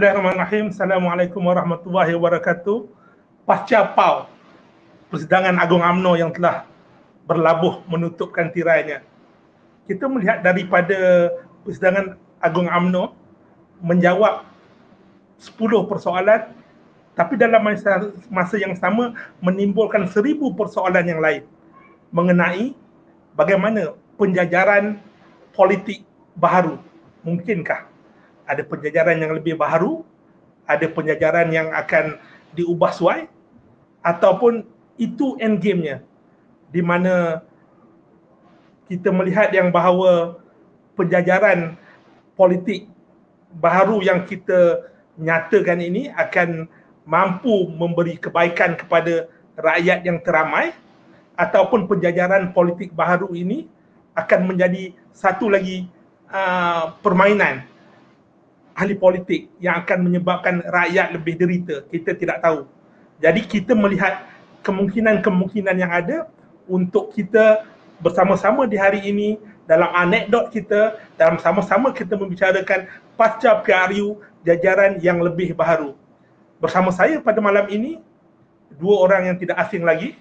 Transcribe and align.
Bismillahirrahmanirrahim. 0.00 0.72
Assalamualaikum 0.72 1.44
warahmatullahi 1.44 2.16
wabarakatuh. 2.16 2.88
Pasca 3.44 3.84
PAU, 3.92 4.32
Persidangan 5.12 5.52
Agung 5.60 5.84
AMNO 5.84 6.16
yang 6.16 6.32
telah 6.32 6.64
berlabuh 7.28 7.84
menutupkan 7.84 8.48
tirainya. 8.48 9.04
Kita 9.84 10.08
melihat 10.08 10.40
daripada 10.40 11.28
Persidangan 11.68 12.16
Agung 12.40 12.72
AMNO 12.72 13.12
menjawab 13.84 14.48
10 15.36 15.60
persoalan 15.84 16.48
tapi 17.12 17.36
dalam 17.36 17.60
masa, 17.60 18.08
masa 18.32 18.56
yang 18.56 18.72
sama 18.80 19.12
menimbulkan 19.44 20.08
seribu 20.08 20.48
persoalan 20.56 21.04
yang 21.04 21.20
lain 21.20 21.44
mengenai 22.08 22.72
bagaimana 23.36 23.92
penjajaran 24.16 24.96
politik 25.52 26.08
baharu. 26.40 26.80
Mungkinkah 27.20 27.89
ada 28.50 28.66
penjajaran 28.66 29.22
yang 29.22 29.32
lebih 29.38 29.54
baharu, 29.54 30.02
ada 30.66 30.90
penjajaran 30.90 31.54
yang 31.54 31.70
akan 31.70 32.18
diubah 32.58 32.90
suai 32.90 33.30
ataupun 34.02 34.66
itu 34.98 35.38
endgame-nya. 35.38 36.02
Di 36.74 36.82
mana 36.82 37.46
kita 38.90 39.14
melihat 39.14 39.54
yang 39.54 39.70
bahawa 39.70 40.42
penjajaran 40.98 41.78
politik 42.34 42.90
baharu 43.62 44.02
yang 44.02 44.26
kita 44.26 44.90
nyatakan 45.14 45.78
ini 45.78 46.10
akan 46.10 46.66
mampu 47.06 47.70
memberi 47.70 48.18
kebaikan 48.18 48.74
kepada 48.74 49.30
rakyat 49.58 50.06
yang 50.06 50.18
teramai 50.22 50.74
ataupun 51.38 51.86
penjajaran 51.86 52.50
politik 52.50 52.90
baharu 52.94 53.30
ini 53.34 53.70
akan 54.18 54.50
menjadi 54.50 54.94
satu 55.14 55.50
lagi 55.50 55.86
uh, 56.30 56.94
permainan 57.02 57.69
ahli 58.80 58.96
politik 58.96 59.52
yang 59.60 59.84
akan 59.84 60.08
menyebabkan 60.08 60.64
rakyat 60.64 61.12
lebih 61.12 61.36
derita. 61.36 61.84
Kita 61.92 62.16
tidak 62.16 62.40
tahu. 62.40 62.64
Jadi 63.20 63.44
kita 63.44 63.76
melihat 63.76 64.24
kemungkinan-kemungkinan 64.64 65.76
yang 65.76 65.92
ada 65.92 66.32
untuk 66.64 67.12
kita 67.12 67.68
bersama-sama 68.00 68.64
di 68.64 68.80
hari 68.80 69.04
ini 69.04 69.36
dalam 69.68 69.92
anekdot 69.92 70.48
kita 70.48 70.96
dalam 71.20 71.36
sama-sama 71.36 71.92
kita 71.92 72.16
membicarakan 72.16 72.88
pasca 73.20 73.60
PRU 73.60 74.16
jajaran 74.48 74.96
yang 75.04 75.20
lebih 75.20 75.52
baharu. 75.52 75.92
Bersama 76.56 76.88
saya 76.88 77.20
pada 77.20 77.44
malam 77.44 77.68
ini 77.68 78.00
dua 78.80 79.04
orang 79.04 79.28
yang 79.28 79.36
tidak 79.36 79.60
asing 79.60 79.84
lagi. 79.84 80.16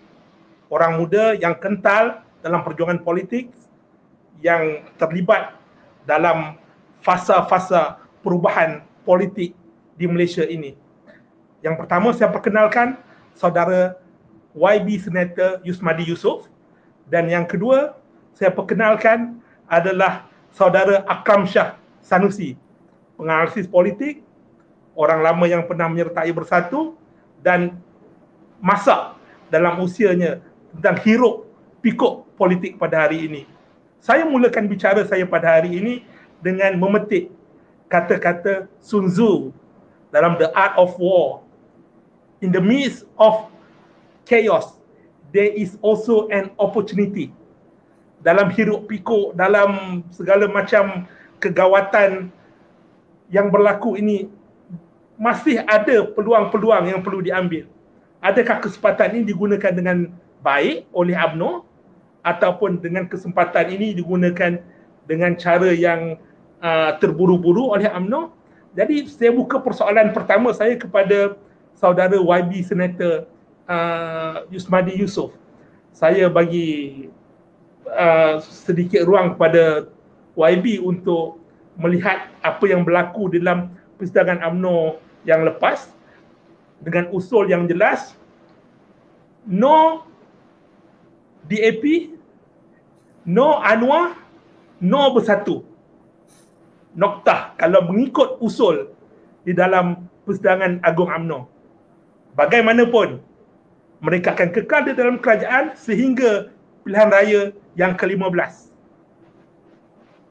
Orang 0.68 1.02
muda 1.02 1.34
yang 1.34 1.56
kental 1.58 2.22
dalam 2.44 2.62
perjuangan 2.62 3.02
politik 3.02 3.50
yang 4.44 4.86
terlibat 5.02 5.58
dalam 6.06 6.60
fasa-fasa 7.02 7.98
perubahan 8.22 8.84
politik 9.08 9.56
di 10.00 10.06
Malaysia 10.08 10.44
ini. 10.48 10.76
Yang 11.60 11.76
pertama 11.86 12.16
saya 12.16 12.32
perkenalkan 12.32 12.96
saudara 13.36 14.00
YB 14.56 15.00
Senator 15.00 15.60
Yusmadi 15.68 16.08
Yusof 16.08 16.48
dan 17.12 17.28
yang 17.28 17.44
kedua 17.48 18.00
saya 18.36 18.56
perkenalkan 18.56 19.44
adalah 19.68 20.28
saudara 20.56 21.04
Akram 21.06 21.44
Shah 21.44 21.76
Sanusi, 22.00 22.56
penganalisis 23.20 23.68
politik, 23.68 24.24
orang 24.96 25.22
lama 25.22 25.46
yang 25.46 25.68
pernah 25.68 25.92
menyertai 25.92 26.32
bersatu 26.32 26.96
dan 27.44 27.76
masak 28.64 29.16
dalam 29.52 29.80
usianya 29.84 30.40
tentang 30.76 30.98
hiruk 31.04 31.48
pikuk 31.84 32.28
politik 32.36 32.76
pada 32.80 33.08
hari 33.08 33.28
ini. 33.28 33.44
Saya 34.00 34.24
mulakan 34.24 34.72
bicara 34.72 35.04
saya 35.04 35.28
pada 35.28 35.60
hari 35.60 35.76
ini 35.76 36.08
dengan 36.40 36.76
memetik 36.80 37.32
kata-kata 37.90 38.70
Sun 38.80 39.10
Tzu 39.10 39.52
dalam 40.14 40.38
The 40.38 40.54
Art 40.54 40.78
of 40.78 40.96
War. 41.02 41.42
In 42.40 42.56
the 42.56 42.64
midst 42.64 43.04
of 43.20 43.52
chaos, 44.24 44.80
there 45.36 45.52
is 45.52 45.76
also 45.84 46.30
an 46.32 46.54
opportunity. 46.56 47.34
Dalam 48.24 48.54
hiruk 48.54 48.88
pikuk, 48.88 49.36
dalam 49.36 50.02
segala 50.14 50.48
macam 50.48 51.10
kegawatan 51.44 52.32
yang 53.28 53.52
berlaku 53.52 54.00
ini, 54.00 54.32
masih 55.20 55.60
ada 55.68 56.08
peluang-peluang 56.16 56.96
yang 56.96 57.02
perlu 57.04 57.20
diambil. 57.20 57.68
Adakah 58.24 58.64
kesempatan 58.64 59.20
ini 59.20 59.36
digunakan 59.36 59.72
dengan 59.72 60.12
baik 60.40 60.88
oleh 60.96 61.16
UMNO 61.16 61.68
ataupun 62.24 62.80
dengan 62.80 63.08
kesempatan 63.08 63.72
ini 63.72 63.96
digunakan 63.96 64.60
dengan 65.08 65.36
cara 65.36 65.72
yang 65.72 66.20
uh, 66.64 66.92
terburu-buru 67.00 67.74
oleh 67.74 67.90
UMNO. 67.90 68.32
Jadi 68.78 69.10
saya 69.10 69.34
buka 69.34 69.58
persoalan 69.60 70.14
pertama 70.14 70.54
saya 70.54 70.78
kepada 70.78 71.36
saudara 71.74 72.16
YB 72.16 72.62
Senator 72.62 73.26
uh, 73.66 74.46
Yusmadi 74.54 74.96
Yusof. 74.96 75.34
Saya 75.92 76.30
bagi 76.30 77.10
uh, 77.90 78.40
sedikit 78.46 79.04
ruang 79.04 79.36
kepada 79.36 79.90
YB 80.38 80.80
untuk 80.80 81.42
melihat 81.80 82.30
apa 82.46 82.66
yang 82.68 82.84
berlaku 82.86 83.32
dalam 83.32 83.74
persidangan 83.98 84.44
UMNO 84.54 85.00
yang 85.28 85.44
lepas 85.44 85.92
dengan 86.80 87.12
usul 87.12 87.52
yang 87.52 87.68
jelas 87.68 88.16
no 89.44 90.08
DAP, 91.50 92.14
no 93.26 93.58
Anwar, 93.58 94.14
no 94.78 95.02
bersatu. 95.18 95.66
Noktah 97.00 97.56
kalau 97.56 97.88
mengikut 97.88 98.44
usul 98.44 98.92
di 99.48 99.56
dalam 99.56 100.04
persidangan 100.28 100.84
Agung 100.84 101.08
AMNO. 101.08 101.48
Bagaimanapun, 102.36 103.24
mereka 104.04 104.36
akan 104.36 104.52
kekal 104.52 104.84
di 104.84 104.94
dalam 105.00 105.16
kerajaan 105.24 105.80
sehingga 105.80 106.52
pilihan 106.84 107.08
raya 107.08 107.42
yang 107.80 107.96
ke-15. 107.96 108.68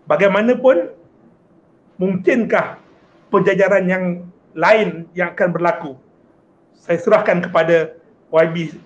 Bagaimanapun, 0.04 0.92
mungkinkah 1.96 2.76
penjajaran 3.32 3.84
yang 3.88 4.04
lain 4.52 5.08
yang 5.16 5.32
akan 5.32 5.48
berlaku? 5.52 5.92
Saya 6.76 7.00
serahkan 7.00 7.48
kepada 7.48 7.96
YB 8.28 8.76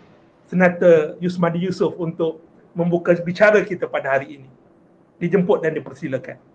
Senator 0.46 1.18
Yusmadi 1.18 1.66
Yusof 1.66 1.98
untuk 1.98 2.42
membuka 2.78 3.10
bicara 3.18 3.58
kita 3.66 3.90
pada 3.90 4.14
hari 4.18 4.38
ini. 4.38 4.48
Dijemput 5.18 5.62
dan 5.62 5.74
dipersilakan. 5.74 6.51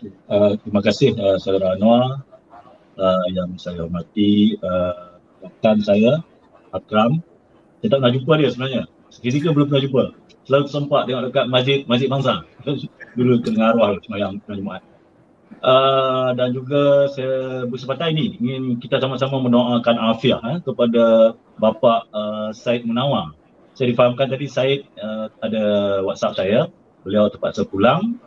Uh, 0.00 0.56
terima 0.64 0.80
kasih 0.80 1.12
uh, 1.20 1.36
saudara 1.36 1.76
Anwar 1.76 2.24
uh, 2.96 3.26
yang 3.36 3.52
saya 3.60 3.84
hormati 3.84 4.56
uh, 4.64 5.20
rakan 5.44 5.78
saya 5.84 6.12
Akram. 6.72 7.20
Saya 7.80 7.96
tak 7.96 7.98
pernah 8.00 8.12
jumpa 8.12 8.32
dia 8.40 8.48
sebenarnya. 8.48 8.82
Sekiranya 9.12 9.50
belum 9.52 9.66
pernah 9.68 9.82
jumpa. 9.84 10.04
Selalu 10.48 10.66
sempat 10.72 11.02
tengok 11.04 11.22
dekat 11.28 11.46
masjid 11.52 11.78
masjid 11.84 12.08
bangsa. 12.08 12.34
Dulu 13.18 13.44
tengah 13.44 13.76
arwah 13.76 13.98
semayang 14.00 14.40
Jumaat. 14.48 14.82
Uh, 15.60 16.32
dan 16.38 16.56
juga 16.56 17.10
saya 17.12 17.66
bersempatan 17.68 18.16
ini 18.16 18.38
ingin 18.40 18.80
kita 18.80 19.02
sama-sama 19.02 19.44
mendoakan 19.44 19.98
afiah 19.98 20.40
eh, 20.56 20.58
kepada 20.62 21.34
bapa 21.60 22.08
uh, 22.14 22.48
Said 22.56 22.88
Munawar. 22.88 23.36
Saya 23.76 23.92
difahamkan 23.92 24.30
tadi 24.30 24.46
Said 24.48 24.88
uh, 24.96 25.28
ada 25.44 25.64
WhatsApp 26.06 26.38
saya. 26.40 26.60
Beliau 27.04 27.32
terpaksa 27.32 27.64
pulang 27.64 28.20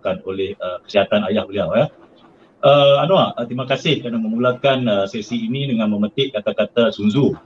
disebabkan 0.00 0.24
oleh 0.24 0.56
uh, 0.56 0.80
kesihatan 0.88 1.28
ayah 1.28 1.44
beliau 1.44 1.68
ya. 1.76 1.86
Uh, 2.60 3.04
Anwar, 3.04 3.36
uh, 3.36 3.44
terima 3.44 3.68
kasih 3.68 4.00
kerana 4.00 4.20
memulakan 4.20 4.88
uh, 4.88 5.04
sesi 5.04 5.48
ini 5.48 5.68
dengan 5.68 5.92
memetik 5.92 6.32
kata-kata 6.32 6.92
Sun 6.92 7.12
Tzu. 7.12 7.36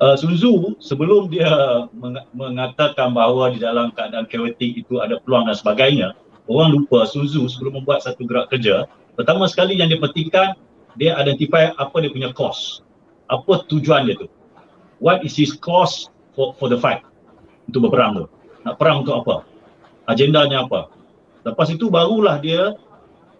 Uh, 0.00 0.16
Sun 0.16 0.36
Tzu 0.36 0.76
sebelum 0.80 1.28
dia 1.32 1.48
meng- 1.96 2.24
mengatakan 2.36 3.12
bahawa 3.12 3.52
di 3.52 3.60
dalam 3.60 3.92
keadaan 3.92 4.28
kaotik 4.28 4.80
itu 4.80 5.00
ada 5.00 5.20
peluang 5.24 5.48
dan 5.48 5.56
sebagainya, 5.56 6.08
orang 6.48 6.72
lupa 6.72 7.04
Sun 7.08 7.28
Tzu 7.28 7.48
sebelum 7.48 7.80
membuat 7.84 8.04
satu 8.04 8.24
gerak 8.24 8.48
kerja, 8.52 8.88
pertama 9.16 9.44
sekali 9.48 9.76
yang 9.76 9.92
dia 9.92 10.00
petikan, 10.00 10.56
dia 10.96 11.16
identify 11.20 11.72
apa 11.76 11.96
dia 12.00 12.12
punya 12.12 12.32
cost. 12.32 12.84
Apa 13.28 13.64
tujuan 13.68 14.08
dia 14.08 14.16
tu. 14.16 14.28
What 15.00 15.24
is 15.24 15.36
his 15.36 15.52
cost 15.56 16.12
for 16.32 16.56
for 16.56 16.68
the 16.68 16.80
fight? 16.80 17.04
Untuk 17.68 17.88
berperang 17.88 18.24
tu. 18.24 18.26
Nak 18.64 18.76
perang 18.80 19.04
untuk 19.04 19.20
apa? 19.20 19.44
Agendanya 20.08 20.64
apa? 20.64 20.90
Lepas 21.46 21.72
itu 21.72 21.88
barulah 21.88 22.36
dia 22.38 22.76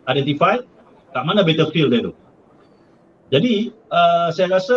identify 0.09 0.61
kat 1.11 1.23
mana 1.27 1.45
battlefield 1.45 1.91
dia 1.93 2.01
tu. 2.11 2.13
Jadi 3.31 3.71
uh, 3.93 4.29
saya 4.35 4.59
rasa 4.59 4.77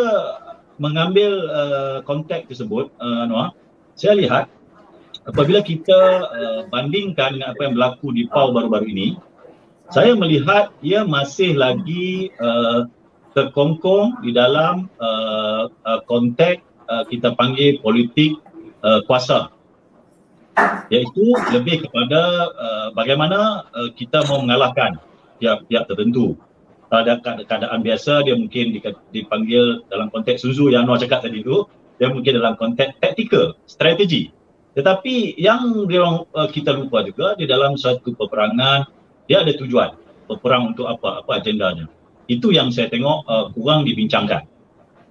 mengambil 0.77 1.31
uh, 1.49 1.97
konteks 2.05 2.49
tersebut 2.49 2.89
uh, 3.01 3.25
Anwar, 3.25 3.53
saya 3.97 4.13
lihat 4.17 4.45
apabila 5.25 5.61
kita 5.65 6.01
uh, 6.29 6.61
bandingkan 6.69 7.37
dengan 7.37 7.53
apa 7.53 7.61
yang 7.65 7.73
berlaku 7.77 8.13
di 8.13 8.29
PAU 8.29 8.53
baru-baru 8.53 8.87
ini, 8.89 9.07
saya 9.89 10.13
melihat 10.13 10.73
ia 10.85 11.05
masih 11.05 11.57
lagi 11.57 12.29
uh, 12.41 12.85
terkongkong 13.33 14.21
di 14.21 14.33
dalam 14.33 14.89
uh, 15.01 15.69
uh, 15.69 16.01
konteks 16.05 16.61
uh, 16.89 17.03
kita 17.09 17.33
panggil 17.33 17.81
politik 17.81 18.37
uh, 18.85 19.01
kuasa. 19.09 19.49
Iaitu 20.93 21.25
lebih 21.49 21.89
kepada 21.89 22.21
uh, 22.53 22.87
bagaimana 22.93 23.65
uh, 23.73 23.89
kita 23.97 24.21
mau 24.29 24.41
mengalahkan 24.45 25.01
pihak-pihak 25.41 25.89
tertentu. 25.89 26.37
Pada 26.93 27.17
keadaan 27.17 27.81
biasa 27.81 28.21
dia 28.21 28.37
mungkin 28.37 28.77
dipanggil 29.09 29.81
dalam 29.89 30.13
konteks 30.13 30.45
Suzu 30.45 30.69
yang 30.69 30.85
Noah 30.85 31.01
cakap 31.01 31.25
tadi 31.25 31.41
tu 31.41 31.65
dia 31.97 32.13
mungkin 32.13 32.37
dalam 32.37 32.53
konteks 32.53 33.01
taktikal, 33.01 33.57
strategi. 33.65 34.29
Tetapi 34.77 35.37
yang 35.41 35.73
uh, 36.29 36.49
kita 36.49 36.73
lupa 36.73 37.01
juga 37.01 37.33
di 37.33 37.49
dalam 37.49 37.77
satu 37.77 38.13
peperangan 38.13 38.85
dia 39.25 39.41
ada 39.41 39.53
tujuan. 39.57 39.97
Berperang 40.29 40.73
untuk 40.73 40.85
apa? 40.85 41.25
Apa 41.25 41.41
agendanya? 41.41 41.89
Itu 42.29 42.53
yang 42.53 42.69
saya 42.69 42.89
tengok 42.93 43.25
uh, 43.25 43.45
kurang 43.57 43.89
dibincangkan. 43.89 44.45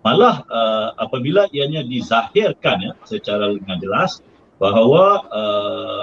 Malah 0.03 0.43
uh, 0.50 0.88
apabila 0.99 1.47
ianya 1.55 1.87
dizahirkan 1.87 2.77
ya 2.83 2.93
secara 3.06 3.55
dengan 3.55 3.79
jelas 3.79 4.19
bahawa 4.62 5.26
uh, 5.35 6.00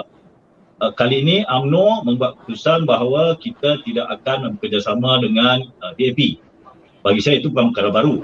uh, 0.84 0.92
kali 1.00 1.24
ini 1.24 1.48
AMNO 1.48 2.04
membuat 2.04 2.36
keputusan 2.44 2.84
bahawa 2.84 3.40
kita 3.40 3.80
tidak 3.88 4.20
akan 4.20 4.60
bekerjasama 4.60 5.24
dengan 5.24 5.64
uh, 5.80 5.96
DAP 5.96 6.36
bagi 7.00 7.20
saya 7.24 7.40
itu 7.40 7.48
bukan 7.48 7.72
perkara 7.72 7.88
baru. 7.88 8.20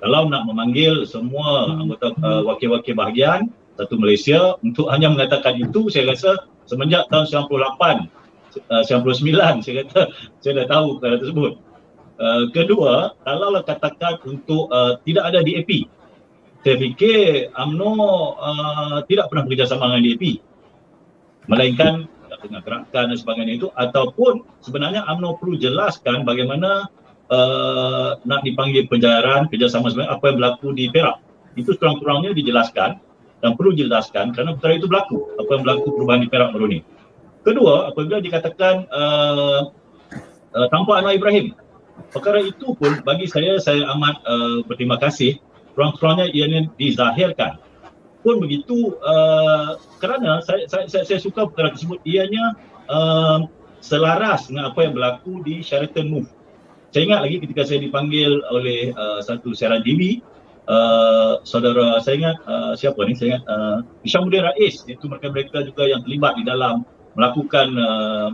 Kalau 0.00 0.28
nak 0.32 0.48
memanggil 0.48 1.04
semua 1.04 1.76
anggota 1.76 2.16
uh, 2.24 2.40
wakil-wakil 2.48 2.96
bahagian 2.96 3.52
satu 3.76 4.00
Malaysia 4.00 4.56
untuk 4.64 4.88
hanya 4.88 5.12
mengatakan 5.12 5.60
itu 5.60 5.92
saya 5.92 6.16
rasa 6.16 6.48
semenjak 6.64 7.04
tahun 7.12 7.28
98 7.28 8.08
uh, 8.72 8.82
99 8.88 9.64
saya 9.64 9.84
kata 9.84 10.00
saya 10.40 10.52
dah 10.64 10.66
tahu 10.72 10.86
perkara 10.98 11.16
tersebut. 11.20 11.52
Uh, 12.14 12.46
kedua, 12.54 13.10
kalau 13.26 13.58
katakan 13.66 14.22
untuk 14.22 14.70
uh, 14.70 14.94
tidak 15.02 15.34
ada 15.34 15.42
DAP, 15.42 15.90
saya 16.64 16.80
fikir 16.80 17.52
UMNO 17.52 17.92
uh, 18.40 18.98
tidak 19.04 19.28
pernah 19.28 19.44
bekerjasama 19.44 19.92
dengan 19.92 20.02
DAP. 20.08 20.40
Melainkan 21.44 22.08
dengan 22.40 22.60
gerakan 22.64 23.12
dan 23.12 23.16
sebagainya 23.16 23.60
itu 23.60 23.68
ataupun 23.76 24.44
sebenarnya 24.64 25.04
UMNO 25.04 25.36
perlu 25.36 25.60
jelaskan 25.60 26.24
bagaimana 26.24 26.88
uh, 27.28 28.16
nak 28.24 28.40
dipanggil 28.48 28.88
penjajaran 28.88 29.52
kerjasama 29.52 29.92
sebenarnya 29.92 30.16
apa 30.16 30.24
yang 30.32 30.36
berlaku 30.40 30.68
di 30.72 30.88
Perak. 30.88 31.20
Itu 31.52 31.76
kurang-kurangnya 31.76 32.32
dijelaskan 32.32 32.96
dan 33.44 33.50
perlu 33.60 33.76
dijelaskan 33.76 34.32
kerana 34.32 34.56
perkara 34.56 34.72
itu 34.80 34.88
berlaku. 34.88 35.36
Apa 35.36 35.50
yang 35.52 35.62
berlaku 35.68 35.86
perubahan 35.92 36.20
di 36.24 36.28
Perak 36.32 36.48
baru 36.56 36.64
ini. 36.72 36.80
Kedua, 37.44 37.92
apabila 37.92 38.24
dikatakan 38.24 38.88
uh, 38.88 39.68
uh, 40.56 40.66
tanpa 40.72 40.96
Anwar 40.96 41.12
Ibrahim, 41.12 41.52
perkara 42.08 42.40
itu 42.40 42.72
pun 42.72 43.04
bagi 43.04 43.28
saya 43.28 43.60
saya 43.60 43.84
amat 43.92 44.16
uh, 44.24 44.64
berterima 44.64 44.96
kasih 44.96 45.43
kurang-kurangnya 45.74 46.30
ianya 46.30 46.70
dizahirkan. 46.78 47.58
Pun 48.24 48.40
begitu 48.40 48.96
uh, 49.04 49.76
kerana 50.00 50.40
saya, 50.40 50.64
saya, 50.64 50.88
saya, 50.88 51.04
saya 51.04 51.20
suka 51.20 51.44
perkara 51.50 51.76
tersebut. 51.76 52.00
Ianya 52.08 52.56
uh, 52.88 53.44
selaras 53.84 54.48
dengan 54.48 54.72
apa 54.72 54.80
yang 54.80 54.96
berlaku 54.96 55.44
di 55.44 55.60
Sheraton 55.60 56.08
Move. 56.08 56.30
Saya 56.94 57.10
ingat 57.10 57.20
lagi 57.26 57.36
ketika 57.42 57.62
saya 57.68 57.84
dipanggil 57.84 58.40
oleh 58.48 58.94
uh, 58.96 59.20
satu 59.20 59.52
siaran 59.52 59.84
TV 59.84 60.24
uh, 60.68 61.40
saudara 61.44 62.00
saya 62.00 62.14
ingat 62.20 62.36
uh, 62.48 62.72
siapa 62.78 63.00
ni? 63.04 63.12
Saya 63.16 63.36
ingat 63.36 63.44
uh, 63.44 63.78
Isyamuddin 64.04 64.44
Rais 64.44 64.76
itu 64.88 65.04
mereka-mereka 65.04 65.68
juga 65.68 65.84
yang 65.88 66.00
terlibat 66.04 66.38
di 66.40 66.44
dalam 66.46 66.84
melakukan 67.14 67.68
uh, 67.76 68.28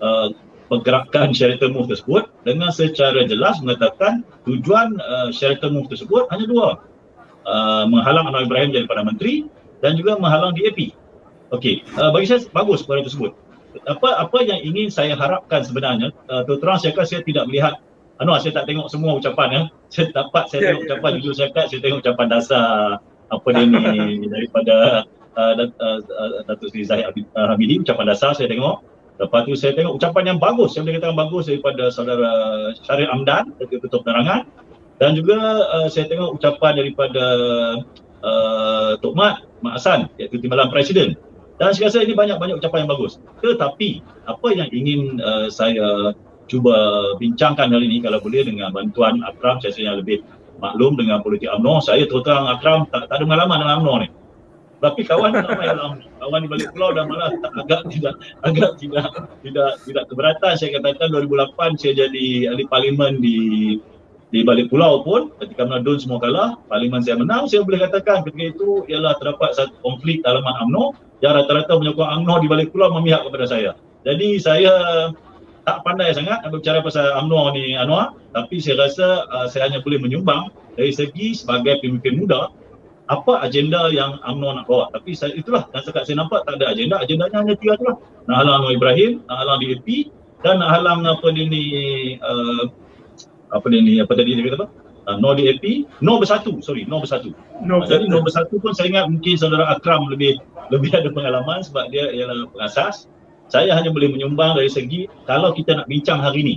uh, 0.00 0.28
pergerakan 0.68 1.36
Sheraton 1.36 1.76
Move 1.76 1.92
tersebut 1.92 2.30
dengan 2.42 2.72
secara 2.72 3.24
jelas 3.28 3.60
mengatakan 3.60 4.24
tujuan 4.48 4.96
uh, 5.00 5.28
Sheraton 5.28 5.76
Move 5.76 5.88
tersebut 5.92 6.28
hanya 6.32 6.46
dua. 6.48 6.68
Uh, 7.44 7.84
menghalang 7.92 8.24
Anwar 8.24 8.48
Ibrahim 8.48 8.72
jadi 8.72 8.88
Perdana 8.88 9.12
Menteri 9.12 9.44
dan 9.84 10.00
juga 10.00 10.16
menghalang 10.16 10.56
DAP. 10.56 10.96
Okey, 11.52 11.84
uh, 12.00 12.08
bagi 12.08 12.24
saya 12.24 12.40
bagus 12.56 12.80
perkara 12.80 13.04
tersebut. 13.04 13.36
Apa 13.84 14.22
apa 14.22 14.38
yang 14.40 14.64
ingin 14.64 14.88
saya 14.88 15.12
harapkan 15.12 15.60
sebenarnya, 15.60 16.08
uh, 16.32 16.40
terang 16.46 16.80
saya 16.80 16.96
kata 16.96 17.04
saya 17.04 17.20
tidak 17.26 17.44
melihat 17.50 17.76
Anwar 18.22 18.38
saya 18.40 18.54
tak 18.54 18.70
tengok 18.70 18.86
semua 18.88 19.18
ucapan 19.18 19.48
ya. 19.50 19.62
Saya 19.94 20.10
dapat 20.10 20.50
saya 20.50 20.74
tengok 20.74 20.82
ucapan 20.90 21.10
jujur 21.22 21.34
saya 21.38 21.48
kata 21.54 21.70
saya 21.70 21.80
tengok 21.86 21.98
ucapan 22.02 22.26
dasar 22.26 22.98
apa 23.30 23.48
dia 23.54 23.62
ni 23.62 24.26
daripada 24.34 25.06
uh, 25.38 25.52
uh, 25.54 25.98
uh, 26.02 26.30
Datuk 26.50 26.74
Seri 26.74 26.82
Zahid 26.82 27.14
Hamidi 27.34 27.78
ucapan 27.78 28.10
dasar 28.10 28.34
saya 28.34 28.50
tengok 28.50 28.82
Lepas 29.14 29.46
tu 29.46 29.54
saya 29.54 29.78
tengok 29.78 29.94
ucapan 29.94 30.34
yang 30.34 30.38
bagus, 30.42 30.74
yang 30.74 30.82
boleh 30.82 30.98
katakan 30.98 31.18
bagus 31.18 31.46
daripada 31.46 31.86
saudara 31.94 32.30
Syarif 32.82 33.08
Amdan, 33.14 33.54
Ketua 33.62 34.02
Penerangan. 34.02 34.42
Dan 34.98 35.18
juga 35.18 35.38
uh, 35.70 35.88
saya 35.90 36.06
tengok 36.06 36.38
ucapan 36.38 36.78
daripada 36.78 37.24
uh, 38.22 38.90
Tok 38.98 39.14
Mat, 39.14 39.42
Mat 39.62 39.78
Hassan, 39.78 40.10
iaitu 40.18 40.38
Timbalan 40.42 40.70
Presiden. 40.70 41.14
Dan 41.62 41.70
saya 41.70 41.86
rasa 41.90 42.02
ini 42.02 42.18
banyak-banyak 42.18 42.58
ucapan 42.58 42.86
yang 42.86 42.90
bagus. 42.90 43.22
Tetapi 43.38 44.02
apa 44.26 44.48
yang 44.50 44.66
ingin 44.74 45.22
uh, 45.22 45.46
saya 45.46 46.14
cuba 46.50 46.74
bincangkan 47.22 47.70
hari 47.70 47.86
ini 47.86 48.02
kalau 48.02 48.18
boleh 48.18 48.42
dengan 48.42 48.74
bantuan 48.74 49.22
Akram, 49.22 49.62
saya 49.62 49.70
rasa 49.70 49.80
yang 49.82 49.98
lebih 50.02 50.26
maklum 50.58 50.98
dengan 50.98 51.22
politik 51.22 51.50
UMNO. 51.54 51.86
Saya 51.86 52.06
terus 52.10 52.26
terang 52.26 52.50
Akram 52.50 52.90
tak, 52.90 53.06
tak 53.06 53.22
ada 53.22 53.24
pengalaman 53.26 53.62
dengan 53.62 53.76
UMNO 53.82 53.94
ni. 54.02 54.08
Tapi 54.84 55.00
kawan 55.08 55.32
ramai 55.32 55.64
dalam 55.72 56.04
kawan 56.20 56.44
di 56.44 56.48
balik 56.52 56.68
pulau 56.76 56.92
dan 56.92 57.08
malah 57.08 57.32
tak, 57.40 57.52
agak 57.56 57.80
tidak. 57.88 58.14
Agak 58.44 58.76
tidak. 58.76 59.08
Tidak 59.40 59.70
tidak 59.88 60.04
keberatan. 60.12 60.52
Saya 60.60 60.76
katakan 60.76 61.08
2008 61.08 61.80
saya 61.80 61.92
jadi 62.04 62.52
ahli 62.52 62.68
parlimen 62.68 63.16
di 63.24 63.38
di 64.28 64.44
balik 64.44 64.68
pulau 64.68 65.00
pun. 65.00 65.32
Ketika 65.40 65.64
menadun 65.64 65.96
semua 65.96 66.20
kalah 66.20 66.60
parlimen 66.68 67.00
saya 67.00 67.16
menang. 67.16 67.48
Saya 67.48 67.64
boleh 67.64 67.80
katakan 67.80 68.28
ketika 68.28 68.60
itu 68.60 68.84
ialah 68.92 69.16
terdapat 69.16 69.56
satu 69.56 69.72
konflik 69.80 70.20
dalaman 70.20 70.52
UMNO 70.68 70.92
yang 71.24 71.32
rata-rata 71.32 71.80
menyokong 71.80 72.20
UMNO 72.20 72.34
di 72.44 72.48
balik 72.52 72.68
pulau 72.68 72.92
memihak 72.92 73.24
kepada 73.24 73.48
saya. 73.48 73.72
Jadi 74.04 74.36
saya 74.36 74.72
tak 75.64 75.80
pandai 75.80 76.12
sangat 76.12 76.44
nak 76.44 76.52
berbicara 76.52 76.84
pasal 76.84 77.08
UMNO 77.24 77.56
ni 77.56 77.72
Anwar. 77.72 78.12
Tapi 78.36 78.60
saya 78.60 78.84
rasa 78.84 79.24
uh, 79.32 79.48
saya 79.48 79.72
hanya 79.72 79.80
boleh 79.80 79.96
menyumbang 79.96 80.52
dari 80.76 80.92
segi 80.92 81.32
sebagai 81.32 81.80
pemimpin 81.80 82.20
muda 82.20 82.52
apa 83.04 83.44
agenda 83.44 83.92
yang 83.92 84.16
UMNO 84.24 84.48
nak 84.60 84.64
bawa. 84.64 84.88
Tapi 84.96 85.12
saya, 85.12 85.36
itulah 85.36 85.68
yang 85.76 85.84
sekat 85.84 86.08
saya 86.08 86.24
nampak 86.24 86.48
tak 86.48 86.56
ada 86.60 86.72
agenda. 86.72 86.96
Agendanya 87.04 87.44
hanya 87.44 87.54
tiga 87.60 87.76
tu 87.76 87.84
lah. 87.84 87.96
Nak 88.24 88.36
halang 88.40 88.54
Anwar 88.64 88.72
Ibrahim, 88.72 89.20
nak 89.28 89.36
halang 89.44 89.58
DAP 89.60 89.88
dan 90.40 90.54
nak 90.60 90.70
halang 90.72 91.04
apa 91.04 91.26
dia 91.32 91.44
ni, 91.44 91.64
uh, 92.20 92.64
apa 93.52 93.66
dia 93.68 93.80
ni, 93.84 94.00
apa 94.00 94.12
tadi 94.16 94.36
dia 94.36 94.44
kata 94.48 94.56
apa? 94.64 94.68
Uh, 95.04 95.16
no 95.20 95.36
DAP, 95.36 95.84
no 96.00 96.16
bersatu, 96.16 96.64
sorry, 96.64 96.88
no 96.88 97.04
bersatu. 97.04 97.36
No, 97.60 97.84
uh, 97.84 97.88
jadi 97.88 98.08
no 98.08 98.24
bersatu 98.24 98.56
pun 98.56 98.72
saya 98.72 98.88
ingat 98.88 99.12
mungkin 99.12 99.36
saudara 99.36 99.68
Akram 99.68 100.08
lebih 100.08 100.40
lebih 100.72 100.96
ada 100.96 101.12
pengalaman 101.12 101.60
sebab 101.60 101.92
dia 101.92 102.08
ialah 102.08 102.48
pengasas. 102.56 103.04
Saya 103.52 103.76
hanya 103.76 103.92
boleh 103.92 104.08
menyumbang 104.08 104.56
dari 104.56 104.72
segi 104.72 105.04
kalau 105.28 105.52
kita 105.52 105.76
nak 105.76 105.84
bincang 105.92 106.24
hari 106.24 106.40
ini, 106.40 106.56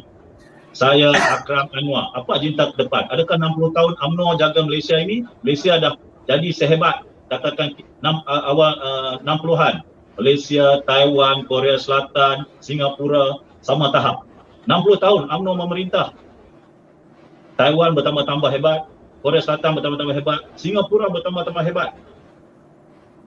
saya 0.71 1.11
Akram 1.11 1.67
Anwar, 1.75 2.15
apa 2.15 2.39
agenda 2.39 2.71
ke 2.71 2.87
depan? 2.87 3.11
Adakah 3.11 3.35
60 3.35 3.75
tahun 3.75 3.93
UMNO 3.99 4.39
jaga 4.39 4.63
Malaysia 4.63 4.95
ini? 4.95 5.27
Malaysia 5.43 5.75
dah 5.75 5.99
jadi 6.27 6.49
sehebat 6.51 7.07
katakan 7.31 7.75
uh, 8.03 8.43
awal 8.51 8.73
uh, 8.79 9.15
60-an 9.23 9.83
Malaysia, 10.17 10.81
Taiwan, 10.83 11.45
Korea 11.45 11.77
Selatan, 11.77 12.49
Singapura 12.57 13.37
sama 13.61 13.93
tahap. 13.93 14.25
60 14.65 14.97
tahun 14.99 15.21
UMNO 15.29 15.53
memerintah. 15.63 16.11
Taiwan 17.55 17.93
bertambah-tambah 17.93 18.49
hebat 18.51 18.89
Korea 19.21 19.41
Selatan 19.41 19.77
bertambah-tambah 19.77 20.15
hebat 20.17 20.39
Singapura 20.59 21.09
bertambah-tambah 21.09 21.63
hebat. 21.65 21.89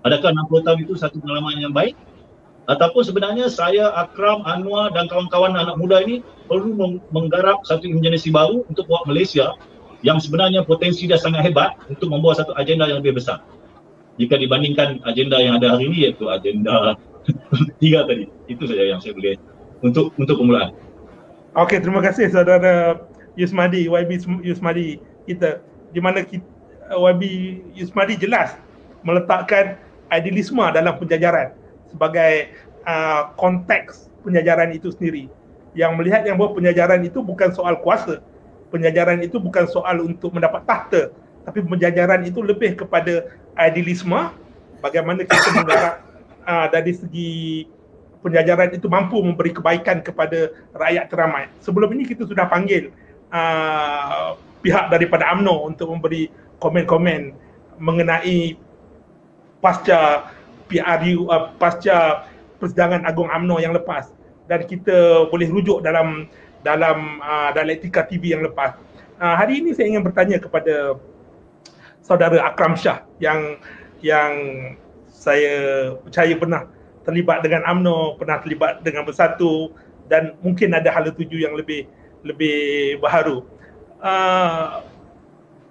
Adakah 0.00 0.30
60 0.48 0.66
tahun 0.66 0.78
itu 0.84 0.94
satu 0.96 1.16
pengalaman 1.20 1.60
yang 1.60 1.74
baik? 1.74 1.92
Ataupun 2.70 3.02
sebenarnya 3.02 3.50
saya 3.50 3.90
Akram, 3.98 4.46
Anwar 4.46 4.94
dan 4.94 5.10
kawan-kawan 5.10 5.58
anak 5.58 5.74
muda 5.74 6.00
ini 6.06 6.22
perlu 6.46 7.00
menggarap 7.10 7.60
satu 7.66 7.84
imajinasi 7.84 8.30
baru 8.30 8.62
untuk 8.70 8.86
buat 8.86 9.04
Malaysia 9.10 9.50
yang 10.00 10.16
sebenarnya 10.16 10.64
potensi 10.64 11.04
dia 11.04 11.20
sangat 11.20 11.44
hebat 11.44 11.76
untuk 11.88 12.08
membawa 12.08 12.36
satu 12.36 12.56
agenda 12.56 12.88
yang 12.88 13.04
lebih 13.04 13.20
besar. 13.20 13.44
Jika 14.16 14.36
dibandingkan 14.36 15.00
agenda 15.04 15.40
yang 15.40 15.60
ada 15.60 15.76
hari 15.76 15.88
ini 15.88 16.08
iaitu 16.08 16.28
agenda 16.28 16.96
tiga 17.82 18.04
tadi. 18.08 18.28
Itu 18.48 18.64
saja 18.68 18.84
yang 18.84 19.00
saya 19.00 19.16
boleh 19.16 19.36
untuk 19.84 20.12
untuk 20.16 20.36
permulaan. 20.40 20.76
Okey, 21.56 21.82
terima 21.82 22.00
kasih 22.04 22.30
saudara 22.30 23.00
Yusmadi, 23.34 23.88
YB 23.90 24.22
Yusmadi 24.44 25.00
kita 25.26 25.60
di 25.90 26.00
mana 26.00 26.22
kita, 26.22 26.46
YB 26.94 27.22
Yusmadi 27.74 28.14
jelas 28.20 28.54
meletakkan 29.02 29.80
idealisme 30.12 30.62
dalam 30.74 30.94
penjajaran 31.00 31.54
sebagai 31.90 32.54
uh, 32.84 33.32
konteks 33.34 34.10
penjajaran 34.22 34.74
itu 34.74 34.92
sendiri 34.92 35.26
yang 35.72 35.94
melihat 35.94 36.26
yang 36.26 36.36
bahawa 36.36 36.58
penjajaran 36.58 37.00
itu 37.06 37.22
bukan 37.22 37.54
soal 37.54 37.78
kuasa 37.78 38.18
penjajaran 38.70 39.18
itu 39.20 39.36
bukan 39.42 39.66
soal 39.66 40.00
untuk 40.06 40.32
mendapat 40.32 40.62
tahta 40.64 41.10
tapi 41.44 41.60
penjajaran 41.66 42.22
itu 42.24 42.40
lebih 42.40 42.78
kepada 42.78 43.28
idealisme 43.58 44.30
bagaimana 44.80 45.26
kita 45.26 45.50
menggarap 45.58 45.94
uh, 46.46 46.66
dari 46.70 46.92
segi 46.94 47.66
penjajaran 48.20 48.72
itu 48.76 48.86
mampu 48.86 49.18
memberi 49.20 49.50
kebaikan 49.50 50.00
kepada 50.00 50.54
rakyat 50.72 51.06
teramai 51.10 51.44
sebelum 51.60 51.90
ini 51.96 52.06
kita 52.06 52.24
sudah 52.24 52.46
panggil 52.46 52.94
uh, 53.34 54.36
pihak 54.60 54.92
daripada 54.92 55.28
AMNO 55.32 55.72
untuk 55.72 55.88
memberi 55.90 56.28
komen-komen 56.60 57.32
mengenai 57.80 58.60
pasca 59.64 60.30
PRU 60.68 61.26
uh, 61.26 61.50
pasca 61.56 62.28
persidangan 62.60 63.08
Agung 63.08 63.32
AMNO 63.32 63.58
yang 63.58 63.72
lepas. 63.72 64.12
Dan 64.46 64.68
kita 64.68 65.30
boleh 65.32 65.48
rujuk 65.48 65.80
dalam 65.80 66.28
dalam 66.60 67.20
uh, 67.20 67.50
dialektika 67.52 68.04
TV 68.04 68.36
yang 68.36 68.44
lepas. 68.44 68.76
Uh, 69.20 69.36
hari 69.36 69.60
ini 69.60 69.76
saya 69.76 69.92
ingin 69.92 70.04
bertanya 70.04 70.40
kepada 70.40 70.96
saudara 72.00 72.40
Akram 72.44 72.76
Shah 72.76 73.04
yang 73.20 73.60
yang 74.00 74.32
saya 75.08 75.92
percaya 76.00 76.32
pernah 76.36 76.62
terlibat 77.04 77.44
dengan 77.44 77.64
AMNO, 77.68 78.16
pernah 78.16 78.40
terlibat 78.40 78.80
dengan 78.80 79.04
Bersatu 79.04 79.72
dan 80.08 80.36
mungkin 80.40 80.72
ada 80.72 80.88
hal 80.88 81.12
tuju 81.12 81.36
yang 81.36 81.52
lebih 81.56 81.84
lebih 82.24 82.96
baharu. 83.00 83.44
Uh, 84.00 84.80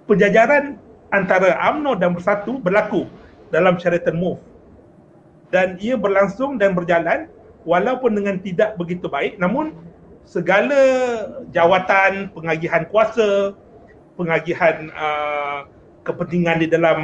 penjajaran 0.05 0.77
antara 1.10 1.58
AMNO 1.58 1.98
dan 1.98 2.13
Bersatu 2.13 2.62
berlaku 2.62 3.10
dalam 3.50 3.81
Sheraton 3.81 4.17
Move 4.17 4.41
dan 5.50 5.77
ia 5.81 5.98
berlangsung 5.98 6.62
dan 6.62 6.77
berjalan 6.77 7.25
walaupun 7.65 8.13
dengan 8.13 8.38
tidak 8.41 8.77
begitu 8.77 9.10
baik 9.10 9.41
namun 9.41 9.74
segala 10.29 10.77
jawatan 11.50 12.29
pengagihan 12.38 12.86
kuasa 12.93 13.57
pengagihan 14.13 14.93
uh, 14.93 15.65
kepentingan 16.05 16.62
di 16.62 16.67
dalam 16.69 17.00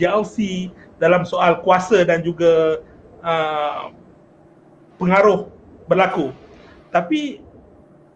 JLC 0.00 0.68
dalam 0.96 1.28
soal 1.28 1.60
kuasa 1.60 2.08
dan 2.08 2.24
juga 2.24 2.80
uh, 3.20 3.92
pengaruh 4.96 5.52
berlaku. 5.84 6.32
Tapi 6.88 7.44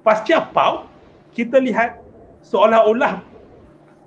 pasca 0.00 0.48
PAU 0.48 0.88
kita 1.36 1.60
lihat 1.60 2.00
seolah-olah 2.40 3.20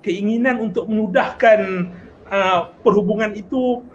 keinginan 0.02 0.58
untuk 0.58 0.90
memudahkan 0.90 1.90
uh, 2.26 2.74
perhubungan 2.82 3.30
itu 3.38 3.86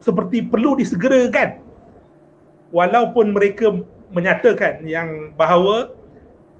seperti 0.00 0.40
perlu 0.40 0.80
disegerakan. 0.80 1.60
Walaupun 2.72 3.36
mereka 3.36 3.70
menyatakan 4.14 4.86
yang 4.86 5.34
bahawa 5.34 5.90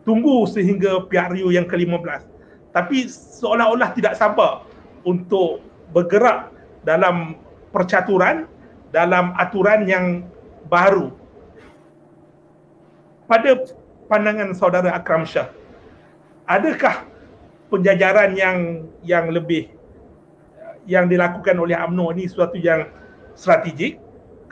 tunggu 0.03 0.45
sehingga 0.51 1.07
PRU 1.09 1.55
yang 1.55 1.65
ke-15 1.65 2.27
tapi 2.75 3.07
seolah-olah 3.09 3.95
tidak 3.95 4.19
sabar 4.19 4.67
untuk 5.07 5.63
bergerak 5.95 6.51
dalam 6.83 7.39
percaturan 7.71 8.51
dalam 8.95 9.35
aturan 9.35 9.91
yang 9.91 10.23
baru. 10.71 11.11
Pada 13.27 13.59
pandangan 14.07 14.55
saudara 14.55 14.95
Akram 14.95 15.27
Shah 15.27 15.49
adakah 16.47 17.09
penjajaran 17.73 18.37
yang 18.37 18.59
yang 19.01 19.33
lebih 19.33 19.73
yang 20.85 21.09
dilakukan 21.09 21.57
oleh 21.57 21.73
AMNO 21.73 22.13
ini 22.13 22.29
suatu 22.29 22.61
yang 22.61 22.93
strategik 23.33 23.97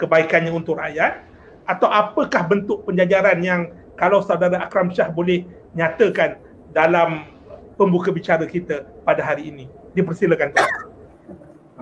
kebaikannya 0.01 0.49
untuk 0.49 0.81
rakyat 0.81 1.21
atau 1.67 1.89
apakah 1.89 2.43
bentuk 2.47 2.83
penjajaran 2.87 3.39
yang 3.43 3.61
kalau 3.95 4.25
saudara 4.25 4.67
Akram 4.67 4.91
Shah 4.91 5.13
boleh 5.13 5.47
nyatakan 5.77 6.41
dalam 6.75 7.29
pembuka 7.77 8.11
bicara 8.11 8.45
kita 8.49 8.89
pada 9.07 9.23
hari 9.23 9.53
ini. 9.53 9.65
Dipersilakan. 9.93 10.57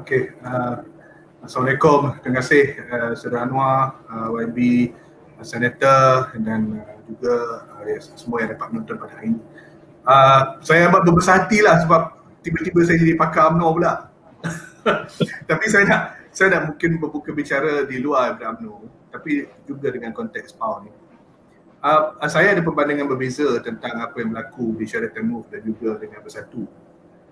Okey. 0.02 0.34
Uh, 0.42 0.82
Assalamualaikum. 1.40 2.20
Terima 2.20 2.44
kasih 2.44 2.64
uh, 2.92 3.12
Saudara 3.16 3.48
Anwar, 3.48 3.96
uh, 4.12 4.28
YB, 4.44 4.90
uh, 5.38 5.44
Senator 5.46 6.34
dan 6.36 6.84
uh, 6.84 6.96
juga 7.08 7.64
uh, 7.80 7.98
semua 8.18 8.44
yang 8.44 8.52
dapat 8.52 8.66
menonton 8.74 8.96
pada 9.00 9.12
hari 9.16 9.32
ini. 9.36 9.40
Uh, 10.04 10.42
saya 10.64 10.88
amat 10.90 11.06
berbesar 11.06 11.44
hati 11.44 11.64
lah 11.64 11.80
sebab 11.84 12.12
tiba-tiba 12.44 12.80
saya 12.84 12.98
jadi 13.00 13.14
pakar 13.16 13.54
UMNO 13.54 13.68
pula. 13.72 13.92
Tapi 15.50 15.64
saya 15.68 15.84
nak 15.86 16.02
saya 16.30 16.56
nak 16.56 16.62
mungkin 16.74 17.00
berbuka 17.00 17.32
bicara 17.32 17.84
di 17.88 18.00
luar 18.00 18.36
UMNO 18.36 18.99
tapi 19.10 19.50
juga 19.66 19.90
dengan 19.90 20.14
konteks 20.14 20.54
PAU 20.56 20.86
ni. 20.86 20.90
Uh, 21.80 22.12
saya 22.28 22.52
ada 22.52 22.60
perbandingan 22.60 23.08
berbeza 23.08 23.56
tentang 23.64 24.04
apa 24.04 24.12
yang 24.20 24.36
berlaku 24.36 24.76
di 24.76 24.84
Sheraton 24.84 25.24
Move 25.24 25.48
dan 25.48 25.64
juga 25.64 25.96
dengan 25.96 26.20
Bersatu. 26.20 26.68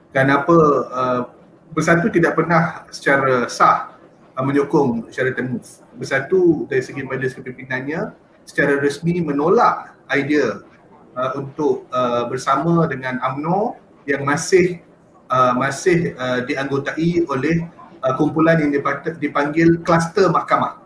Kenapa 0.08 0.56
uh, 0.88 1.22
Bersatu 1.68 2.08
tidak 2.08 2.32
pernah 2.32 2.88
secara 2.88 3.44
sah 3.52 3.92
uh, 4.32 4.44
menyokong 4.44 5.12
Sheraton 5.12 5.52
Move. 5.52 5.68
Bersatu 6.00 6.64
dari 6.64 6.80
segi 6.80 7.04
majlis 7.04 7.36
kepimpinannya 7.36 8.16
secara 8.48 8.80
resmi 8.80 9.20
menolak 9.20 9.92
idea 10.08 10.64
uh, 11.12 11.30
untuk 11.36 11.84
uh, 11.92 12.24
bersama 12.32 12.88
dengan 12.88 13.20
UMNO 13.20 13.76
yang 14.08 14.24
masih 14.24 14.80
uh, 15.28 15.52
masih 15.52 16.16
uh, 16.16 16.40
dianggotai 16.48 17.28
oleh 17.28 17.68
uh, 18.00 18.14
kumpulan 18.16 18.56
yang 18.62 18.72
dipanggil 19.20 19.76
kluster 19.84 20.32
mahkamah. 20.32 20.77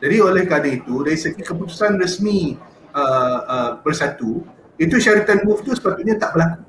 Jadi 0.00 0.16
oleh 0.16 0.48
kerana 0.48 0.68
itu 0.72 1.04
dari 1.04 1.18
segi 1.20 1.44
keputusan 1.44 2.00
resmi 2.00 2.56
uh, 2.96 3.38
uh, 3.44 3.70
bersatu 3.84 4.40
itu 4.80 4.96
Sheraton 4.96 5.44
Move 5.44 5.60
tu 5.60 5.76
sepatutnya 5.76 6.16
tak 6.16 6.32
berlaku. 6.32 6.64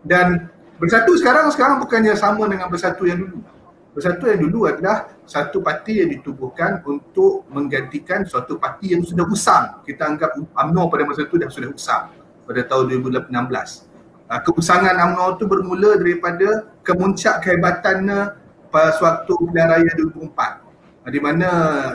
Dan 0.00 0.48
bersatu 0.80 1.12
sekarang 1.20 1.52
sekarang 1.52 1.76
bukannya 1.84 2.16
sama 2.16 2.48
dengan 2.48 2.72
bersatu 2.72 3.04
yang 3.04 3.20
dulu. 3.20 3.44
Bersatu 3.92 4.32
yang 4.32 4.40
dulu 4.48 4.64
adalah 4.64 5.12
satu 5.28 5.60
parti 5.60 6.00
yang 6.00 6.08
ditubuhkan 6.08 6.80
untuk 6.88 7.44
menggantikan 7.52 8.24
suatu 8.24 8.56
parti 8.56 8.96
yang 8.96 9.04
sudah 9.04 9.28
usang. 9.28 9.84
Kita 9.84 10.08
anggap 10.08 10.40
UMNO 10.40 10.88
pada 10.88 11.04
masa 11.04 11.28
itu 11.28 11.36
dah 11.36 11.52
sudah 11.52 11.68
usang 11.68 12.12
pada 12.48 12.64
tahun 12.64 13.04
2016. 13.04 13.28
Uh, 13.28 14.40
keusangan 14.40 14.96
UMNO 14.96 15.36
itu 15.36 15.44
bermula 15.44 16.00
daripada 16.00 16.48
kemuncak 16.80 17.44
kehebatannya 17.44 18.36
pada 18.72 18.90
suatu 18.96 19.36
pilihan 19.48 19.68
raya 19.68 19.90
2004 20.00 20.32
uh, 20.32 20.65
di 21.06 21.20
mana 21.22 21.50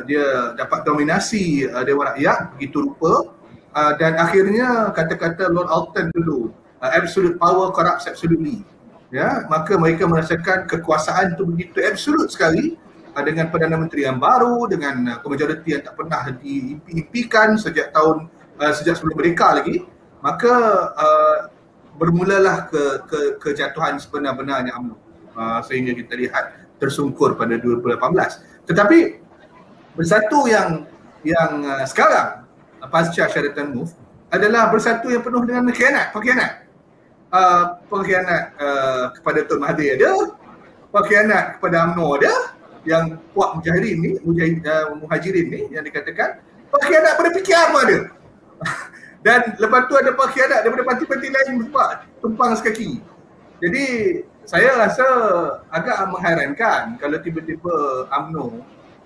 dia 0.07 0.55
dapat 0.55 0.87
dominasi 0.87 1.67
uh, 1.67 1.83
Dewan 1.83 2.15
Rakyat 2.15 2.55
begitu 2.55 2.87
rupa. 2.87 3.35
Uh, 3.71 3.95
dan 3.95 4.19
akhirnya 4.19 4.91
kata-kata 4.91 5.47
Lord 5.47 5.71
Alton 5.71 6.11
dulu 6.11 6.51
uh, 6.83 6.91
absolute 6.91 7.39
power 7.39 7.71
corrupts 7.71 8.07
absolutely. 8.07 8.63
Ya 9.11 9.43
maka 9.51 9.75
mereka 9.75 10.07
merasakan 10.07 10.67
kekuasaan 10.67 11.35
itu 11.35 11.43
begitu 11.43 11.77
absolut 11.83 12.31
sekali. 12.31 12.79
Uh, 13.11 13.23
dengan 13.27 13.51
Perdana 13.51 13.75
Menteri 13.75 14.07
yang 14.07 14.19
baru 14.23 14.71
dengan 14.71 15.19
uh, 15.19 15.27
majoriti 15.27 15.75
yang 15.75 15.83
tak 15.83 15.99
pernah 15.99 16.31
diimpikan 16.31 17.59
sejak 17.59 17.91
tahun 17.91 18.31
uh, 18.59 18.71
sejak 18.71 18.95
sebelum 18.95 19.19
mereka 19.19 19.59
lagi. 19.59 19.83
Maka 20.23 20.53
uh, 20.95 21.37
bermulalah 21.99 22.71
ke, 22.71 22.83
ke 23.09 23.19
kejatuhan 23.41 23.99
sebenar-benarnya 23.99 24.71
UMNO 24.79 24.95
uh, 25.35 25.59
sehingga 25.65 25.91
kita 25.91 26.13
lihat 26.15 26.45
tersungkur 26.79 27.35
pada 27.35 27.59
2018. 27.59 28.50
Tetapi 28.71 29.19
bersatu 29.99 30.47
yang 30.47 30.87
yang 31.27 31.59
uh, 31.67 31.83
sekarang 31.83 32.47
uh, 32.79 32.87
pasca 32.87 33.27
Sheraton 33.27 33.75
Move 33.75 33.91
adalah 34.31 34.71
bersatu 34.71 35.11
yang 35.11 35.19
penuh 35.19 35.43
dengan 35.43 35.67
pengkhianat, 35.67 36.15
pengkhianat. 36.15 36.51
Uh, 37.31 37.79
pengkhianat 37.91 38.43
uh, 38.59 39.03
kepada 39.19 39.43
Tun 39.43 39.59
Mahathir 39.59 39.99
ada, 39.99 40.11
pengkhianat 40.95 41.59
kepada 41.59 41.91
UMNO 41.91 42.07
ada, 42.19 42.33
yang 42.87 43.19
puak 43.35 43.59
mujahirin 43.59 43.97
ni, 43.99 44.11
mujahid, 44.23 44.63
uh, 44.63 44.95
muhajirin 44.99 45.47
ni 45.51 45.61
yang 45.71 45.83
dikatakan, 45.83 46.39
pengkhianat 46.71 47.13
pada 47.19 47.29
PKR 47.35 47.67
pun 47.75 47.79
ada. 47.83 47.99
Dan 49.25 49.39
lepas 49.59 49.85
tu 49.85 49.95
ada 49.99 50.11
pengkhianat 50.15 50.59
daripada 50.65 50.83
parti-parti 50.87 51.27
lain 51.29 51.67
sebab 51.67 51.89
tumpang 52.23 52.51
sekaki. 52.57 53.03
Jadi 53.61 53.85
saya 54.45 54.73
rasa 54.77 55.05
agak 55.69 55.97
mengherankan 56.09 56.97
kalau 56.97 57.17
tiba-tiba 57.21 58.07
UMNO 58.09 58.61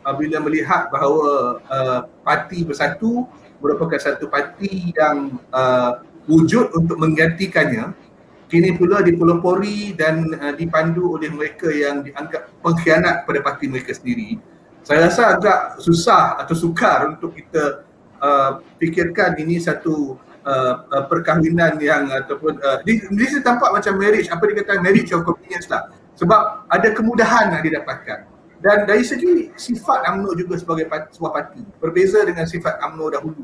uh, 0.06 0.14
bila 0.16 0.38
melihat 0.46 0.88
bahawa 0.94 1.60
uh, 1.68 2.00
parti 2.24 2.64
bersatu 2.64 3.28
merupakan 3.60 4.00
satu 4.00 4.30
parti 4.32 4.94
yang 4.96 5.42
uh, 5.52 6.00
wujud 6.30 6.72
untuk 6.74 6.98
menggantikannya 6.98 7.94
kini 8.46 8.78
pula 8.78 9.02
dipelopori 9.02 9.98
dan 9.98 10.30
uh, 10.38 10.54
dipandu 10.54 11.18
oleh 11.18 11.34
mereka 11.34 11.68
yang 11.74 12.06
dianggap 12.06 12.54
pengkhianat 12.62 13.26
pada 13.26 13.40
parti 13.42 13.66
mereka 13.66 13.92
sendiri. 13.92 14.38
Saya 14.86 15.10
rasa 15.10 15.34
agak 15.34 15.82
susah 15.82 16.38
atau 16.38 16.54
sukar 16.54 17.10
untuk 17.18 17.34
kita 17.34 17.82
uh, 18.22 18.62
fikirkan 18.78 19.34
ini 19.42 19.58
satu 19.58 20.14
uh, 20.46 20.74
uh, 20.88 21.04
perkahwinan 21.10 21.76
yang 21.82 22.08
ataupun 22.14 22.62
uh, 22.62 22.80
di, 22.86 23.02
sini 23.02 23.42
tampak 23.42 23.74
macam 23.74 23.98
marriage 23.98 24.30
apa 24.30 24.44
dikatakan 24.46 24.80
marriage 24.80 25.12
of 25.12 25.26
convenience 25.26 25.68
lah. 25.68 25.90
Sebab 26.16 26.72
ada 26.72 26.88
kemudahan 26.96 27.52
yang 27.58 27.64
didapatkan. 27.66 28.32
Dan 28.64 28.88
dari 28.88 29.04
segi 29.04 29.52
sifat 29.60 30.08
UMNO 30.16 30.32
juga 30.40 30.56
sebagai 30.56 30.88
parti, 30.88 31.20
sebuah 31.20 31.34
parti. 31.36 31.60
Berbeza 31.82 32.24
dengan 32.24 32.48
sifat 32.48 32.80
UMNO 32.80 33.06
dahulu. 33.12 33.44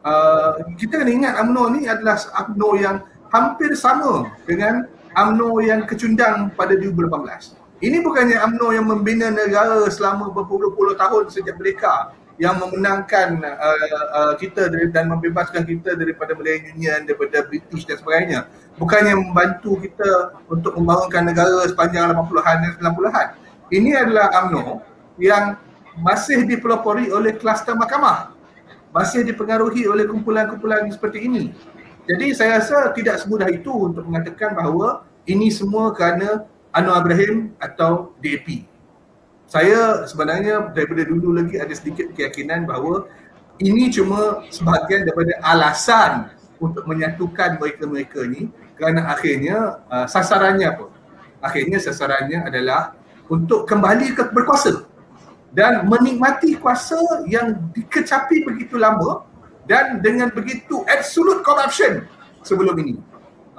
Uh, 0.00 0.58
kita 0.80 0.98
kena 0.98 1.12
ingat 1.12 1.34
UMNO 1.38 1.64
ni 1.78 1.86
adalah 1.86 2.18
UMNO 2.18 2.70
yang 2.80 2.96
hampir 3.30 3.70
sama 3.78 4.26
dengan 4.48 4.90
UMNO 5.14 5.62
yang 5.62 5.86
kecundang 5.86 6.50
pada 6.58 6.74
2018 6.74 7.60
ini 7.80 7.96
bukannya 8.04 8.36
UMNO 8.36 8.68
yang 8.76 8.86
membina 8.86 9.32
negara 9.32 9.88
selama 9.88 10.28
berpuluh-puluh 10.36 11.00
tahun 11.00 11.32
sejak 11.32 11.56
mereka 11.56 12.12
yang 12.40 12.56
memenangkan 12.56 13.36
uh, 13.44 14.04
uh, 14.16 14.34
kita 14.40 14.72
dari, 14.72 14.88
dan 14.88 15.12
membebaskan 15.12 15.60
kita 15.68 15.92
daripada 15.92 16.32
Malaysia 16.32 16.72
Union, 16.72 17.04
daripada 17.04 17.44
British 17.44 17.84
dan 17.84 18.00
sebagainya. 18.00 18.48
Bukannya 18.80 19.12
membantu 19.12 19.76
kita 19.76 20.40
untuk 20.48 20.72
membangunkan 20.80 21.28
negara 21.28 21.68
sepanjang 21.68 22.16
80-an 22.16 22.56
dan 22.64 22.72
90-an. 22.80 23.26
ini 23.70 23.92
adalah 23.92 24.32
UMNO 24.40 24.82
yang 25.20 25.60
masih 26.00 26.48
dipelopori 26.48 27.12
oleh 27.12 27.36
kluster 27.36 27.76
mahkamah 27.76 28.32
masih 28.90 29.22
dipengaruhi 29.22 29.86
oleh 29.86 30.06
kumpulan-kumpulan 30.06 30.88
seperti 30.90 31.26
ini 31.28 31.54
jadi 32.08 32.26
saya 32.34 32.50
rasa 32.58 32.90
tidak 32.96 33.22
semudah 33.22 33.46
itu 33.52 33.70
untuk 33.70 34.02
mengatakan 34.08 34.56
bahawa 34.56 35.06
ini 35.28 35.52
semua 35.52 35.94
kerana 35.94 36.48
Anwar 36.74 37.06
Ibrahim 37.06 37.54
atau 37.58 38.14
DAP 38.18 38.66
saya 39.50 40.06
sebenarnya 40.06 40.70
daripada 40.70 41.02
dulu 41.02 41.34
lagi 41.34 41.58
ada 41.58 41.74
sedikit 41.74 42.14
keyakinan 42.14 42.70
bahawa 42.70 43.10
ini 43.58 43.90
cuma 43.90 44.46
sebahagian 44.46 45.02
daripada 45.02 45.34
alasan 45.42 46.30
untuk 46.62 46.86
menyatukan 46.86 47.58
mereka-mereka 47.58 48.30
ni 48.30 48.46
kerana 48.78 49.10
akhirnya 49.10 49.82
uh, 49.90 50.06
sasarannya 50.06 50.70
apa? 50.70 50.86
Akhirnya 51.42 51.82
sasarannya 51.82 52.46
adalah 52.46 52.94
untuk 53.26 53.66
kembali 53.66 54.14
ke 54.14 54.30
berkuasa 54.30 54.86
dan 55.50 55.82
menikmati 55.90 56.54
kuasa 56.54 57.26
yang 57.26 57.58
dikecapi 57.74 58.46
begitu 58.46 58.78
lama 58.78 59.26
dan 59.66 59.98
dengan 59.98 60.30
begitu 60.30 60.86
absolute 60.86 61.42
corruption 61.42 62.06
sebelum 62.46 62.78
ini. 62.78 63.02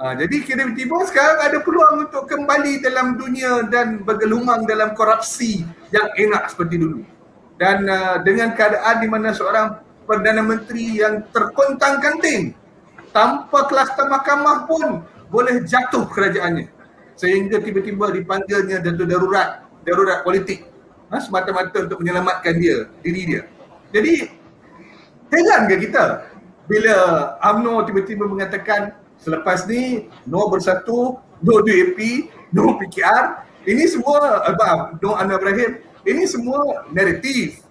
Uh, 0.02 0.18
jadi 0.18 0.36
kira 0.42 0.66
tiba 0.74 0.98
sekarang 1.06 1.38
ada 1.46 1.62
peluang 1.62 2.10
untuk 2.10 2.26
kembali 2.26 2.82
dalam 2.82 3.14
dunia 3.14 3.62
dan 3.70 4.02
bergelumang 4.02 4.66
dalam 4.66 4.98
korupsi 4.98 5.62
yang 5.94 6.10
enak 6.18 6.50
seperti 6.50 6.74
dulu. 6.82 7.06
Dan 7.54 7.86
uh, 7.86 8.18
dengan 8.26 8.50
keadaan 8.50 8.98
di 8.98 9.06
mana 9.06 9.30
seorang 9.30 9.78
Perdana 10.02 10.42
Menteri 10.42 10.98
yang 10.98 11.22
terkontang 11.30 12.02
kanting 12.02 12.50
tanpa 13.14 13.70
kluster 13.70 14.10
mahkamah 14.10 14.66
pun 14.66 15.06
boleh 15.30 15.62
jatuh 15.62 16.10
kerajaannya. 16.10 16.66
Sehingga 17.14 17.62
tiba-tiba 17.62 18.10
dipanggilnya 18.10 18.82
datuk 18.82 19.06
darurat 19.06 19.62
darurat 19.86 20.26
politik. 20.26 20.66
Ha, 21.14 21.22
semata-mata 21.22 21.78
untuk 21.78 22.02
menyelamatkan 22.02 22.58
dia 22.58 22.90
diri 23.06 23.22
dia. 23.22 23.42
Jadi 23.94 24.26
heran 25.30 25.70
ke 25.70 25.86
kita 25.86 26.26
bila 26.66 26.94
UMNO 27.38 27.86
tiba-tiba 27.86 28.26
mengatakan 28.26 28.98
selepas 29.22 29.64
ni 29.70 30.10
no 30.26 30.50
bersatu 30.50 31.16
no 31.40 31.54
DAP 31.62 31.98
no 32.50 32.76
PKR 32.76 33.46
ini 33.64 33.86
semua 33.86 34.42
apa 34.42 34.98
no 34.98 35.14
Anwar 35.14 35.38
Ibrahim 35.40 35.78
ini 36.02 36.26
semua 36.26 36.86
naratif 36.90 37.62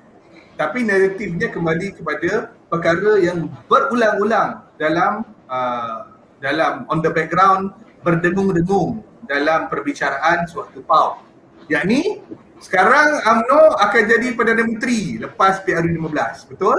tapi 0.56 0.88
naratifnya 0.88 1.52
kembali 1.52 2.00
kepada 2.00 2.56
perkara 2.72 3.20
yang 3.20 3.52
berulang-ulang 3.68 4.64
dalam 4.80 5.28
uh, 5.52 6.08
dalam 6.40 6.88
on 6.88 7.04
the 7.04 7.12
background 7.12 7.76
berdengung-dengung 8.02 9.04
dalam 9.30 9.70
perbicaraan 9.70 10.50
suatu 10.50 10.82
PAU. 10.82 11.22
Yakni 11.70 12.20
sekarang 12.62 13.22
AMNO 13.26 13.78
akan 13.80 14.04
jadi 14.06 14.28
Perdana 14.34 14.66
Menteri 14.66 15.18
lepas 15.22 15.62
PRU 15.66 15.88
15, 15.88 16.50
betul? 16.54 16.78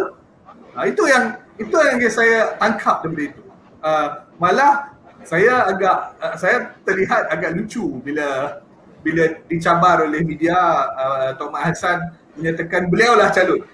Uh, 0.73 0.85
itu 0.87 1.02
yang 1.07 1.38
itu 1.59 1.75
yang 1.75 1.99
saya 2.11 2.55
tangkap 2.59 3.02
daripada 3.02 3.23
itu. 3.35 3.41
Uh, 3.83 4.09
malah 4.39 4.95
saya 5.27 5.67
agak 5.67 6.15
uh, 6.23 6.35
saya 6.39 6.71
terlihat 6.87 7.31
agak 7.35 7.51
lucu 7.59 7.99
bila 7.99 8.59
bila 9.03 9.27
dicabar 9.51 10.07
oleh 10.07 10.23
media 10.23 10.55
uh, 10.95 11.29
Tok 11.35 11.51
Hassan 11.59 12.15
menyatakan 12.39 12.87
beliau 12.87 13.19
lah 13.19 13.35
calon 13.35 13.67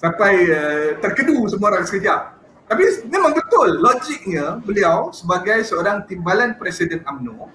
sampai 0.00 0.32
uh, 0.48 0.88
terkedu 1.04 1.44
semua 1.52 1.76
orang 1.76 1.84
sekejap. 1.84 2.32
Tapi 2.66 2.82
memang 3.06 3.36
betul 3.36 3.78
logiknya 3.78 4.58
beliau 4.58 5.14
sebagai 5.14 5.62
seorang 5.62 6.02
timbalan 6.08 6.58
Presiden 6.58 7.04
AMNO 7.06 7.46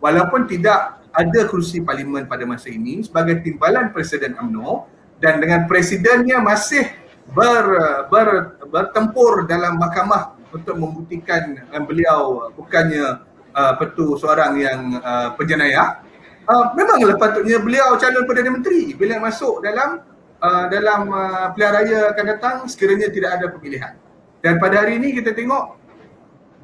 walaupun 0.00 0.48
tidak 0.48 1.04
ada 1.14 1.40
kerusi 1.46 1.84
parlimen 1.84 2.26
pada 2.26 2.48
masa 2.48 2.72
ini 2.72 3.04
sebagai 3.04 3.44
timbalan 3.44 3.92
Presiden 3.92 4.38
AMNO 4.40 4.88
dan 5.22 5.38
dengan 5.38 5.64
presidennya 5.70 6.42
masih 6.42 6.84
ber, 7.32 7.64
ber, 8.10 8.58
bertempur 8.68 9.46
dalam 9.46 9.78
mahkamah 9.78 10.33
untuk 10.54 10.78
membuktikan 10.78 11.58
uh, 11.74 11.82
beliau 11.82 12.48
bukannya 12.54 13.26
uh, 13.50 13.74
petu 13.74 14.14
seorang 14.14 14.54
yang 14.62 15.02
uh, 15.02 15.34
penjenayah 15.34 15.98
uh, 16.46 16.72
memanglah 16.78 17.16
patutnya 17.18 17.58
beliau 17.58 17.98
calon 17.98 18.24
Perdana 18.24 18.50
Menteri 18.54 18.94
bila 18.94 19.18
masuk 19.18 19.64
dalam 19.66 20.00
uh, 20.40 20.64
dalam 20.70 21.10
uh, 21.10 21.46
pilihan 21.52 21.72
raya 21.72 21.98
akan 22.14 22.24
datang 22.36 22.56
sekiranya 22.68 23.08
tidak 23.10 23.30
ada 23.40 23.46
pemilihan. 23.52 23.92
Dan 24.44 24.60
pada 24.60 24.84
hari 24.84 25.00
ini 25.00 25.16
kita 25.16 25.32
tengok 25.32 25.80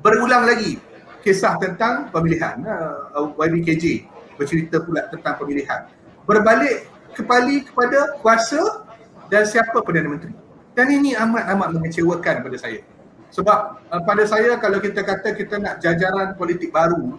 berulang 0.05 0.45
lagi 0.45 0.77
kisah 1.25 1.57
tentang 1.61 2.09
pemilihan 2.13 2.61
uh, 2.65 3.33
YBKJ 3.37 4.05
bercerita 4.37 4.81
pula 4.85 5.09
tentang 5.09 5.37
pemilihan. 5.37 5.89
Berbalik 6.25 6.89
kembali 7.17 7.69
kepada 7.69 8.21
kuasa 8.21 8.85
dan 9.33 9.45
siapa 9.49 9.81
Perdana 9.81 10.09
Menteri. 10.13 10.33
Dan 10.71 10.87
ini 10.89 11.19
amat-amat 11.19 11.77
mengecewakan 11.77 12.47
pada 12.47 12.57
saya. 12.57 12.81
Sebab 13.31 13.59
uh, 13.91 14.03
pada 14.03 14.27
saya 14.27 14.59
kalau 14.59 14.83
kita 14.83 15.07
kata 15.07 15.39
kita 15.39 15.63
nak 15.63 15.79
jajaran 15.79 16.35
politik 16.35 16.75
baru, 16.75 17.15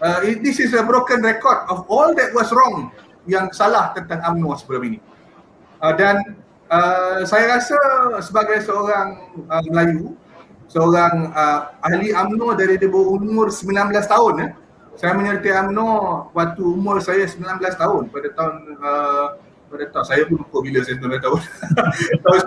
uh, 0.00 0.18
this 0.40 0.58
is 0.58 0.72
a 0.72 0.82
broken 0.82 1.20
record 1.20 1.68
of 1.68 1.84
all 1.92 2.16
that 2.16 2.32
was 2.32 2.48
wrong 2.50 2.88
yang 3.28 3.52
salah 3.52 3.92
tentang 3.92 4.24
UMNO 4.24 4.56
sebelum 4.56 4.82
ini. 4.88 4.98
Uh, 5.80 5.92
dan 5.96 6.40
uh, 6.72 7.22
saya 7.28 7.60
rasa 7.60 7.76
sebagai 8.24 8.64
seorang 8.64 9.36
uh, 9.48 9.62
Melayu, 9.68 10.16
seorang 10.70 11.32
uh, 11.36 11.76
ahli 11.84 12.16
UMNO 12.16 12.56
dari 12.56 12.80
berumur 12.80 13.52
19 13.52 13.92
tahun 14.08 14.34
eh. 14.48 14.50
Saya 14.96 15.16
menyertai 15.16 15.52
UMNO 15.64 15.88
waktu 16.36 16.62
umur 16.64 17.00
saya 17.00 17.24
19 17.24 17.40
tahun 17.76 18.02
pada 18.12 18.28
tahun 18.36 18.54
uh, 18.80 19.28
pada 19.70 19.84
tahun 19.96 20.06
saya 20.08 20.22
pun 20.28 20.44
lupa 20.44 20.58
bila 20.60 20.84
saya 20.84 20.96
19 20.98 21.20
tahun. 21.24 21.40
tahun 22.20 22.38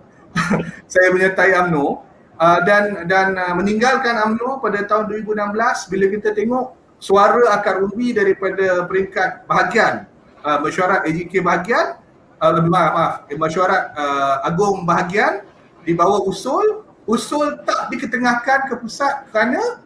saya 0.92 1.08
menyertai 1.12 1.52
UMNO 1.52 2.11
uh, 2.42 2.58
dan 2.66 3.06
dan 3.06 3.38
uh, 3.38 3.54
meninggalkan 3.54 4.18
UMNO 4.18 4.58
pada 4.58 4.82
tahun 4.82 5.06
2016 5.22 5.90
bila 5.94 6.04
kita 6.10 6.28
tengok 6.34 6.74
suara 6.98 7.54
akar 7.54 7.78
umbi 7.82 8.10
daripada 8.10 8.82
peringkat 8.90 9.46
bahagian 9.46 10.10
uh, 10.42 10.58
mesyuarat 10.58 11.06
AJK 11.06 11.38
bahagian 11.38 12.02
uh, 12.42 12.50
maaf, 12.66 12.90
maaf 12.90 13.12
mesyuarat 13.30 13.94
uh, 13.94 14.48
agung 14.48 14.82
bahagian 14.82 15.46
di 15.86 15.94
bawah 15.94 16.26
usul 16.26 16.82
usul 17.06 17.62
tak 17.62 17.90
diketengahkan 17.94 18.70
ke 18.70 18.74
pusat 18.78 19.26
kerana 19.30 19.82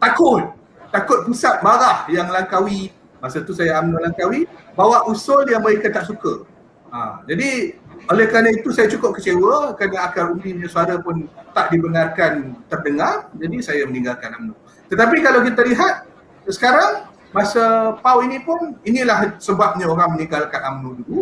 takut 0.00 0.52
takut 0.88 1.28
pusat 1.28 1.60
marah 1.60 2.08
yang 2.08 2.32
langkawi. 2.32 2.92
Masa 3.18 3.42
tu 3.42 3.52
saya 3.52 3.82
UMNO 3.82 3.98
langkawi 3.98 4.48
bawa 4.78 5.04
usul 5.10 5.44
yang 5.50 5.60
mereka 5.60 5.90
tak 5.90 6.06
suka. 6.06 6.46
Ha, 6.88 7.20
jadi 7.28 7.76
oleh 8.08 8.24
kerana 8.28 8.48
itu 8.52 8.72
saya 8.72 8.88
cukup 8.88 9.20
kecewa 9.20 9.76
kerana 9.76 10.08
akar 10.08 10.32
umbi 10.32 10.56
punya 10.56 10.68
suara 10.68 10.96
pun 11.00 11.28
tak 11.52 11.72
dibenarkan 11.72 12.56
terdengar 12.66 13.28
jadi 13.36 13.56
saya 13.60 13.82
meninggalkan 13.84 14.32
UMNO 14.36 14.54
tetapi 14.88 15.16
kalau 15.20 15.44
kita 15.44 15.60
lihat 15.68 16.08
sekarang 16.48 17.08
masa 17.36 17.94
PAU 18.00 18.24
ini 18.24 18.40
pun 18.40 18.76
inilah 18.88 19.36
sebabnya 19.36 19.84
orang 19.88 20.16
meninggalkan 20.16 20.60
UMNO 20.80 20.90
dulu. 21.04 21.20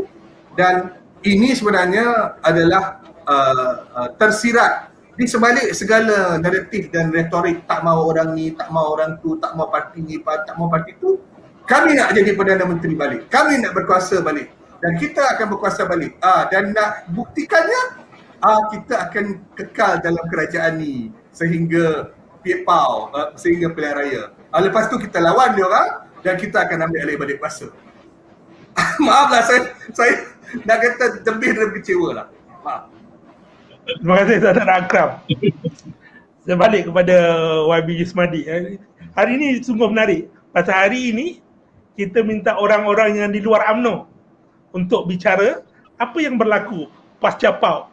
Dan 0.55 0.95
ini 1.27 1.53
sebenarnya 1.53 2.39
adalah 2.41 3.03
uh, 3.27 3.75
uh, 3.93 4.09
tersirat 4.17 4.95
di 5.17 5.25
sebalik 5.25 5.73
segala 5.73 6.39
naratif 6.39 6.93
dan 6.93 7.11
retorik 7.11 7.65
tak 7.67 7.83
mau 7.83 8.07
orang 8.07 8.37
ni, 8.37 8.53
tak 8.55 8.69
mau 8.71 8.95
orang 8.95 9.19
tu, 9.21 9.37
tak 9.41 9.57
mau 9.57 9.69
parti 9.69 10.05
ni, 10.05 10.21
tak 10.23 10.55
mau 10.57 10.69
parti 10.69 10.93
tu 11.01 11.19
kami 11.67 11.99
nak 11.99 12.15
jadi 12.15 12.31
Perdana 12.39 12.63
Menteri 12.63 12.95
balik, 12.95 13.27
kami 13.27 13.59
nak 13.59 13.75
berkuasa 13.75 14.23
balik 14.23 14.55
dan 14.87 15.03
kita 15.03 15.19
akan 15.35 15.47
berkuasa 15.51 15.83
balik 15.83 16.15
uh, 16.23 16.47
dan 16.47 16.71
nak 16.71 17.11
buktikannya 17.11 18.07
uh, 18.39 18.63
kita 18.71 19.11
akan 19.11 19.43
kekal 19.59 19.99
dalam 19.99 20.23
kerajaan 20.31 20.79
ni 20.79 21.11
sehingga 21.35 22.15
PAU, 22.47 23.11
uh, 23.11 23.35
sehingga 23.35 23.75
pilihan 23.75 23.99
raya 23.99 24.23
Uh, 24.55 24.63
lepas 24.63 24.87
tu 24.87 24.97
kita 24.97 25.19
lawan 25.19 25.59
dia 25.59 25.67
orang 25.67 26.07
dan 26.23 26.39
kita 26.39 26.65
akan 26.65 26.87
ambil 26.89 27.03
alih 27.03 27.19
balik 27.19 27.43
kuasa. 27.43 27.67
Maaflah 29.05 29.43
saya 29.43 29.69
saya 29.91 30.23
nak 30.65 30.81
kata 30.81 31.05
lebih 31.29 31.61
lebih 31.61 31.83
kecewa 31.83 32.09
lah. 32.15 32.27
Maaf. 32.65 32.89
Terima 33.85 34.15
kasih 34.23 34.37
Saudara 34.41 34.73
Akram. 34.81 35.11
saya 36.47 36.57
balik 36.57 36.89
kepada 36.89 37.17
YB 37.69 37.89
Yusmadi. 38.07 38.49
Hari 39.13 39.31
ini 39.35 39.61
sungguh 39.61 39.93
menarik. 39.93 40.31
Pasal 40.55 40.89
hari 40.89 41.13
ini 41.13 41.27
kita 41.99 42.25
minta 42.25 42.57
orang-orang 42.57 43.19
yang 43.19 43.35
di 43.35 43.43
luar 43.43 43.67
UMNO 43.77 44.16
untuk 44.77 45.09
bicara 45.09 45.65
apa 45.97 46.19
yang 46.21 46.37
berlaku 46.37 46.93
pasca 47.17 47.57
PAU 47.57 47.89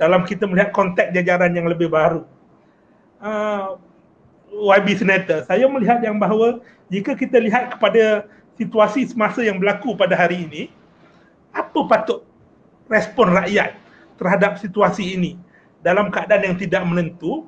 dalam 0.00 0.24
kita 0.24 0.48
melihat 0.48 0.72
konteks 0.72 1.12
jajaran 1.12 1.52
yang 1.52 1.68
lebih 1.68 1.92
baru. 1.92 2.24
Uh, 3.20 3.76
YB 4.48 4.96
Senator, 4.96 5.44
saya 5.44 5.68
melihat 5.68 6.00
yang 6.00 6.16
bahawa 6.16 6.64
jika 6.88 7.12
kita 7.12 7.36
lihat 7.36 7.76
kepada 7.76 8.24
situasi 8.56 9.04
semasa 9.04 9.44
yang 9.44 9.60
berlaku 9.60 9.92
pada 9.92 10.16
hari 10.16 10.48
ini, 10.48 10.62
apa 11.52 11.84
patut 11.84 12.24
respon 12.88 13.34
rakyat 13.34 13.76
terhadap 14.16 14.56
situasi 14.58 15.18
ini 15.18 15.36
dalam 15.84 16.08
keadaan 16.08 16.54
yang 16.54 16.56
tidak 16.56 16.82
menentu, 16.86 17.44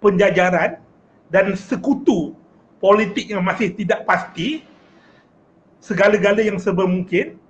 penjajaran 0.00 0.80
dan 1.28 1.52
sekutu 1.58 2.32
politik 2.78 3.30
yang 3.30 3.42
masih 3.42 3.74
tidak 3.74 4.02
pasti, 4.06 4.66
segala-gala 5.82 6.42
yang 6.42 6.58
serba 6.62 6.86
mungkin 6.86 7.41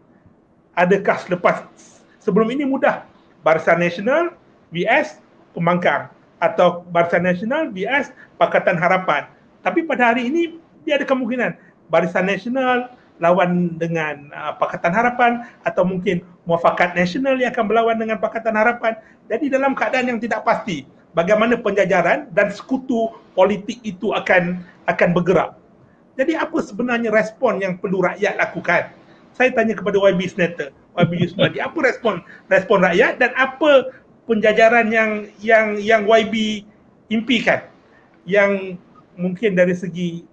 adakah 0.76 1.16
selepas 1.20 1.68
sebelum 2.22 2.48
ini 2.52 2.64
mudah? 2.68 3.04
Barisan 3.42 3.82
Nasional 3.82 4.36
VS 4.70 5.18
Pembangkang. 5.52 6.08
Atau 6.42 6.82
Barisan 6.90 7.22
Nasional 7.26 7.70
VS 7.70 8.10
Pakatan 8.38 8.78
Harapan. 8.78 9.30
Tapi 9.62 9.86
pada 9.86 10.10
hari 10.10 10.26
ini 10.30 10.58
dia 10.82 10.98
ada 10.98 11.06
kemungkinan. 11.06 11.54
Barisan 11.90 12.26
Nasional 12.26 12.90
lawan 13.22 13.78
dengan 13.78 14.30
uh, 14.34 14.54
Pakatan 14.58 14.90
Harapan 14.90 15.46
atau 15.62 15.86
mungkin 15.86 16.26
Muafakat 16.42 16.98
Nasional 16.98 17.38
yang 17.38 17.54
akan 17.54 17.70
berlawan 17.70 17.94
dengan 17.94 18.18
Pakatan 18.18 18.58
Harapan. 18.58 18.98
Jadi 19.30 19.46
dalam 19.46 19.78
keadaan 19.78 20.10
yang 20.10 20.18
tidak 20.18 20.42
pasti 20.42 20.82
bagaimana 21.14 21.54
penjajaran 21.54 22.26
dan 22.34 22.50
sekutu 22.50 23.14
politik 23.38 23.78
itu 23.86 24.10
akan 24.10 24.58
akan 24.90 25.08
bergerak. 25.14 25.54
Jadi 26.18 26.36
apa 26.36 26.58
sebenarnya 26.60 27.08
respon 27.08 27.62
yang 27.62 27.78
perlu 27.78 28.04
rakyat 28.04 28.36
lakukan? 28.36 28.90
Saya 29.32 29.50
tanya 29.56 29.72
kepada 29.72 29.96
YB 29.96 30.28
Senator, 30.28 30.68
YB 30.96 31.12
Yusmadi, 31.24 31.58
apa 31.58 31.78
respon 31.80 32.20
respon 32.52 32.84
rakyat 32.84 33.16
dan 33.16 33.32
apa 33.34 33.88
penjajaran 34.28 34.92
yang 34.92 35.10
yang 35.40 35.80
yang 35.80 36.02
YB 36.04 36.64
impikan 37.08 37.64
yang 38.28 38.76
mungkin 39.16 39.56
dari 39.58 39.74
segi 39.74 40.24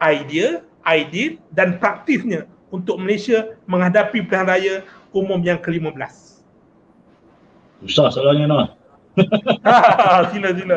idea, 0.00 0.62
idea 0.86 1.36
dan 1.52 1.76
praktisnya 1.82 2.46
untuk 2.68 3.00
Malaysia 3.00 3.56
menghadapi 3.66 4.22
pilihan 4.28 4.46
raya 4.46 4.74
umum 5.10 5.40
yang 5.40 5.58
ke-15. 5.58 6.44
Susah 7.86 8.12
soalannya 8.12 8.46
Noah. 8.46 8.68
sila 10.30 10.54
sila. 10.54 10.76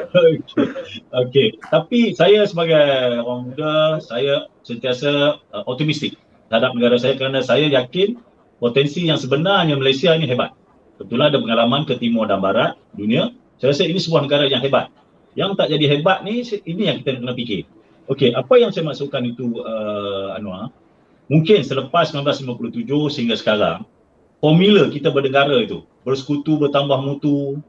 Okey, 1.22 1.62
tapi 1.70 2.18
saya 2.18 2.42
sebagai 2.50 3.22
orang 3.22 3.54
muda, 3.54 4.02
saya 4.02 4.50
sentiasa 4.66 5.38
uh, 5.54 5.64
optimistik 5.70 6.18
terhadap 6.52 6.76
negara 6.76 7.00
saya 7.00 7.16
kerana 7.16 7.40
saya 7.40 7.72
yakin 7.72 8.20
potensi 8.60 9.08
yang 9.08 9.16
sebenarnya 9.16 9.80
Malaysia 9.80 10.12
ini 10.12 10.28
hebat. 10.28 10.52
Betul 11.00 11.24
ada 11.24 11.40
pengalaman 11.40 11.88
ke 11.88 11.96
timur 11.96 12.28
dan 12.28 12.44
barat 12.44 12.76
dunia. 12.92 13.32
Saya 13.56 13.72
rasa 13.72 13.88
ini 13.88 14.04
sebuah 14.04 14.28
negara 14.28 14.52
yang 14.52 14.60
hebat. 14.60 14.92
Yang 15.40 15.56
tak 15.56 15.72
jadi 15.72 15.86
hebat 15.96 16.28
ni 16.28 16.44
ini 16.44 16.92
yang 16.92 17.00
kita 17.00 17.24
kena 17.24 17.32
fikir. 17.32 17.64
Okey, 18.12 18.36
apa 18.36 18.60
yang 18.60 18.76
saya 18.76 18.84
maksudkan 18.84 19.24
itu 19.24 19.64
uh, 19.64 20.36
Anwar? 20.36 20.76
Mungkin 21.32 21.64
selepas 21.64 22.12
1957 22.12 22.84
sehingga 23.08 23.40
sekarang, 23.40 23.88
formula 24.44 24.92
kita 24.92 25.08
bernegara 25.08 25.64
itu, 25.64 25.88
bersekutu, 26.04 26.60
bertambah 26.60 27.00
mutu, 27.00 27.64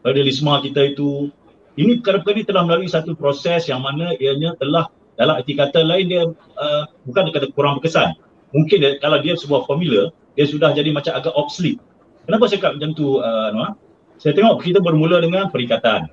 radikalisme 0.00 0.48
kita 0.64 0.96
itu 0.96 1.28
ini 1.76 2.00
perkara-perkara 2.00 2.36
ini 2.40 2.44
telah 2.48 2.62
melalui 2.64 2.88
satu 2.88 3.12
proses 3.12 3.68
yang 3.68 3.84
mana 3.84 4.16
ianya 4.16 4.56
telah 4.56 4.88
dalam 5.22 5.38
arti 5.38 5.54
kata 5.54 5.86
lain 5.86 6.10
dia 6.10 6.22
uh, 6.58 6.84
bukan 7.06 7.30
kata 7.30 7.54
kurang 7.54 7.78
berkesan. 7.78 8.18
Mungkin 8.50 8.82
dia, 8.82 8.98
kalau 8.98 9.22
dia 9.22 9.38
sebuah 9.38 9.70
formula 9.70 10.10
dia 10.34 10.50
sudah 10.50 10.74
jadi 10.74 10.90
macam 10.90 11.14
agak 11.14 11.30
obsolete. 11.38 11.78
Kenapa 12.26 12.50
saya 12.50 12.58
cakap 12.58 12.72
macam 12.82 12.90
tu 12.98 13.22
uh, 13.22 13.54
Noah? 13.54 13.78
saya 14.22 14.38
tengok 14.38 14.62
kita 14.62 14.78
bermula 14.78 15.18
dengan 15.18 15.50
perikatan 15.50 16.06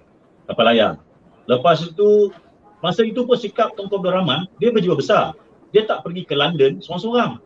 kapal 0.49 0.65
layar. 0.65 0.97
Lepas 1.45 1.85
itu 1.85 2.33
masa 2.81 3.05
itu 3.05 3.21
pun 3.21 3.37
sikap 3.37 3.77
Tuan 3.77 3.85
Abdul 3.85 4.09
Rahman 4.09 4.49
dia 4.57 4.73
berjiwa 4.73 4.97
besar. 4.97 5.37
Dia 5.69 5.85
tak 5.85 6.01
pergi 6.01 6.25
ke 6.25 6.33
London 6.33 6.81
seorang-seorang. 6.81 7.37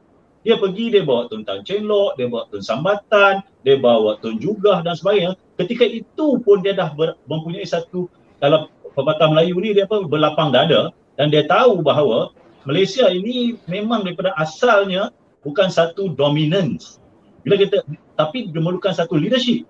Dia 0.48 0.56
pergi 0.56 0.92
dia 0.92 1.04
bawa 1.04 1.28
Tun 1.28 1.44
Tan 1.44 1.64
Chen 1.68 1.84
Lok, 1.84 2.16
dia 2.16 2.32
bawa 2.32 2.48
Tun 2.48 2.64
Sambatan, 2.64 3.44
dia 3.64 3.76
bawa 3.76 4.20
Tun 4.24 4.40
Jugah 4.40 4.84
dan 4.84 4.96
sebagainya. 4.96 5.36
Ketika 5.60 5.84
itu 5.84 6.40
pun 6.40 6.64
dia 6.64 6.76
dah 6.76 6.96
ber, 6.96 7.20
mempunyai 7.28 7.68
satu 7.68 8.08
dalam 8.40 8.72
perbatang 8.96 9.36
Melayu 9.36 9.60
ni 9.60 9.76
dia 9.76 9.84
apa 9.84 10.04
berlapang 10.08 10.52
dada 10.52 10.96
dan 11.20 11.30
dia 11.30 11.46
tahu 11.46 11.86
bahawa 11.86 12.34
Malaysia 12.64 13.12
ini 13.12 13.60
memang 13.68 14.08
daripada 14.08 14.32
asalnya 14.40 15.12
bukan 15.44 15.68
satu 15.68 16.16
dominance. 16.16 16.98
Bila 17.44 17.60
kita 17.60 17.84
tapi 18.16 18.48
memerlukan 18.50 18.96
satu 18.96 19.20
leadership. 19.20 19.68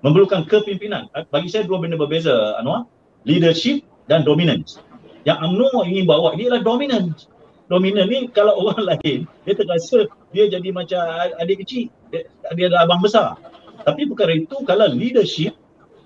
Memerlukan 0.00 0.46
kepimpinan. 0.48 1.10
Bagi 1.28 1.52
saya 1.52 1.68
dua 1.68 1.82
benda 1.82 2.00
berbeza 2.00 2.56
Anwar. 2.56 2.88
Leadership 3.28 3.84
dan 4.08 4.24
dominance. 4.24 4.80
Yang 5.28 5.38
UMNO 5.44 5.84
ingin 5.84 6.04
bawa 6.08 6.32
ini 6.38 6.48
adalah 6.48 6.64
dominance. 6.64 7.28
Dominan 7.68 8.08
ni 8.08 8.32
kalau 8.32 8.56
orang 8.64 8.96
lain 8.96 9.28
dia 9.44 9.52
terasa 9.52 10.08
dia 10.32 10.48
jadi 10.48 10.72
macam 10.72 11.04
adik 11.36 11.66
kecil. 11.66 11.92
Dia, 12.08 12.24
dia 12.56 12.72
adalah 12.72 12.88
abang 12.88 13.04
besar. 13.04 13.36
Tapi 13.84 14.08
perkara 14.08 14.32
itu 14.32 14.56
kalau 14.64 14.88
leadership, 14.88 15.52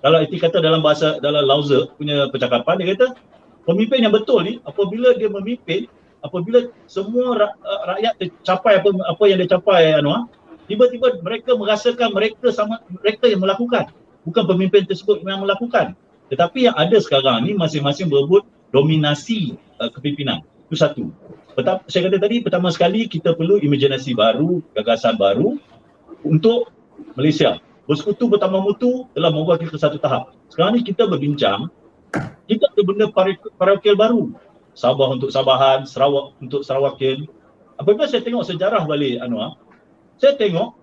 kalau 0.03 0.19
itu 0.19 0.35
kata 0.35 0.59
dalam 0.59 0.83
bahasa 0.83 1.23
dalam 1.23 1.47
Lauze 1.47 1.87
punya 1.95 2.27
percakapan 2.27 2.83
dia 2.83 2.87
kata 2.91 3.07
pemimpin 3.63 4.03
yang 4.03 4.13
betul 4.13 4.43
ni 4.43 4.59
apabila 4.63 5.15
dia 5.15 5.31
memimpin 5.31 5.87
apabila 6.23 6.71
semua 6.87 7.51
uh, 7.51 7.81
rakyat 7.95 8.13
tercapai 8.19 8.79
apa 8.79 8.89
apa 9.07 9.23
yang 9.27 9.37
dia 9.43 9.49
capai 9.59 9.95
Anwar 9.99 10.31
tiba-tiba 10.67 11.19
mereka 11.19 11.51
merasakan 11.59 12.15
mereka 12.15 12.47
sama 12.49 12.79
mereka 12.87 13.27
yang 13.27 13.43
melakukan. 13.43 13.91
Bukan 14.23 14.43
pemimpin 14.47 14.87
tersebut 14.87 15.19
yang 15.27 15.43
melakukan. 15.43 15.99
Tetapi 16.31 16.71
yang 16.71 16.75
ada 16.79 16.95
sekarang 17.03 17.43
ni 17.43 17.51
masing-masing 17.51 18.07
berebut 18.07 18.47
dominasi 18.71 19.59
uh, 19.83 19.91
kepimpinan. 19.91 20.39
Itu 20.71 20.79
satu. 20.79 21.11
Pertama, 21.53 21.85
saya 21.85 22.09
kata 22.09 22.17
tadi 22.17 22.41
pertama 22.41 22.71
sekali 22.73 23.05
kita 23.05 23.35
perlu 23.37 23.61
imajinasi 23.61 24.17
baru 24.17 24.63
gagasan 24.73 25.19
baru 25.19 25.59
untuk 26.23 26.71
Malaysia. 27.13 27.59
Bersekutu 27.83 28.31
bertambah 28.31 28.63
mutu 28.63 29.05
telah 29.11 29.29
membawa 29.29 29.59
kita 29.59 29.75
ke 29.75 29.77
satu 29.77 29.99
tahap. 29.99 30.31
Sekarang 30.47 30.79
ni 30.79 30.81
kita 30.87 31.03
berbincang, 31.03 31.67
kita 32.47 32.65
ada 32.69 32.81
benda 32.85 33.05
parokial 33.57 33.95
baru. 33.97 34.23
Sabah 34.73 35.13
untuk 35.13 35.29
Sabahan, 35.29 35.85
Sarawak 35.85 36.33
untuk 36.41 36.65
Sarawakin. 36.65 37.29
Apabila 37.77 38.09
saya 38.09 38.25
tengok 38.25 38.45
sejarah 38.45 38.85
balik 38.89 39.21
Anwar, 39.21 39.57
saya 40.17 40.33
tengok 40.33 40.73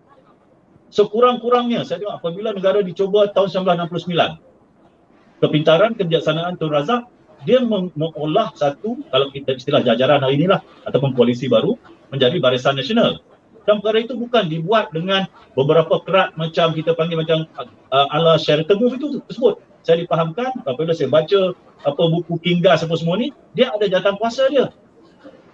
sekurang-kurangnya, 0.95 1.83
saya 1.83 2.03
tengok 2.03 2.23
apabila 2.23 2.55
negara 2.55 2.83
dicoba 2.83 3.31
tahun 3.35 3.51
1969, 3.51 5.43
kepintaran 5.43 5.95
kebijaksanaan 5.99 6.55
Tun 6.59 6.71
Razak, 6.71 7.07
dia 7.47 7.62
mengolah 7.66 8.53
satu, 8.55 9.01
kalau 9.11 9.33
kita 9.33 9.59
istilah 9.59 9.83
jajaran 9.83 10.23
hari 10.23 10.38
inilah, 10.38 10.61
ataupun 10.87 11.16
koalisi 11.16 11.51
baru, 11.51 11.75
menjadi 12.11 12.37
Barisan 12.38 12.79
Nasional 12.79 13.23
dan 13.71 13.79
perkara 13.81 14.03
itu 14.03 14.14
bukan 14.16 14.49
dibuat 14.49 14.90
dengan 14.90 15.29
beberapa 15.55 16.01
kerat 16.03 16.35
macam 16.35 16.73
kita 16.73 16.97
panggil 16.97 17.21
macam 17.21 17.45
uh, 17.93 18.07
ala 18.11 18.35
Move 18.75 18.95
itu 18.97 19.07
tersebut. 19.31 19.62
Saya 19.81 20.05
dipahamkan 20.05 20.64
apabila 20.69 20.93
saya 20.93 21.09
baca 21.09 21.57
apa 21.81 22.03
buku 22.12 22.37
Kinggas 22.45 22.85
apa 22.85 22.95
semua 23.01 23.16
ni, 23.16 23.33
dia 23.57 23.73
ada 23.73 23.88
jawatan 23.88 24.21
kuasa 24.21 24.49
dia. 24.53 24.69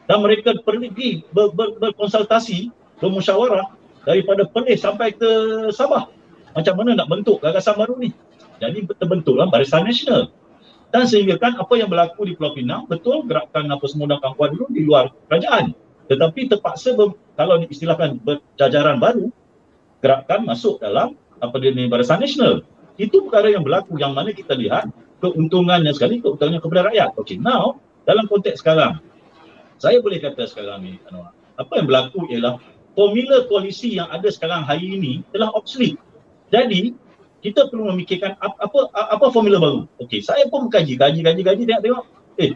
Dan 0.06 0.22
mereka 0.22 0.54
pergi 0.62 1.26
ber, 1.34 1.50
ber, 1.54 1.78
berkonsultasi, 1.82 2.70
bermusyawarah 3.02 3.66
daripada 4.06 4.46
Perlis 4.46 4.82
sampai 4.82 5.14
ke 5.14 5.30
Sabah. 5.74 6.10
Macam 6.54 6.74
mana 6.78 6.96
nak 6.96 7.10
bentuk 7.10 7.42
gagasan 7.42 7.74
baru 7.76 7.98
ni. 7.98 8.14
Jadi 8.62 8.86
terbentuklah 8.96 9.50
Barisan 9.50 9.84
Nasional. 9.84 10.32
Dan 10.94 11.04
sehingga 11.04 11.36
kan 11.36 11.58
apa 11.58 11.74
yang 11.76 11.90
berlaku 11.90 12.24
di 12.24 12.38
Pulau 12.38 12.54
Pinang, 12.54 12.86
betul 12.86 13.26
gerakan 13.26 13.68
apa 13.68 13.84
semua 13.90 14.14
dan 14.14 14.22
kawan 14.22 14.54
dulu 14.54 14.66
di 14.72 14.86
luar 14.86 15.10
kerajaan. 15.28 15.74
Tetapi 16.06 16.48
terpaksa 16.48 16.94
ber, 16.94 17.18
kalau 17.34 17.58
diistilahkan 17.60 18.22
berjajaran 18.22 19.02
baru, 19.02 19.28
gerakan 20.00 20.46
masuk 20.46 20.78
dalam 20.78 21.18
apa 21.42 21.54
dia 21.58 21.74
ni 21.74 21.90
Barisan 21.90 22.22
Nasional. 22.22 22.62
Itu 22.96 23.28
perkara 23.28 23.52
yang 23.52 23.64
berlaku 23.64 24.00
yang 24.00 24.16
mana 24.16 24.32
kita 24.32 24.56
lihat 24.56 24.88
keuntungannya 25.20 25.92
sekali, 25.92 26.20
keuntungannya 26.20 26.60
kepada 26.60 26.92
rakyat. 26.92 27.10
Okay, 27.20 27.36
now 27.40 27.76
dalam 28.08 28.24
konteks 28.28 28.60
sekarang, 28.60 29.00
saya 29.76 30.00
boleh 30.00 30.20
kata 30.20 30.48
sekarang 30.48 30.84
ni, 30.84 30.92
Anwar, 31.12 31.36
apa 31.56 31.72
yang 31.76 31.86
berlaku 31.88 32.24
ialah 32.32 32.56
formula 32.96 33.44
koalisi 33.48 34.00
yang 34.00 34.08
ada 34.08 34.28
sekarang 34.32 34.64
hari 34.64 34.96
ini 34.96 35.20
telah 35.32 35.52
obsolete. 35.52 36.00
Jadi, 36.48 36.96
kita 37.44 37.68
perlu 37.68 37.92
memikirkan 37.92 38.38
apa 38.40 38.56
apa, 38.64 38.80
apa 38.94 39.26
formula 39.28 39.60
baru. 39.60 39.80
Okey, 40.00 40.24
saya 40.24 40.48
pun 40.48 40.72
kaji, 40.72 40.96
kaji, 40.96 41.20
kaji, 41.20 41.42
kaji, 41.44 41.62
tengok, 41.68 41.82
tengok. 41.84 42.04
Eh, 42.40 42.52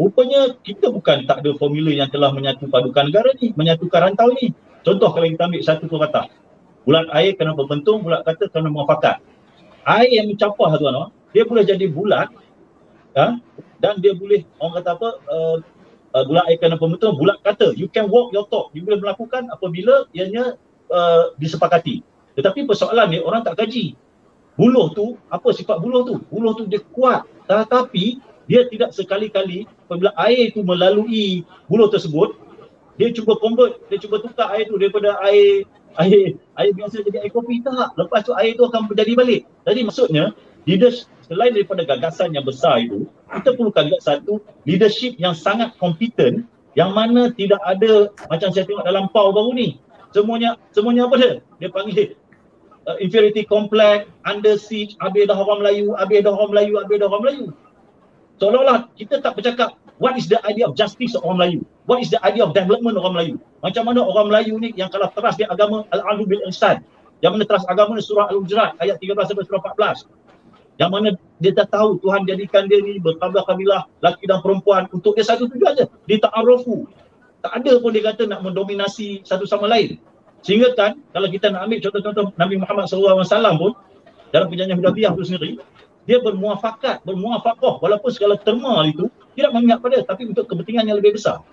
Rupanya 0.00 0.56
kita 0.64 0.88
bukan 0.88 1.28
tak 1.28 1.44
ada 1.44 1.52
formula 1.60 1.92
yang 1.92 2.08
telah 2.08 2.32
menyatu 2.32 2.72
padukan 2.72 3.12
negara 3.12 3.36
ni, 3.36 3.52
menyatukan 3.52 4.00
rantau 4.08 4.32
ni. 4.32 4.56
Contoh 4.80 5.12
kalau 5.12 5.28
kita 5.28 5.44
ambil 5.44 5.60
satu 5.60 5.84
perkata. 5.92 6.32
Bulat 6.88 7.04
air 7.12 7.36
kena 7.36 7.52
berbentung, 7.52 8.00
bulat 8.00 8.24
kata 8.24 8.48
kena 8.48 8.72
muafakat. 8.72 9.20
Air 9.84 10.10
yang 10.22 10.26
mencapah 10.28 10.76
tuan 10.76 11.12
dia 11.30 11.42
boleh 11.46 11.62
jadi 11.62 11.86
bulat 11.86 12.28
ya, 13.14 13.38
dan 13.78 14.02
dia 14.02 14.12
boleh 14.12 14.42
orang 14.58 14.82
kata 14.82 14.90
apa 14.98 15.08
uh, 15.30 15.56
uh, 16.14 16.24
bulat 16.26 16.44
air 16.50 16.58
kena 16.58 16.76
berbentung, 16.76 17.14
bulat 17.16 17.38
kata 17.46 17.72
you 17.78 17.86
can 17.88 18.10
walk 18.10 18.34
your 18.34 18.44
talk. 18.50 18.74
You 18.74 18.82
boleh 18.82 18.98
melakukan 18.98 19.46
apabila 19.48 20.10
ianya 20.10 20.58
uh, 20.90 21.32
disepakati. 21.38 22.02
Tetapi 22.34 22.66
persoalan 22.66 23.10
ni 23.14 23.18
orang 23.22 23.46
tak 23.46 23.58
kaji. 23.58 23.94
Buluh 24.58 24.92
tu, 24.92 25.16
apa 25.32 25.54
sifat 25.56 25.80
buluh 25.80 26.04
tu? 26.04 26.20
Buluh 26.28 26.52
tu 26.52 26.68
dia 26.68 26.82
kuat. 26.92 27.24
Tetapi 27.48 28.20
dia 28.50 28.66
tidak 28.66 28.90
sekali-kali 28.92 29.64
apabila 29.86 30.10
air 30.18 30.50
itu 30.50 30.60
melalui 30.66 31.46
buluh 31.70 31.86
tersebut 31.88 32.34
dia 33.00 33.08
cuba 33.16 33.32
convert 33.40 33.80
dia 33.88 33.96
cuba 33.96 34.20
tukar 34.20 34.52
air 34.52 34.68
itu 34.68 34.76
daripada 34.76 35.16
air 35.24 35.64
air 35.96 36.36
air 36.60 36.70
biasa 36.76 37.00
jadi 37.00 37.24
air 37.24 37.32
kopi 37.32 37.64
tak 37.64 37.96
lepas 37.96 38.20
tu 38.28 38.36
air 38.36 38.52
itu 38.52 38.62
akan 38.68 38.92
menjadi 38.92 39.12
balik 39.16 39.42
jadi 39.64 39.80
maksudnya 39.88 40.24
leaders 40.68 41.08
selain 41.24 41.56
daripada 41.56 41.88
gagasan 41.88 42.36
yang 42.36 42.44
besar 42.44 42.84
itu 42.84 43.08
kita 43.32 43.56
perlukan 43.56 43.88
juga 43.88 43.98
satu 44.04 44.44
leadership 44.68 45.16
yang 45.16 45.32
sangat 45.32 45.72
kompetent 45.80 46.44
yang 46.78 46.94
mana 46.94 47.34
tidak 47.34 47.58
ada 47.66 48.10
macam 48.30 48.48
saya 48.54 48.66
tengok 48.66 48.86
dalam 48.86 49.10
PAU 49.10 49.34
baru 49.34 49.50
ni. 49.54 49.78
Semuanya 50.10 50.58
semuanya 50.74 51.06
apa 51.06 51.14
dia? 51.18 51.32
Dia 51.62 51.68
panggil 51.70 52.14
uh, 52.86 52.98
inferiority 52.98 53.46
complex, 53.46 54.06
under 54.26 54.58
siege, 54.58 54.98
habis 54.98 55.26
dah 55.26 55.38
orang 55.38 55.62
Melayu, 55.62 55.94
habis 55.98 56.22
dah 56.22 56.34
orang 56.34 56.50
Melayu, 56.54 56.72
habis 56.82 56.96
dah 56.98 57.06
orang 57.10 57.22
Melayu. 57.26 57.46
Seolah-olah 58.42 58.78
kita 58.98 59.22
tak 59.22 59.38
bercakap 59.38 59.76
what 60.02 60.16
is 60.18 60.26
the 60.26 60.38
idea 60.46 60.66
of 60.66 60.74
justice 60.74 61.14
of 61.14 61.22
orang 61.26 61.38
Melayu? 61.38 61.60
What 61.90 62.06
is 62.06 62.14
the 62.14 62.22
idea 62.22 62.46
of 62.46 62.54
development 62.54 63.02
orang 63.02 63.18
Melayu? 63.18 63.34
Macam 63.66 63.82
mana 63.82 64.06
orang 64.06 64.30
Melayu 64.30 64.62
ni 64.62 64.70
yang 64.78 64.94
kalau 64.94 65.10
teras 65.10 65.34
di 65.34 65.42
agama 65.42 65.82
Al-Adu 65.90 66.22
bil 66.22 66.38
Ihsan, 66.46 66.86
yang 67.18 67.34
mana 67.34 67.42
teras 67.42 67.66
agama 67.66 67.98
ni 67.98 68.02
surah 68.06 68.30
Al-Hujurat 68.30 68.78
ayat 68.78 69.02
13 69.02 69.10
sampai 69.26 69.42
surah 69.42 69.58
14 69.74 70.06
yang 70.78 70.88
mana 70.94 71.12
dia 71.42 71.52
dah 71.52 71.68
tahu 71.68 72.00
Tuhan 72.00 72.24
jadikan 72.24 72.64
dia 72.64 72.80
ni 72.80 72.96
berkabilah 73.02 73.44
kabilah 73.44 73.82
laki 74.00 74.24
dan 74.24 74.40
perempuan 74.40 74.88
untuk 74.96 75.12
dia 75.12 75.28
satu 75.28 75.44
tujuan 75.50 75.76
je 75.76 75.84
dia 76.08 76.16
tak 76.22 76.32
ada 76.32 77.72
pun 77.82 77.90
dia 77.92 78.06
kata 78.06 78.24
nak 78.24 78.40
mendominasi 78.40 79.26
satu 79.26 79.44
sama 79.44 79.68
lain. 79.68 80.00
Sehingga 80.40 80.72
kan 80.72 80.96
kalau 81.12 81.28
kita 81.28 81.52
nak 81.52 81.68
ambil 81.68 81.84
contoh-contoh 81.84 82.24
Nabi 82.38 82.54
Muhammad 82.56 82.88
SAW 82.88 83.28
pun 83.60 83.72
dalam 84.32 84.46
perjanjian 84.48 84.78
Hudaybiyah 84.78 85.12
itu 85.12 85.24
sendiri 85.26 85.50
dia 86.08 86.16
bermuafakat, 86.22 87.04
bermuafakah 87.04 87.76
walaupun 87.82 88.08
segala 88.14 88.40
terma 88.40 88.80
itu 88.88 89.10
tidak 89.36 89.52
memihak 89.52 89.84
pada 89.84 90.00
tapi 90.00 90.32
untuk 90.32 90.48
kepentingan 90.48 90.88
yang 90.88 90.96
lebih 90.96 91.20
besar 91.20 91.44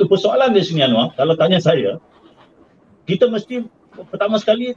so 0.00 0.08
persoalan 0.08 0.56
di 0.56 0.64
sini 0.64 0.80
Anwar. 0.80 1.12
Kalau 1.12 1.36
tanya 1.36 1.60
saya 1.60 2.00
kita 3.04 3.28
mesti 3.28 3.68
pertama 4.08 4.40
sekali 4.40 4.72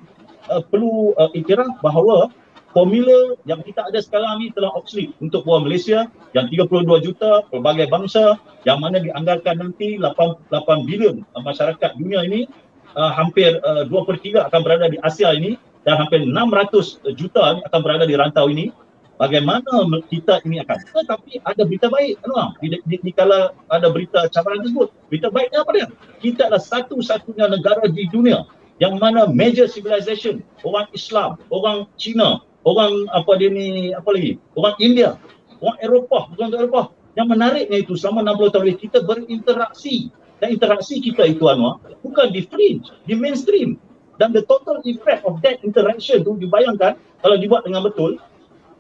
uh, 0.52 0.60
perlu 0.68 1.16
uh, 1.16 1.32
iktiraf 1.32 1.80
bahawa 1.80 2.28
formula 2.76 3.38
yang 3.48 3.62
kita 3.64 3.88
ada 3.88 4.02
sekarang 4.04 4.44
ni 4.44 4.50
telah 4.52 4.74
obsolete 4.76 5.14
untuk 5.24 5.46
buah 5.48 5.64
Malaysia 5.64 6.10
yang 6.36 6.50
32 6.50 6.84
juta 7.06 7.46
pelbagai 7.54 7.88
bangsa 7.88 8.36
yang 8.66 8.82
mana 8.82 8.98
dianggarkan 9.00 9.62
nanti 9.62 10.02
8, 10.02 10.50
8 10.50 10.90
bilion 10.90 11.22
masyarakat 11.38 11.90
dunia 11.96 12.26
ini 12.26 12.50
uh, 12.98 13.14
hampir 13.14 13.62
uh, 13.64 13.86
2 13.88 14.08
per 14.10 14.18
3 14.20 14.50
akan 14.50 14.60
berada 14.66 14.90
di 14.90 14.98
Asia 15.06 15.32
ini 15.32 15.56
dan 15.86 16.02
hampir 16.02 16.26
600 16.26 17.16
juta 17.16 17.62
akan 17.64 17.80
berada 17.86 18.04
di 18.10 18.18
rantau 18.18 18.50
ini 18.50 18.74
bagaimana 19.17 19.86
kita 20.10 20.41
ini 20.45 20.62
akan 20.63 20.78
tetapi 20.82 21.41
ada 21.45 21.63
berita 21.63 21.88
baik 21.89 22.19
Anwar. 22.26 22.58
Di, 22.60 22.80
di, 22.86 22.95
di 22.99 23.12
kala 23.13 23.54
ada 23.69 23.88
berita 23.89 24.26
cabaran 24.30 24.65
tersebut 24.65 24.89
berita 25.10 25.28
baiknya 25.30 25.62
apa 25.62 25.71
dia? 25.73 25.88
Kita 26.19 26.41
adalah 26.49 26.63
satu-satunya 26.63 27.45
negara 27.49 27.86
di 27.89 28.06
dunia 28.10 28.45
yang 28.82 28.97
mana 28.97 29.30
major 29.30 29.69
civilization 29.69 30.41
orang 30.65 30.89
Islam 30.91 31.38
orang 31.54 31.86
Cina 31.95 32.41
orang 32.65 33.06
apa 33.13 33.32
dia 33.38 33.49
ni 33.54 33.93
apa 33.93 34.10
lagi? 34.13 34.41
Orang 34.58 34.76
India 34.82 35.15
orang 35.62 35.78
Eropah 35.82 36.23
orang 36.36 36.52
Eropah. 36.54 36.88
Yang 37.13 37.28
menariknya 37.30 37.78
itu 37.86 37.93
selama 37.93 38.26
60 38.34 38.54
tahun 38.58 38.65
kita 38.82 38.99
berinteraksi. 39.06 40.10
Dan 40.41 40.58
interaksi 40.58 40.97
kita 40.97 41.30
itu 41.30 41.45
Anwar 41.45 41.78
bukan 42.02 42.34
di 42.34 42.43
fringe 42.43 42.89
di 43.06 43.13
mainstream. 43.15 43.78
Dan 44.21 44.30
the 44.30 44.45
total 44.45 44.78
effect 44.86 45.26
of 45.26 45.41
that 45.41 45.58
interaction 45.65 46.21
tu 46.21 46.38
dibayangkan 46.38 46.97
kalau 47.21 47.38
dibuat 47.38 47.65
dengan 47.65 47.82
betul 47.86 48.21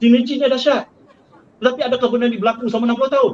sinerginya 0.03 0.51
dahsyat. 0.51 0.91
Tetapi 1.63 1.79
adakah 1.79 2.11
benda 2.11 2.27
ni 2.27 2.35
berlaku 2.35 2.67
selama 2.67 2.91
60 2.91 3.15
tahun. 3.15 3.33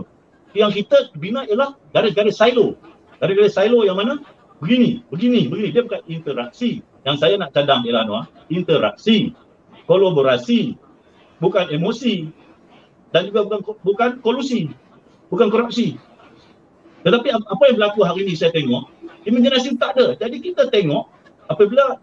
Yang 0.53 0.71
kita 0.85 0.97
bina 1.17 1.41
ialah 1.49 1.73
garis-garis 1.89 2.37
silo. 2.37 2.77
Garis-garis 3.17 3.57
silo 3.57 3.81
yang 3.81 3.97
mana? 3.97 4.21
Begini, 4.61 5.01
begini, 5.09 5.49
begini. 5.49 5.69
Dia 5.73 5.81
bukan 5.81 6.01
interaksi. 6.05 6.85
Yang 7.01 7.17
saya 7.25 7.41
nak 7.41 7.57
cadang 7.57 7.81
ialah 7.89 8.05
Anwar, 8.05 8.23
interaksi 8.53 9.33
kolaborasi 9.89 10.77
bukan 11.41 11.65
emosi 11.73 12.29
dan 13.09 13.25
juga 13.25 13.49
bukan 13.49 13.59
bukan 13.81 14.09
kolusi 14.21 14.69
bukan 15.33 15.49
korupsi. 15.49 15.97
Tetapi 17.01 17.27
apa 17.33 17.63
yang 17.71 17.75
berlaku 17.81 18.05
hari 18.05 18.29
ini 18.29 18.37
saya 18.37 18.53
tengok 18.53 18.85
imajinasi 19.25 19.79
tak 19.81 19.97
ada. 19.97 20.13
Jadi 20.19 20.37
kita 20.43 20.69
tengok 20.69 21.09
apabila 21.49 21.97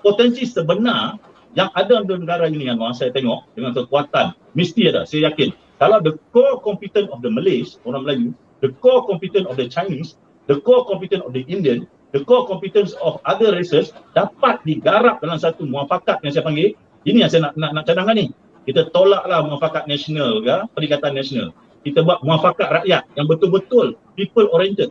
potensi 0.00 0.48
sebenar 0.48 1.20
yang 1.56 1.72
ada 1.72 2.04
di 2.04 2.12
negara 2.14 2.46
ini 2.46 2.68
yang 2.68 2.78
saya 2.92 3.10
tengok 3.10 3.48
dengan 3.56 3.72
kekuatan 3.72 4.36
mesti 4.52 4.92
ada 4.92 5.08
saya 5.08 5.32
yakin 5.32 5.50
kalau 5.80 5.98
the 6.04 6.14
core 6.30 6.60
competence 6.60 7.08
of 7.08 7.24
the 7.24 7.30
Malays 7.32 7.80
orang 7.88 8.04
Melayu 8.04 8.28
the 8.60 8.70
core 8.84 9.08
competence 9.08 9.48
of 9.48 9.56
the 9.56 9.66
Chinese 9.66 10.20
the 10.46 10.60
core 10.62 10.84
competence 10.84 11.24
of 11.24 11.32
the 11.32 11.42
Indian 11.48 11.88
the 12.12 12.20
core 12.22 12.44
competence 12.46 12.92
of 13.02 13.18
other 13.24 13.56
races 13.56 13.90
dapat 14.12 14.60
digarap 14.68 15.18
dalam 15.24 15.40
satu 15.40 15.64
muafakat 15.66 16.20
yang 16.22 16.32
saya 16.32 16.44
panggil 16.44 16.76
ini 17.06 17.22
yang 17.22 17.30
saya 17.30 17.48
nak 17.48 17.54
nak, 17.54 17.70
nak 17.70 17.84
cadangkan 17.86 18.14
ni. 18.18 18.26
Kita 18.66 18.90
tolaklah 18.90 19.46
muafakat 19.46 19.86
nasional 19.86 20.42
ya, 20.42 20.66
perikatan 20.74 21.14
nasional. 21.14 21.54
Kita 21.86 22.02
buat 22.02 22.18
muafakat 22.26 22.82
rakyat 22.82 23.06
yang 23.14 23.30
betul-betul 23.30 23.94
people 24.18 24.50
oriented. 24.50 24.90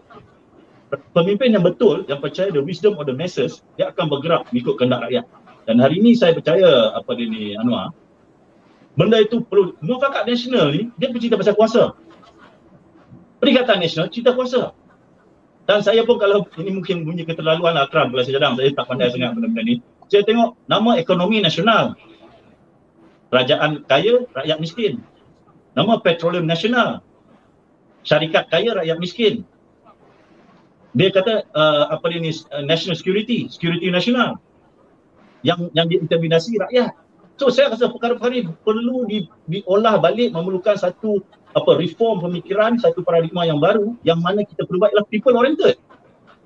Pemimpin 1.11 1.51
yang 1.51 1.59
betul 1.59 2.07
yang 2.07 2.23
percaya 2.23 2.47
the 2.55 2.63
wisdom 2.63 2.95
of 2.95 3.03
the 3.03 3.11
masses 3.11 3.59
dia 3.75 3.91
akan 3.91 4.07
bergerak 4.07 4.47
mengikut 4.47 4.79
kehendak 4.79 5.03
rakyat. 5.03 5.27
Dan 5.65 5.81
hari 5.81 5.97
ini 5.99 6.13
saya 6.13 6.37
percaya 6.37 6.93
apa 6.93 7.11
dia 7.17 7.27
ni 7.29 7.57
Anwar 7.57 7.93
benda 8.95 9.19
itu 9.19 9.43
perlu 9.43 9.75
muafakat 9.83 10.23
nasional 10.23 10.71
ni 10.71 10.87
dia 10.95 11.11
bercerita 11.11 11.35
pasal 11.35 11.55
kuasa. 11.55 11.83
Perikatan 13.43 13.83
nasional 13.83 14.07
cerita 14.07 14.31
kuasa. 14.31 14.71
Dan 15.67 15.83
saya 15.83 16.05
pun 16.07 16.15
kalau 16.21 16.47
ini 16.61 16.79
mungkin 16.79 17.03
bunyi 17.03 17.27
keterlaluan 17.27 17.75
lah 17.75 17.91
Trump 17.91 18.15
kalau 18.15 18.23
saya 18.23 18.39
cadang 18.39 18.55
saya 18.55 18.71
tak 18.71 18.85
pandai 18.87 19.11
sangat 19.11 19.35
benda-benda 19.35 19.61
ni 19.65 19.75
saya 20.07 20.21
tengok 20.23 20.55
nama 20.69 20.97
ekonomi 20.97 21.41
nasional. 21.41 21.97
Kerajaan 23.33 23.83
kaya, 23.89 24.29
rakyat 24.31 24.57
miskin. 24.61 25.01
Nama 25.75 25.99
petroleum 25.99 26.47
nasional. 26.47 27.01
Syarikat 28.05 28.47
kaya, 28.53 28.77
rakyat 28.77 28.97
miskin. 29.01 29.43
Dia 30.95 31.11
kata 31.11 31.43
uh, 31.51 31.91
apa 31.91 32.05
dia 32.07 32.23
ni 32.23 32.31
uh, 32.31 32.63
national 32.63 32.95
security, 32.95 33.51
security 33.51 33.91
nasional. 33.91 34.39
Yang 35.45 35.69
yang 35.77 35.85
diinterminasi 35.85 36.57
rakyat. 36.57 36.91
So 37.37 37.51
saya 37.51 37.69
rasa 37.69 37.91
perkara-perkara 37.91 38.33
ini 38.33 38.49
perlu 38.63 39.05
di, 39.05 39.27
diolah 39.45 39.99
balik 39.99 40.31
memerlukan 40.33 40.79
satu 40.79 41.21
apa 41.53 41.71
reform 41.77 42.23
pemikiran, 42.25 42.79
satu 42.79 43.03
paradigma 43.05 43.45
yang 43.45 43.61
baru 43.61 43.93
yang 44.07 44.19
mana 44.19 44.43
kita 44.43 44.65
perlu 44.65 44.81
buat 44.81 44.91
ialah 44.95 45.07
people 45.11 45.35
oriented. 45.35 45.77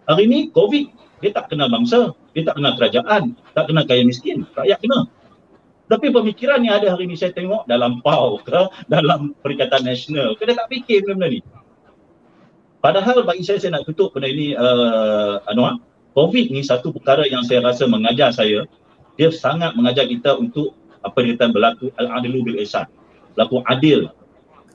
Hari 0.09 0.25
ini 0.25 0.39
COVID 0.51 0.85
dia 1.21 1.31
tak 1.35 1.51
kenal 1.53 1.69
bangsa, 1.69 2.15
dia 2.33 2.43
tak 2.47 2.57
kenal 2.57 2.73
kerajaan, 2.79 3.23
tak 3.53 3.65
kenal 3.69 3.83
kaya 3.85 4.01
miskin, 4.03 4.47
rakyat 4.55 4.79
kena. 4.81 5.05
Tapi 5.89 6.13
pemikiran 6.13 6.61
yang 6.61 6.77
ada 6.77 6.93
hari 6.93 7.09
ini 7.09 7.17
saya 7.17 7.33
tengok 7.33 7.65
dalam 7.65 7.99
PAU 8.05 8.37
ke, 8.45 8.61
dalam 8.93 9.33
Perikatan 9.41 9.83
Nasional, 9.83 10.37
dia 10.37 10.53
tak 10.53 10.69
fikir 10.69 11.05
benda-benda 11.05 11.27
ni. 11.33 11.39
Padahal 12.79 13.27
bagi 13.27 13.43
saya, 13.43 13.59
saya 13.59 13.75
nak 13.75 13.89
tutup 13.91 14.15
benda 14.15 14.31
ini, 14.31 14.55
uh, 14.55 15.43
Anwar, 15.51 15.83
COVID 16.15 16.55
ni 16.55 16.63
satu 16.63 16.95
perkara 16.95 17.27
yang 17.27 17.43
saya 17.43 17.59
rasa 17.59 17.83
mengajar 17.89 18.31
saya, 18.31 18.63
dia 19.19 19.29
sangat 19.35 19.75
mengajar 19.75 20.07
kita 20.07 20.39
untuk 20.39 20.71
apa 21.03 21.19
yang 21.19 21.35
kita 21.35 21.51
berlaku 21.51 21.91
al-adilu 21.99 22.39
bil 22.47 22.57
ihsan. 22.63 22.87
Berlaku 23.35 23.59
adil 23.67 24.07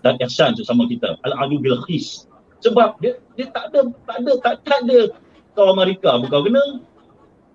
dan 0.05 0.21
ihsan 0.21 0.53
sesama 0.53 0.85
kita. 0.85 1.17
Al-adilu 1.25 1.65
bil 1.65 1.81
khis. 1.89 2.29
Sebab 2.61 3.01
dia 3.01 3.17
dia 3.41 3.49
tak 3.49 3.73
ada 3.73 3.89
tak 4.05 4.17
ada 4.21 4.33
tak, 4.45 4.55
tak 4.69 4.79
ada 4.85 4.99
kau 5.55 5.71
Amerika 5.71 6.19
pun 6.19 6.29
kau 6.29 6.43
kena 6.43 6.63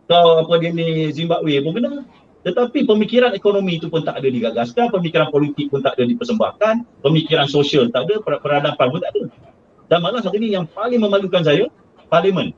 kau 0.08 0.28
apa 0.42 0.54
dia 0.58 0.72
ni 0.72 1.12
Zimbabwe 1.14 1.60
pun 1.62 1.76
kena 1.76 1.92
tetapi 2.40 2.88
pemikiran 2.88 3.36
ekonomi 3.36 3.78
itu 3.78 3.92
pun 3.92 4.00
tak 4.02 4.24
ada 4.24 4.28
digagaskan 4.32 4.88
pemikiran 4.90 5.28
politik 5.28 5.68
pun 5.68 5.84
tak 5.84 6.00
ada 6.00 6.08
dipersembahkan 6.08 6.88
pemikiran 7.04 7.46
sosial 7.52 7.92
tak 7.92 8.08
ada 8.08 8.24
peradaban 8.24 8.88
pun 8.88 9.00
tak 9.04 9.12
ada 9.12 9.24
dan 9.92 10.00
malah 10.00 10.24
saat 10.24 10.36
ini 10.40 10.56
yang 10.56 10.64
paling 10.72 11.04
memalukan 11.04 11.44
saya 11.44 11.68
parlimen 12.08 12.56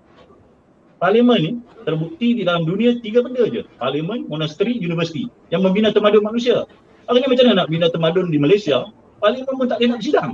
parlimen 1.01 1.39
ni 1.41 1.51
terbukti 1.81 2.37
di 2.37 2.45
dalam 2.45 2.61
dunia 2.61 2.93
tiga 3.01 3.25
benda 3.25 3.49
je. 3.49 3.65
Parlimen, 3.81 4.29
monasteri, 4.29 4.77
universiti 4.77 5.25
yang 5.49 5.65
membina 5.65 5.89
temadun 5.89 6.21
manusia. 6.21 6.69
Ni 7.09 7.25
macam 7.25 7.43
mana 7.43 7.65
nak 7.65 7.67
bina 7.67 7.89
temadun 7.89 8.29
di 8.29 8.37
Malaysia? 8.37 8.85
Parlimen 9.17 9.49
pun 9.57 9.65
tak 9.65 9.81
boleh 9.81 9.89
nak 9.89 9.99
bersidang 9.99 10.31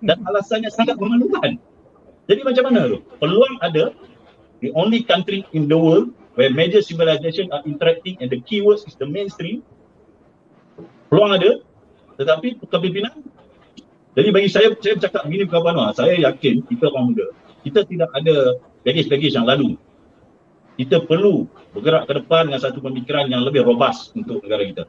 dan 0.00 0.16
alasannya 0.24 0.70
sangat 0.70 0.96
memalukan. 0.96 1.58
Jadi 2.30 2.40
macam 2.46 2.62
mana 2.70 2.80
tu? 2.86 2.98
Peluang 3.18 3.54
ada 3.60 3.90
the 4.62 4.70
only 4.78 5.02
country 5.02 5.42
in 5.50 5.66
the 5.66 5.76
world 5.76 6.14
where 6.38 6.48
major 6.48 6.80
civilization 6.80 7.50
are 7.50 7.60
interacting 7.66 8.14
and 8.22 8.30
the 8.30 8.38
keywords 8.46 8.86
is 8.86 8.94
the 8.96 9.04
mainstream. 9.04 9.60
Peluang 11.10 11.34
ada 11.36 11.60
tetapi 12.16 12.62
kepimpinan. 12.62 13.26
Jadi 14.14 14.28
bagi 14.30 14.48
saya 14.48 14.72
saya 14.78 14.94
bercakap 14.96 15.22
begini 15.26 15.44
kawan 15.50 15.74
Anwar 15.74 15.92
saya 15.94 16.14
yakin 16.18 16.66
kita 16.66 16.90
orang 16.90 17.14
muda 17.14 17.26
kita 17.62 17.84
tidak 17.84 18.10
ada 18.16 18.56
baggage-baggage 18.86 19.34
yang 19.36 19.46
lalu 19.46 19.76
kita 20.80 21.04
perlu 21.04 21.44
bergerak 21.76 22.08
ke 22.08 22.12
depan 22.24 22.48
dengan 22.48 22.60
satu 22.60 22.80
pemikiran 22.80 23.28
yang 23.28 23.44
lebih 23.44 23.64
robust 23.66 24.16
untuk 24.16 24.40
negara 24.44 24.64
kita 24.64 24.84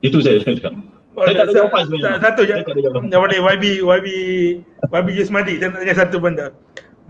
itu 0.00 0.18
saya 0.24 0.40
cakap 0.46 0.74
Oh, 1.18 1.26
saya 1.26 1.42
tak 1.42 1.46
ada 1.50 1.54
jawapan 1.58 1.82
sebenarnya. 1.90 2.20
Satu 2.22 2.40
je. 2.46 2.54
Jawapan 3.10 3.28
dia 3.34 3.42
YB 3.42 3.64
YB 3.82 4.08
YB 4.94 5.08
Yusmadi 5.18 5.58
saya 5.58 5.74
nak 5.74 5.82
tanya 5.82 5.94
satu 5.98 6.16
benda. 6.22 6.46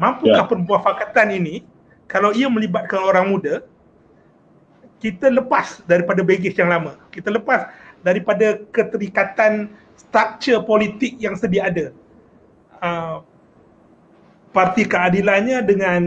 Mampukah 0.00 0.44
ya. 0.44 0.48
permuafakatan 0.48 1.36
ini 1.36 1.60
kalau 2.08 2.32
ia 2.32 2.48
melibatkan 2.48 2.96
orang 3.04 3.28
muda 3.28 3.60
kita 5.04 5.28
lepas 5.28 5.84
daripada 5.84 6.24
baggage 6.24 6.56
yang 6.56 6.72
lama. 6.72 6.96
Kita 7.12 7.28
lepas 7.28 7.68
daripada 8.00 8.64
keterikatan 8.72 9.68
struktur 9.96 10.64
politik 10.64 11.20
yang 11.20 11.36
sedia 11.36 11.68
ada. 11.68 11.86
Uh, 12.80 13.20
parti 14.50 14.86
keadilannya 14.86 15.62
dengan 15.66 16.02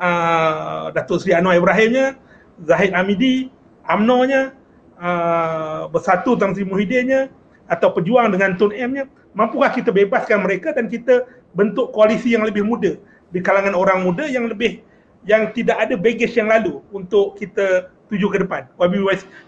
uh, 0.00 0.92
Datuk 0.92 1.22
Seri 1.22 1.36
Anwar 1.36 1.60
Ibrahimnya, 1.60 2.16
Zahid 2.64 2.96
Amidi, 2.96 3.52
UMNO-nya, 3.86 4.56
uh, 5.00 5.88
Bersatu 5.92 6.38
Tan 6.38 6.56
Sri 6.56 6.64
Muhyiddinnya 6.64 7.28
atau 7.68 7.92
Pejuang 7.92 8.32
dengan 8.32 8.56
Tun 8.56 8.72
M-nya, 8.72 9.08
mampukah 9.32 9.72
kita 9.72 9.92
bebaskan 9.92 10.44
mereka 10.44 10.72
dan 10.76 10.88
kita 10.88 11.24
bentuk 11.52 11.92
koalisi 11.92 12.32
yang 12.32 12.44
lebih 12.44 12.64
muda 12.64 12.96
di 13.32 13.40
kalangan 13.40 13.72
orang 13.72 14.04
muda 14.04 14.28
yang 14.28 14.48
lebih 14.48 14.84
yang 15.24 15.54
tidak 15.54 15.78
ada 15.78 15.94
baggage 15.94 16.34
yang 16.34 16.50
lalu 16.50 16.82
untuk 16.90 17.38
kita 17.38 17.88
tuju 18.10 18.26
ke 18.28 18.38
depan. 18.44 18.68
Wabi 18.76 19.00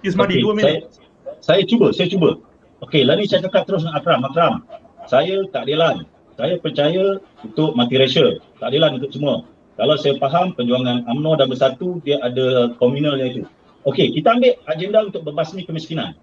Yusmadi, 0.06 0.38
okay, 0.38 0.44
dua 0.44 0.52
minit. 0.56 0.88
Saya, 0.88 1.60
saya 1.60 1.62
cuba, 1.66 1.86
saya 1.92 2.08
cuba. 2.08 2.40
Okey, 2.84 3.02
lalu 3.04 3.28
saya 3.28 3.44
cakap 3.44 3.68
terus 3.68 3.82
dengan 3.84 3.96
Akram. 4.00 4.20
Akram, 4.24 4.54
saya 5.08 5.44
tak 5.52 5.68
adilan. 5.68 6.08
Saya 6.34 6.58
percaya 6.58 7.22
untuk 7.46 7.78
multiracial. 7.78 8.42
Tak 8.58 8.74
adilan 8.74 8.98
untuk 8.98 9.10
semua. 9.14 9.46
Kalau 9.74 9.94
saya 9.98 10.14
faham 10.22 10.54
perjuangan 10.54 11.06
UMNO 11.06 11.32
dan 11.38 11.46
Bersatu, 11.50 11.98
dia 12.06 12.22
ada 12.22 12.74
komunalnya 12.78 13.26
itu. 13.26 13.42
Okey, 13.86 14.14
kita 14.14 14.38
ambil 14.38 14.54
agenda 14.70 14.98
untuk 15.06 15.22
berbasmi 15.26 15.66
kemiskinan. 15.66 16.14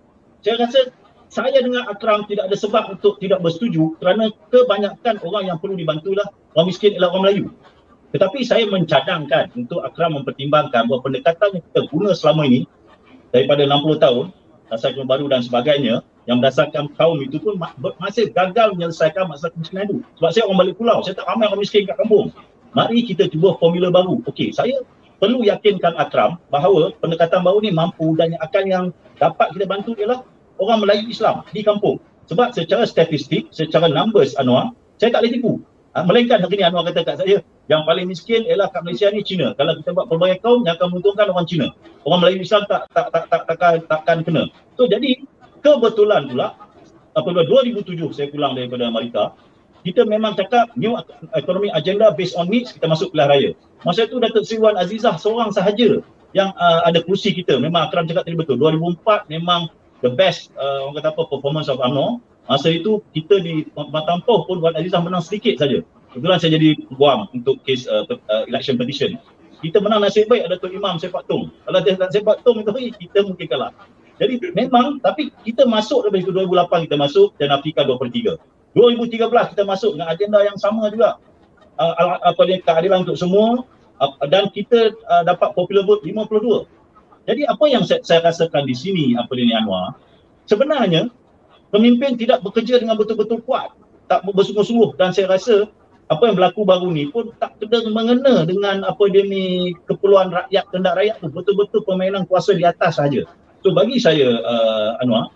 Saya 0.41 0.65
rasa 0.65 0.91
saya 1.31 1.63
dengan 1.63 1.87
Akram 1.87 2.27
tidak 2.27 2.51
ada 2.51 2.57
sebab 2.59 2.99
untuk 2.99 3.15
tidak 3.23 3.39
bersetuju 3.39 3.95
kerana 4.03 4.27
kebanyakan 4.51 5.15
orang 5.23 5.43
yang 5.47 5.57
perlu 5.63 5.79
dibantulah 5.79 6.27
orang 6.55 6.67
miskin 6.67 6.91
ialah 6.95 7.11
orang 7.15 7.23
Melayu. 7.23 7.45
Tetapi 8.11 8.39
saya 8.43 8.67
mencadangkan 8.67 9.55
untuk 9.55 9.79
Akram 9.79 10.19
mempertimbangkan 10.19 10.91
bahawa 10.91 10.99
pendekatan 10.99 11.55
yang 11.55 11.63
kita 11.71 11.81
guna 11.87 12.11
selama 12.11 12.43
ini 12.51 12.67
daripada 13.31 13.63
60 13.63 14.03
tahun, 14.03 14.25
asal 14.67 14.91
baru 15.07 15.31
dan 15.31 15.39
sebagainya, 15.39 16.03
yang 16.29 16.37
berdasarkan 16.37 16.93
kaum 16.97 17.17
itu 17.21 17.41
pun 17.41 17.57
masih 17.97 18.29
gagal 18.29 18.77
menyelesaikan 18.77 19.25
masalah 19.25 19.51
kemiskinan 19.57 19.89
itu. 19.89 19.97
Sebab 20.21 20.29
saya 20.29 20.43
orang 20.45 20.59
balik 20.67 20.75
pulau, 20.77 21.01
saya 21.01 21.17
tak 21.17 21.25
ramai 21.25 21.49
orang 21.49 21.61
miskin 21.61 21.89
kat 21.89 21.97
kampung. 21.97 22.29
Mari 22.71 23.03
kita 23.03 23.27
cuba 23.27 23.57
formula 23.57 23.89
baru. 23.89 24.21
Okey, 24.29 24.53
saya 24.53 24.85
perlu 25.17 25.43
yakinkan 25.45 25.97
Akram 25.97 26.37
bahawa 26.49 26.93
pendekatan 26.97 27.41
baru 27.45 27.61
ni 27.61 27.69
mampu 27.73 28.17
dan 28.17 28.33
yang 28.33 28.41
akan 28.41 28.63
yang 28.65 28.85
dapat 29.21 29.53
kita 29.53 29.65
bantu 29.69 29.91
ialah 29.97 30.25
orang 30.61 30.81
Melayu 30.81 31.09
Islam 31.09 31.45
di 31.49 31.61
kampung. 31.65 31.97
Sebab 32.29 32.55
secara 32.55 32.87
statistik, 32.87 33.49
secara 33.51 33.91
numbers 33.91 34.37
Anwar, 34.39 34.71
saya 35.01 35.11
tak 35.11 35.25
boleh 35.25 35.33
tipu. 35.35 35.53
Ha, 35.91 36.07
melainkan 36.07 36.39
hari 36.39 36.55
ni 36.55 36.63
Anwar 36.63 36.87
kata 36.87 37.03
kat 37.03 37.19
saya, 37.19 37.43
yang 37.67 37.83
paling 37.83 38.07
miskin 38.07 38.47
ialah 38.47 38.71
kat 38.71 38.81
Malaysia 38.87 39.11
ni 39.11 39.19
Cina. 39.21 39.51
Kalau 39.59 39.75
kita 39.75 39.91
buat 39.91 40.07
pelbagai 40.07 40.39
kaum, 40.39 40.63
yang 40.63 40.79
akan 40.79 40.87
menguntungkan 40.95 41.27
orang 41.27 41.43
Cina. 41.43 41.67
Orang 42.07 42.23
Melayu 42.23 42.39
Islam 42.41 42.63
tak 42.71 42.87
tak 42.95 43.11
tak 43.11 43.23
tak 43.27 43.41
takkan 43.51 43.75
takkan 43.91 44.17
kena. 44.23 44.43
So 44.79 44.87
jadi 44.87 45.27
kebetulan 45.61 46.27
pula 46.27 46.57
apabila 47.13 47.45
2007 47.45 47.97
saya 48.13 48.27
pulang 48.33 48.57
daripada 48.57 48.89
Amerika 48.89 49.33
kita 49.81 50.05
memang 50.05 50.37
cakap 50.37 50.69
new 50.77 50.93
economy 51.33 51.73
agenda 51.73 52.13
based 52.13 52.37
on 52.37 52.45
needs 52.49 52.69
kita 52.69 52.85
masuk 52.85 53.09
pilihan 53.13 53.29
raya. 53.29 53.51
Masa 53.81 54.05
itu 54.05 54.21
Datuk 54.21 54.45
Sri 54.45 54.61
Wan 54.61 54.77
Azizah 54.77 55.17
seorang 55.17 55.49
sahaja 55.49 56.05
yang 56.37 56.53
uh, 56.53 56.85
ada 56.85 57.01
kursi 57.01 57.33
kita. 57.33 57.57
Memang 57.57 57.89
Akram 57.89 58.05
cakap 58.05 58.29
tadi 58.29 58.37
betul. 58.37 58.61
2004 58.61 59.25
memang 59.33 59.73
the 60.05 60.13
best 60.13 60.53
uh, 60.53 60.85
orang 60.85 61.01
kata 61.01 61.09
apa 61.17 61.21
performance 61.33 61.65
of 61.65 61.81
UMNO. 61.81 62.21
Masa 62.45 62.69
itu 62.73 63.01
kita 63.15 63.41
di 63.41 63.65
Matampau 63.73 64.45
pun 64.45 64.61
Wan 64.61 64.77
Azizah 64.77 65.01
menang 65.01 65.25
sedikit 65.25 65.57
saja. 65.57 65.81
Kebetulan 66.13 66.37
saya 66.37 66.61
jadi 66.61 66.77
guam 66.93 67.25
untuk 67.33 67.57
case 67.65 67.89
uh, 67.89 68.05
uh, 68.05 68.43
election 68.45 68.77
petition. 68.77 69.17
Kita 69.61 69.77
menang 69.77 70.01
nasib 70.01 70.25
baik 70.25 70.45
ada 70.49 70.57
Tok 70.57 70.73
Imam 70.73 70.97
Sepak 70.97 71.29
Tung 71.29 71.53
kalau 71.69 71.79
dia 71.85 71.93
tak 71.93 72.09
Sepak 72.09 72.41
Tung 72.41 72.65
itu 72.65 72.69
kita 72.97 73.21
mungkin 73.21 73.45
kalah 73.45 73.69
jadi 74.21 74.37
memang 74.53 75.01
tapi 75.01 75.33
kita 75.41 75.65
masuk 75.65 76.05
dari 76.05 76.21
2008 76.21 76.85
kita 76.85 76.93
masuk 76.93 77.33
dan 77.41 77.49
Afrika 77.49 77.81
2 77.81 77.97
per 77.97 78.13
3. 78.13 78.37
2013 78.77 79.57
kita 79.57 79.63
masuk 79.65 79.97
dengan 79.97 80.13
agenda 80.13 80.45
yang 80.45 80.61
sama 80.61 80.93
juga. 80.93 81.17
Uh, 81.81 82.21
apa 82.21 82.41
dia 82.45 82.61
keadilan 82.61 83.01
untuk 83.01 83.17
semua 83.17 83.65
uh, 83.97 84.13
dan 84.29 84.53
kita 84.53 84.93
uh, 85.09 85.25
dapat 85.25 85.57
popular 85.57 85.81
vote 85.89 86.05
52. 86.05 86.69
Jadi 87.25 87.41
apa 87.49 87.65
yang 87.65 87.81
saya, 87.81 88.05
saya 88.05 88.21
rasakan 88.21 88.69
di 88.69 88.77
sini 88.77 89.17
apa 89.17 89.33
ni 89.33 89.49
Anwar? 89.57 89.97
Sebenarnya 90.45 91.09
pemimpin 91.73 92.13
tidak 92.13 92.45
bekerja 92.45 92.77
dengan 92.77 93.01
betul-betul 93.01 93.41
kuat, 93.41 93.73
tak 94.05 94.21
bersungguh-sungguh 94.29 95.01
dan 95.01 95.17
saya 95.17 95.33
rasa 95.33 95.65
apa 96.13 96.29
yang 96.29 96.37
berlaku 96.37 96.61
baru 96.61 96.93
ni 96.93 97.09
pun 97.09 97.33
tak 97.41 97.57
kena 97.57 97.89
mengena 97.89 98.45
dengan 98.45 98.85
apa 98.85 99.01
dia 99.09 99.25
ni 99.25 99.73
keperluan 99.89 100.29
rakyat 100.29 100.63
kehendak 100.69 100.93
rakyat 100.99 101.15
tu 101.23 101.31
betul-betul 101.33 101.81
permainan 101.87 102.29
kuasa 102.29 102.53
di 102.53 102.61
atas 102.61 103.01
saja. 103.01 103.25
So 103.61 103.73
bagi 103.77 104.01
saya 104.01 104.41
uh, 104.41 105.01
Anwar, 105.05 105.29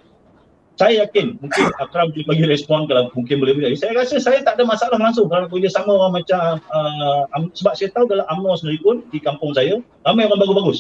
saya 0.76 1.08
yakin 1.08 1.40
mungkin 1.40 1.72
Akram 1.80 2.12
boleh 2.12 2.28
bagi 2.28 2.46
respon 2.52 2.84
kalau 2.90 3.08
mungkin 3.16 3.40
boleh 3.40 3.56
bagi. 3.56 3.80
Saya 3.80 3.96
rasa 3.96 4.20
saya 4.20 4.44
tak 4.44 4.60
ada 4.60 4.68
masalah 4.68 5.00
langsung 5.00 5.32
kalau 5.32 5.48
kerja 5.48 5.72
sama 5.72 5.96
orang 5.96 6.22
macam 6.24 6.60
uh, 6.74 7.24
sebab 7.56 7.74
saya 7.80 7.90
tahu 7.96 8.06
dalam 8.12 8.28
UMNO 8.28 8.60
sendiri 8.60 8.80
pun 8.84 8.96
di 9.14 9.24
kampung 9.24 9.56
saya 9.56 9.80
ramai 10.04 10.28
orang 10.28 10.44
bagus-bagus. 10.44 10.80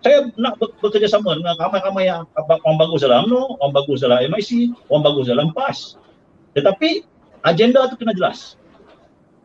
Saya 0.00 0.30
nak 0.38 0.62
bekerja 0.80 1.10
sama 1.10 1.34
dengan 1.34 1.58
ramai-ramai 1.58 2.06
yang 2.06 2.22
orang 2.38 2.78
bagus 2.78 3.02
dalam 3.04 3.26
UMNO, 3.28 3.60
orang 3.60 3.74
bagus 3.74 3.98
dalam 4.00 4.18
MIC, 4.30 4.50
orang 4.88 5.04
bagus 5.04 5.26
dalam 5.28 5.48
PAS. 5.52 5.78
Tetapi 6.56 7.04
agenda 7.44 7.84
tu 7.92 7.98
kena 8.00 8.16
jelas. 8.16 8.56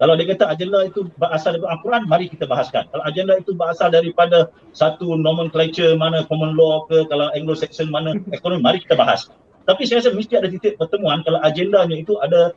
Kalau 0.02 0.18
dia 0.18 0.34
kata 0.34 0.50
agenda 0.50 0.82
itu 0.82 1.06
berasal 1.22 1.62
dari 1.62 1.62
Al-Quran, 1.62 2.10
mari 2.10 2.26
kita 2.26 2.50
bahaskan. 2.50 2.90
Kalau 2.90 3.06
agenda 3.06 3.38
itu 3.38 3.54
berasal 3.54 3.94
daripada 3.94 4.50
satu 4.74 5.14
nomenclature 5.14 5.94
mana 5.94 6.26
common 6.26 6.58
law 6.58 6.90
ke, 6.90 7.06
kalau 7.06 7.30
Anglo-Saxon 7.38 7.94
mana 7.94 8.18
ekonomi, 8.34 8.66
mari 8.66 8.82
kita 8.82 8.98
bahas. 8.98 9.30
Tapi 9.70 9.86
saya 9.86 10.02
rasa 10.02 10.18
mesti 10.18 10.42
ada 10.42 10.50
titik 10.50 10.82
pertemuan 10.82 11.22
kalau 11.22 11.38
agendanya 11.46 11.94
itu 11.94 12.18
ada 12.18 12.50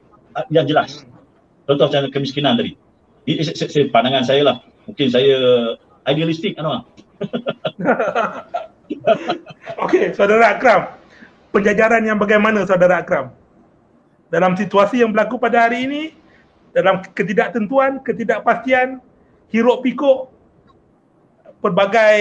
yang 0.48 0.64
jelas. 0.64 1.04
Contoh 1.68 1.84
macam 1.84 2.08
kemiskinan 2.08 2.56
tadi. 2.56 2.80
Ini 3.28 3.92
pandangan 3.92 4.24
saya 4.24 4.40
lah. 4.40 4.56
Mungkin 4.88 5.12
saya 5.12 5.36
idealistik 6.08 6.56
Anwar. 6.56 6.88
Okey, 9.84 10.16
saudara 10.16 10.56
Akram. 10.56 10.96
Penjajaran 11.52 12.08
yang 12.08 12.16
bagaimana 12.16 12.64
saudara 12.64 13.04
Akram? 13.04 13.36
Dalam 14.32 14.56
situasi 14.56 15.04
yang 15.04 15.12
berlaku 15.12 15.36
pada 15.36 15.68
hari 15.68 15.84
ini, 15.84 16.23
dalam 16.74 17.00
ketidaktentuan, 17.14 18.02
ketidakpastian, 18.02 18.98
hiruk 19.54 19.86
pikuk, 19.86 20.28
pelbagai 21.62 22.20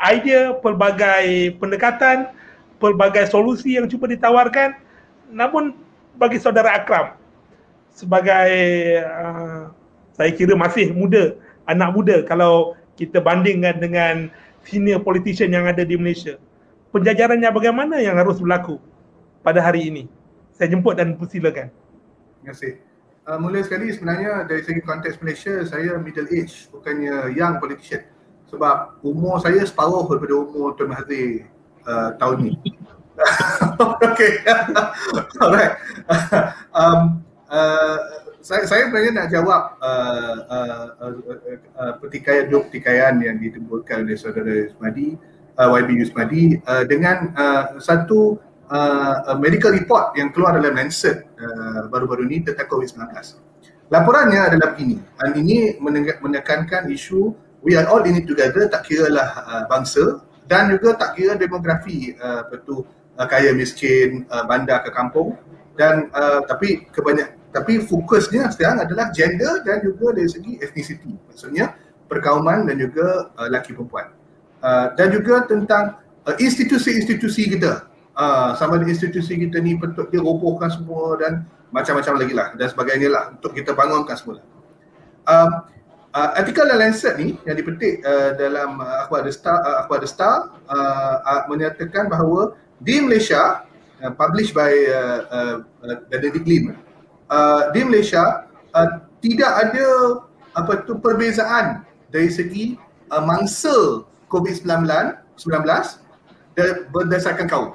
idea, 0.00 0.56
pelbagai 0.58 1.54
pendekatan, 1.60 2.32
pelbagai 2.80 3.28
solusi 3.28 3.76
yang 3.76 3.86
cuba 3.86 4.10
ditawarkan. 4.10 4.74
Namun 5.30 5.76
bagi 6.16 6.40
saudara 6.40 6.74
Akram 6.74 7.14
sebagai 7.92 8.48
uh, 9.04 9.68
saya 10.16 10.32
kira 10.32 10.56
masih 10.56 10.90
muda, 10.96 11.36
anak 11.68 11.92
muda 11.92 12.16
kalau 12.24 12.74
kita 12.96 13.20
bandingkan 13.20 13.78
dengan 13.78 14.32
senior 14.64 15.04
politician 15.04 15.52
yang 15.52 15.68
ada 15.68 15.84
di 15.84 15.94
Malaysia. 16.00 16.40
Penjajarannya 16.92 17.48
bagaimana 17.52 18.00
yang 18.00 18.20
harus 18.20 18.40
berlaku 18.40 18.76
pada 19.40 19.64
hari 19.64 19.88
ini? 19.88 20.04
Saya 20.52 20.72
jemput 20.72 21.00
dan 21.00 21.16
persilakan. 21.16 21.72
Terima 21.72 22.52
kasih. 22.52 22.91
Uh, 23.22 23.38
mula 23.38 23.62
sekali 23.62 23.86
sebenarnya 23.94 24.50
dari 24.50 24.66
segi 24.66 24.82
konteks 24.82 25.22
Malaysia 25.22 25.62
saya 25.62 25.94
middle 25.94 26.26
age 26.26 26.66
bukannya 26.74 27.30
young 27.38 27.62
politician 27.62 28.02
sebab 28.50 28.98
umur 29.06 29.38
saya 29.38 29.62
separuh 29.62 30.10
daripada 30.10 30.42
umur 30.42 30.74
Tuan 30.74 30.90
Mahathir 30.90 31.46
uh, 31.86 32.12
tahun 32.18 32.50
ni. 32.50 32.52
okay. 34.10 34.42
Alright. 35.42 35.74
um, 36.82 37.22
uh, 37.46 37.98
saya, 38.42 38.66
saya 38.66 38.90
sebenarnya 38.90 39.12
nak 39.14 39.28
jawab 39.30 39.62
uh, 39.78 40.36
uh, 40.50 40.86
uh, 40.98 41.12
uh, 41.30 41.58
uh, 41.78 41.92
pertikaian 42.02 42.50
dua 42.50 42.66
pertikaian 42.66 43.14
yang 43.22 43.38
ditembulkan 43.38 44.02
oleh 44.02 44.18
saudara 44.18 44.66
Yusmadi, 44.66 45.14
uh, 45.56 45.68
YB 45.78 45.90
Yusmadi 46.02 46.58
uh, 46.66 46.84
dengan 46.84 47.30
uh, 47.38 47.78
satu 47.78 48.36
uh, 48.72 49.36
medical 49.36 49.76
report 49.76 50.16
yang 50.16 50.32
keluar 50.32 50.56
dalam 50.56 50.72
Lancet 50.72 51.28
uh, 51.36 51.92
baru-baru 51.92 52.24
ini 52.24 52.48
tentang 52.48 52.66
COVID-19. 52.72 53.12
Laporannya 53.92 54.40
adalah 54.48 54.72
begini. 54.72 54.96
Dan 55.20 55.36
ini 55.36 55.76
menekankan 56.24 56.88
isu 56.88 57.36
we 57.62 57.78
are 57.78 57.86
all 57.86 58.02
in 58.02 58.18
it 58.18 58.26
together 58.26 58.66
tak 58.66 58.84
kira 58.84 59.08
lah 59.08 59.28
uh, 59.46 59.64
bangsa 59.70 60.20
dan 60.50 60.74
juga 60.74 60.98
tak 60.98 61.14
kira 61.16 61.38
demografi 61.38 62.12
uh, 62.18 62.44
betul 62.50 62.84
uh, 63.16 63.26
kaya 63.26 63.54
miskin 63.54 64.26
uh, 64.28 64.44
bandar 64.44 64.82
ke 64.82 64.90
kampung 64.90 65.38
dan 65.78 66.10
uh, 66.12 66.42
tapi 66.44 66.84
kebanyak 66.90 67.38
tapi 67.54 67.80
fokusnya 67.80 68.50
sekarang 68.52 68.82
adalah 68.82 69.14
gender 69.14 69.62
dan 69.62 69.80
juga 69.80 70.12
dari 70.12 70.28
segi 70.28 70.58
ethnicity 70.58 71.14
maksudnya 71.30 71.78
perkauman 72.10 72.66
dan 72.66 72.76
juga 72.82 73.30
uh, 73.38 73.46
lelaki 73.48 73.72
perempuan 73.72 74.10
uh, 74.60 74.92
dan 74.98 75.14
juga 75.14 75.46
tentang 75.46 76.02
uh, 76.26 76.36
institusi-institusi 76.36 77.56
kita 77.56 77.91
uh, 78.16 78.52
sama 78.56 78.80
ada 78.80 78.86
institusi 78.88 79.38
kita 79.38 79.60
ni 79.60 79.76
bentuk 79.76 80.08
dia 80.12 80.20
robohkan 80.20 80.68
semua 80.68 81.16
dan 81.20 81.44
macam-macam 81.72 82.14
lagi 82.20 82.34
lah 82.36 82.48
dan 82.56 82.68
sebagainya 82.68 83.08
lah 83.08 83.24
untuk 83.32 83.56
kita 83.56 83.72
bangunkan 83.72 84.16
semula. 84.16 84.40
Uh, 85.24 85.64
uh, 86.12 86.30
artikel 86.36 86.68
dalam 86.68 86.92
Lancet 86.92 87.16
ni 87.16 87.36
yang 87.48 87.56
dipetik 87.56 88.04
uh, 88.04 88.36
dalam 88.36 88.78
uh, 88.78 89.06
Akhbar 89.06 89.24
The 89.24 89.32
Star, 89.32 89.58
uh, 89.64 89.84
Akhbar 89.84 90.04
The 90.04 90.10
Star 90.10 90.52
uh, 90.68 91.16
uh, 91.24 91.42
menyatakan 91.48 92.12
bahawa 92.12 92.54
di 92.82 93.00
Malaysia 93.00 93.64
uh, 94.04 94.12
published 94.12 94.52
by 94.52 94.72
uh, 94.92 95.20
uh, 95.32 95.56
Benedict 96.12 96.44
Lim 96.44 96.76
uh, 97.32 97.72
di 97.72 97.80
Malaysia 97.86 98.44
uh, 98.76 98.88
tidak 99.24 99.52
ada 99.68 99.86
apa 100.52 100.84
tu 100.84 101.00
perbezaan 101.00 101.86
dari 102.12 102.28
segi 102.28 102.76
uh, 103.08 103.22
mangsa 103.24 104.04
COVID-19 104.28 104.84
19 105.40 106.02
berdasarkan 106.92 107.48
kaum. 107.48 107.72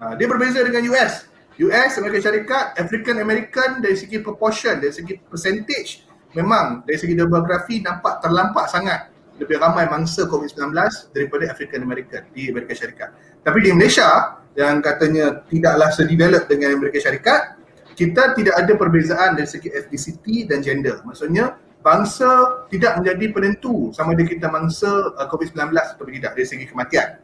Uh, 0.00 0.16
dia 0.16 0.24
berbeza 0.24 0.64
dengan 0.64 0.80
US. 0.96 1.28
US, 1.60 1.92
Amerika 2.00 2.32
Syarikat, 2.32 2.72
African 2.80 3.20
American 3.20 3.84
dari 3.84 3.92
segi 3.92 4.16
proportion, 4.24 4.80
dari 4.80 4.96
segi 4.96 5.20
percentage 5.20 6.08
memang 6.32 6.86
dari 6.88 6.96
segi 6.96 7.12
demografi 7.12 7.84
nampak 7.84 8.22
terlampak 8.24 8.70
sangat 8.70 9.12
lebih 9.40 9.56
ramai 9.56 9.88
mangsa 9.88 10.28
COVID-19 10.28 10.72
daripada 11.12 11.52
African 11.52 11.80
American 11.84 12.22
di 12.32 12.52
Amerika 12.52 12.76
Syarikat. 12.76 13.12
Tapi 13.40 13.58
di 13.64 13.70
Malaysia 13.72 14.40
yang 14.56 14.84
katanya 14.84 15.44
tidaklah 15.48 15.88
sedevelop 15.92 16.44
dengan 16.44 16.76
Amerika 16.76 17.00
Syarikat, 17.00 17.56
kita 17.96 18.36
tidak 18.36 18.54
ada 18.56 18.72
perbezaan 18.76 19.36
dari 19.40 19.48
segi 19.48 19.72
ethnicity 19.72 20.44
dan 20.44 20.60
gender. 20.60 21.00
Maksudnya 21.08 21.56
bangsa 21.80 22.64
tidak 22.68 23.00
menjadi 23.00 23.26
penentu 23.32 23.88
sama 23.96 24.12
ada 24.12 24.24
kita 24.28 24.52
mangsa 24.52 24.88
uh, 25.16 25.26
COVID-19 25.28 25.72
atau 25.72 26.04
tidak 26.04 26.32
dari 26.36 26.46
segi 26.48 26.64
kematian. 26.68 27.16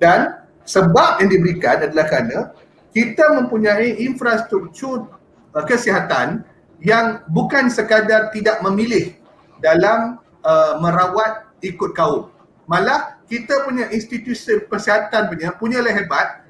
Dan 0.00 0.47
sebab 0.68 1.24
yang 1.24 1.32
diberikan 1.32 1.80
adalah 1.80 2.04
kerana 2.04 2.38
kita 2.92 3.40
mempunyai 3.40 4.04
infrastruktur 4.04 5.08
uh, 5.56 5.64
kesihatan 5.64 6.44
yang 6.84 7.24
bukan 7.32 7.72
sekadar 7.72 8.28
tidak 8.36 8.60
memilih 8.60 9.16
dalam 9.64 10.20
uh, 10.44 10.76
merawat 10.78 11.48
ikut 11.64 11.96
kaum. 11.96 12.28
Malah 12.68 13.16
kita 13.24 13.64
punya 13.64 13.88
institusi 13.88 14.60
kesihatan 14.68 15.32
punya 15.32 15.56
punya 15.56 15.80
hebat. 15.88 16.44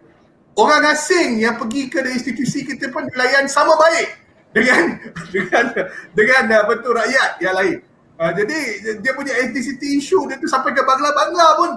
Orang 0.59 0.83
asing 0.91 1.39
yang 1.39 1.55
pergi 1.55 1.87
ke 1.87 2.03
institusi 2.11 2.67
kita 2.67 2.91
pun 2.91 3.07
dilayan 3.15 3.47
sama 3.47 3.79
baik 3.79 4.19
dengan 4.51 4.99
dengan 5.35 5.65
dengan 6.19 6.43
apa 6.67 6.73
tu 6.83 6.91
rakyat 6.91 7.31
yang 7.39 7.55
lain. 7.55 7.79
Uh, 8.19 8.35
jadi 8.35 8.59
dia 8.99 9.15
punya 9.15 9.31
ethnicity 9.47 10.03
issue 10.03 10.27
dia 10.27 10.43
tu 10.43 10.51
sampai 10.51 10.75
ke 10.75 10.83
bangla-bangla 10.83 11.47
pun 11.55 11.71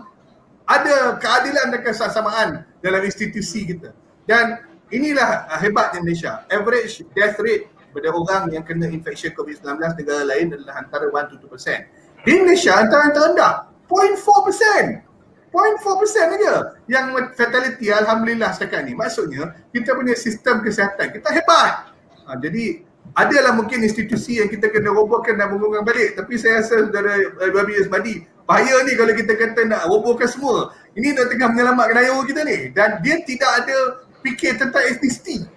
ada 0.66 1.18
keadilan 1.18 1.74
dan 1.74 1.82
kesamaan 1.82 2.50
dalam 2.82 3.02
institusi 3.06 3.66
kita. 3.66 3.94
Dan 4.26 4.62
inilah 4.94 5.50
hebatnya 5.60 6.00
Malaysia. 6.04 6.46
Average 6.48 7.08
death 7.14 7.38
rate 7.42 7.68
pada 7.92 8.10
orang 8.12 8.54
yang 8.56 8.64
kena 8.64 8.88
infection 8.88 9.36
COVID-19 9.36 9.78
negara 10.00 10.24
lain 10.24 10.56
adalah 10.56 10.82
antara 10.82 11.12
1 11.12 11.36
to 11.36 11.48
2%. 11.48 12.26
Di 12.26 12.34
Malaysia 12.40 12.74
antara 12.78 13.12
yang 13.12 13.16
terendah 13.16 13.54
0.4%. 13.90 15.12
0.4% 15.52 16.38
aja 16.40 16.80
yang 16.88 17.12
fatality 17.36 17.92
alhamdulillah 17.92 18.56
setakat 18.56 18.88
ni. 18.88 18.96
Maksudnya 18.96 19.52
kita 19.76 19.92
punya 20.00 20.16
sistem 20.16 20.64
kesihatan 20.64 21.12
kita 21.12 21.28
hebat. 21.28 21.92
Ha, 22.24 22.40
jadi 22.40 22.88
adalah 23.12 23.52
mungkin 23.60 23.84
institusi 23.84 24.40
yang 24.40 24.48
kita 24.48 24.72
kena 24.72 24.96
robohkan 24.96 25.36
dan 25.36 25.52
bangunkan 25.52 25.84
balik 25.84 26.16
tapi 26.16 26.40
saya 26.40 26.64
rasa 26.64 26.88
saudara 26.88 27.20
Babi 27.52 27.74
Ismadi 27.76 28.24
bahaya 28.52 28.84
ni 28.84 29.00
kalau 29.00 29.16
kita 29.16 29.34
kata 29.40 29.64
nak 29.64 29.88
robohkan 29.88 30.28
semua. 30.28 30.76
Ini 30.92 31.16
dah 31.16 31.32
tengah 31.32 31.56
menyelamatkan 31.56 32.04
air 32.04 32.20
kita 32.28 32.42
ni. 32.44 32.58
Dan 32.76 33.00
dia 33.00 33.24
tidak 33.24 33.64
ada 33.64 33.78
fikir 34.20 34.60
tentang 34.60 34.84
etnisiti 34.92 35.48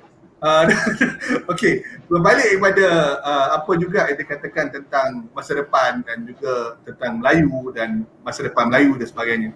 uh, 0.44 0.64
Okey, 1.52 1.80
berbalik 2.06 2.60
kepada 2.60 2.86
uh, 3.24 3.48
apa 3.56 3.72
juga 3.80 4.08
yang 4.12 4.18
dikatakan 4.20 4.66
tentang 4.70 5.08
masa 5.32 5.56
depan 5.56 6.04
dan 6.04 6.28
juga 6.28 6.76
tentang 6.84 7.18
Melayu 7.18 7.72
dan 7.72 8.04
masa 8.20 8.44
depan 8.44 8.68
Melayu 8.68 9.00
dan 9.00 9.08
sebagainya. 9.08 9.50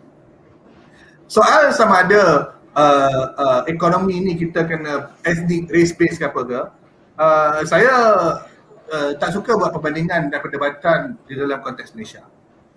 Soal 1.28 1.76
sama 1.76 2.08
ada 2.08 2.56
uh, 2.72 3.24
uh, 3.36 3.60
ekonomi 3.68 4.16
ni 4.24 4.32
kita 4.40 4.64
kena 4.64 5.12
ethnic 5.28 5.68
race 5.68 5.92
based 5.92 6.16
ke 6.16 6.24
apa 6.24 6.40
ke, 6.40 6.60
uh, 7.20 7.60
saya 7.68 7.92
uh, 8.88 9.10
tak 9.20 9.36
suka 9.36 9.52
buat 9.60 9.76
perbandingan 9.76 10.32
dan 10.32 10.40
perdebatan 10.40 11.20
di 11.28 11.36
dalam 11.36 11.60
konteks 11.60 11.92
Malaysia. 11.92 12.24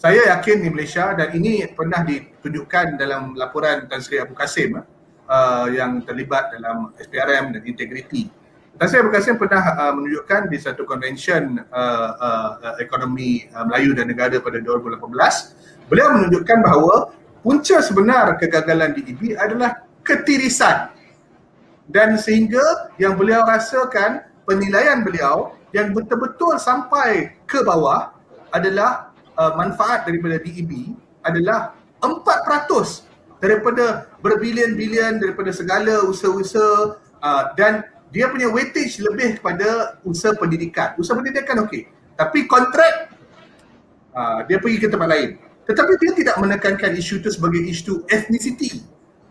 Saya 0.02 0.34
yakin 0.34 0.66
di 0.66 0.70
Malaysia 0.74 1.14
dan 1.14 1.30
ini 1.38 1.62
pernah 1.78 2.02
ditunjukkan 2.02 2.98
dalam 2.98 3.38
laporan 3.38 3.86
Tan 3.86 4.02
Sri 4.02 4.18
Abu 4.18 4.34
Kasim 4.34 4.74
uh, 4.74 5.66
yang 5.70 6.02
terlibat 6.02 6.50
dalam 6.58 6.90
SPRM 6.98 7.54
dan 7.54 7.62
integriti. 7.70 8.26
Tan 8.82 8.90
Sri 8.90 8.98
Abu 8.98 9.14
Kasim 9.14 9.38
pernah 9.38 9.62
uh, 9.62 9.94
menunjukkan 9.94 10.50
di 10.50 10.58
satu 10.58 10.90
convention 10.90 11.62
uh, 11.70 12.10
uh, 12.18 12.82
ekonomi 12.82 13.46
uh, 13.54 13.62
Melayu 13.70 13.94
dan 13.94 14.10
negara 14.10 14.42
pada 14.42 14.58
2018, 14.58 15.06
beliau 15.86 16.18
menunjukkan 16.18 16.58
bahawa 16.66 17.14
punca 17.46 17.78
sebenar 17.86 18.42
kegagalan 18.42 18.98
DEB 18.98 19.38
adalah 19.38 19.86
ketirisan 20.02 20.98
dan 21.94 22.18
sehingga 22.18 22.90
yang 22.98 23.14
beliau 23.14 23.46
rasakan 23.46 24.26
penilaian 24.50 25.06
beliau 25.06 25.54
yang 25.78 25.94
betul-betul 25.94 26.58
sampai 26.58 27.38
ke 27.46 27.62
bawah 27.62 28.18
adalah 28.50 29.11
uh, 29.42 29.52
manfaat 29.58 30.06
daripada 30.06 30.38
DEB 30.38 30.94
adalah 31.26 31.74
4% 32.02 33.42
daripada 33.42 34.06
berbilion-bilion 34.22 35.18
daripada 35.18 35.50
segala 35.50 36.06
usaha-usaha 36.06 37.02
uh, 37.26 37.44
dan 37.58 37.82
dia 38.14 38.30
punya 38.30 38.52
weightage 38.52 39.02
lebih 39.02 39.42
kepada 39.42 39.98
usaha 40.06 40.36
pendidikan. 40.38 40.94
Usaha 41.02 41.18
pendidikan 41.18 41.66
okey. 41.66 41.90
Tapi 42.14 42.46
kontrak 42.46 43.18
uh, 44.14 44.46
dia 44.46 44.62
pergi 44.62 44.78
ke 44.78 44.88
tempat 44.92 45.10
lain. 45.10 45.30
Tetapi 45.66 45.92
dia 45.98 46.12
tidak 46.14 46.36
menekankan 46.38 46.92
isu 47.00 47.24
itu 47.24 47.30
sebagai 47.34 47.64
isu 47.66 48.06
ethnicity. 48.12 48.84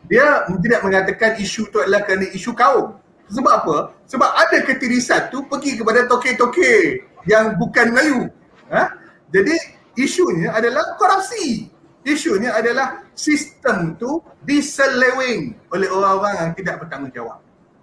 Dia 0.08 0.48
tidak 0.48 0.80
mengatakan 0.82 1.38
isu 1.38 1.70
itu 1.70 1.76
adalah 1.78 2.02
kerana 2.02 2.26
isu 2.34 2.50
kaum. 2.56 2.98
Sebab 3.30 3.52
apa? 3.62 3.76
Sebab 4.11 4.26
ada 4.26 4.58
ketirisan 4.66 5.30
tu 5.30 5.46
pergi 5.46 5.78
kepada 5.78 6.08
toke-toke 6.11 7.04
yang 7.30 7.54
bukan 7.61 7.94
Melayu. 7.94 8.26
Ha? 8.72 8.90
Jadi 9.30 9.54
isunya 10.01 10.48
adalah 10.53 10.96
korupsi. 10.96 11.68
Isunya 12.01 12.57
adalah 12.57 13.05
sistem 13.12 13.92
tu 14.01 14.24
diseleweng 14.48 15.53
oleh 15.68 15.88
orang-orang 15.92 16.34
yang 16.40 16.51
tidak 16.57 16.74
bertanggungjawab. 16.80 17.38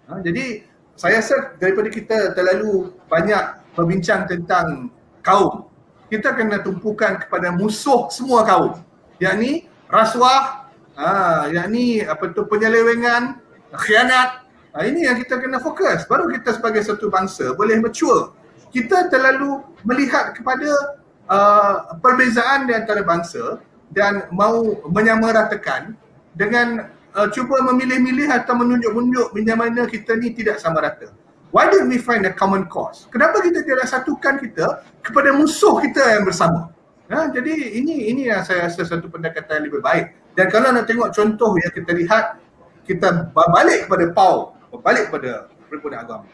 Ha? 0.09 0.11
Jadi 0.25 0.65
saya 0.97 1.21
rasa 1.21 1.53
daripada 1.61 1.89
kita 1.93 2.33
terlalu 2.33 2.89
banyak 3.05 3.43
berbincang 3.77 4.25
tentang 4.25 4.89
kaum, 5.21 5.69
kita 6.09 6.33
kena 6.33 6.65
tumpukan 6.65 7.21
kepada 7.21 7.53
musuh 7.53 8.09
semua 8.09 8.41
kaum. 8.41 8.81
Yang 9.21 9.35
ni 9.37 9.51
rasuah, 9.85 10.73
ha, 10.97 11.09
yang 11.53 11.69
ni 11.69 12.01
apa 12.01 12.33
tu 12.33 12.49
penyelewengan, 12.49 13.37
khianat, 13.85 14.47
Ha, 14.77 14.85
ini 14.85 15.09
yang 15.09 15.17
kita 15.17 15.41
kena 15.41 15.57
fokus. 15.57 16.05
Baru 16.05 16.29
kita 16.29 16.53
sebagai 16.53 16.85
satu 16.85 17.09
bangsa 17.09 17.57
boleh 17.57 17.81
mature. 17.81 18.29
Kita 18.69 19.09
terlalu 19.09 19.65
melihat 19.81 20.37
kepada 20.37 20.96
uh, 21.27 21.95
perbezaan 21.99 22.67
di 22.67 22.73
antara 22.75 23.03
bangsa 23.03 23.61
dan 23.91 24.27
mau 24.35 24.63
menyamaratakan 24.91 25.95
dengan 26.35 26.91
uh, 27.15 27.27
cuba 27.31 27.63
memilih-milih 27.71 28.27
atau 28.31 28.59
menunjuk-nunjuk 28.59 29.31
bila 29.31 29.53
mana 29.55 29.87
kita 29.87 30.15
ni 30.19 30.35
tidak 30.35 30.59
sama 30.59 30.83
rata. 30.83 31.11
Why 31.55 31.71
don't 31.71 31.87
we 31.87 31.95
find 31.95 32.27
a 32.27 32.35
common 32.35 32.67
cause? 32.67 33.07
Kenapa 33.07 33.39
kita 33.39 33.63
tidak 33.63 33.87
satukan 33.87 34.35
kita 34.43 34.83
kepada 34.99 35.31
musuh 35.31 35.79
kita 35.79 36.19
yang 36.19 36.27
bersama? 36.27 36.75
Ha, 37.07 37.31
jadi 37.31 37.79
ini 37.79 38.11
ini 38.11 38.27
yang 38.27 38.43
saya 38.43 38.67
rasa 38.67 38.83
satu 38.83 39.07
pendekatan 39.07 39.63
yang 39.63 39.65
lebih 39.71 39.79
baik. 39.79 40.11
Dan 40.35 40.51
kalau 40.51 40.75
nak 40.75 40.91
tengok 40.91 41.15
contoh 41.15 41.55
yang 41.55 41.71
kita 41.71 41.95
lihat, 41.95 42.35
kita 42.83 43.31
balik 43.31 43.87
kepada 43.87 44.05
Paul 44.11 44.59
berbalik 44.75 45.07
pada 45.07 45.47
Peribudi 45.71 45.95
Agama. 45.95 46.27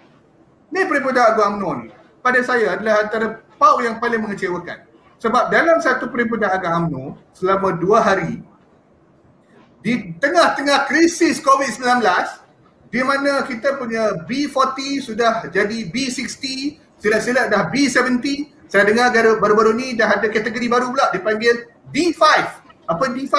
Ni 0.73 0.81
Peribudi 0.89 1.21
Agama 1.21 1.85
ni 1.85 1.93
pada 2.25 2.39
saya 2.41 2.73
adalah 2.73 3.05
antara 3.05 3.43
pau 3.57 3.81
yang 3.81 3.97
paling 4.01 4.21
mengecewakan. 4.21 4.85
Sebab 5.23 5.47
dalam 5.47 5.79
satu 5.79 6.11
Peribudi 6.11 6.43
Agama 6.43 6.87
UMNO 6.89 7.15
selama 7.31 7.71
dua 7.79 8.03
hari 8.03 8.43
di 9.83 10.15
tengah-tengah 10.19 10.87
krisis 10.87 11.43
COVID-19 11.43 12.03
di 12.93 13.01
mana 13.01 13.41
kita 13.43 13.75
punya 13.81 14.15
B40 14.29 15.01
sudah 15.01 15.47
jadi 15.49 15.89
B60, 15.89 16.43
sila-sila 17.01 17.49
dah 17.49 17.67
B70. 17.73 18.53
Saya 18.69 18.85
dengar 18.85 19.09
baru-baru 19.41 19.73
ni 19.73 19.97
dah 19.97 20.13
ada 20.13 20.29
kategori 20.29 20.67
baru 20.69 20.93
pula 20.93 21.09
dipanggil 21.09 21.65
D5. 21.89 22.21
Apa 22.85 23.03
D5? 23.09 23.35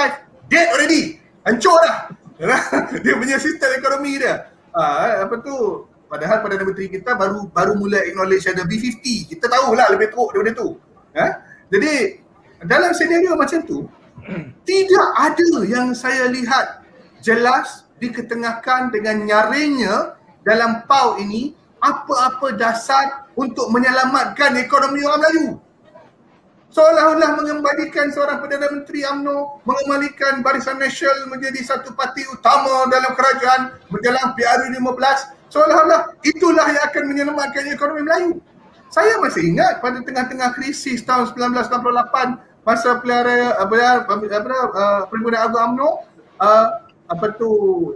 Dead 0.51 0.69
already. 0.75 1.23
Hancur 1.47 1.79
dah. 1.87 1.97
dia 3.03 3.15
punya 3.15 3.39
sistem 3.39 3.71
ekonomi 3.79 4.19
dia. 4.19 4.51
Ah, 4.75 5.23
apa 5.23 5.39
tu? 5.39 5.87
Padahal 6.15 6.47
Perdana 6.47 6.63
Menteri 6.63 6.87
kita 6.87 7.19
baru 7.19 7.51
baru 7.51 7.75
mula 7.75 7.99
acknowledge 8.07 8.47
ada 8.47 8.63
B50. 8.63 9.35
Kita 9.35 9.51
tahulah 9.51 9.91
lebih 9.99 10.15
teruk 10.15 10.31
daripada 10.31 10.63
tu. 10.63 10.69
Ha? 11.19 11.27
Jadi 11.75 12.23
dalam 12.71 12.95
senario 12.95 13.35
macam 13.35 13.59
tu 13.67 13.83
tidak 14.71 15.09
ada 15.19 15.51
yang 15.67 15.91
saya 15.91 16.31
lihat 16.31 16.87
jelas 17.19 17.91
diketengahkan 17.99 18.95
dengan 18.95 19.27
nyaringnya 19.27 20.15
dalam 20.47 20.87
PAU 20.87 21.19
ini 21.19 21.51
apa-apa 21.83 22.55
dasar 22.55 23.27
untuk 23.35 23.75
menyelamatkan 23.75 24.55
ekonomi 24.55 25.03
orang 25.03 25.19
Melayu 25.19 25.59
seolah-olah 26.75 27.39
mengembalikan 27.39 28.11
seorang 28.11 28.43
Perdana 28.43 28.67
Menteri 28.67 29.07
UMNO 29.07 29.63
mengembalikan 29.63 30.43
Barisan 30.43 30.83
Nasional 30.83 31.31
menjadi 31.31 31.63
satu 31.63 31.95
parti 31.95 32.27
utama 32.27 32.91
dalam 32.91 33.15
kerajaan 33.15 33.79
menjelang 33.95 34.35
PRU 34.35 34.67
15 34.75 35.34
seolah-olah 35.53 36.17
itulah 36.25 36.67
yang 36.69 36.85
akan 36.89 37.03
menyelamatkan 37.09 37.65
ekonomi 37.71 38.03
Melayu 38.05 38.33
Saya 38.95 39.19
masih 39.19 39.51
ingat 39.51 39.83
pada 39.83 39.99
tengah-tengah 40.07 40.55
krisis 40.55 41.03
tahun 41.03 41.27
1998 41.35 42.63
masa 42.65 42.97
pelihara 43.03 43.59
apa 43.61 44.07
apa, 44.07 44.13
apa 44.17 44.55
uh, 44.73 45.01
Perhimpunan 45.11 45.41
Agung 45.45 45.75
UMNO 45.75 45.91
uh, 46.41 46.67
apa 47.11 47.27
tu 47.37 47.51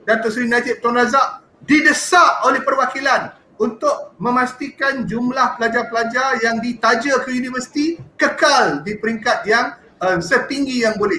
Datuk 0.04 0.30
Seri 0.34 0.50
Najib 0.50 0.84
Tun 0.84 0.98
Razak 0.98 1.46
didesak 1.64 2.44
oleh 2.44 2.60
perwakilan 2.60 3.32
untuk 3.58 4.14
memastikan 4.22 5.02
jumlah 5.02 5.58
pelajar-pelajar 5.58 6.38
yang 6.46 6.62
ditaja 6.62 7.18
ke 7.26 7.34
universiti 7.34 7.98
kekal 8.14 8.86
di 8.86 8.94
peringkat 8.98 9.42
yang 9.50 9.74
uh, 9.98 10.22
setinggi 10.22 10.86
yang 10.86 10.94
boleh. 10.94 11.18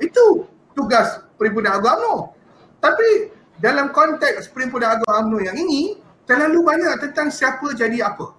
Itu 0.00 0.48
tugas 0.72 1.20
Perhimpunan 1.36 1.84
UMNO. 1.84 2.32
Tapi 2.80 3.35
dalam 3.56 3.92
konteks 3.92 4.52
Perhimpunan 4.52 5.00
Agung 5.00 5.08
UMNO 5.08 5.38
yang 5.44 5.56
ini 5.56 5.96
terlalu 6.28 6.60
banyak 6.64 6.92
tentang 7.08 7.32
siapa 7.32 7.72
jadi 7.72 8.04
apa. 8.04 8.36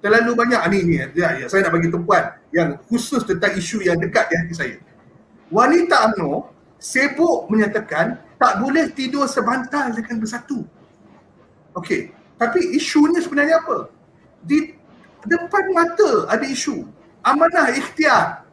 Terlalu 0.00 0.32
banyak 0.32 0.60
ni 0.72 0.78
ni 0.86 0.94
ya, 0.96 1.36
ya, 1.36 1.44
saya 1.44 1.68
nak 1.68 1.76
bagi 1.76 1.92
tumpuan 1.92 2.32
yang 2.56 2.80
khusus 2.88 3.20
tentang 3.26 3.52
isu 3.52 3.84
yang 3.84 4.00
dekat 4.00 4.32
di 4.32 4.34
hati 4.38 4.54
saya. 4.56 4.76
Wanita 5.52 6.14
UMNO 6.14 6.48
sibuk 6.80 7.50
menyatakan 7.52 8.16
tak 8.40 8.62
boleh 8.64 8.88
tidur 8.96 9.28
sebantal 9.28 9.92
dengan 9.92 10.16
bersatu. 10.16 10.64
Okey, 11.76 12.10
tapi 12.40 12.72
isunya 12.72 13.20
sebenarnya 13.20 13.60
apa? 13.60 13.92
Di 14.40 14.72
depan 15.28 15.64
mata 15.76 16.24
ada 16.32 16.46
isu 16.48 16.88
amanah 17.20 17.68
ikhtiar 17.76 18.48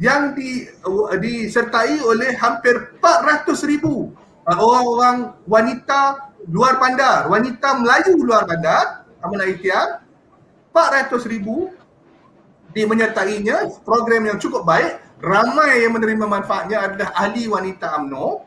yang 0.00 0.32
di, 0.32 0.64
disertai 1.20 2.00
oleh 2.00 2.32
hampir 2.36 2.96
400 3.00 3.68
ribu 3.68 4.12
orang-orang 4.54 5.34
wanita 5.50 6.30
luar 6.46 6.78
bandar, 6.78 7.26
wanita 7.26 7.68
Melayu 7.82 8.14
luar 8.22 8.46
bandar, 8.46 9.02
amanah 9.18 9.50
ikhtiar, 9.50 10.06
400 10.70 11.26
ribu 11.26 11.74
di 12.70 12.86
menyertainya, 12.86 13.82
program 13.82 14.30
yang 14.30 14.38
cukup 14.38 14.62
baik, 14.62 15.02
ramai 15.18 15.82
yang 15.82 15.98
menerima 15.98 16.26
manfaatnya 16.28 16.86
adalah 16.86 17.10
ahli 17.18 17.50
wanita 17.50 17.98
UMNO, 17.98 18.46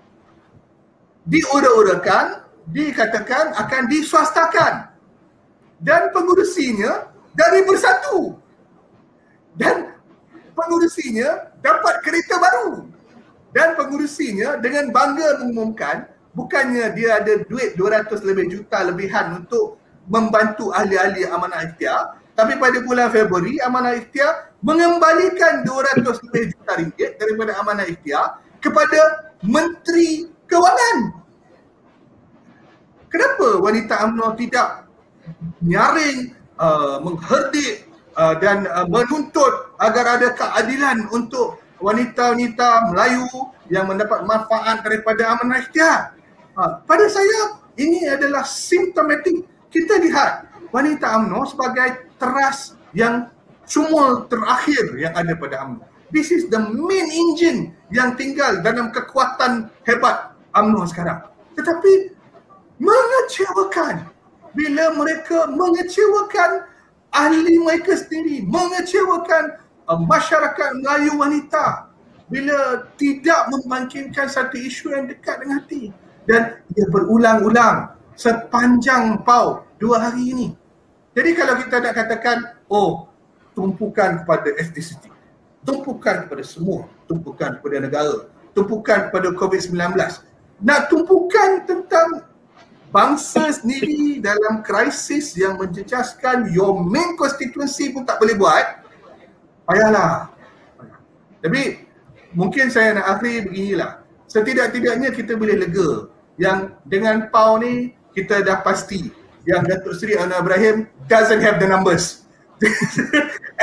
diurut-urutkan 1.27 2.47
dikatakan 2.71 3.51
akan 3.59 3.83
diswastakan. 3.91 4.87
Dan 5.79 6.11
pengurusinya 6.11 7.07
dari 7.31 7.63
bersatu. 7.63 8.35
Dan 9.55 9.95
pengurusinya 10.55 11.55
dapat 11.63 12.03
kereta 12.03 12.35
baru 12.35 12.98
dan 13.55 13.73
pengurusinya 13.73 14.61
dengan 14.61 14.93
bangga 14.93 15.41
mengumumkan 15.41 16.05
bukannya 16.37 16.93
dia 16.93 17.19
ada 17.21 17.41
duit 17.49 17.73
200 17.75 18.21
lebih 18.25 18.45
juta 18.53 18.85
lebihan 18.85 19.41
untuk 19.41 19.81
membantu 20.09 20.69
ahli-ahli 20.73 21.25
amanah 21.25 21.65
ikhtiar 21.65 22.19
tapi 22.37 22.55
pada 22.55 22.79
bulan 22.85 23.11
Februari 23.11 23.59
amanah 23.59 23.99
ikhtiar 23.99 24.55
mengembalikan 24.63 25.67
200 25.67 26.05
lebih 26.29 26.55
juta 26.55 26.71
ringgit 26.79 27.11
daripada 27.19 27.51
amanah 27.59 27.83
ikhtiar 27.83 28.39
kepada 28.63 29.31
Menteri 29.43 30.27
Kewangan. 30.47 31.19
Kenapa 33.09 33.47
wanita 33.59 33.93
UMNO 34.05 34.27
tidak 34.37 34.85
nyaring, 35.63 36.35
uh, 36.61 37.01
mengherdik 37.01 37.89
uh, 38.15 38.37
dan 38.37 38.67
uh, 38.69 38.85
menuntut 38.85 39.75
agar 39.81 40.19
ada 40.19 40.31
keadilan 40.35 41.11
untuk 41.11 41.57
wanita-wanita 41.79 42.91
Melayu 42.91 43.27
yang 43.71 43.87
mendapat 43.87 44.23
manfaat 44.27 44.83
daripada 44.83 45.35
amanah 45.35 45.63
ikhtiar. 45.63 46.15
Uh, 46.55 46.79
pada 46.83 47.07
saya 47.07 47.59
ini 47.79 48.07
adalah 48.07 48.43
simptomatik. 48.43 49.47
Kita 49.69 50.01
lihat 50.01 50.49
wanita 50.75 51.05
UMNO 51.23 51.41
sebagai 51.49 52.09
teras 52.19 52.75
yang 52.91 53.29
cuma 53.69 54.25
terakhir 54.27 54.97
yang 54.97 55.13
ada 55.15 55.33
pada 55.37 55.63
UMNO. 55.65 55.85
This 56.09 56.33
is 56.33 56.49
the 56.49 56.57
main 56.57 57.07
engine 57.13 57.77
yang 57.93 58.17
tinggal 58.17 58.65
dalam 58.65 58.89
kekuatan 58.89 59.69
hebat 59.85 60.33
UMNO 60.57 60.89
sekarang. 60.89 61.21
Tetapi 61.53 62.17
mengecewakan 62.81 64.09
bila 64.57 64.97
mereka 64.97 65.45
mengecewakan 65.53 66.65
ahli 67.13 67.61
mereka 67.61 67.93
sendiri, 67.97 68.45
mengecewakan 68.45 69.61
masyarakat 69.97 70.69
Melayu 70.77 71.17
wanita 71.17 71.89
bila 72.29 72.85
tidak 72.93 73.49
membangkitkan 73.49 74.29
satu 74.29 74.53
isu 74.61 74.93
yang 74.93 75.09
dekat 75.09 75.41
dengan 75.41 75.65
hati 75.65 75.89
dan 76.29 76.61
ia 76.77 76.85
berulang-ulang 76.93 77.97
sepanjang 78.13 79.25
pau 79.25 79.65
dua 79.81 80.11
hari 80.11 80.29
ini. 80.29 80.47
Jadi 81.17 81.29
kalau 81.33 81.57
kita 81.57 81.81
nak 81.81 81.93
katakan, 81.97 82.37
oh 82.69 83.09
tumpukan 83.57 84.21
kepada 84.23 84.53
ethnicity, 84.61 85.09
tumpukan 85.65 86.29
kepada 86.29 86.43
semua, 86.45 86.85
tumpukan 87.09 87.57
kepada 87.57 87.75
negara, 87.81 88.29
tumpukan 88.53 89.09
kepada 89.09 89.33
COVID-19, 89.33 89.97
nak 90.61 90.79
tumpukan 90.91 91.65
tentang 91.65 92.29
bangsa 92.93 93.49
sendiri 93.53 94.21
dalam 94.21 94.61
krisis 94.61 95.33
yang 95.33 95.57
menjejaskan 95.57 96.53
your 96.53 96.77
main 96.77 97.17
constituency 97.17 97.89
pun 97.89 98.05
tak 98.05 98.21
boleh 98.21 98.37
buat, 98.37 98.78
payahlah. 99.69 100.33
Tapi 101.45 101.85
mungkin 102.33 102.73
saya 102.73 102.97
nak 102.97 103.05
akhiri 103.17 103.45
beginilah. 103.45 104.01
Setidak-tidaknya 104.25 105.13
kita 105.13 105.37
boleh 105.37 105.61
lega 105.61 106.09
yang 106.41 106.73
dengan 106.89 107.29
PAU 107.29 107.61
ni 107.61 107.93
kita 108.17 108.41
dah 108.41 108.65
pasti 108.65 109.13
yang 109.45 109.61
Datuk 109.65 109.93
Seri 109.93 110.17
Anwar 110.17 110.41
Ibrahim 110.41 110.89
doesn't 111.05 111.45
have 111.45 111.61
the 111.61 111.69
numbers. 111.69 112.25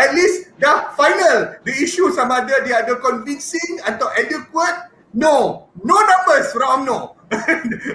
At 0.02 0.16
least 0.16 0.56
dah 0.56 0.96
final 0.96 1.60
the 1.68 1.74
issue 1.84 2.08
sama 2.16 2.46
ada 2.46 2.64
dia 2.64 2.80
ada 2.80 2.96
convincing 3.02 3.82
atau 3.84 4.08
adequate. 4.16 4.94
No, 5.16 5.68
no 5.80 5.96
numbers 5.96 6.52
from 6.52 6.84
no. 6.84 7.16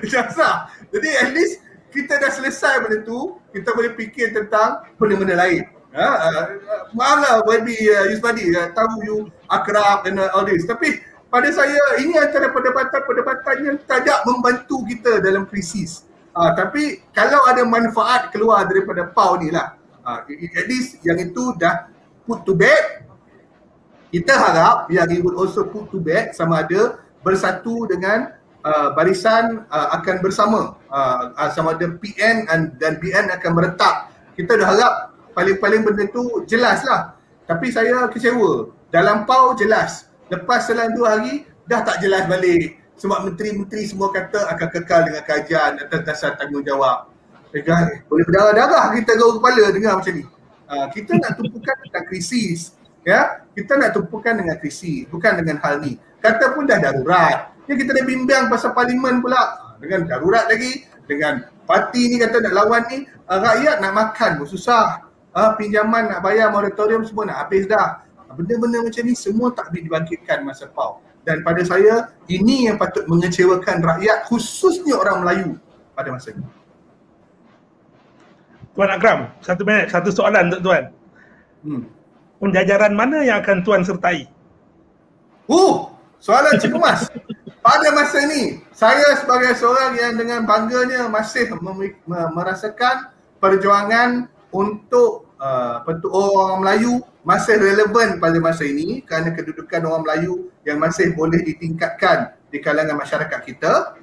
Dah 0.10 0.28
sah. 0.34 0.74
Jadi 0.90 1.10
at 1.22 1.30
least 1.38 1.62
kita 1.94 2.18
dah 2.18 2.34
selesai 2.34 2.82
benda 2.82 3.06
tu, 3.06 3.38
kita 3.54 3.78
boleh 3.78 3.94
fikir 3.94 4.34
tentang 4.34 4.82
benda-benda 4.98 5.38
lain. 5.38 5.70
Ha, 5.92 6.08
uh, 6.08 6.44
maaflah 6.96 7.44
YB 7.52 7.68
uh, 7.92 8.08
Yusmadi, 8.16 8.48
uh, 8.56 8.72
tahu 8.72 8.96
you 9.04 9.18
akrab 9.52 10.08
dan 10.08 10.24
uh, 10.24 10.32
all 10.32 10.48
this. 10.48 10.64
Tapi 10.64 11.04
pada 11.28 11.52
saya 11.52 12.00
ini 12.00 12.16
antara 12.16 12.48
perdebatan-perdebatan 12.52 13.56
yang 13.68 13.78
tidak 13.84 14.24
membantu 14.24 14.88
kita 14.88 15.20
dalam 15.20 15.44
krisis. 15.44 16.08
Uh, 16.32 16.56
tapi 16.56 17.04
kalau 17.12 17.44
ada 17.44 17.68
manfaat 17.68 18.32
keluar 18.32 18.64
daripada 18.72 19.12
PAU 19.12 19.44
ni 19.44 19.52
lah. 19.52 19.76
Uh, 20.02 20.24
at 20.32 20.66
least 20.72 21.04
yang 21.04 21.20
itu 21.20 21.52
dah 21.60 21.92
put 22.24 22.48
to 22.48 22.56
bed. 22.56 23.04
Kita 24.12 24.32
harap 24.36 24.88
yang 24.92 25.08
would 25.24 25.36
also 25.36 25.68
put 25.68 25.92
to 25.92 26.00
bed 26.00 26.32
sama 26.32 26.64
ada 26.64 27.00
bersatu 27.20 27.84
dengan 27.88 28.32
uh, 28.64 28.96
barisan 28.96 29.68
uh, 29.68 29.88
akan 30.00 30.24
bersama 30.24 30.76
uh, 30.88 31.36
uh, 31.36 31.50
sama 31.52 31.76
ada 31.76 31.96
PN 32.00 32.48
and, 32.48 32.80
dan 32.80 33.00
BN 33.00 33.28
akan 33.40 33.52
meretak. 33.56 34.12
Kita 34.36 34.56
dah 34.56 34.68
harap 34.68 34.94
paling-paling 35.32 35.82
benda 35.84 36.06
tu 36.12 36.44
jelas 36.48 36.84
lah. 36.86 37.16
Tapi 37.48 37.72
saya 37.74 38.08
kecewa. 38.08 38.72
Dalam 38.92 39.24
PAU 39.28 39.56
jelas. 39.56 40.08
Lepas 40.32 40.68
selang 40.68 40.96
dua 40.96 41.20
hari 41.20 41.44
dah 41.68 41.84
tak 41.84 42.00
jelas 42.04 42.28
balik. 42.28 42.80
Sebab 43.00 43.28
menteri-menteri 43.28 43.84
semua 43.88 44.14
kata 44.14 44.52
akan 44.56 44.68
kekal 44.78 45.02
dengan 45.10 45.24
kajian 45.26 45.72
atas 45.82 46.02
dasar 46.06 46.32
tanggungjawab. 46.38 47.10
Eh, 47.52 47.66
boleh 48.08 48.24
berdarah-darah 48.24 48.96
kita 48.96 49.12
gaul 49.20 49.42
kepala 49.42 49.64
dengar 49.76 50.00
macam 50.00 50.14
ni. 50.16 50.24
Uh, 50.72 50.88
kita 50.96 51.20
nak 51.20 51.36
tumpukan 51.36 51.76
tentang 51.84 52.06
krisis. 52.08 52.80
Ya, 53.02 53.44
kita 53.58 53.76
nak 53.82 53.98
tumpukan 53.98 54.38
dengan 54.38 54.56
krisis, 54.62 55.10
bukan 55.10 55.42
dengan 55.42 55.58
hal 55.60 55.82
ni. 55.82 55.98
Kata 56.22 56.54
pun 56.54 56.70
dah 56.70 56.80
darurat. 56.80 57.52
Ni 57.66 57.74
kita 57.76 57.92
dah 57.98 58.06
bimbang 58.06 58.48
pasal 58.48 58.72
parlimen 58.72 59.20
pula 59.20 59.76
dengan 59.82 60.06
darurat 60.06 60.46
lagi 60.48 60.86
dengan 61.10 61.44
parti 61.66 62.08
ni 62.08 62.16
kata 62.22 62.40
nak 62.40 62.54
lawan 62.54 62.82
ni 62.88 63.04
uh, 63.04 63.40
rakyat 63.42 63.84
nak 63.84 63.92
makan 63.92 64.32
pun 64.40 64.48
susah 64.48 65.11
uh, 65.36 65.52
pinjaman 65.56 66.12
nak 66.12 66.20
bayar 66.24 66.52
moratorium 66.52 67.04
semua 67.04 67.30
nak 67.30 67.48
habis 67.48 67.68
dah 67.68 68.04
benda-benda 68.32 68.80
macam 68.80 69.04
ni 69.04 69.16
semua 69.16 69.52
tak 69.52 69.72
boleh 69.72 69.84
dibangkitkan 69.88 70.48
masa 70.48 70.72
PAU 70.72 71.04
dan 71.28 71.44
pada 71.44 71.62
saya 71.68 72.10
ini 72.32 72.72
yang 72.72 72.80
patut 72.80 73.04
mengecewakan 73.06 73.84
rakyat 73.84 74.26
khususnya 74.32 74.96
orang 74.96 75.22
Melayu 75.22 75.50
pada 75.94 76.10
masa 76.16 76.34
ini 76.34 76.46
Tuan 78.72 78.88
Akram, 78.88 79.28
satu 79.44 79.68
minit, 79.68 79.92
satu 79.92 80.16
soalan 80.16 80.48
untuk 80.48 80.72
Tuan. 80.72 80.96
Hmm. 81.60 81.84
Penjajaran 82.40 82.96
mana 82.96 83.20
yang 83.20 83.44
akan 83.44 83.68
Tuan 83.68 83.84
sertai? 83.84 84.32
Oh, 85.52 85.92
soalan 86.24 86.56
cikgu 86.56 86.80
mas 86.80 87.12
pada 87.62 87.88
masa 87.94 88.26
ini 88.26 88.62
saya 88.74 89.18
sebagai 89.22 89.54
seorang 89.58 89.94
yang 89.98 90.14
dengan 90.18 90.46
bangganya 90.50 91.06
masih 91.10 91.50
merasakan 92.34 93.14
perjuangan 93.38 94.26
untuk 94.52 95.32
uh, 95.40 95.82
orang 96.12 96.60
Melayu 96.62 97.02
masih 97.24 97.58
relevan 97.58 98.20
pada 98.20 98.38
masa 98.38 98.68
ini 98.68 99.02
kerana 99.02 99.32
kedudukan 99.32 99.82
orang 99.88 100.04
Melayu 100.06 100.52
yang 100.68 100.78
masih 100.78 101.16
boleh 101.16 101.42
ditingkatkan 101.42 102.36
di 102.52 102.60
kalangan 102.60 103.00
masyarakat 103.00 103.40
kita. 103.48 103.96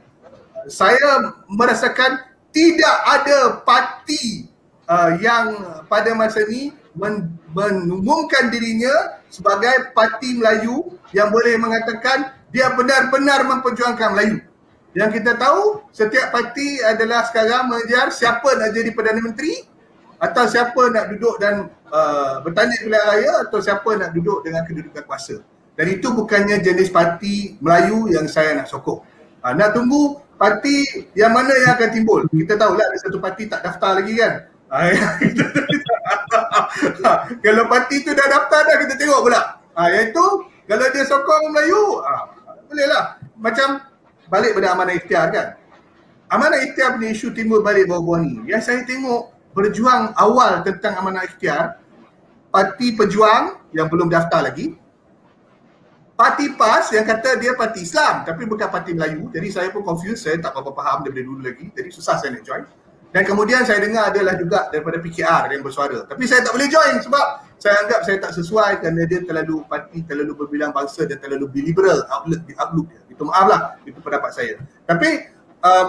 Saya 0.69 1.33
merasakan 1.49 2.25
tidak 2.51 2.97
ada 3.07 3.63
parti 3.63 4.49
uh, 4.89 5.17
yang 5.21 5.57
pada 5.87 6.13
masa 6.17 6.43
ini 6.49 6.73
men- 6.97 7.39
mengumumkan 7.53 8.53
dirinya 8.53 9.21
sebagai 9.29 9.93
parti 9.93 10.37
Melayu 10.37 10.97
yang 11.13 11.33
boleh 11.33 11.57
mengatakan 11.57 12.33
dia 12.53 12.73
benar-benar 12.73 13.45
memperjuangkan 13.45 14.09
Melayu. 14.17 14.39
Yang 14.97 15.21
kita 15.21 15.37
tahu 15.37 15.85
setiap 15.93 16.33
parti 16.33 16.81
adalah 16.81 17.29
sekarang 17.29 17.69
mengejar 17.69 18.09
siapa 18.09 18.57
nak 18.57 18.73
jadi 18.73 18.91
Perdana 18.97 19.21
Menteri 19.21 19.69
atau 20.19 20.45
siapa 20.51 20.83
nak 20.91 21.15
duduk 21.15 21.39
dan 21.39 21.71
uh, 21.95 22.43
bertanya 22.43 22.75
pilihan 22.83 23.07
raya 23.07 23.33
atau 23.47 23.63
siapa 23.63 23.87
nak 23.95 24.11
duduk 24.11 24.43
dengan 24.43 24.67
kedudukan 24.67 25.07
kuasa. 25.07 25.39
Dan 25.79 25.95
itu 25.95 26.11
bukannya 26.11 26.59
jenis 26.59 26.91
parti 26.91 27.55
Melayu 27.63 28.11
yang 28.11 28.27
saya 28.27 28.59
nak 28.59 28.67
sokong. 28.67 28.99
Uh, 29.47 29.53
nak 29.55 29.79
tunggu 29.79 30.19
parti 30.35 31.07
yang 31.15 31.31
mana 31.31 31.55
yang 31.55 31.79
akan 31.79 31.89
timbul. 31.95 32.21
Kita 32.27 32.59
tahulah 32.59 32.83
ada 32.83 32.99
satu 32.99 33.23
parti 33.23 33.47
tak 33.47 33.63
daftar 33.63 34.03
lagi 34.03 34.19
kan. 34.19 34.33
Uh, 34.69 34.91
kalau 37.47 37.65
parti 37.71 38.03
tu 38.03 38.11
dah 38.11 38.27
daftar 38.27 38.61
dah 38.67 38.77
kita 38.83 38.95
tengok 38.99 39.23
pula. 39.23 39.63
Uh, 39.79 39.89
iaitu 39.95 40.27
kalau 40.67 40.87
dia 40.91 41.07
sokong 41.07 41.55
Melayu, 41.55 42.03
uh, 42.03 42.27
bolehlah. 42.67 43.23
Macam 43.39 43.87
balik 44.27 44.59
pada 44.59 44.75
amanah 44.75 44.99
ikhtiar 44.99 45.31
kan. 45.31 45.55
Amanah 46.29 46.61
ikhtiar 46.61 46.99
punya 46.99 47.15
isu 47.15 47.33
timbul 47.33 47.63
balik 47.63 47.87
bawah-bawah 47.87 48.27
ni. 48.27 48.51
Yang 48.51 48.63
saya 48.67 48.83
tengok 48.83 49.38
berjuang 49.59 50.15
awal 50.15 50.63
tentang 50.63 50.95
amanah 50.95 51.27
ikhtiar, 51.27 51.83
parti 52.55 52.95
pejuang 52.95 53.59
yang 53.75 53.91
belum 53.91 54.07
daftar 54.07 54.47
lagi, 54.47 54.79
parti 56.19 56.55
PAS 56.55 56.95
yang 56.95 57.07
kata 57.07 57.39
dia 57.39 57.55
parti 57.55 57.83
Islam 57.83 58.27
tapi 58.27 58.47
bukan 58.47 58.71
parti 58.71 58.95
Melayu. 58.95 59.31
Jadi 59.35 59.49
saya 59.51 59.69
pun 59.75 59.83
confused, 59.83 60.23
saya 60.23 60.39
tak 60.39 60.55
apa-apa 60.55 60.79
faham 60.79 60.99
daripada 61.03 61.27
dulu 61.27 61.41
lagi. 61.43 61.67
Jadi 61.75 61.91
susah 61.91 62.19
saya 62.19 62.35
nak 62.35 62.47
join. 62.47 62.63
Dan 63.09 63.25
kemudian 63.25 63.65
saya 63.65 63.81
dengar 63.81 64.13
adalah 64.13 64.37
juga 64.37 64.69
daripada 64.69 65.01
PKR 65.01 65.49
yang 65.49 65.65
bersuara. 65.65 66.05
Tapi 66.05 66.29
saya 66.29 66.45
tak 66.45 66.53
boleh 66.53 66.69
join 66.69 67.01
sebab 67.01 67.27
saya 67.57 67.75
anggap 67.87 68.01
saya 68.05 68.17
tak 68.21 68.33
sesuai 68.37 68.85
kerana 68.85 69.03
dia 69.09 69.25
terlalu 69.25 69.65
parti, 69.65 70.05
terlalu 70.05 70.37
berbilang 70.37 70.77
bangsa 70.77 71.09
dan 71.09 71.17
terlalu 71.17 71.49
liberal 71.57 72.05
outlook 72.13 72.43
di 72.45 72.53
outlook 72.61 72.87
dia. 72.93 73.01
Itu 73.09 73.25
maaf 73.25 73.47
lah, 73.49 73.61
itu 73.89 73.99
pendapat 73.99 74.31
saya. 74.37 74.55
Tapi 74.85 75.25
um, 75.65 75.89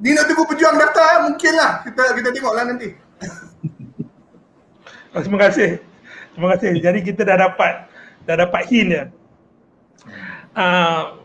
ni 0.00 0.12
nak 0.12 0.28
tunggu 0.28 0.44
pejuang 0.44 0.76
daftar 0.76 1.24
mungkinlah 1.28 1.70
kita 1.88 2.02
kita 2.16 2.28
tengoklah 2.32 2.64
nanti. 2.68 2.88
Oh, 5.16 5.24
terima 5.24 5.48
kasih. 5.48 5.80
Terima 6.36 6.52
kasih. 6.52 6.76
Jadi 6.76 7.00
kita 7.00 7.24
dah 7.24 7.48
dapat 7.48 7.88
dah 8.28 8.36
dapat 8.36 8.68
hint 8.68 8.92
ya. 8.92 9.04
Uh, 10.52 11.16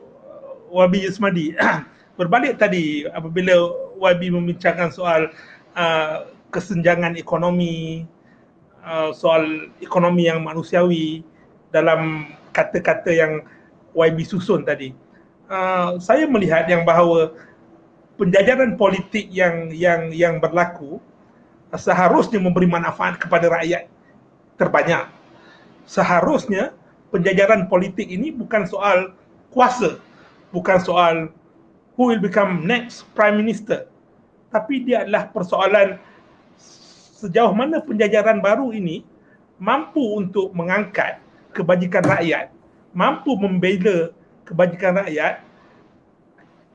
Wabi 0.71 1.03
Yusmadi. 1.03 1.51
Berbalik 2.19 2.55
tadi 2.55 3.03
apabila 3.11 3.51
YB 3.99 4.31
membincangkan 4.31 4.95
soal 4.95 5.35
uh, 5.75 6.31
kesenjangan 6.55 7.19
ekonomi, 7.19 8.07
uh, 8.87 9.11
soal 9.11 9.67
ekonomi 9.83 10.31
yang 10.31 10.39
manusiawi 10.39 11.27
dalam 11.75 12.31
kata-kata 12.55 13.11
yang 13.11 13.43
YB 13.91 14.23
susun 14.23 14.63
tadi. 14.63 14.95
Uh, 15.51 15.99
saya 15.99 16.23
melihat 16.31 16.63
yang 16.71 16.87
bahawa 16.87 17.35
penjajaran 18.21 18.77
politik 18.77 19.25
yang 19.33 19.73
yang 19.73 20.13
yang 20.13 20.37
berlaku 20.37 21.01
seharusnya 21.73 22.37
memberi 22.37 22.69
manfaat 22.69 23.17
kepada 23.17 23.49
rakyat 23.49 23.89
terbanyak. 24.61 25.09
Seharusnya 25.89 26.77
penjajaran 27.09 27.65
politik 27.65 28.05
ini 28.05 28.29
bukan 28.29 28.69
soal 28.69 29.17
kuasa, 29.49 29.97
bukan 30.53 30.77
soal 30.77 31.15
who 31.97 32.13
will 32.13 32.21
become 32.21 32.61
next 32.69 33.09
prime 33.17 33.41
minister 33.41 33.89
tapi 34.51 34.83
dia 34.83 35.07
adalah 35.07 35.31
persoalan 35.31 35.95
sejauh 37.23 37.55
mana 37.55 37.79
penjajaran 37.79 38.43
baru 38.43 38.75
ini 38.75 39.07
mampu 39.57 40.03
untuk 40.19 40.51
mengangkat 40.51 41.23
kebajikan 41.55 42.03
rakyat, 42.03 42.51
mampu 42.91 43.33
membela 43.39 44.11
kebajikan 44.43 44.99
rakyat, 44.99 45.39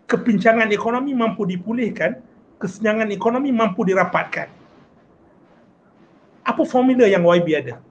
kepincangan 0.07 0.71
ekonomi 0.71 1.13
mampu 1.13 1.47
dipulihkan, 1.47 2.23
kesenjangan 2.63 3.11
ekonomi 3.11 3.51
mampu 3.51 3.83
dirapatkan. 3.87 4.49
Apa 6.47 6.63
formula 6.63 7.11
yang 7.11 7.27
YB 7.27 7.49
ada? 7.59 7.83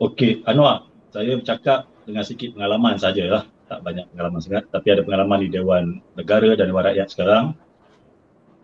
Okey, 0.00 0.42
Anwar, 0.48 0.88
saya 1.12 1.36
bercakap 1.36 1.86
dengan 2.08 2.24
sedikit 2.24 2.56
pengalaman 2.56 2.96
sajalah. 2.96 3.44
Tak 3.64 3.80
banyak 3.80 4.04
pengalaman 4.12 4.40
sangat, 4.44 4.68
tapi 4.68 4.92
ada 4.92 5.00
pengalaman 5.00 5.40
di 5.40 5.48
Dewan 5.48 6.04
Negara 6.20 6.52
dan 6.52 6.68
Dewan 6.68 6.84
Rakyat 6.84 7.08
sekarang 7.08 7.56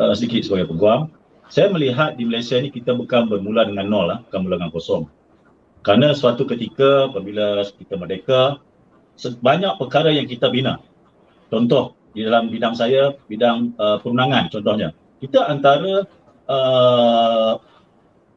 uh, 0.01 0.15
sedikit 0.17 0.45
sebagai 0.45 0.73
peguam. 0.73 1.13
Saya 1.51 1.69
melihat 1.69 2.15
di 2.17 2.25
Malaysia 2.25 2.57
ni 2.57 2.71
kita 2.73 2.95
bukan 2.97 3.27
bermula 3.29 3.67
dengan 3.67 3.87
nol 3.91 4.07
lah, 4.09 4.19
bukan 4.29 4.39
bermula 4.45 4.57
dengan 4.61 4.73
kosong. 4.73 5.03
Kerana 5.81 6.13
suatu 6.13 6.45
ketika 6.45 7.09
apabila 7.09 7.65
kita 7.65 7.95
merdeka, 7.97 8.41
banyak 9.41 9.73
perkara 9.81 10.13
yang 10.13 10.29
kita 10.29 10.53
bina. 10.53 10.81
Contoh, 11.51 11.99
di 12.15 12.23
dalam 12.23 12.47
bidang 12.51 12.75
saya, 12.79 13.15
bidang 13.27 13.75
uh, 13.77 13.99
perundangan 13.99 14.47
contohnya. 14.51 14.95
Kita 15.19 15.51
antara 15.51 16.07
uh, 16.47 17.53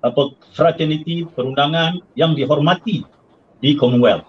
apa 0.03 0.21
fraternity 0.51 1.23
perundangan 1.31 2.01
yang 2.17 2.35
dihormati 2.35 3.05
di 3.63 3.77
Commonwealth. 3.79 4.27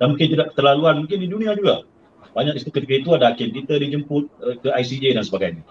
Dan 0.00 0.16
mungkin 0.16 0.32
tidak 0.32 0.56
terlaluan, 0.56 1.04
mungkin 1.04 1.20
di 1.20 1.28
dunia 1.28 1.52
juga. 1.52 1.84
Banyak 2.32 2.62
ketika 2.62 2.94
itu 2.94 3.10
ada 3.12 3.34
hakim 3.34 3.52
kita 3.52 3.76
dijemput 3.76 4.24
uh, 4.40 4.56
ke 4.62 4.68
ICJ 4.72 5.18
dan 5.18 5.26
sebagainya. 5.26 5.66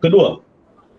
Kedua, 0.00 0.40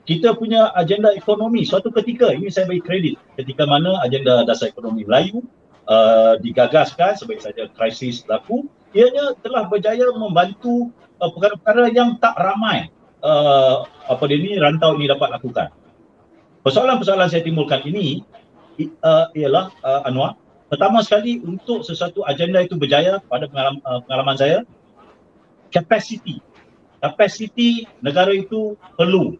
kita 0.05 0.37
punya 0.37 0.69
agenda 0.77 1.09
ekonomi 1.17 1.65
suatu 1.65 1.89
ketika, 1.89 2.29
ini 2.29 2.53
saya 2.53 2.69
bagi 2.69 2.83
kredit, 2.85 3.15
ketika 3.41 3.65
mana 3.65 3.97
agenda 4.05 4.45
dasar 4.45 4.69
ekonomi 4.69 5.01
Melayu 5.01 5.41
uh, 5.89 6.37
digagaskan 6.37 7.17
sebagai 7.17 7.41
saja 7.41 7.65
krisis 7.73 8.21
berlaku, 8.21 8.69
ianya 8.95 9.35
telah 9.43 9.67
berjaya 9.67 10.07
membantu 10.15 10.89
uh, 11.19 11.29
perkara-perkara 11.29 11.91
yang 11.91 12.15
tak 12.17 12.33
ramai 12.39 12.87
uh, 13.21 13.83
apa 14.07 14.23
dia 14.31 14.39
ni 14.39 14.55
rantau 14.55 14.95
ini 14.95 15.11
dapat 15.11 15.35
lakukan. 15.35 15.69
Persoalan-persoalan 16.63 17.29
saya 17.29 17.43
timbulkan 17.43 17.83
ini 17.85 18.23
uh, 19.03 19.29
ialah 19.35 19.69
uh, 19.83 20.07
Anwar, 20.07 20.39
pertama 20.71 21.03
sekali 21.05 21.43
untuk 21.43 21.85
sesuatu 21.85 22.25
agenda 22.25 22.63
itu 22.63 22.73
berjaya 22.73 23.21
pada 23.29 23.45
pengalaman, 23.45 23.83
uh, 23.85 24.01
pengalaman 24.07 24.37
saya, 24.39 24.57
capacity 25.69 26.41
kapasiti 27.05 27.85
negara 28.01 28.33
itu 28.33 28.73
perlu 28.97 29.37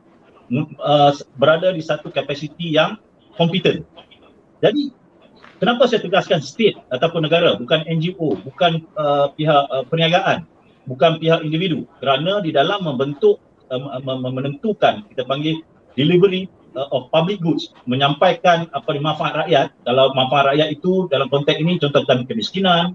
uh, 0.78 1.12
berada 1.42 1.74
di 1.74 1.82
satu 1.82 2.14
kapasiti 2.14 2.78
yang 2.78 3.02
kompeten. 3.34 3.82
Jadi 4.62 4.94
kenapa 5.66 5.90
saya 5.90 6.06
tegaskan 6.06 6.46
state 6.46 6.78
ataupun 6.94 7.26
negara 7.26 7.58
bukan 7.58 7.82
NGO, 7.90 8.38
bukan 8.46 8.86
uh, 8.94 9.34
pihak 9.34 9.66
uh, 9.74 9.82
perniagaan, 9.90 10.46
bukan 10.86 11.18
pihak 11.18 11.42
individu 11.42 11.90
kerana 11.98 12.38
di 12.46 12.54
dalam 12.54 12.86
membentuk 12.86 13.42
uh, 13.74 13.82
menentukan 14.06 15.02
kita 15.10 15.26
panggil 15.26 15.66
delivery 15.98 16.46
uh, 16.78 16.86
of 16.94 17.10
public 17.10 17.42
goods 17.42 17.74
menyampaikan 17.90 18.70
apa 18.78 18.94
manfaat 19.02 19.34
rakyat 19.42 19.74
kalau 19.82 20.14
manfaat 20.14 20.54
rakyat 20.54 20.70
itu 20.70 21.10
dalam 21.10 21.26
konteks 21.34 21.58
ini 21.58 21.82
contoh 21.82 22.06
tentang 22.06 22.30
kemiskinan 22.30 22.94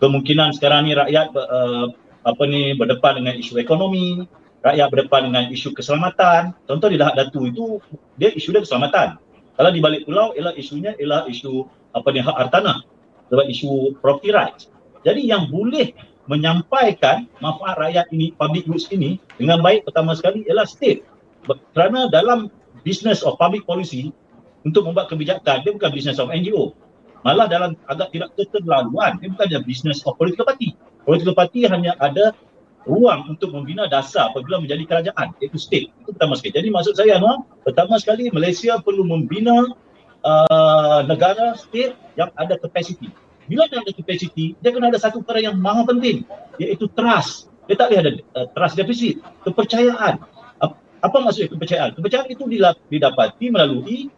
kemungkinan 0.00 0.56
sekarang 0.56 0.88
ni 0.88 0.96
rakyat 0.96 1.36
uh, 1.36 1.92
apa 2.26 2.42
ni 2.48 2.74
berdepan 2.74 3.22
dengan 3.22 3.38
isu 3.38 3.62
ekonomi, 3.62 4.26
rakyat 4.58 4.90
berdepan 4.90 5.30
dengan 5.30 5.44
isu 5.46 5.70
keselamatan. 5.70 6.58
Contoh 6.66 6.90
di 6.90 6.98
Lahad 6.98 7.14
Datu 7.14 7.46
itu 7.46 7.78
dia 8.18 8.34
isu 8.34 8.50
dia 8.50 8.66
keselamatan. 8.66 9.22
Kalau 9.56 9.70
di 9.72 9.80
balik 9.80 10.04
pulau 10.04 10.36
ialah 10.36 10.52
isunya 10.58 10.92
ialah 10.98 11.30
isu 11.30 11.64
apa 11.96 12.08
ni 12.12 12.20
hak 12.20 12.36
hartanah. 12.36 12.84
Sebab 13.32 13.46
isu 13.48 13.96
property 13.98 14.30
rights. 14.30 14.68
Jadi 15.02 15.26
yang 15.26 15.48
boleh 15.50 15.96
menyampaikan 16.30 17.26
manfaat 17.38 17.78
rakyat 17.78 18.06
ini, 18.12 18.34
public 18.34 18.66
goods 18.66 18.86
ini 18.90 19.18
dengan 19.38 19.62
baik 19.62 19.86
pertama 19.86 20.14
sekali 20.14 20.44
ialah 20.46 20.66
state. 20.66 21.02
Kerana 21.74 22.10
dalam 22.10 22.50
business 22.82 23.22
of 23.22 23.38
public 23.38 23.62
policy 23.66 24.10
untuk 24.66 24.86
membuat 24.86 25.10
kebijakan, 25.10 25.62
dia 25.62 25.72
bukan 25.74 25.90
business 25.94 26.18
of 26.18 26.30
NGO. 26.30 26.74
Malah 27.22 27.46
dalam 27.50 27.74
agak 27.90 28.14
tidak 28.14 28.34
keterlaluan, 28.38 29.18
dia 29.18 29.30
bukannya 29.30 29.62
business 29.66 30.02
of 30.06 30.18
political 30.18 30.46
party. 30.46 30.74
Political 31.06 31.34
party 31.34 31.66
hanya 31.70 31.94
ada 32.02 32.34
ruang 32.86 33.34
untuk 33.34 33.50
membina 33.50 33.90
dasar 33.90 34.30
apabila 34.30 34.62
menjadi 34.62 34.86
kerajaan 34.86 35.34
iaitu 35.42 35.58
state. 35.58 35.90
Itu 36.02 36.14
pertama 36.14 36.38
sekali. 36.38 36.54
Jadi 36.62 36.68
maksud 36.70 36.94
saya 36.94 37.18
Anwar, 37.18 37.42
pertama 37.66 37.98
sekali 37.98 38.30
Malaysia 38.30 38.78
perlu 38.78 39.02
membina 39.02 39.74
uh, 40.26 41.00
negara 41.06 41.54
state 41.54 41.94
yang 42.18 42.34
ada 42.34 42.58
capacity. 42.58 43.14
Bila 43.46 43.70
dia 43.70 43.78
ada 43.78 43.92
capacity, 43.94 44.58
dia 44.58 44.74
kena 44.74 44.90
ada 44.90 44.98
satu 44.98 45.22
perkara 45.22 45.46
yang 45.46 45.56
maha 45.56 45.86
penting 45.86 46.26
iaitu 46.58 46.90
trust. 46.90 47.46
Dia 47.70 47.78
tak 47.78 47.94
boleh 47.94 48.00
ada 48.02 48.10
uh, 48.34 48.46
trust 48.50 48.74
deficit, 48.74 49.22
kepercayaan. 49.46 50.18
Apa 51.04 51.16
maksudnya 51.22 51.54
kepercayaan? 51.54 51.90
Kepercayaan 51.94 52.28
itu 52.34 52.42
didapati 52.90 53.46
melalui 53.54 54.10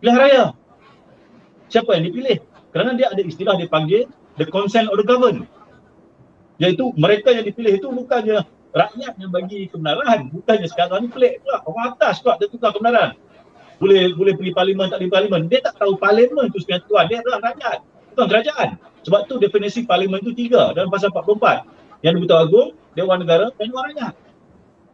pilihan 0.00 0.16
raya. 0.16 0.44
Siapa 1.68 1.92
yang 2.00 2.08
dipilih? 2.08 2.40
Kerana 2.72 2.96
dia 2.96 3.12
ada 3.12 3.20
istilah 3.20 3.60
dipanggil 3.60 4.08
the 4.40 4.48
consent 4.48 4.88
of 4.88 4.96
the 4.96 5.04
governed 5.04 5.44
iaitu 6.62 6.94
mereka 6.94 7.34
yang 7.34 7.42
dipilih 7.42 7.74
itu 7.80 7.88
bukannya 7.90 8.46
rakyat 8.72 9.12
yang 9.18 9.30
bagi 9.34 9.66
kebenaran 9.66 10.30
bukannya 10.30 10.68
sekarang 10.70 11.04
ni 11.04 11.08
pelik 11.10 11.42
pula 11.42 11.58
orang 11.66 11.84
atas 11.96 12.22
pula 12.22 12.38
dia 12.38 12.48
tukar 12.48 12.70
kebenaran 12.70 13.18
boleh 13.82 14.14
boleh 14.14 14.38
pilih 14.38 14.54
parlimen 14.54 14.86
tak 14.86 15.02
pilih 15.02 15.10
parlimen. 15.10 15.50
Dia 15.50 15.58
tak 15.66 15.74
tahu 15.82 15.98
parlimen 15.98 16.46
itu 16.46 16.62
sebenarnya 16.62 16.86
tuan. 16.86 17.04
Dia 17.10 17.18
adalah 17.18 17.40
rakyat. 17.50 17.78
Bukan 18.14 18.26
kerajaan. 18.30 18.68
Sebab 19.02 19.20
tu 19.26 19.34
definisi 19.42 19.82
parlimen 19.82 20.22
itu 20.22 20.30
tiga 20.30 20.70
dalam 20.70 20.86
pasal 20.86 21.10
44. 21.10 21.66
Yang 22.06 22.12
diberitahu 22.18 22.40
agung, 22.46 22.68
Dewan 22.94 23.18
Negara 23.26 23.50
dan 23.58 23.66
Dewan 23.66 23.84
Rakyat. 23.90 24.14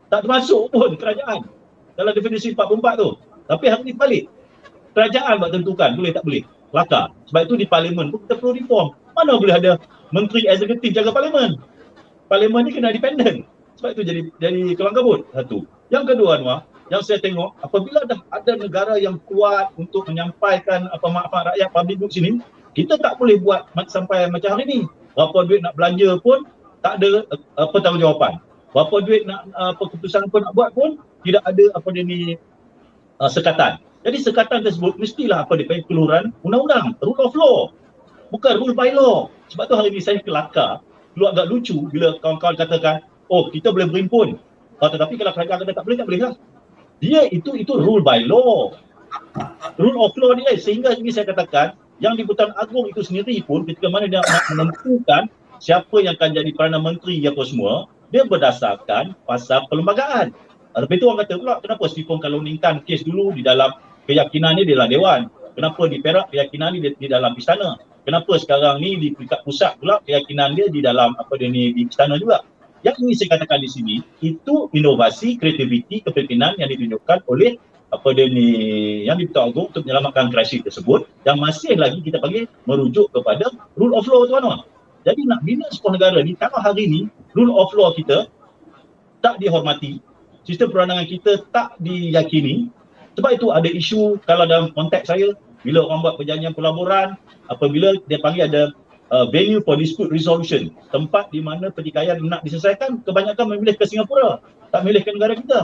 Tak 0.09 0.20
termasuk 0.24 0.72
pun 0.72 0.97
kerajaan 0.97 1.45
dalam 2.01 2.12
definisi 2.16 2.57
44 2.57 2.97
tu. 2.97 3.09
Tapi 3.45 3.64
hari 3.68 3.82
ini 3.84 3.93
balik. 3.93 4.24
Kerajaan 4.97 5.36
buat 5.36 5.53
tentukan 5.53 5.91
boleh 5.93 6.12
tak 6.16 6.24
boleh. 6.24 6.43
Kelakar. 6.72 7.12
Sebab 7.28 7.41
itu 7.45 7.55
di 7.61 7.66
parlimen 7.68 8.09
pun 8.09 8.24
kita 8.24 8.34
perlu 8.41 8.57
reform. 8.57 8.89
Mana 9.12 9.36
boleh 9.36 9.55
ada 9.57 9.72
menteri 10.16 10.49
eksekutif 10.49 10.97
jaga 10.97 11.12
parlimen. 11.12 11.61
Parlimen 12.28 12.64
ni 12.64 12.72
kena 12.72 12.93
independen. 12.93 13.45
Sebab 13.76 13.97
itu 13.97 14.03
jadi 14.05 14.20
jadi 14.41 14.61
kelang 14.76 14.97
kabut. 14.97 15.28
Satu. 15.32 15.64
Yang 15.89 16.16
kedua 16.16 16.41
Anwar, 16.41 16.68
yang 16.89 17.03
saya 17.05 17.20
tengok 17.20 17.57
apabila 17.61 18.05
dah 18.09 18.16
ada 18.32 18.53
negara 18.57 18.95
yang 18.97 19.20
kuat 19.28 19.72
untuk 19.76 20.09
menyampaikan 20.09 20.89
apa 20.89 21.07
manfaat 21.09 21.55
rakyat 21.55 21.68
public 21.72 21.97
good 22.01 22.12
sini, 22.12 22.30
kita 22.72 22.97
tak 23.01 23.20
boleh 23.20 23.36
buat 23.41 23.68
sampai 23.89 24.28
macam 24.32 24.57
hari 24.57 24.64
ni. 24.64 24.80
Berapa 25.12 25.45
duit 25.45 25.61
nak 25.61 25.74
belanja 25.76 26.16
pun 26.22 26.47
tak 26.80 27.03
ada 27.03 27.26
apa 27.59 27.76
tanggungjawab. 27.82 28.39
Berapa 28.72 28.97
duit 29.05 29.26
nak 29.28 29.51
apa 29.57 29.82
keputusan 29.91 30.30
pun 30.32 30.47
nak 30.47 30.55
buat 30.57 30.72
pun 30.72 31.01
tidak 31.26 31.43
ada 31.45 31.64
apa 31.74 31.89
dia 31.93 32.05
ni 32.07 32.39
uh, 33.20 33.30
sekatan. 33.30 33.82
Jadi 34.07 34.16
sekatan 34.22 34.62
tersebut 34.62 34.97
mestilah 34.97 35.45
apa 35.45 35.59
dia 35.59 35.66
panggil 35.66 35.84
keluaran 35.91 36.30
undang-undang, 36.47 36.95
rule 37.03 37.20
of 37.20 37.34
law. 37.34 37.59
Bukan 38.30 38.61
rule 38.61 38.72
by 38.76 38.95
law. 38.95 39.28
Sebab 39.53 39.64
tu 39.68 39.74
hari 39.74 39.89
ini 39.91 40.01
saya 40.05 40.20
kelakar, 40.22 40.84
keluar 41.16 41.34
agak 41.34 41.49
lucu 41.51 41.76
bila 41.91 42.14
kawan-kawan 42.20 42.57
katakan, 42.57 43.03
oh 43.26 43.49
kita 43.51 43.74
boleh 43.74 43.89
berimpun. 43.91 44.39
Uh, 44.78 44.89
tetapi 44.89 45.18
kalau 45.18 45.34
kerajaan 45.34 45.59
kata 45.66 45.72
tak 45.74 45.84
boleh, 45.84 45.97
tak 45.99 46.07
boleh 46.07 46.20
lah. 46.22 46.34
Dia 46.99 47.30
itu 47.30 47.55
itu 47.55 47.72
rule 47.78 48.03
by 48.03 48.26
law. 48.26 48.74
Rule 49.78 49.99
of 50.03 50.12
law 50.18 50.34
dia 50.34 50.59
sehingga 50.59 50.94
ini 50.99 51.14
saya 51.14 51.30
katakan 51.30 51.78
yang 51.99 52.14
di 52.14 52.22
Hutan 52.26 52.55
Agung 52.59 52.90
itu 52.90 53.03
sendiri 53.03 53.38
pun 53.42 53.66
ketika 53.66 53.90
mana 53.90 54.07
dia 54.07 54.22
nak 54.22 54.44
menentukan 54.55 55.22
siapa 55.59 55.96
yang 56.03 56.14
akan 56.14 56.30
jadi 56.34 56.51
Perdana 56.55 56.78
Menteri 56.78 57.22
apa 57.26 57.42
semua, 57.42 57.90
dia 58.14 58.22
berdasarkan 58.26 59.14
pasal 59.26 59.66
perlembagaan. 59.66 60.34
Tapi 60.74 60.94
itu 60.94 61.05
orang 61.11 61.26
kata 61.26 61.34
pula 61.42 61.55
kenapa 61.59 61.84
Stephen 61.90 62.18
kalau 62.22 62.38
meningkan 62.38 62.78
kes 62.86 63.03
dulu 63.03 63.34
di 63.34 63.42
dalam 63.42 63.74
keyakinan 64.07 64.59
ni 64.59 64.62
dalam 64.62 64.86
dewan. 64.86 65.20
Kenapa 65.59 65.90
di 65.90 65.99
Perak 65.99 66.30
keyakinan 66.30 66.78
ni 66.78 66.86
di, 66.86 67.07
dalam 67.11 67.34
istana. 67.34 67.74
Kenapa 68.07 68.38
sekarang 68.38 68.78
ni 68.78 68.94
di 68.94 69.09
pusat 69.18 69.74
pula 69.82 69.99
keyakinan 70.07 70.55
dia 70.55 70.70
di 70.70 70.78
dalam 70.78 71.18
apa 71.18 71.34
dia 71.34 71.51
ni 71.51 71.74
di 71.74 71.82
istana 71.90 72.14
juga. 72.14 72.46
Yang 72.87 72.97
ini 73.03 73.12
saya 73.18 73.29
katakan 73.35 73.59
di 73.59 73.68
sini 73.70 73.97
itu 74.22 74.70
inovasi, 74.70 75.35
kreativiti, 75.35 76.07
kepimpinan 76.07 76.55
yang 76.62 76.70
ditunjukkan 76.70 77.26
oleh 77.26 77.59
apa 77.89 78.09
dia 78.12 78.29
ni 78.29 78.49
yang 79.09 79.16
diberitahu 79.16 79.49
agung 79.49 79.66
untuk 79.72 79.83
menyelamatkan 79.89 80.29
krisis 80.29 80.61
tersebut 80.61 81.09
yang 81.24 81.41
masih 81.41 81.72
lagi 81.74 82.05
kita 82.05 82.20
panggil 82.20 82.45
merujuk 82.68 83.09
kepada 83.11 83.49
rule 83.81 83.97
of 83.97 84.05
law 84.07 84.29
tuan-tuan. 84.29 84.61
Jadi 85.09 85.24
nak 85.24 85.41
bina 85.41 85.64
sebuah 85.72 85.97
negara 85.97 86.20
ni 86.20 86.37
kalau 86.37 86.61
hari 86.61 86.85
ni 86.85 87.01
rule 87.33 87.57
of 87.57 87.72
law 87.72 87.97
kita 87.97 88.29
tak 89.24 89.41
dihormati, 89.41 89.99
sistem 90.45 90.68
peranangan 90.70 91.09
kita 91.09 91.33
tak 91.51 91.74
diyakini. 91.81 92.68
Sebab 93.16 93.31
itu 93.35 93.51
ada 93.51 93.66
isu 93.66 94.20
kalau 94.29 94.47
dalam 94.47 94.70
konteks 94.76 95.11
saya 95.11 95.35
bila 95.66 95.83
orang 95.89 96.07
buat 96.07 96.14
perjanjian 96.20 96.55
pelaburan 96.55 97.18
apabila 97.51 97.97
dia 98.07 98.20
panggil 98.22 98.47
ada 98.47 98.62
uh, 99.12 99.26
venue 99.28 99.61
for 99.64 99.76
dispute 99.76 100.09
resolution. 100.12 100.72
Tempat 100.92 101.32
di 101.32 101.40
mana 101.40 101.72
pertikaian 101.72 102.16
nak 102.24 102.44
diselesaikan 102.44 103.04
kebanyakan 103.04 103.44
memilih 103.56 103.74
ke 103.76 103.84
Singapura 103.84 104.40
tak 104.68 104.84
memilih 104.84 105.02
ke 105.04 105.11
negara 105.16 105.34
kita. 105.36 105.61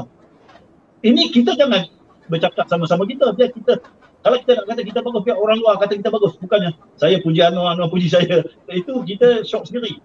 Ini 1.04 1.28
kita 1.32 1.56
jangan 1.56 1.84
bercakap 2.32 2.64
sama-sama 2.68 3.04
kita. 3.04 3.36
Biar 3.36 3.52
kita 3.52 3.80
kalau 4.24 4.40
kita 4.40 4.56
nak 4.56 4.64
kata 4.72 4.80
kita 4.88 5.00
bagus 5.04 5.20
pihak 5.28 5.36
orang 5.36 5.58
luar 5.60 5.76
kata 5.76 6.00
kita 6.00 6.08
bagus. 6.08 6.32
Bukannya 6.40 6.72
saya 6.96 7.20
puji 7.20 7.44
Anwar 7.44 7.76
Anwar 7.76 7.92
puji 7.92 8.08
saya. 8.08 8.40
Itu 8.72 9.04
kita 9.04 9.44
shock 9.44 9.68
sendiri. 9.68 10.00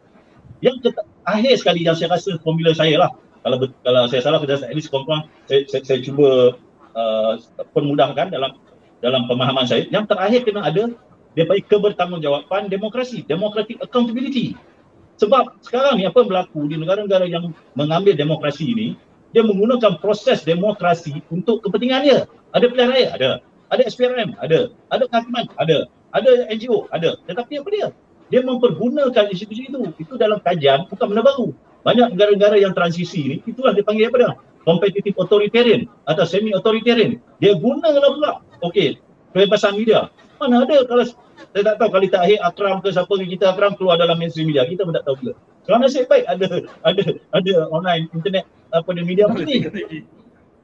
Yang 0.60 0.92
akhir 1.24 1.54
sekali 1.64 1.88
yang 1.88 1.96
saya 1.96 2.12
rasa 2.12 2.36
formula 2.44 2.76
saya 2.76 3.00
lah. 3.00 3.12
Kalau 3.40 3.56
kalau 3.80 4.04
saya 4.12 4.20
salah 4.20 4.44
sudah 4.44 4.60
at 4.60 4.76
least 4.76 4.92
kawan 4.92 5.24
saya, 5.48 5.64
saya, 5.72 5.82
saya 5.88 6.00
cuba 6.04 6.60
uh, 6.92 7.40
permudahkan 7.72 8.28
dalam 8.28 8.60
dalam 9.00 9.24
pemahaman 9.32 9.64
saya. 9.64 9.88
Yang 9.88 10.12
terakhir 10.12 10.40
kena 10.44 10.68
ada 10.68 10.92
dia 11.38 11.46
bagi 11.46 11.64
kebertanggungjawaban 11.66 12.72
demokrasi 12.72 13.22
democratic 13.26 13.78
accountability. 13.84 14.58
Sebab 15.20 15.60
sekarang 15.62 16.00
ni 16.00 16.08
apa 16.08 16.24
berlaku 16.24 16.72
di 16.72 16.80
negara-negara 16.80 17.28
yang 17.28 17.52
mengambil 17.76 18.16
demokrasi 18.16 18.72
ini 18.72 18.88
dia 19.30 19.46
menggunakan 19.46 20.02
proses 20.02 20.42
demokrasi 20.42 21.22
untuk 21.30 21.62
kepentingan 21.62 22.02
dia. 22.02 22.20
Ada 22.56 22.66
pilihan 22.66 22.90
raya? 22.90 23.08
Ada. 23.14 23.30
Ada 23.70 23.82
SPRM 23.86 24.34
ada. 24.42 24.74
Ada 24.90 25.04
kehakiman? 25.06 25.46
Ada. 25.62 25.78
Ada 26.16 26.32
NGO 26.50 26.90
ada. 26.90 27.20
Tetapi 27.30 27.62
apa 27.62 27.70
dia? 27.70 27.88
Dia 28.34 28.42
mempergunakan 28.42 29.30
institusi 29.30 29.70
itu. 29.70 29.82
Itu 30.02 30.18
dalam 30.18 30.42
kajian 30.42 30.90
bukan 30.90 31.14
benda 31.14 31.22
baru. 31.22 31.54
Banyak 31.86 32.18
negara-negara 32.18 32.58
yang 32.60 32.74
transisi 32.74 33.22
ni 33.28 33.36
itulah 33.46 33.76
dia 33.78 33.86
panggil 33.86 34.10
apa 34.10 34.18
dia? 34.18 34.32
Competitive 34.66 35.16
authoritarian 35.16 35.88
atau 36.10 36.26
semi 36.26 36.52
authoritarian 36.56 37.22
dia 37.38 37.54
gunalah 37.54 38.10
pula. 38.10 38.32
Okey. 38.66 38.98
Kebebasan 39.30 39.78
media 39.78 40.10
mana 40.40 40.64
ada 40.64 40.78
kalau 40.88 41.04
saya 41.54 41.64
tak 41.64 41.76
tahu 41.80 41.90
kalau 41.92 42.08
tak 42.08 42.22
akhir 42.24 42.40
Akram 42.44 42.78
ke 42.80 42.90
siapa 42.96 43.14
ke 43.14 43.26
kita 43.38 43.46
Akram 43.52 43.74
keluar 43.76 44.00
dalam 44.00 44.16
mainstream 44.16 44.48
media 44.50 44.64
kita 44.64 44.88
pun 44.88 44.96
tak 44.96 45.04
tahu 45.04 45.16
juga 45.20 45.34
kalau 45.68 45.78
nasib 45.84 46.08
baik 46.08 46.26
ada 46.26 46.48
ada 46.88 47.04
ada 47.36 47.54
online 47.70 48.08
internet 48.16 48.48
apa 48.72 48.90
dia 48.96 49.04
media 49.04 49.24
apa 49.28 49.40
ni 49.44 49.68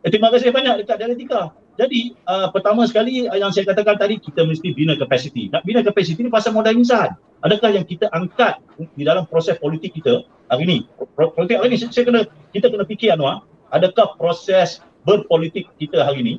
eh, 0.04 0.10
terima 0.10 0.32
kasih 0.32 0.50
banyak 0.56 0.84
dekat 0.84 0.96
dialektika 1.00 1.54
jadi 1.76 2.16
uh, 2.24 2.48
pertama 2.56 2.88
sekali 2.88 3.28
uh, 3.28 3.36
yang 3.36 3.52
saya 3.52 3.68
katakan 3.68 4.00
tadi 4.00 4.16
kita 4.16 4.48
mesti 4.48 4.72
bina 4.72 4.96
kapasiti. 4.96 5.52
Nak 5.52 5.68
bina 5.68 5.84
kapasiti 5.84 6.24
ni 6.24 6.32
pasal 6.32 6.56
modal 6.56 6.72
insan. 6.72 7.12
Adakah 7.44 7.76
yang 7.76 7.84
kita 7.84 8.08
angkat 8.16 8.64
di 8.96 9.04
dalam 9.04 9.28
proses 9.28 9.60
politik 9.60 9.92
kita 9.92 10.24
hari 10.48 10.64
ini? 10.64 10.78
Politik 11.20 11.60
hari 11.60 11.76
ini 11.76 11.78
saya 11.92 12.08
kena 12.08 12.24
kita 12.56 12.72
kena 12.72 12.88
fikir 12.88 13.12
Anwar, 13.12 13.44
adakah 13.76 14.16
proses 14.16 14.80
berpolitik 15.04 15.68
kita 15.76 16.02
hari 16.08 16.24
ini 16.24 16.34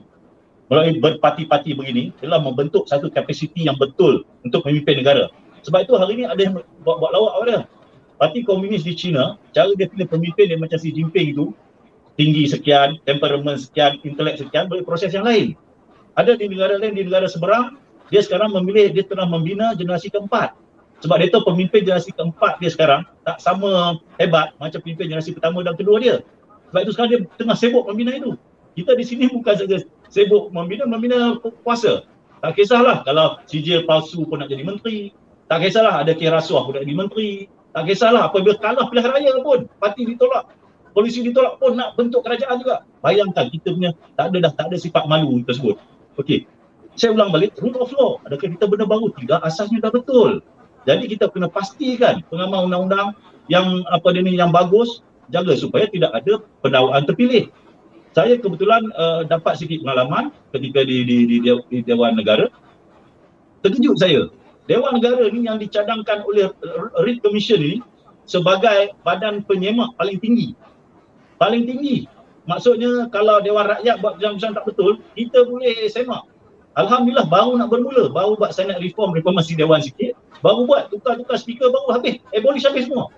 berparti-parti 0.69 1.79
begini 1.79 2.11
telah 2.19 2.43
membentuk 2.43 2.91
satu 2.91 3.07
kapasiti 3.11 3.67
yang 3.71 3.79
betul 3.79 4.27
untuk 4.43 4.67
memimpin 4.67 5.03
negara. 5.03 5.31
Sebab 5.63 5.87
itu 5.87 5.95
hari 5.99 6.13
ini 6.23 6.25
ada 6.27 6.41
yang 6.43 6.55
buat, 6.83 6.97
buat 6.99 7.11
lawak 7.11 7.33
apa 7.39 7.45
dia? 7.47 7.61
Parti 8.17 8.41
Komunis 8.47 8.83
di 8.87 8.97
China, 8.97 9.37
cara 9.53 9.71
dia 9.77 9.87
pilih 9.91 10.09
pemimpin 10.09 10.49
dia 10.49 10.57
macam 10.57 10.81
Xi 10.81 10.89
Jinping 10.89 11.37
itu, 11.37 11.53
tinggi 12.17 12.49
sekian, 12.49 12.97
temperament 13.05 13.61
sekian, 13.61 14.01
intelek 14.01 14.41
sekian, 14.41 14.73
boleh 14.73 14.83
proses 14.87 15.13
yang 15.13 15.29
lain. 15.29 15.53
Ada 16.17 16.33
di 16.41 16.49
negara 16.49 16.81
lain, 16.81 16.97
di 16.97 17.05
negara 17.05 17.29
seberang, 17.29 17.77
dia 18.09 18.25
sekarang 18.25 18.57
memilih, 18.57 18.89
dia 18.89 19.05
tengah 19.05 19.29
membina 19.29 19.77
generasi 19.77 20.09
keempat. 20.09 20.57
Sebab 21.05 21.17
dia 21.21 21.29
tahu 21.29 21.53
pemimpin 21.53 21.85
generasi 21.85 22.09
keempat 22.17 22.57
dia 22.57 22.73
sekarang 22.73 23.05
tak 23.21 23.37
sama 23.37 24.01
hebat 24.17 24.57
macam 24.57 24.81
pemimpin 24.81 25.13
generasi 25.13 25.37
pertama 25.37 25.61
dan 25.61 25.77
kedua 25.77 26.01
dia. 26.01 26.25
Sebab 26.73 26.81
itu 26.89 26.93
sekarang 26.97 27.11
dia 27.13 27.21
tengah 27.37 27.57
sibuk 27.59 27.85
membina 27.85 28.17
itu. 28.17 28.33
Kita 28.77 28.97
di 28.97 29.05
sini 29.05 29.29
bukan 29.29 29.55
saja 29.61 29.77
sibuk 30.17 30.49
membina, 30.49 30.89
membina 30.89 31.37
kuasa. 31.61 32.09
Tak 32.41 32.57
kisahlah 32.57 33.05
kalau 33.05 33.37
sijil 33.45 33.85
palsu 33.85 34.25
pun 34.25 34.41
nak 34.41 34.49
jadi 34.49 34.65
menteri. 34.65 35.13
Tak 35.53 35.61
kisahlah 35.61 36.01
ada 36.01 36.17
kira 36.17 36.41
rasuah 36.41 36.65
pun 36.65 36.81
nak 36.81 36.89
jadi 36.89 36.97
menteri. 36.97 37.31
Tak 37.77 37.85
kisahlah 37.85 38.33
apabila 38.33 38.57
kalah 38.57 38.89
pilihan 38.89 39.13
raya 39.13 39.33
pun 39.45 39.69
parti 39.77 40.09
ditolak 40.09 40.49
polisi 40.97 41.21
ditolak 41.21 41.61
pun 41.61 41.77
nak 41.77 41.93
bentuk 42.01 42.25
kerajaan 42.25 42.57
juga. 42.65 42.89
Bayangkan 43.05 43.53
kita 43.53 43.77
punya 43.77 43.93
tak 44.17 44.33
ada 44.33 44.49
dah 44.49 44.53
tak 44.57 44.67
ada 44.73 44.77
sifat 44.81 45.05
malu 45.05 45.45
tersebut. 45.45 45.77
Okey. 46.17 46.49
Saya 46.97 47.13
ulang 47.13 47.29
balik 47.29 47.53
rule 47.61 47.77
of 47.77 47.93
law. 47.93 48.17
Adakah 48.25 48.57
kita 48.57 48.65
benda 48.65 48.89
baru? 48.89 49.13
Tidak, 49.13 49.45
asasnya 49.45 49.85
dah 49.85 49.93
betul. 49.93 50.41
Jadi 50.89 51.05
kita 51.13 51.29
kena 51.29 51.53
pastikan 51.53 52.25
pengamal 52.33 52.65
undang-undang 52.65 53.13
yang 53.53 53.85
apa 53.93 54.09
dia 54.17 54.25
ni 54.25 54.41
yang 54.41 54.49
bagus 54.49 55.05
jaga 55.29 55.53
supaya 55.53 55.85
tidak 55.93 56.17
ada 56.17 56.41
pendakwaan 56.65 57.05
terpilih. 57.05 57.53
Saya 58.17 58.41
kebetulan 58.41 58.81
uh, 58.97 59.29
dapat 59.29 59.61
sikit 59.61 59.85
pengalaman 59.85 60.33
ketika 60.57 60.81
di 60.89 61.05
di, 61.05 61.17
di, 61.29 61.37
di, 61.45 61.51
di 61.53 61.79
Dewan 61.85 62.17
Negara. 62.17 62.49
Terkejut 63.61 64.01
saya. 64.01 64.33
Dewan 64.65 64.97
Negara 64.97 65.29
ni 65.29 65.45
yang 65.45 65.61
dicadangkan 65.61 66.25
oleh 66.25 66.49
Reid 67.05 67.21
Commission 67.21 67.61
ini 67.61 67.85
sebagai 68.25 68.97
badan 69.05 69.45
penyemak 69.45 69.93
paling 70.01 70.17
tinggi 70.17 70.57
paling 71.41 71.69
tinggi. 71.69 72.09
Maksudnya 72.47 73.11
kalau 73.11 73.43
Dewan 73.43 73.67
Rakyat 73.67 73.99
buat 74.01 74.19
keputusan 74.23 74.55
tak 74.55 74.65
betul, 74.67 75.03
kita 75.19 75.45
boleh 75.47 75.91
semak. 75.91 76.23
Alhamdulillah 76.77 77.27
baru 77.27 77.57
nak 77.57 77.73
bermula, 77.73 78.13
baru 78.13 78.37
buat 78.37 78.53
senat 78.53 78.79
reform, 78.85 79.17
reformasi 79.17 79.57
Dewan 79.57 79.81
sikit, 79.81 80.13
baru 80.45 80.69
buat 80.69 80.93
tukar-tukar 80.93 81.41
speaker 81.41 81.73
baru 81.73 81.97
habis, 81.97 82.21
abolish 82.37 82.69
habis 82.69 82.85
semua. 82.87 83.09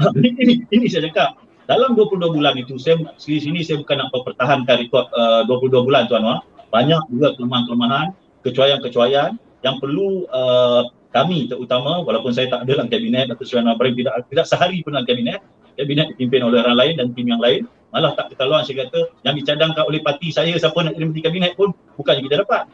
ini, 0.18 0.62
ini 0.70 0.86
saya 0.86 1.10
cakap, 1.10 1.36
dalam 1.64 1.96
22 1.96 2.20
bulan 2.20 2.54
itu, 2.60 2.76
saya 2.76 3.00
sini 3.16 3.64
saya 3.64 3.80
bukan 3.80 3.96
nak 4.04 4.12
pertahankan 4.12 4.84
rekod 4.84 5.08
uh, 5.16 5.48
22 5.48 5.86
bulan 5.88 6.04
tuan 6.06 6.20
tuan 6.20 6.40
banyak 6.68 7.02
juga 7.08 7.32
kelemahan-kelemahan, 7.38 8.12
kecuaian-kecuaian 8.44 9.38
yang 9.64 9.76
perlu 9.80 10.28
uh, 10.28 10.84
kami 11.14 11.46
terutama 11.46 12.02
walaupun 12.02 12.34
saya 12.34 12.50
tak 12.50 12.66
ada 12.66 12.74
dalam 12.74 12.90
kabinet 12.90 13.30
atau 13.30 13.46
Suwana 13.46 13.78
Ibrahim 13.78 14.02
tidak 14.02 14.26
tidak 14.28 14.46
sehari 14.50 14.82
pun 14.82 14.98
dalam 14.98 15.06
kabinet 15.06 15.40
kabinet 15.78 16.10
dipimpin 16.14 16.42
oleh 16.42 16.58
orang 16.58 16.74
lain 16.74 16.94
dan 16.98 17.06
tim 17.14 17.30
yang 17.30 17.38
lain 17.38 17.70
malah 17.94 18.12
tak 18.18 18.34
ketahuan 18.34 18.66
saya 18.66 18.84
kata 18.84 19.14
yang 19.22 19.38
dicadangkan 19.38 19.86
oleh 19.86 20.02
parti 20.02 20.34
saya 20.34 20.50
siapa 20.58 20.74
nak 20.82 20.98
jadi 20.98 21.06
menteri 21.06 21.22
kabinet 21.22 21.52
pun 21.54 21.70
bukan 21.94 22.18
kita 22.18 22.42
dapat. 22.42 22.66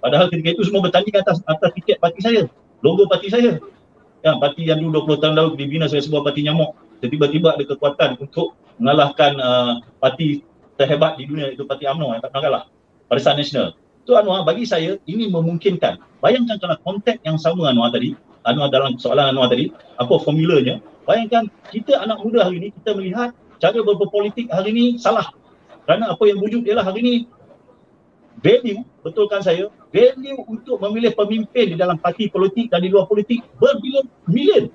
Padahal 0.00 0.26
ketika 0.32 0.56
itu 0.56 0.62
semua 0.66 0.82
bertanding 0.82 1.14
atas 1.20 1.44
atas 1.44 1.70
tiket 1.76 2.00
parti 2.00 2.24
saya 2.24 2.48
logo 2.80 3.04
parti 3.06 3.28
saya. 3.28 3.60
Yang 4.24 4.36
parti 4.38 4.62
yang 4.64 4.78
dulu 4.80 5.04
20 5.12 5.22
tahun 5.22 5.34
lalu 5.36 5.50
dibina 5.60 5.84
sebagai 5.90 6.08
sebuah 6.08 6.22
parti 6.24 6.40
nyamuk 6.48 6.72
tiba-tiba 7.08 7.54
ada 7.56 7.64
kekuatan 7.66 8.20
untuk 8.20 8.54
mengalahkan 8.78 9.32
uh, 9.38 9.72
parti 10.02 10.42
terhebat 10.76 11.18
di 11.18 11.28
dunia 11.28 11.50
itu 11.52 11.62
parti 11.66 11.86
UMNO 11.86 12.18
yang 12.18 12.22
tak 12.22 12.30
pernah 12.34 12.44
kalah 12.44 12.64
Barisan 13.06 13.36
Nasional 13.38 13.74
tu 14.02 14.18
Anwar 14.18 14.42
bagi 14.42 14.66
saya 14.66 14.98
ini 15.06 15.30
memungkinkan 15.30 15.98
bayangkan 16.18 16.58
kalau 16.58 16.76
konteks 16.82 17.22
yang 17.22 17.38
sama 17.38 17.70
Anwar 17.70 17.94
tadi 17.94 18.18
Anwar 18.42 18.68
dalam 18.68 18.98
soalan 18.98 19.32
Anwar 19.32 19.52
tadi 19.52 19.70
apa 19.96 20.14
formulanya 20.18 20.82
bayangkan 21.06 21.46
kita 21.70 22.02
anak 22.02 22.18
muda 22.22 22.46
hari 22.46 22.58
ini 22.62 22.68
kita 22.74 22.98
melihat 22.98 23.30
cara 23.62 23.78
berpolitik 23.78 24.50
hari 24.50 24.74
ini 24.74 24.84
salah. 24.98 25.30
Kerana 25.86 26.10
apa 26.10 26.22
yang 26.26 26.42
wujud 26.42 26.66
ialah 26.66 26.82
hari 26.82 26.98
ini 27.06 27.14
value, 28.42 28.82
betulkan 29.06 29.38
saya, 29.38 29.70
value 29.94 30.42
untuk 30.50 30.82
memilih 30.82 31.14
pemimpin 31.14 31.70
di 31.70 31.76
dalam 31.78 31.94
parti 31.94 32.26
politik 32.26 32.74
dan 32.74 32.82
di 32.82 32.90
luar 32.90 33.06
politik 33.06 33.38
berbilion 33.62 34.10
million. 34.26 34.66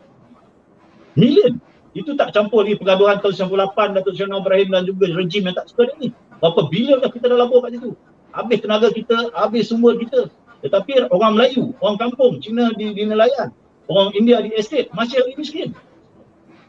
Million. 1.19 1.59
Itu 1.97 2.13
tak 2.13 2.29
campur 2.29 2.61
lagi 2.61 2.77
pergaduhan 2.77 3.17
tahun 3.17 3.49
98 3.57 3.97
Datuk 3.97 4.13
Seri 4.13 4.29
Ibrahim 4.29 4.67
dan 4.69 4.85
juga 4.85 5.09
rejim 5.17 5.49
yang 5.49 5.57
tak 5.57 5.65
suka 5.73 5.89
ini. 5.97 6.13
Berapa 6.37 6.69
bilion 6.69 7.01
dah 7.01 7.09
kita 7.09 7.25
dah 7.33 7.37
labur 7.41 7.65
kat 7.65 7.73
situ. 7.73 7.97
Habis 8.37 8.61
tenaga 8.61 8.93
kita, 8.93 9.33
habis 9.33 9.73
sumber 9.73 9.97
kita. 9.97 10.29
Tetapi 10.61 11.09
orang 11.09 11.33
Melayu, 11.33 11.73
orang 11.81 11.97
kampung, 11.97 12.37
Cina 12.37 12.69
di, 12.77 12.93
di 12.93 13.01
nelayan, 13.09 13.49
orang 13.89 14.13
India 14.13 14.37
di 14.45 14.53
estate, 14.53 14.93
masih 14.93 15.25
lagi 15.25 15.33
miskin. 15.41 15.69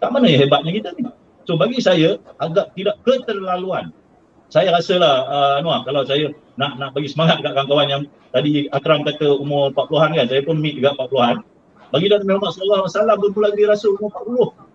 Tak 0.00 0.16
mana 0.16 0.32
yang 0.32 0.48
hebatnya 0.48 0.72
kita 0.72 0.96
ni? 0.96 1.04
So 1.44 1.60
bagi 1.60 1.80
saya 1.84 2.16
agak 2.40 2.72
tidak 2.72 2.96
keterlaluan. 3.04 3.92
Saya 4.48 4.72
rasalah 4.72 5.28
uh, 5.28 5.60
Anwar 5.60 5.84
kalau 5.84 6.08
saya 6.08 6.32
nak 6.56 6.80
nak 6.80 6.96
bagi 6.96 7.12
semangat 7.12 7.44
dekat 7.44 7.52
kawan-kawan 7.52 7.88
yang 7.92 8.02
tadi 8.32 8.64
Akram 8.72 9.04
kata 9.04 9.28
umur 9.36 9.76
40-an 9.76 10.16
kan, 10.16 10.26
saya 10.28 10.40
pun 10.40 10.56
meet 10.56 10.80
juga 10.80 10.96
40-an. 10.96 11.36
Bagi 11.92 12.06
Nabi 12.08 12.24
Muhammad 12.28 12.52
sallallahu 12.56 12.80
alaihi 12.84 12.92
wasallam 12.96 13.16
bermula 13.20 13.48
dia 13.52 13.66
rasa 13.68 13.86
umur 13.92 14.08
40. 14.56 14.67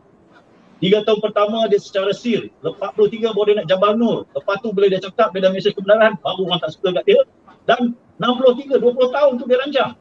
Tiga 0.84 1.00
tahun 1.08 1.24
pertama 1.24 1.64
dia 1.72 1.80
secara 1.80 2.12
sir. 2.12 2.52
Lepas 2.60 2.92
43 3.00 3.32
baru 3.32 3.48
dia 3.48 3.56
nak 3.64 3.68
Jabal 3.72 3.96
Nur. 3.96 4.28
Lepas 4.36 4.60
tu 4.60 4.76
bila 4.76 4.92
dia 4.92 5.00
cakap 5.00 5.32
dia 5.32 5.48
dah 5.48 5.52
mesej 5.56 5.72
kebenaran, 5.80 6.20
baru 6.20 6.44
orang 6.44 6.60
tak 6.60 6.76
suka 6.76 7.00
kat 7.00 7.04
dia. 7.08 7.24
Dan 7.64 7.96
63, 8.20 8.84
20 8.84 9.16
tahun 9.16 9.32
tu 9.40 9.48
dia 9.48 9.58
rancang. 9.64 9.92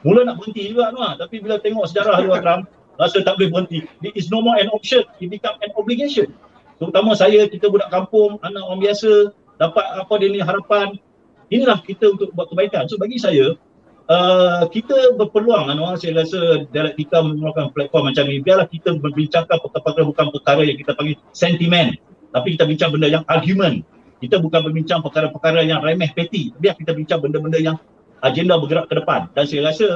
Mula 0.00 0.24
nak 0.24 0.40
berhenti 0.40 0.72
juga 0.72 0.88
Anwar. 0.88 1.20
Tapi 1.20 1.44
bila 1.44 1.60
tengok 1.60 1.92
sejarah 1.92 2.24
dia 2.24 2.32
Akram, 2.32 2.64
rasa 2.96 3.20
tak 3.20 3.36
boleh 3.36 3.52
berhenti. 3.52 3.84
It 4.00 4.16
is 4.16 4.32
no 4.32 4.40
more 4.40 4.56
an 4.56 4.72
option, 4.72 5.04
it 5.20 5.28
become 5.28 5.60
an 5.60 5.68
obligation. 5.76 6.32
Terutama 6.80 7.12
saya, 7.12 7.44
kita 7.44 7.68
budak 7.68 7.92
kampung, 7.92 8.40
anak 8.40 8.64
orang 8.64 8.80
biasa, 8.80 9.28
dapat 9.60 9.84
apa 9.84 10.12
dia 10.16 10.28
ni 10.32 10.40
harapan. 10.40 10.96
Inilah 11.52 11.84
kita 11.84 12.16
untuk 12.16 12.32
buat 12.32 12.48
kebaikan. 12.48 12.88
So 12.88 12.96
bagi 12.96 13.20
saya, 13.20 13.52
uh, 14.10 14.62
kita 14.70 15.14
berpeluang, 15.18 15.70
Anwar, 15.70 15.98
saya 15.98 16.22
rasa 16.22 16.66
dialektika 16.70 17.22
menggunakan 17.22 17.70
platform 17.74 18.12
macam 18.12 18.24
ni. 18.26 18.42
Biarlah 18.42 18.68
kita 18.70 18.96
berbincangkan 18.98 19.56
perkara-perkara 19.60 20.04
bukan 20.06 20.26
perkara 20.34 20.62
yang 20.66 20.78
kita 20.78 20.92
panggil 20.94 21.16
sentimen. 21.34 21.98
Tapi 22.34 22.58
kita 22.58 22.64
bincang 22.66 22.90
benda 22.92 23.08
yang 23.08 23.24
argument. 23.30 23.82
Kita 24.16 24.40
bukan 24.40 24.60
berbincang 24.64 25.00
perkara-perkara 25.04 25.64
yang 25.64 25.84
remeh 25.84 26.10
peti. 26.16 26.52
Biar 26.56 26.76
kita 26.76 26.96
bincang 26.96 27.20
benda-benda 27.20 27.60
yang 27.60 27.76
agenda 28.24 28.56
bergerak 28.56 28.88
ke 28.88 28.94
depan. 28.96 29.28
Dan 29.36 29.44
saya 29.44 29.72
rasa 29.72 29.86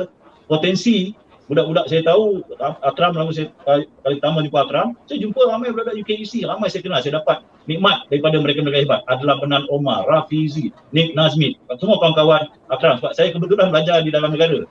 potensi 0.46 1.16
budak-budak 1.50 1.90
saya 1.90 2.06
tahu 2.06 2.46
Akram 2.86 3.10
lama 3.18 3.34
saya 3.34 3.50
kali 3.66 3.90
pertama 4.22 4.38
jumpa 4.46 4.58
Akram. 4.62 4.88
Saya 5.10 5.18
jumpa 5.18 5.40
ramai 5.50 5.74
budak 5.74 5.98
UKUC 5.98 6.46
ramai 6.46 6.70
saya 6.70 6.86
kenal. 6.86 7.02
Saya 7.02 7.18
dapat 7.18 7.42
nikmat 7.66 8.06
daripada 8.06 8.38
mereka-mereka 8.38 8.86
hebat. 8.86 9.00
Adalah 9.10 9.42
Benan 9.42 9.66
Omar, 9.66 10.06
Rafizi, 10.06 10.70
Nick 10.94 11.18
Nazmi 11.18 11.58
semua 11.82 11.98
kawan-kawan 11.98 12.46
Akram. 12.70 13.02
Sebab 13.02 13.12
saya 13.18 13.34
kebetulan 13.34 13.74
belajar 13.74 13.98
di 14.06 14.14
dalam 14.14 14.30
negara. 14.30 14.62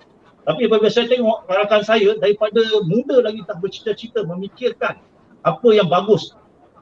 Tapi 0.48 0.72
apabila 0.72 0.88
saya 0.88 1.12
tengok 1.12 1.44
rakan 1.52 1.84
saya 1.84 2.16
daripada 2.16 2.64
muda 2.88 3.28
lagi 3.28 3.44
tak 3.44 3.60
bercita-cita 3.60 4.24
memikirkan 4.24 4.96
apa 5.44 5.68
yang 5.76 5.92
bagus. 5.92 6.32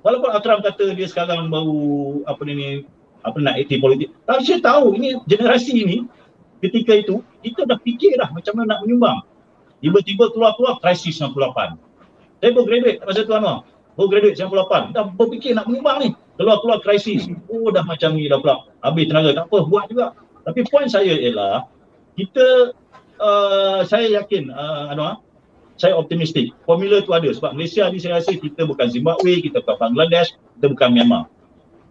Walaupun 0.06 0.30
Akram 0.30 0.62
kata 0.62 0.94
dia 0.94 1.10
sekarang 1.10 1.50
baru 1.50 2.22
apa 2.30 2.38
ni 2.46 2.86
apa 3.26 3.34
nak 3.42 3.58
aktif 3.58 3.82
politik. 3.82 4.14
Tapi 4.30 4.46
saya 4.46 4.62
tahu 4.62 4.94
ini 4.94 5.18
generasi 5.26 5.74
ini 5.74 6.06
ketika 6.62 6.94
itu 6.94 7.26
kita 7.42 7.66
dah 7.66 7.82
fikir 7.82 8.14
dah 8.22 8.30
macam 8.30 8.62
mana 8.62 8.78
nak 8.78 8.86
menyumbang 8.86 9.26
Tiba-tiba 9.78 10.34
keluar-keluar 10.34 10.82
krisis 10.82 11.22
98. 11.22 11.78
Saya 12.42 12.50
baru 12.54 12.66
graduate 12.66 12.98
masa 13.06 13.22
tu 13.26 13.34
Anwar. 13.34 13.66
Baru 13.94 14.10
graduate 14.10 14.38
98. 14.38 14.94
Dah 14.94 15.06
berfikir 15.14 15.54
nak 15.54 15.66
menyumbang 15.70 15.98
ni. 16.02 16.10
Keluar-keluar 16.38 16.82
krisis. 16.82 17.30
Oh 17.50 17.70
dah 17.70 17.86
macam 17.86 18.18
ni 18.18 18.30
dah 18.30 18.42
pula. 18.42 18.66
Habis 18.82 19.06
tenaga. 19.10 19.30
Tak 19.38 19.46
apa 19.50 19.58
buat 19.70 19.86
juga. 19.90 20.18
Tapi 20.46 20.60
poin 20.70 20.90
saya 20.90 21.14
ialah 21.14 21.70
kita 22.18 22.74
uh, 23.22 23.82
saya 23.86 24.10
yakin 24.22 24.50
uh, 24.50 24.94
Anwar 24.94 25.22
saya 25.78 25.94
optimistik. 25.94 26.58
Formula 26.66 27.06
tu 27.06 27.14
ada 27.14 27.30
sebab 27.30 27.54
Malaysia 27.54 27.86
ni 27.94 28.02
saya 28.02 28.18
rasa 28.18 28.34
kita 28.34 28.66
bukan 28.66 28.90
Zimbabwe, 28.90 29.46
kita 29.46 29.62
bukan 29.62 29.94
Bangladesh, 29.94 30.34
kita 30.58 30.74
bukan 30.74 30.90
Myanmar. 30.90 31.30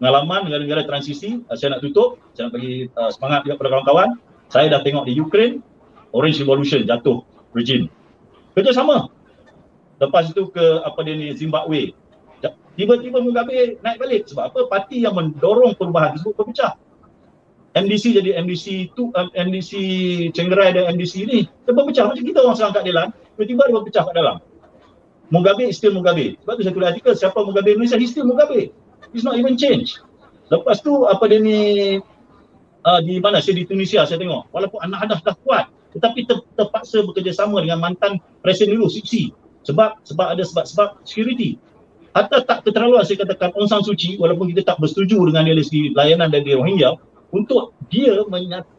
Pengalaman 0.03 0.51
negara-negara 0.51 0.83
transisi, 0.91 1.39
uh, 1.47 1.55
saya 1.55 1.79
nak 1.79 1.87
tutup, 1.87 2.19
saya 2.35 2.51
nak 2.51 2.59
bagi 2.59 2.91
uh, 2.99 3.11
semangat 3.15 3.47
juga 3.47 3.63
kepada 3.63 3.71
kawan-kawan. 3.79 4.09
Saya 4.51 4.67
dah 4.75 4.83
tengok 4.83 5.07
di 5.07 5.15
Ukraine, 5.15 5.63
Orange 6.11 6.43
Revolution 6.43 6.83
jatuh 6.83 7.23
regime. 7.57 7.89
Kerja 8.53 8.77
sama. 8.77 9.09
Lepas 9.97 10.29
itu 10.29 10.53
ke 10.53 10.85
apa 10.85 11.01
dia 11.01 11.17
ni 11.17 11.33
Zimbabwe. 11.33 11.97
Tiba-tiba 12.77 13.25
Mugabe 13.25 13.81
naik 13.81 13.97
balik 13.97 14.29
sebab 14.29 14.53
apa? 14.53 14.61
Parti 14.69 15.01
yang 15.01 15.17
mendorong 15.17 15.73
perubahan 15.81 16.13
tersebut 16.13 16.37
berpecah. 16.37 16.77
MDC 17.77 18.05
jadi 18.17 18.41
MDC 18.41 18.97
tu 18.97 19.13
um, 19.13 19.29
MDC 19.37 19.73
Cenggerai 20.33 20.73
dan 20.73 20.97
MDC 20.97 21.29
ni 21.29 21.45
dia 21.45 21.73
berpecah 21.77 22.09
macam 22.09 22.25
kita 22.25 22.41
orang 22.41 22.57
serang 22.57 22.73
kat 22.73 22.89
dalam 22.89 23.13
tiba-tiba 23.37 23.63
dia 23.69 23.75
berpecah 23.77 24.03
kat 24.09 24.15
dalam 24.17 24.37
Mugabe 25.29 25.69
is 25.69 25.77
still 25.77 25.93
Mugabe 25.93 26.41
sebab 26.41 26.57
tu 26.57 26.63
saya 26.65 26.73
tulis 26.73 26.89
artikel 26.89 27.13
siapa 27.13 27.37
Mugabe 27.45 27.77
Indonesia 27.77 28.01
he 28.01 28.09
still 28.09 28.25
Mugabe 28.25 28.73
he's 29.13 29.29
not 29.29 29.37
even 29.37 29.61
change 29.61 30.01
lepas 30.49 30.81
tu 30.81 31.05
apa 31.05 31.21
dia 31.29 31.37
ni 31.37 31.59
uh, 32.81 33.01
di 33.05 33.21
mana 33.21 33.45
saya 33.45 33.61
di 33.61 33.69
Tunisia 33.69 34.09
saya 34.09 34.17
tengok 34.25 34.49
walaupun 34.57 34.81
anak 34.81 35.13
adah 35.13 35.19
dah 35.21 35.37
kuat 35.45 35.69
tetapi 35.97 36.29
ter, 36.29 36.39
terpaksa 36.55 37.03
bekerjasama 37.03 37.65
dengan 37.65 37.81
mantan 37.81 38.21
presiden 38.45 38.77
dulu 38.77 38.93
Siksi 38.93 39.33
sebab 39.67 39.99
sebab 40.05 40.37
ada 40.37 40.43
sebab-sebab 40.45 41.03
security 41.03 41.59
Hatta 42.17 42.41
tak 42.49 42.65
keterlaluan 42.65 43.05
saya 43.05 43.29
katakan 43.29 43.53
Aung 43.53 43.69
San 43.69 43.85
Suu 43.85 43.93
Kyi 43.93 44.17
walaupun 44.17 44.49
kita 44.49 44.65
tak 44.65 44.81
bersetuju 44.81 45.21
dengan 45.29 45.45
dia 45.45 45.53
dari 45.53 45.93
layanan 45.93 46.33
dari 46.33 46.57
Rohingya 46.57 46.97
untuk 47.29 47.77
dia 47.93 48.25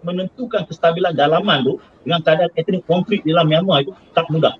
menentukan 0.02 0.66
kestabilan 0.66 1.14
dalaman 1.14 1.62
tu 1.62 1.74
dengan 2.02 2.26
keadaan 2.26 2.50
etnik 2.58 2.82
konflik 2.90 3.22
dalam 3.22 3.46
Myanmar 3.46 3.86
itu 3.86 3.94
tak 4.18 4.26
mudah. 4.34 4.58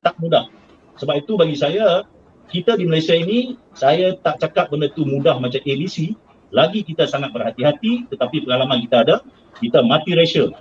Tak 0.00 0.16
mudah. 0.16 0.48
Sebab 0.96 1.20
itu 1.20 1.36
bagi 1.36 1.60
saya, 1.60 2.08
kita 2.48 2.80
di 2.80 2.88
Malaysia 2.88 3.12
ini, 3.12 3.60
saya 3.76 4.16
tak 4.16 4.40
cakap 4.40 4.72
benda 4.72 4.88
tu 4.94 5.04
mudah 5.04 5.36
macam 5.36 5.60
ABC, 5.60 6.16
lagi 6.54 6.86
kita 6.86 7.04
sangat 7.04 7.34
berhati-hati 7.36 8.08
tetapi 8.08 8.46
pengalaman 8.48 8.80
kita 8.86 8.96
ada, 9.04 9.16
kita 9.60 9.84
mati 9.84 10.16
ratio. 10.16 10.56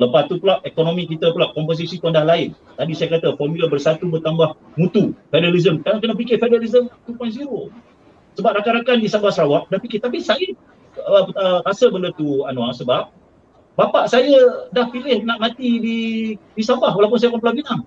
Lepas 0.00 0.32
tu 0.32 0.40
pula 0.40 0.64
ekonomi 0.64 1.04
kita 1.04 1.28
pula 1.36 1.52
komposisi 1.52 2.00
pun 2.00 2.16
dah 2.16 2.24
lain. 2.24 2.56
Tadi 2.80 2.92
saya 2.96 3.20
kata 3.20 3.36
formula 3.36 3.68
bersatu 3.68 4.08
bertambah 4.08 4.56
mutu. 4.80 5.12
Federalism. 5.28 5.84
Kalian 5.84 6.00
kena 6.00 6.14
fikir 6.16 6.40
federalism 6.40 6.88
2.0. 7.04 7.68
Sebab 8.40 8.50
rakan-rakan 8.56 8.96
di 9.04 9.08
Sabah 9.12 9.28
Sarawak 9.28 9.68
dah 9.68 9.76
fikir. 9.76 10.00
Tapi 10.00 10.24
saya 10.24 10.56
uh, 11.04 11.28
uh, 11.28 11.60
rasa 11.68 11.92
benda 11.92 12.08
tu 12.16 12.48
Anwar 12.48 12.72
sebab 12.72 13.12
bapak 13.76 14.08
saya 14.08 14.68
dah 14.72 14.88
pilih 14.88 15.20
nak 15.28 15.36
mati 15.36 15.68
di 15.76 15.98
di 16.36 16.62
Sabah 16.64 16.96
walaupun 16.96 17.20
saya 17.20 17.36
orang 17.36 17.44
Pulau 17.44 17.56
Pinang. 17.60 17.82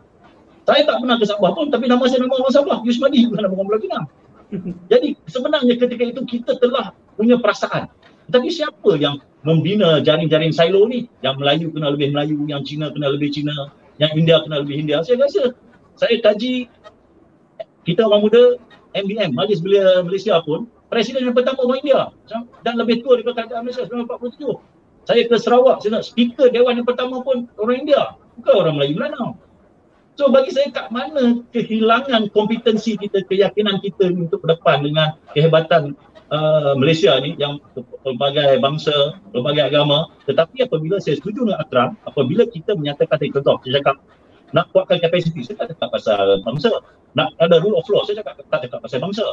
Saya 0.69 0.81
tak 0.85 1.01
pernah 1.01 1.17
ke 1.17 1.25
Sabah 1.25 1.49
pun 1.57 1.73
tapi 1.73 1.89
nama 1.89 2.05
saya 2.05 2.21
nama 2.21 2.37
orang 2.37 2.53
Sabah. 2.53 2.77
Yusmadi 2.85 3.25
bukan 3.25 3.41
nama 3.41 3.53
orang 3.57 3.67
Pulau 3.73 3.81
Pinang. 3.81 4.05
Jadi 4.93 5.17
sebenarnya 5.25 5.73
ketika 5.81 6.03
itu 6.05 6.21
kita 6.29 6.61
telah 6.61 6.93
punya 7.17 7.41
perasaan. 7.41 7.89
Tapi 8.33 8.49
siapa 8.49 8.97
yang 8.97 9.21
membina 9.45 10.01
jaring-jaring 10.01 10.49
silo 10.49 10.89
ni 10.89 11.05
yang 11.21 11.37
Melayu 11.37 11.69
kena 11.69 11.93
lebih 11.93 12.09
Melayu, 12.09 12.41
yang 12.49 12.65
Cina 12.65 12.89
kena 12.89 13.13
lebih 13.13 13.29
Cina, 13.29 13.69
yang 14.01 14.09
India 14.17 14.41
kena 14.41 14.65
lebih 14.65 14.81
India. 14.81 15.05
Saya 15.05 15.21
rasa 15.21 15.53
saya 15.93 16.17
kaji 16.17 16.65
kita 17.85 18.09
orang 18.09 18.25
muda 18.25 18.57
MBM, 18.97 19.37
Majlis 19.37 19.61
Belia 19.61 20.01
Malaysia 20.01 20.41
pun 20.41 20.65
presiden 20.89 21.29
yang 21.29 21.37
pertama 21.37 21.61
orang 21.61 21.85
India 21.85 22.01
dan 22.65 22.73
lebih 22.81 23.05
tua 23.05 23.21
daripada 23.21 23.45
kerajaan 23.45 23.69
Malaysia 23.69 23.85
1947. 23.85 24.73
Saya 25.03 25.21
ke 25.27 25.35
Sarawak, 25.35 25.83
saya 25.83 25.99
nak 25.99 26.07
speaker 26.07 26.47
dewan 26.47 26.79
yang 26.79 26.87
pertama 26.87 27.19
pun 27.21 27.45
orang 27.59 27.83
India, 27.85 28.15
bukan 28.39 28.53
orang 28.55 28.73
Melayu 28.79 28.93
Melanau. 28.97 29.29
So 30.13 30.29
bagi 30.29 30.53
saya 30.53 30.69
kat 30.69 30.93
mana 30.93 31.41
kehilangan 31.51 32.29
kompetensi 32.31 32.95
kita, 32.95 33.25
keyakinan 33.25 33.81
kita 33.81 34.13
untuk 34.13 34.45
ke 34.45 34.47
depan 34.53 34.85
dengan 34.85 35.17
kehebatan 35.33 35.97
uh, 36.33 36.73
Malaysia 36.75 37.13
ni 37.21 37.37
yang 37.37 37.61
pelbagai 38.01 38.57
bangsa, 38.59 39.21
pelbagai 39.29 39.69
agama. 39.69 40.09
Tetapi 40.25 40.65
apabila 40.65 40.97
saya 40.97 41.21
setuju 41.21 41.45
dengan 41.45 41.61
Akram 41.61 41.95
apabila 42.09 42.49
kita 42.49 42.73
menyatakan 42.73 43.21
tadi 43.21 43.31
contoh 43.31 43.61
saya 43.63 43.79
cakap 43.79 43.95
nak 44.53 44.69
kuatkan 44.73 45.01
kapasiti 45.01 45.45
saya 45.45 45.63
tak 45.63 45.77
cakap 45.77 45.89
pasal 45.93 46.41
bangsa. 46.41 46.71
Nak 47.13 47.37
ada 47.37 47.61
rule 47.61 47.77
of 47.77 47.85
law 47.93 48.01
saya 48.03 48.25
cakap 48.25 48.41
tak 48.49 48.59
cakap 48.67 48.79
pasal 48.81 48.99
bangsa. 48.99 49.25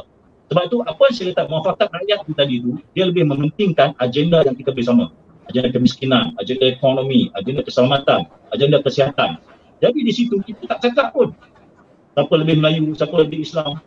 Sebab 0.53 0.63
itu 0.67 0.77
apa 0.83 1.01
yang 1.07 1.15
saya 1.15 1.27
kata 1.31 1.43
muafakat 1.47 1.89
rakyat 1.89 2.19
itu 2.27 2.33
tadi 2.35 2.53
itu 2.59 2.71
dia 2.93 3.05
lebih 3.07 3.23
mementingkan 3.25 3.95
agenda 3.97 4.43
yang 4.45 4.53
kita 4.53 4.75
bersama 4.75 5.09
agenda 5.49 5.67
kemiskinan, 5.73 6.31
agenda 6.39 6.69
ekonomi, 6.69 7.27
agenda 7.35 7.65
keselamatan, 7.65 8.27
agenda 8.55 8.77
kesihatan. 8.83 9.39
Jadi 9.81 9.99
di 10.05 10.13
situ 10.13 10.37
kita 10.43 10.69
tak 10.69 10.79
cakap 10.85 11.11
pun 11.15 11.33
siapa 12.13 12.33
lebih 12.35 12.61
Melayu, 12.61 12.93
siapa 12.93 13.15
lebih 13.19 13.41
Islam. 13.41 13.79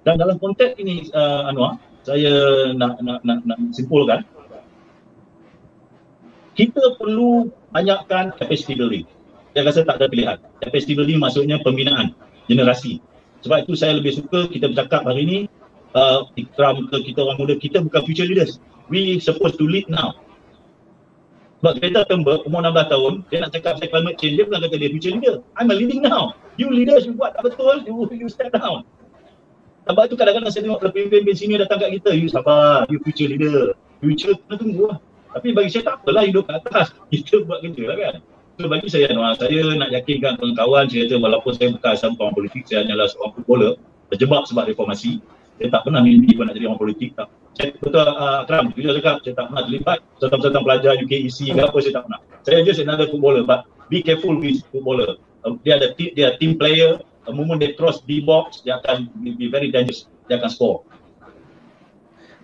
Dan 0.00 0.16
dalam 0.16 0.40
konteks 0.40 0.80
ini 0.80 1.12
uh, 1.12 1.48
Anwar 1.48 1.76
saya 2.06 2.32
nak, 2.76 3.00
nak, 3.04 3.20
nak, 3.22 3.38
nak 3.44 3.58
simpulkan 3.72 4.24
kita 6.58 6.98
perlu 7.00 7.48
banyakkan 7.72 8.34
capacity 8.36 8.76
building 8.76 9.06
saya 9.50 9.62
rasa 9.66 9.80
tak 9.82 9.98
ada 9.98 10.06
pilihan. 10.06 10.38
Capacity 10.62 10.94
building 10.94 11.18
maksudnya 11.18 11.58
pembinaan 11.62 12.14
generasi. 12.46 13.02
Sebab 13.42 13.66
itu 13.66 13.74
saya 13.74 13.98
lebih 13.98 14.22
suka 14.22 14.46
kita 14.46 14.70
bercakap 14.70 15.02
hari 15.02 15.26
ini 15.26 15.38
uh, 15.98 16.28
ikram 16.38 16.86
ke 16.86 17.02
kita 17.10 17.26
orang 17.26 17.38
muda, 17.40 17.54
kita 17.58 17.82
bukan 17.82 18.02
future 18.06 18.28
leaders. 18.28 18.62
We 18.90 19.18
supposed 19.18 19.58
to 19.58 19.66
lead 19.66 19.90
now. 19.90 20.18
Sebab 21.60 21.76
Greta 21.76 22.08
Thunberg 22.08 22.46
umur 22.48 22.64
16 22.64 22.88
tahun, 22.88 23.12
dia 23.28 23.38
nak 23.44 23.50
cakap 23.52 23.74
saya 23.76 23.88
climate 23.92 24.16
change, 24.16 24.34
dia 24.40 24.44
bukan 24.48 24.60
kata 24.64 24.76
dia 24.80 24.90
future 24.90 25.12
leader. 25.12 25.36
I'm 25.60 25.68
a 25.68 25.76
leading 25.76 26.00
now. 26.00 26.32
You 26.56 26.72
leaders, 26.72 27.04
you 27.04 27.12
buat 27.12 27.36
tak 27.36 27.52
betul, 27.52 27.84
you, 27.84 27.94
you 28.16 28.28
step 28.32 28.54
down. 28.54 28.86
Sebab 29.90 30.06
itu 30.06 30.14
kadang-kadang 30.14 30.54
saya 30.54 30.62
tengok 30.70 30.80
pemimpin 30.86 31.34
sini 31.34 31.58
datang 31.58 31.82
kat 31.82 31.90
kita, 31.98 32.14
you 32.14 32.30
sabar, 32.30 32.86
you 32.86 33.02
future 33.02 33.26
leader. 33.26 33.74
Future 33.98 34.38
kena 34.46 34.54
tunggu 34.54 34.84
lah. 34.86 34.98
Tapi 35.34 35.50
bagi 35.50 35.70
saya 35.74 35.82
tak 35.90 35.94
apalah 36.06 36.22
hidup 36.22 36.46
kat 36.46 36.62
atas. 36.62 36.94
Kita 37.10 37.42
buat 37.42 37.58
kerja 37.62 37.84
lah 37.90 37.96
kan. 37.98 38.14
So 38.60 38.68
bagi 38.70 38.86
saya 38.86 39.10
Anwar, 39.10 39.34
saya 39.34 39.72
nak 39.74 39.90
yakinkan 39.90 40.36
kawan-kawan 40.36 40.84
saya 40.86 41.08
kata 41.08 41.16
walaupun 41.16 41.52
saya 41.58 41.68
bukan 41.74 41.92
seorang 41.96 42.34
politik, 42.36 42.62
saya 42.70 42.84
hanyalah 42.86 43.06
seorang 43.10 43.32
footballer 43.34 43.72
terjebak 44.14 44.42
sebab 44.46 44.64
reformasi. 44.70 45.18
Saya 45.58 45.68
tak 45.74 45.82
pernah 45.88 46.00
mimpi 46.04 46.38
pun 46.38 46.44
nak 46.46 46.54
jadi 46.54 46.66
orang 46.70 46.80
politik. 46.80 47.10
Tak. 47.16 47.28
Saya 47.56 47.68
betul 47.80 48.04
uh, 48.04 48.44
Akram, 48.46 48.70
jujur 48.76 48.92
cakap, 49.00 49.24
saya 49.26 49.34
tak 49.34 49.44
pernah 49.48 49.62
terlibat 49.64 49.98
serta-serta 50.20 50.58
pelajar 50.60 50.92
UKEC 51.02 51.38
ke 51.56 51.60
apa, 51.60 51.78
saya 51.82 51.92
tak 51.98 52.04
pernah. 52.06 52.20
Saya 52.44 52.58
just 52.62 52.80
another 52.84 53.06
footballer 53.08 53.42
but 53.42 53.66
be 53.90 54.04
careful 54.04 54.36
with 54.38 54.60
footballer. 54.70 55.16
Uh, 55.40 55.56
dia 55.64 55.80
ada 55.80 55.96
dia 55.96 56.12
ada 56.30 56.36
team 56.36 56.60
player, 56.60 57.00
the 57.30 57.36
moment 57.38 57.62
they 57.62 57.72
cross 57.78 58.02
the 58.04 58.18
box, 58.26 58.66
dia 58.66 58.82
akan 58.82 59.06
be 59.22 59.46
very 59.46 59.70
dangerous. 59.70 60.10
Dia 60.26 60.42
akan 60.42 60.50
score. 60.50 60.78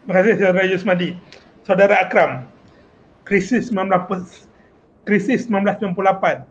Terima 0.06 0.22
kasih 0.22 0.34
Saudara 0.38 0.62
Yusmadi. 0.70 1.10
Saudara 1.66 1.94
Akram, 1.98 2.46
krisis 3.26 3.74
19 3.74 4.46
krisis 5.06 5.50
1998 5.50 6.46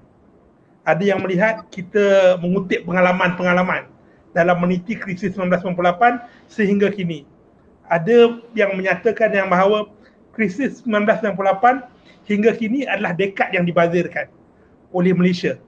ada 0.85 1.03
yang 1.03 1.19
melihat 1.23 1.65
kita 1.71 2.37
mengutip 2.39 2.87
pengalaman-pengalaman 2.87 3.87
dalam 4.31 4.59
meniti 4.63 4.95
krisis 4.95 5.35
1998 5.35 6.23
sehingga 6.51 6.91
kini 6.91 7.27
ada 7.87 8.39
yang 8.55 8.75
menyatakan 8.75 9.31
yang 9.31 9.47
bahawa 9.47 9.87
krisis 10.35 10.83
1998 10.83 11.87
hingga 12.27 12.51
kini 12.55 12.83
adalah 12.87 13.15
dekad 13.15 13.55
yang 13.55 13.63
dibazirkan 13.63 14.27
oleh 14.91 15.15
Malaysia 15.15 15.59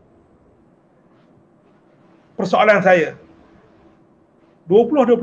persoalan 2.37 2.79
saya 2.85 3.17
2021 4.69 5.17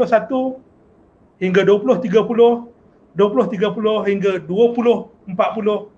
hingga 1.39 1.63
2030 1.63 2.75
2030 3.15 4.11
hingga 4.11 4.33
2040 4.43 5.95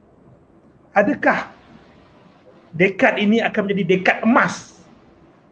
adakah 0.92 1.38
dekad 2.76 3.16
ini 3.16 3.40
akan 3.40 3.60
menjadi 3.64 3.84
dekad 3.96 4.16
emas 4.20 4.76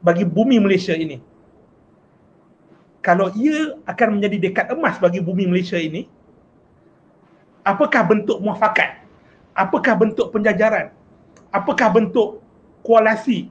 bagi 0.04 0.28
bumi 0.28 0.60
Malaysia 0.60 0.92
ini. 0.92 1.16
Kalau 3.00 3.32
ia 3.36 3.76
akan 3.88 4.20
menjadi 4.20 4.48
dekad 4.48 4.66
emas 4.76 5.00
bagi 5.00 5.24
bumi 5.24 5.48
Malaysia 5.48 5.80
ini, 5.80 6.04
apakah 7.64 8.04
bentuk 8.04 8.40
muafakat? 8.40 9.00
Apakah 9.56 9.96
bentuk 9.96 10.28
penjajaran? 10.28 10.92
Apakah 11.48 11.88
bentuk 11.92 12.44
koalisi? 12.84 13.48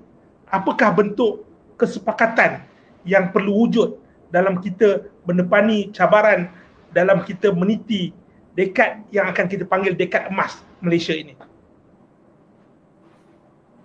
Apakah 0.49 0.93
bentuk 0.93 1.41
kesepakatan 1.75 2.65
yang 3.03 3.31
perlu 3.35 3.67
wujud 3.67 3.99
dalam 4.33 4.57
kita 4.59 5.05
menepani 5.27 5.93
cabaran 5.93 6.49
dalam 6.93 7.25
kita 7.25 7.49
meniti 7.53 8.13
dekad 8.53 9.09
yang 9.09 9.29
akan 9.29 9.45
kita 9.49 9.65
panggil 9.65 9.97
dekad 9.97 10.29
emas 10.29 10.61
Malaysia 10.79 11.13
ini? 11.13 11.33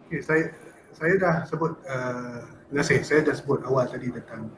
Okay, 0.09 0.25
saya 0.25 0.45
saya 0.97 1.15
dah 1.21 1.35
sebut 1.45 1.73
uh, 1.85 2.41
terima 2.69 2.81
kasih 2.81 3.05
saya 3.05 3.21
dah 3.29 3.35
sebut 3.37 3.61
awal 3.69 3.85
tadi 3.87 4.09
tentang 4.13 4.49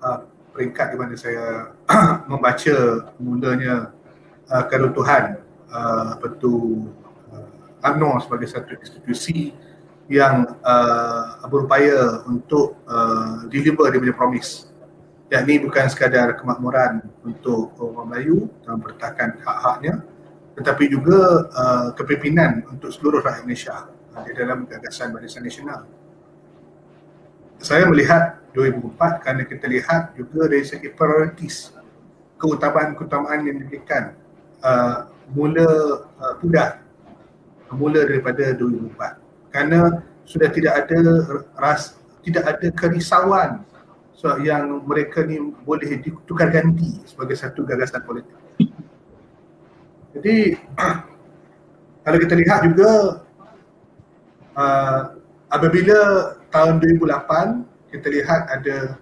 uh, 0.00 0.24
peringkat 0.56 0.86
di 0.94 0.96
mana 0.96 1.14
saya 1.16 1.76
membaca 2.30 2.76
mulanya 3.20 3.92
uh, 4.48 4.64
keruntuhan 4.68 5.44
uh, 5.68 6.16
apa 6.16 6.26
tu 6.40 6.86
uh, 7.30 7.84
UMNO 7.84 8.24
sebagai 8.24 8.48
satu 8.48 8.74
institusi 8.80 9.52
yang 10.08 10.44
uh, 10.60 11.40
berupaya 11.48 12.20
untuk 12.28 12.76
uh, 12.84 13.48
deliver 13.48 13.88
dia 13.88 14.00
punya 14.00 14.16
promise 14.16 14.68
yakni 15.32 15.56
bukan 15.58 15.88
sekadar 15.88 16.36
kemakmuran 16.36 17.00
untuk 17.24 17.72
orang 17.80 18.12
Melayu 18.12 18.52
dalam 18.62 18.84
pertahanan 18.84 19.40
hak-haknya 19.40 19.94
tetapi 20.54 20.86
juga 20.86 21.50
uh, 21.50 21.88
kepimpinan 21.98 22.62
untuk 22.70 22.94
seluruh 22.94 23.18
rakyat 23.24 23.42
Malaysia 23.42 23.90
di 24.22 24.32
dalam 24.38 24.70
gagasan 24.70 25.10
Barisan 25.10 25.42
Nasional. 25.42 25.82
Saya 27.58 27.90
melihat 27.90 28.38
2004 28.54 29.22
kerana 29.24 29.42
kita 29.42 29.66
lihat 29.66 30.14
juga 30.14 30.46
dari 30.46 30.62
segi 30.62 30.94
prioritis 30.94 31.74
keutamaan-keutamaan 32.38 33.42
yang 33.42 33.56
diberikan 33.66 34.14
uh, 34.62 35.10
mula 35.34 35.66
uh, 36.22 36.34
pudar 36.38 36.84
mula 37.74 38.06
daripada 38.06 38.54
2004 38.54 39.23
kerana 39.54 40.02
sudah 40.26 40.50
tidak 40.50 40.82
ada 40.82 40.98
ras 41.54 41.94
tidak 42.26 42.42
ada 42.42 42.68
kerisauan 42.74 43.62
so, 44.10 44.34
yang 44.42 44.82
mereka 44.82 45.22
ni 45.22 45.38
boleh 45.62 46.02
ditukar 46.02 46.50
ganti 46.50 46.98
sebagai 47.06 47.38
satu 47.38 47.62
gagasan 47.62 48.02
politik. 48.02 48.34
Jadi 50.16 50.58
kalau 52.02 52.18
kita 52.18 52.34
lihat 52.34 52.66
juga 52.66 52.90
uh, 54.58 55.00
apabila 55.52 56.00
tahun 56.50 56.82
2008 56.98 57.94
kita 57.94 58.06
lihat 58.10 58.42
ada 58.50 58.98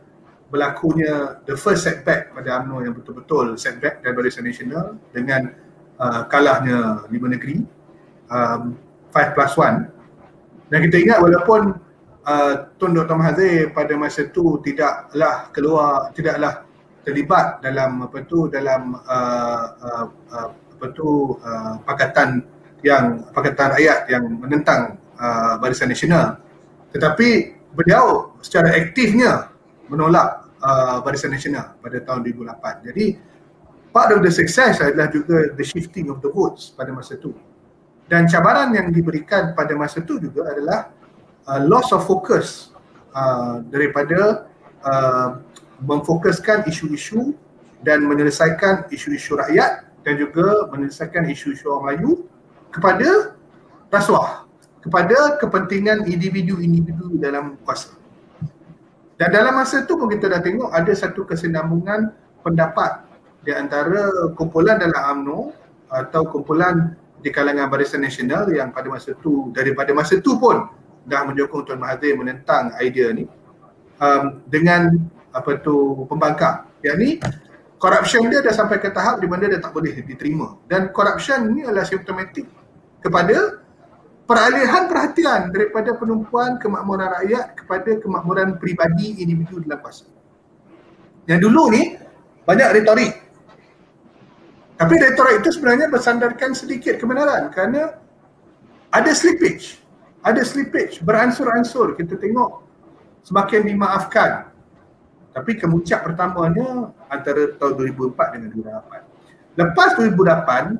berlakunya 0.52 1.40
the 1.48 1.56
first 1.56 1.88
setback 1.88 2.28
pada 2.36 2.60
UMNO 2.60 2.84
yang 2.84 2.92
betul-betul 2.92 3.56
setback 3.56 4.04
dari 4.04 4.12
Barisan 4.12 4.44
Nasional 4.44 5.00
dengan 5.16 5.48
uh, 5.96 6.28
kalahnya 6.28 7.08
lima 7.08 7.32
negeri 7.32 7.64
um, 8.28 8.76
5 9.16 9.32
plus 9.32 9.56
1 9.56 10.01
dan 10.72 10.88
kita 10.88 10.96
ingat 11.04 11.18
walaupun 11.20 11.76
uh, 12.24 12.54
Tun 12.80 12.96
Dr. 12.96 13.12
Mahathir 13.12 13.76
pada 13.76 13.92
masa 13.92 14.24
itu 14.24 14.56
tidaklah 14.64 15.52
keluar 15.52 16.08
tidaklah 16.16 16.64
terlibat 17.04 17.60
dalam 17.60 18.08
apa 18.08 18.24
tu 18.24 18.48
dalam 18.48 18.96
uh, 19.04 19.64
uh, 19.84 20.06
uh, 20.32 20.48
apa 20.48 20.86
tu 20.96 21.36
uh, 21.44 21.76
pakatan 21.84 22.40
yang 22.80 23.20
pakatan 23.36 23.76
rakyat 23.76 24.08
yang 24.08 24.24
menentang 24.40 24.96
uh, 25.20 25.60
Barisan 25.60 25.92
Nasional 25.92 26.40
tetapi 26.96 27.52
beliau 27.76 28.32
secara 28.40 28.72
aktifnya 28.72 29.52
menolak 29.92 30.48
uh, 30.64 31.04
Barisan 31.04 31.36
Nasional 31.36 31.76
pada 31.84 32.00
tahun 32.00 32.24
2008 32.24 32.88
jadi 32.88 33.04
part 33.92 34.08
of 34.16 34.24
the 34.24 34.32
success 34.32 34.80
adalah 34.80 35.12
juga 35.12 35.52
the 35.52 35.66
shifting 35.68 36.08
of 36.08 36.24
the 36.24 36.32
votes 36.32 36.72
pada 36.72 36.88
masa 36.96 37.20
itu 37.20 37.36
dan 38.12 38.28
cabaran 38.28 38.76
yang 38.76 38.92
diberikan 38.92 39.56
pada 39.56 39.72
masa 39.72 40.04
itu 40.04 40.20
juga 40.20 40.52
adalah 40.52 40.92
uh, 41.48 41.64
loss 41.64 41.96
of 41.96 42.04
focus 42.04 42.76
uh, 43.16 43.64
daripada 43.72 44.44
uh, 44.84 45.40
memfokuskan 45.80 46.68
isu-isu 46.68 47.32
dan 47.80 48.04
menyelesaikan 48.04 48.92
isu-isu 48.92 49.40
rakyat 49.40 49.88
dan 50.04 50.20
juga 50.20 50.68
menyelesaikan 50.68 51.24
isu-isu 51.24 51.72
orang 51.72 52.04
Melayu 52.04 52.28
kepada 52.68 53.32
rasuah 53.88 54.44
kepada 54.84 55.38
kepentingan 55.40 56.10
individu-individu 56.10 57.16
dalam 57.16 57.56
kuasa. 57.64 57.96
Dan 59.16 59.30
dalam 59.30 59.56
masa 59.56 59.86
itu 59.86 59.94
pun 59.94 60.10
kita 60.10 60.26
dah 60.26 60.42
tengok 60.42 60.74
ada 60.74 60.92
satu 60.92 61.22
kesinambungan 61.22 62.10
pendapat 62.42 63.06
di 63.46 63.54
antara 63.54 64.34
kumpulan 64.34 64.82
dalam 64.82 65.22
UMNO 65.22 65.40
atau 65.86 66.26
kumpulan 66.26 66.98
di 67.22 67.30
kalangan 67.30 67.70
Barisan 67.70 68.02
Nasional 68.02 68.50
yang 68.50 68.74
pada 68.74 68.90
masa 68.90 69.14
itu 69.14 69.54
daripada 69.54 69.94
masa 69.94 70.18
itu 70.18 70.34
pun 70.36 70.66
dah 71.06 71.22
menyokong 71.26 71.62
Tuan 71.66 71.78
Mahathir 71.78 72.18
menentang 72.18 72.74
idea 72.82 73.14
ni 73.14 73.30
um, 74.02 74.42
dengan 74.50 74.98
apa 75.30 75.62
tu 75.62 76.04
pembangkang. 76.10 76.66
Yang 76.82 76.96
ni 76.98 77.10
corruption 77.78 78.26
dia 78.26 78.42
dah 78.42 78.50
sampai 78.50 78.82
ke 78.82 78.90
tahap 78.90 79.22
di 79.22 79.30
mana 79.30 79.46
dia 79.46 79.62
tak 79.62 79.70
boleh 79.70 79.94
diterima 80.02 80.58
dan 80.66 80.90
corruption 80.90 81.54
ni 81.54 81.62
adalah 81.62 81.86
simptomatik 81.86 82.46
kepada 82.98 83.62
peralihan 84.26 84.86
perhatian 84.86 85.50
daripada 85.50 85.94
penumpuan 85.98 86.58
kemakmuran 86.58 87.10
rakyat 87.22 87.58
kepada 87.58 87.90
kemakmuran 87.98 88.58
peribadi 88.58 89.22
individu 89.22 89.62
dalam 89.62 89.82
kuasa. 89.82 90.06
Yang 91.26 91.50
dulu 91.50 91.62
ni 91.70 91.82
banyak 92.46 92.68
retorik. 92.82 93.12
Tapi 94.82 94.98
retorik 94.98 95.46
itu 95.46 95.54
sebenarnya 95.54 95.86
bersandarkan 95.86 96.58
sedikit 96.58 96.98
kebenaran 96.98 97.54
kerana 97.54 98.02
ada 98.90 99.10
slippage. 99.14 99.78
Ada 100.26 100.42
slippage 100.42 100.98
beransur-ansur 101.06 101.94
kita 101.94 102.18
tengok 102.18 102.66
semakin 103.22 103.62
dimaafkan. 103.62 104.50
Tapi 105.30 105.54
kemuncak 105.54 106.02
pertamanya 106.02 106.90
antara 107.06 107.54
tahun 107.62 107.94
2004 107.94 108.34
dengan 108.34 108.48
2008. 108.58 109.54
Lepas 109.54 109.90
2008, 110.02 110.74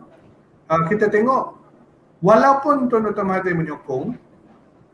uh, 0.67 0.83
kita 0.91 1.07
tengok 1.07 1.63
walaupun 2.27 2.91
Tuan 2.91 3.07
Dr. 3.07 3.23
Mahathir 3.23 3.55
menyokong, 3.55 4.19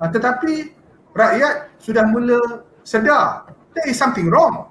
uh, 0.04 0.08
tetapi 0.12 0.76
rakyat 1.16 1.72
sudah 1.80 2.04
mula 2.04 2.60
sedar 2.84 3.56
there 3.72 3.88
is 3.88 3.96
something 3.96 4.28
wrong. 4.28 4.68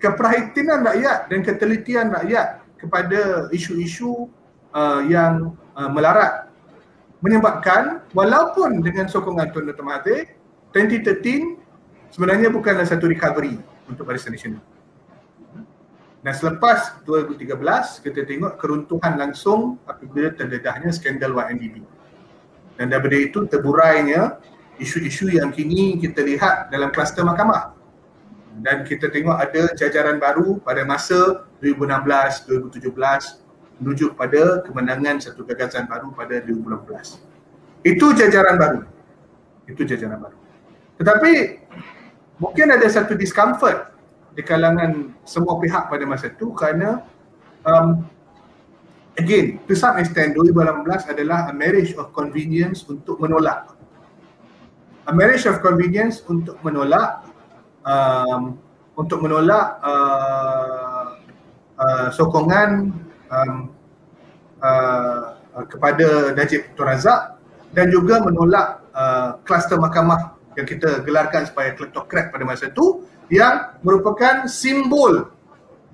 Keperhatian 0.00 0.80
rakyat 0.80 1.28
dan 1.28 1.44
ketelitian 1.44 2.08
rakyat 2.08 2.63
kepada 2.84 3.48
isu-isu 3.50 4.28
uh, 4.76 5.00
yang 5.08 5.56
uh, 5.74 5.90
melarat 5.90 6.52
menyebabkan 7.24 8.04
walaupun 8.12 8.84
dengan 8.84 9.08
sokongan 9.08 9.48
Tuan 9.48 9.64
Dr. 9.64 9.80
Mahathir, 9.80 10.36
2013 10.76 12.12
sebenarnya 12.12 12.52
bukanlah 12.52 12.84
satu 12.84 13.08
recovery 13.08 13.56
untuk 13.88 14.04
Barisan 14.04 14.36
Nasional. 14.36 14.60
Dan 16.24 16.32
selepas 16.32 17.04
2013, 17.04 18.00
kita 18.00 18.24
tengok 18.24 18.56
keruntuhan 18.56 19.20
langsung 19.20 19.76
apabila 19.84 20.32
terdedahnya 20.32 20.88
skandal 20.88 21.36
YNDB. 21.36 21.84
Dan 22.80 22.88
daripada 22.88 23.16
itu 23.20 23.44
terburainya 23.44 24.40
isu-isu 24.80 25.28
yang 25.28 25.52
kini 25.52 26.00
kita 26.00 26.24
lihat 26.24 26.72
dalam 26.72 26.88
kluster 26.96 27.28
mahkamah. 27.28 27.76
Dan 28.62 28.86
kita 28.86 29.10
tengok 29.10 29.34
ada 29.34 29.74
jajaran 29.74 30.22
baru 30.22 30.62
pada 30.62 30.86
masa 30.86 31.48
2016, 31.58 32.46
2017 32.70 33.42
menuju 33.82 34.14
pada 34.14 34.62
kemenangan 34.62 35.18
satu 35.18 35.42
gagasan 35.42 35.90
baru 35.90 36.14
pada 36.14 36.38
2018. 36.46 37.18
Itu 37.82 38.14
jajaran 38.14 38.54
baru. 38.54 38.80
Itu 39.66 39.82
jajaran 39.82 40.22
baru. 40.22 40.36
Tetapi 41.02 41.32
mungkin 42.38 42.70
ada 42.70 42.86
satu 42.86 43.18
discomfort 43.18 43.90
di 44.34 44.42
kalangan 44.42 45.14
semua 45.26 45.58
pihak 45.58 45.90
pada 45.90 46.04
masa 46.06 46.30
itu 46.30 46.54
kerana 46.54 47.02
um, 47.66 48.02
again 49.18 49.62
to 49.66 49.74
some 49.78 49.94
extent 49.98 50.34
2018 50.34 51.14
adalah 51.14 51.50
a 51.50 51.54
marriage 51.54 51.94
of 51.94 52.10
convenience 52.10 52.82
untuk 52.90 53.18
menolak 53.22 53.74
a 55.06 55.12
marriage 55.14 55.46
of 55.46 55.62
convenience 55.62 56.26
untuk 56.26 56.58
menolak 56.66 57.23
um, 57.84 58.56
untuk 58.94 59.22
menolak 59.22 59.78
uh, 59.84 61.06
uh, 61.78 62.08
sokongan 62.10 62.90
um, 63.30 63.70
uh, 64.62 65.34
kepada 65.70 66.34
Najib 66.34 66.74
Tun 66.74 66.86
Razak 66.88 67.38
dan 67.74 67.90
juga 67.90 68.22
menolak 68.22 68.82
uh, 68.94 69.38
kluster 69.46 69.78
mahkamah 69.78 70.34
yang 70.54 70.66
kita 70.66 71.02
gelarkan 71.02 71.46
sebagai 71.46 71.82
kleptokrat 71.82 72.30
pada 72.30 72.44
masa 72.46 72.70
itu 72.70 73.02
yang 73.30 73.74
merupakan 73.82 74.46
simbol 74.46 75.30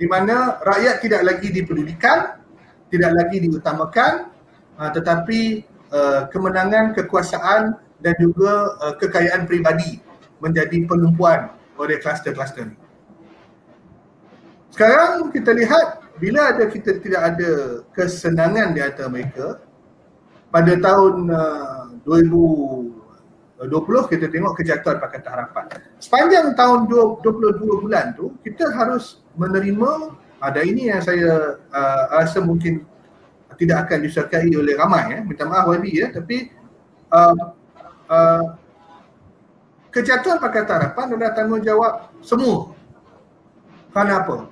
di 0.00 0.08
mana 0.08 0.56
rakyat 0.64 1.04
tidak 1.04 1.22
lagi 1.28 1.52
dipedulikan, 1.52 2.40
tidak 2.88 3.12
lagi 3.16 3.36
diutamakan 3.44 4.32
uh, 4.76 4.90
tetapi 4.92 5.64
uh, 5.92 6.28
kemenangan 6.28 6.92
kekuasaan 6.96 7.76
dan 8.00 8.14
juga 8.16 8.76
uh, 8.80 8.94
kekayaan 8.96 9.44
peribadi 9.44 10.00
menjadi 10.40 10.88
penumpuan 10.88 11.59
oleh 11.80 11.96
kluster-kluster 11.96 12.68
ini. 12.68 12.76
Sekarang 14.70 15.32
kita 15.32 15.56
lihat 15.56 16.04
bila 16.20 16.52
ada 16.52 16.68
kita 16.68 17.00
tidak 17.00 17.22
ada 17.34 17.82
kesenangan 17.96 18.76
di 18.76 18.80
antara 18.84 19.08
mereka 19.08 19.64
pada 20.52 20.76
tahun 20.76 21.32
uh, 21.32 22.04
20 22.04 24.12
kita 24.12 24.28
tengok 24.28 24.52
kejatuhan 24.60 25.00
Pakatan 25.00 25.32
Harapan. 25.32 25.64
Sepanjang 26.00 26.56
tahun 26.56 26.88
22 26.88 27.82
bulan 27.82 28.16
tu 28.16 28.32
kita 28.44 28.72
harus 28.72 29.20
menerima 29.36 30.16
ada 30.40 30.64
ini 30.64 30.88
yang 30.88 31.04
saya 31.04 31.60
uh, 31.68 32.04
rasa 32.16 32.40
mungkin 32.40 32.88
tidak 33.60 33.88
akan 33.88 33.98
disertai 34.00 34.48
oleh 34.56 34.72
ramai 34.76 35.12
ya. 35.12 35.18
Minta 35.20 35.44
maaf 35.44 35.68
YB 35.76 35.84
ya 35.92 36.08
tapi 36.08 36.48
uh, 37.12 37.52
uh, 38.08 38.44
kejatuhan 39.90 40.38
Pakatan 40.38 40.74
Harapan 40.78 41.06
adalah 41.14 41.32
tanggungjawab 41.34 41.92
semua. 42.22 42.74
Kenapa? 43.90 44.46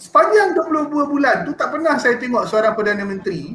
Sepanjang 0.00 0.56
22 0.56 1.12
bulan 1.12 1.36
tu 1.46 1.52
tak 1.54 1.70
pernah 1.70 1.94
saya 2.00 2.16
tengok 2.16 2.48
seorang 2.48 2.72
Perdana 2.72 3.04
Menteri 3.06 3.54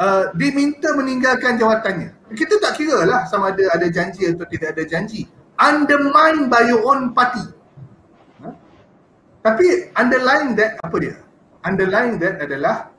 uh, 0.00 0.32
diminta 0.34 0.90
meninggalkan 0.96 1.60
jawatannya. 1.60 2.34
Kita 2.34 2.58
tak 2.58 2.80
kira 2.80 3.04
lah 3.06 3.28
sama 3.30 3.54
ada 3.54 3.68
ada 3.76 3.86
janji 3.92 4.26
atau 4.26 4.48
tidak 4.48 4.74
ada 4.74 4.84
janji. 4.88 5.28
Undermine 5.60 6.50
by 6.50 6.66
your 6.66 6.82
own 6.82 7.14
party. 7.14 7.46
Ha? 8.42 8.48
Tapi 9.44 9.94
underlying 9.94 10.58
that 10.58 10.80
apa 10.82 10.96
dia? 10.98 11.14
Underlying 11.62 12.18
that 12.18 12.42
adalah 12.42 12.90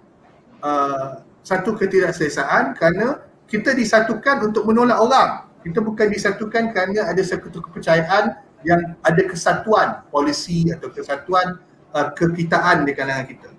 uh, 0.64 1.26
satu 1.44 1.76
ketidakselesaan 1.76 2.78
kerana 2.80 3.22
kita 3.46 3.76
disatukan 3.76 4.50
untuk 4.50 4.66
menolak 4.66 4.98
orang. 4.98 5.45
Kita 5.66 5.82
bukan 5.82 6.14
disatukan 6.14 6.70
kerana 6.70 7.10
ada 7.10 7.22
satu 7.26 7.50
kepercayaan 7.50 8.38
yang 8.62 8.94
ada 9.02 9.22
kesatuan 9.26 10.06
polisi 10.14 10.70
atau 10.70 10.94
kesatuan 10.94 11.58
uh, 11.90 12.14
kekitaan 12.14 12.86
di 12.86 12.94
kalangan 12.94 13.26
kita. 13.26 13.50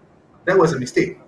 That 0.46 0.54
was 0.54 0.70
a 0.70 0.78
mistake. 0.78 1.18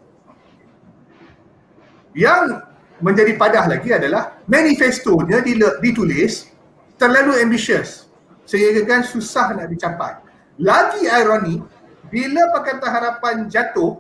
Yang 2.15 2.63
menjadi 3.03 3.35
padah 3.35 3.67
lagi 3.67 3.91
adalah 3.91 4.39
manifestonya 4.47 5.43
ditulis 5.83 6.47
terlalu 6.95 7.43
ambitious 7.43 8.07
sehingga 8.47 8.87
kan 8.87 9.03
susah 9.03 9.59
nak 9.59 9.67
dicapai. 9.75 10.15
Lagi 10.63 11.07
ironi, 11.07 11.63
bila 12.11 12.55
Pakatan 12.55 12.91
Harapan 12.91 13.37
jatuh, 13.47 13.99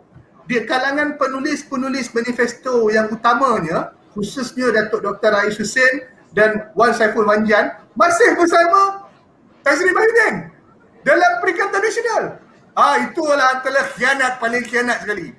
di 0.49 0.65
kalangan 0.65 1.21
penulis-penulis 1.21 2.11
manifesto 2.17 2.89
yang 2.89 3.13
utamanya, 3.13 3.93
khususnya 4.17 4.73
Datuk 4.73 5.05
Dr. 5.05 5.31
Rais 5.31 5.55
Hussein 5.61 6.18
dan 6.33 6.73
Wan 6.77 6.93
Saiful 6.93 7.25
Manjan, 7.25 7.73
masih 7.97 8.37
bersama 8.37 9.09
Tazri 9.65 9.91
Bahidin 9.93 10.53
dalam 11.05 11.33
Perikatan 11.41 11.81
Nasional. 11.81 12.23
Ah, 12.79 12.95
itulah 13.03 13.59
antara 13.59 13.83
khianat 13.97 14.39
paling 14.39 14.65
khianat 14.65 15.03
sekali. 15.03 15.35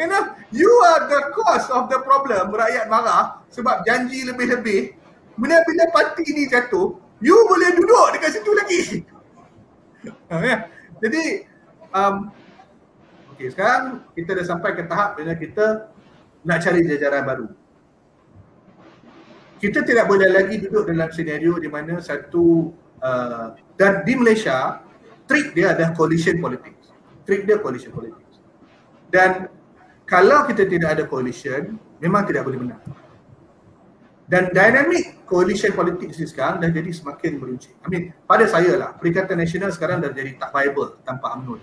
You 0.00 0.08
know, 0.08 0.34
you 0.50 0.72
are 0.88 1.04
the 1.04 1.20
cause 1.36 1.68
of 1.68 1.86
the 1.92 2.00
problem. 2.00 2.48
Rakyat 2.48 2.88
marah 2.88 3.44
sebab 3.52 3.84
janji 3.84 4.24
lebih-lebih. 4.24 4.96
Bila-bila 5.36 5.84
parti 5.92 6.24
ini 6.26 6.48
jatuh, 6.48 6.96
you 7.20 7.36
boleh 7.46 7.76
duduk 7.76 8.16
dekat 8.16 8.40
situ 8.40 8.52
lagi. 8.56 8.80
Ya. 10.32 10.66
Jadi, 10.98 11.46
um, 11.94 12.32
okay, 13.30 13.52
sekarang 13.52 14.02
kita 14.16 14.34
dah 14.34 14.46
sampai 14.48 14.74
ke 14.74 14.82
tahap 14.88 15.14
bila 15.14 15.36
kita 15.38 15.92
nak 16.42 16.58
cari 16.58 16.82
jajaran 16.88 17.22
baru. 17.22 17.46
Kita 19.62 19.86
tidak 19.86 20.10
boleh 20.10 20.26
lagi 20.26 20.58
duduk 20.58 20.90
dalam 20.90 21.06
senario 21.14 21.54
di 21.62 21.70
mana 21.70 22.02
satu 22.02 22.74
uh, 22.98 23.54
dan 23.78 24.02
di 24.02 24.18
Malaysia, 24.18 24.82
trik 25.30 25.54
dia 25.54 25.70
adalah 25.70 25.94
coalition 25.94 26.42
politics. 26.42 26.90
Trik 27.22 27.46
dia 27.46 27.62
coalition 27.62 27.94
politics. 27.94 28.42
Dan 29.06 29.46
kalau 30.02 30.42
kita 30.50 30.66
tidak 30.66 30.98
ada 30.98 31.04
coalition, 31.06 31.78
memang 32.02 32.26
tidak 32.26 32.42
boleh 32.42 32.58
menang. 32.58 32.82
Dan 34.26 34.50
dinamik 34.50 35.22
coalition 35.30 35.70
politik 35.78 36.10
ni 36.10 36.26
sekarang 36.26 36.58
dah 36.58 36.66
jadi 36.72 36.90
semakin 36.90 37.38
meruncing. 37.38 37.76
I 37.84 37.86
mean, 37.86 38.02
pada 38.26 38.48
saya 38.50 38.74
lah, 38.74 38.90
Perikatan 38.98 39.38
Nasional 39.38 39.70
sekarang 39.70 40.02
dah 40.02 40.10
jadi 40.10 40.34
tak 40.42 40.50
viable 40.50 40.98
tanpa 41.06 41.38
UMNO. 41.38 41.62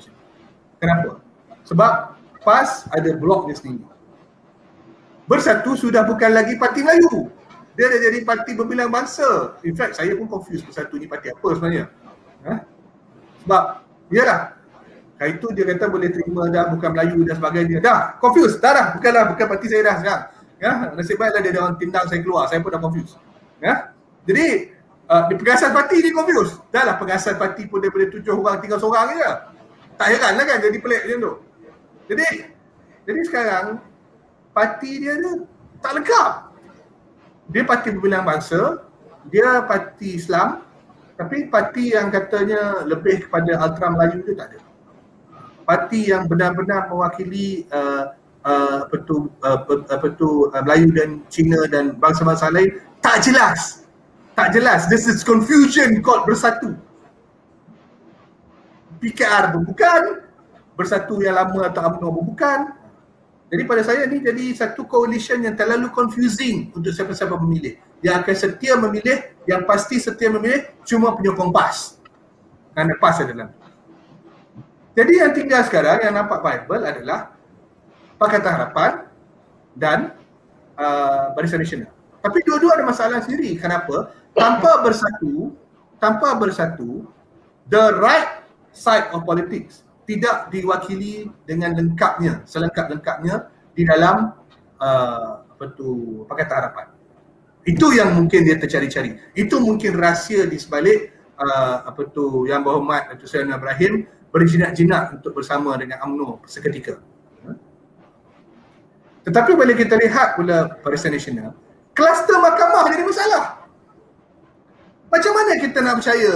Kenapa? 0.80 1.20
Sebab 1.68 1.92
PAS 2.46 2.88
ada 2.96 3.12
blok 3.20 3.52
dia 3.52 3.60
sendiri. 3.60 3.84
Bersatu 5.28 5.76
sudah 5.76 6.08
bukan 6.08 6.32
lagi 6.32 6.56
Parti 6.56 6.80
Melayu. 6.80 7.39
Dia 7.80 7.88
dah 7.88 8.00
jadi 8.12 8.28
parti 8.28 8.60
berbilang 8.60 8.92
bangsa. 8.92 9.56
In 9.64 9.72
fact, 9.72 9.96
saya 9.96 10.12
pun 10.20 10.28
confused 10.28 10.68
bersatu 10.68 11.00
ni 11.00 11.08
parti 11.08 11.32
apa 11.32 11.48
sebenarnya. 11.56 11.88
Ha? 12.44 12.54
Sebab, 13.48 13.64
yalah, 14.12 14.60
Kali 15.20 15.36
itu 15.36 15.48
dia 15.52 15.68
kata 15.68 15.92
boleh 15.92 16.08
terima 16.16 16.48
dah 16.48 16.72
bukan 16.72 16.96
Melayu 16.96 17.28
dan 17.28 17.36
sebagainya. 17.36 17.84
Dah, 17.84 18.16
confused. 18.24 18.64
Dah 18.64 18.72
dah, 18.72 18.86
bukanlah 18.96 19.36
bukan 19.36 19.46
parti 19.52 19.68
saya 19.68 19.84
dah 19.84 19.96
sekarang. 20.00 20.24
Ya, 20.60 20.72
nasib 20.96 21.16
baiklah 21.20 21.40
dia 21.44 21.60
orang 21.60 21.76
tindang 21.76 22.08
saya 22.08 22.20
keluar. 22.24 22.48
Saya 22.48 22.64
pun 22.64 22.72
dah 22.72 22.80
confused. 22.80 23.20
Ya. 23.60 23.92
Jadi, 24.24 24.76
uh, 25.12 25.24
di 25.28 25.36
pengasasan 25.36 25.76
parti 25.76 26.00
dia 26.00 26.16
confused. 26.16 26.64
Dah 26.72 26.84
lah 26.88 26.96
pengasasan 26.96 27.36
parti 27.36 27.68
pun 27.68 27.84
daripada 27.84 28.08
tujuh 28.16 28.32
orang 28.32 28.64
tinggal 28.64 28.80
seorang 28.80 29.12
je. 29.12 29.32
Tak 30.00 30.08
heran 30.08 30.34
lah 30.40 30.46
kan 30.48 30.58
jadi 30.64 30.78
pelik 30.80 31.02
macam 31.04 31.20
tu. 31.20 31.34
Jadi, 32.16 32.28
jadi 33.04 33.20
sekarang 33.28 33.66
parti 34.56 34.92
dia 35.04 35.16
tu 35.20 35.44
Tak 35.80 35.96
lengkap. 35.96 36.32
Dia 37.50 37.66
parti 37.66 37.90
pemilihan 37.90 38.22
bangsa, 38.22 38.86
dia 39.30 39.66
parti 39.66 40.18
Islam, 40.18 40.62
tapi 41.20 41.50
parti 41.52 41.92
yang 41.92 42.14
katanya 42.14 42.86
lebih 42.88 43.28
kepada 43.28 43.60
ultra 43.60 43.92
Melayu 43.92 44.24
dia 44.24 44.36
tak 44.40 44.48
ada. 44.54 44.60
Parti 45.68 46.00
yang 46.10 46.26
benar-benar 46.26 46.90
mewakili 46.90 47.68
uh, 47.70 48.16
uh, 48.48 48.88
apa 48.88 48.96
tu 49.04 49.28
uh, 49.44 49.60
apa 49.92 50.08
tu 50.16 50.48
uh, 50.50 50.62
Melayu 50.64 50.90
dan 50.96 51.22
Cina 51.28 51.68
dan 51.68 51.98
bangsa-bangsa 52.00 52.54
lain 52.54 52.72
tak 53.04 53.26
jelas. 53.26 53.84
Tak 54.38 54.56
jelas. 54.56 54.88
This 54.88 55.12
is 55.12 55.20
confusion 55.26 56.00
called 56.00 56.24
bersatu. 56.24 56.80
PKR 59.00 59.56
pun 59.56 59.64
bukan, 59.68 60.02
bersatu 60.76 61.20
yang 61.24 61.36
lama 61.40 61.68
atau 61.72 61.84
UMNO 61.88 62.08
pun 62.16 62.24
bukan. 62.36 62.60
Jadi 63.50 63.64
pada 63.66 63.82
saya 63.82 64.06
ni 64.06 64.22
jadi 64.22 64.54
satu 64.54 64.86
coalition 64.86 65.42
yang 65.42 65.58
terlalu 65.58 65.90
confusing 65.90 66.70
untuk 66.74 66.94
siapa-siapa 66.94 67.34
memilih 67.42 67.82
yang 68.00 68.24
akan 68.24 68.36
setia 68.36 68.74
memilih, 68.80 69.18
yang 69.44 69.68
pasti 69.68 70.00
setia 70.00 70.32
memilih 70.32 70.72
cuma 70.88 71.16
penyokong 71.16 71.52
PAS. 71.52 72.00
Kerana 72.72 72.96
PAS 72.96 73.16
adalah. 73.28 73.50
Jadi 74.96 75.14
yang 75.20 75.32
tinggal 75.36 75.62
sekarang 75.68 75.98
yang 76.04 76.14
nampak 76.16 76.40
viable 76.44 76.84
adalah 76.84 77.36
Pakatan 78.20 78.52
Harapan 78.52 78.92
dan 79.76 80.00
uh, 80.76 81.32
Barisan 81.36 81.64
Nasional. 81.64 81.92
Tapi 82.20 82.44
dua-dua 82.44 82.80
ada 82.80 82.86
masalah 82.88 83.20
sendiri. 83.24 83.56
Kenapa? 83.56 84.12
Tanpa 84.36 84.84
bersatu, 84.84 85.56
tanpa 86.00 86.36
bersatu, 86.36 87.08
the 87.72 87.96
right 88.00 88.44
side 88.76 89.08
of 89.16 89.24
politics 89.24 89.88
tidak 90.10 90.50
diwakili 90.50 91.30
dengan 91.46 91.78
lengkapnya, 91.78 92.42
selengkap-lengkapnya 92.50 93.46
di 93.78 93.86
dalam 93.86 94.34
uh, 94.82 95.46
apa 95.46 95.66
tu 95.78 96.26
Pakatan 96.26 96.56
Harapan. 96.58 96.88
Itu 97.62 97.94
yang 97.94 98.18
mungkin 98.18 98.42
dia 98.42 98.58
tercari-cari. 98.58 99.22
Itu 99.38 99.62
mungkin 99.62 99.94
rahsia 99.94 100.50
di 100.50 100.58
sebalik 100.58 101.14
uh, 101.38 101.86
apa 101.86 102.10
tu 102.10 102.50
yang 102.50 102.66
berhormat 102.66 103.14
Datuk 103.14 103.30
Seri 103.30 103.46
Ibrahim 103.46 104.10
berjinak-jinak 104.34 105.22
untuk 105.22 105.38
bersama 105.38 105.78
dengan 105.78 106.02
UMNO 106.02 106.42
seketika. 106.50 106.98
Tetapi 109.30 109.52
bila 109.54 109.78
kita 109.78 109.94
lihat 109.94 110.42
pula 110.42 110.80
Barisan 110.82 111.14
Nasional, 111.14 111.54
kluster 111.94 112.34
mahkamah 112.42 112.90
jadi 112.90 113.04
masalah. 113.06 113.44
Macam 115.14 115.32
mana 115.38 115.52
kita 115.62 115.78
nak 115.86 116.02
percaya 116.02 116.34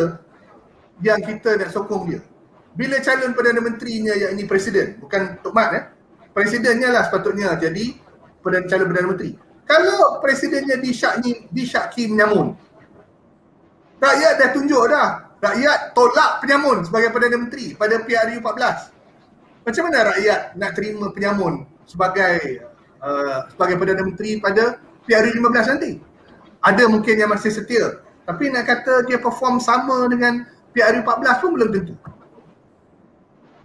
yang 1.01 1.19
kita 1.25 1.57
nak 1.57 1.73
sokong 1.73 2.03
dia? 2.05 2.21
Bila 2.73 2.97
calon 3.05 3.37
Perdana 3.37 3.61
Menterinya 3.61 4.13
yang 4.17 4.33
ini 4.33 4.49
Presiden, 4.49 4.97
bukan 4.97 5.37
Tok 5.45 5.53
Mat 5.53 5.69
eh. 5.77 5.83
Presidennya 6.33 6.89
lah 6.89 7.05
sepatutnya 7.05 7.53
jadi 7.61 7.93
Perdana 8.41 8.65
calon 8.65 8.87
Perdana 8.89 9.07
Menteri. 9.13 9.31
Kalau 9.63 10.19
presidennya 10.19 10.75
disyaki, 10.75 11.47
disyaki 11.47 12.11
menyamun, 12.11 12.57
rakyat 14.01 14.33
dah 14.41 14.49
tunjuk 14.51 14.83
dah. 14.91 15.09
Rakyat 15.43 15.91
tolak 15.91 16.39
penyamun 16.39 16.87
sebagai 16.87 17.11
Perdana 17.11 17.35
Menteri 17.35 17.75
pada 17.75 17.99
PRU 17.99 18.39
14. 18.39 19.67
Macam 19.67 19.83
mana 19.87 19.99
rakyat 20.15 20.39
nak 20.55 20.71
terima 20.75 21.05
penyamun 21.11 21.53
sebagai 21.83 22.63
uh, 23.03 23.47
sebagai 23.51 23.75
Perdana 23.79 24.03
Menteri 24.07 24.39
pada 24.39 24.79
PRU 25.03 25.31
15 25.35 25.71
nanti? 25.75 25.91
Ada 26.63 26.83
mungkin 26.87 27.15
yang 27.19 27.31
masih 27.31 27.51
setia. 27.51 27.99
Tapi 28.23 28.47
nak 28.55 28.71
kata 28.71 29.03
dia 29.03 29.19
perform 29.19 29.59
sama 29.59 30.07
dengan 30.07 30.47
PRU 30.71 30.99
14 31.03 31.43
pun 31.43 31.51
belum 31.59 31.69
tentu. 31.75 31.95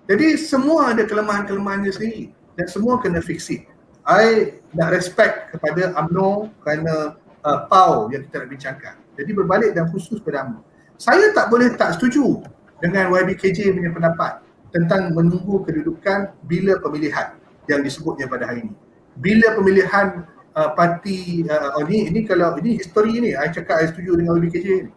Jadi 0.09 0.41
semua 0.41 0.97
ada 0.97 1.05
kelemahan-kelemahannya 1.05 1.93
sendiri 1.93 2.33
dan 2.57 2.65
semua 2.65 2.97
kena 2.97 3.21
fix 3.21 3.53
it. 3.53 3.69
I 4.09 4.57
nak 4.73 4.97
respect 4.97 5.53
kepada 5.53 5.93
UMNO 5.93 6.49
kerana 6.65 7.21
uh, 7.45 7.59
PAU 7.69 8.09
yang 8.09 8.25
kita 8.25 8.41
nak 8.41 8.49
bincangkan. 8.49 8.95
Jadi 9.21 9.31
berbalik 9.37 9.77
dan 9.77 9.93
khusus 9.93 10.17
pada 10.25 10.49
UMNO. 10.49 10.65
Saya 10.97 11.29
tak 11.37 11.53
boleh 11.53 11.77
tak 11.77 12.01
setuju 12.01 12.41
dengan 12.81 13.13
YBKJ 13.13 13.77
punya 13.77 13.93
pendapat 13.93 14.41
tentang 14.73 15.13
menunggu 15.13 15.61
kedudukan 15.69 16.33
bila 16.49 16.81
pemilihan 16.81 17.37
yang 17.69 17.85
disebutnya 17.85 18.25
pada 18.33 18.49
hari 18.49 18.65
ini. 18.65 18.75
Bila 19.21 19.61
pemilihan 19.61 20.25
uh, 20.57 20.73
parti 20.73 21.45
uh, 21.45 21.77
oh 21.77 21.85
ni 21.85 22.09
ini 22.09 22.25
kalau 22.25 22.57
ini 22.57 22.81
history 22.81 23.21
ni 23.21 23.37
I 23.37 23.53
cakap 23.53 23.85
I 23.85 23.93
setuju 23.93 24.25
dengan 24.25 24.41
YBKJ 24.41 24.69
ni. 24.89 24.93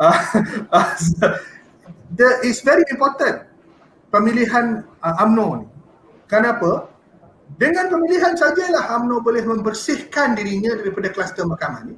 Uh, 0.00 0.16
uh, 0.72 0.96
the, 2.16 2.24
it's 2.40 2.64
very 2.64 2.80
important 2.88 3.49
pemilihan 4.10 4.84
uh, 5.00 5.22
UMNO 5.24 5.48
ni. 5.64 5.66
Kenapa? 6.26 6.90
Dengan 7.58 7.90
pemilihan 7.90 8.38
sajalah 8.38 8.98
UMNO 9.00 9.22
boleh 9.22 9.42
membersihkan 9.42 10.38
dirinya 10.38 10.78
daripada 10.78 11.10
kluster 11.10 11.42
mahkamah 11.46 11.82
ni. 11.86 11.96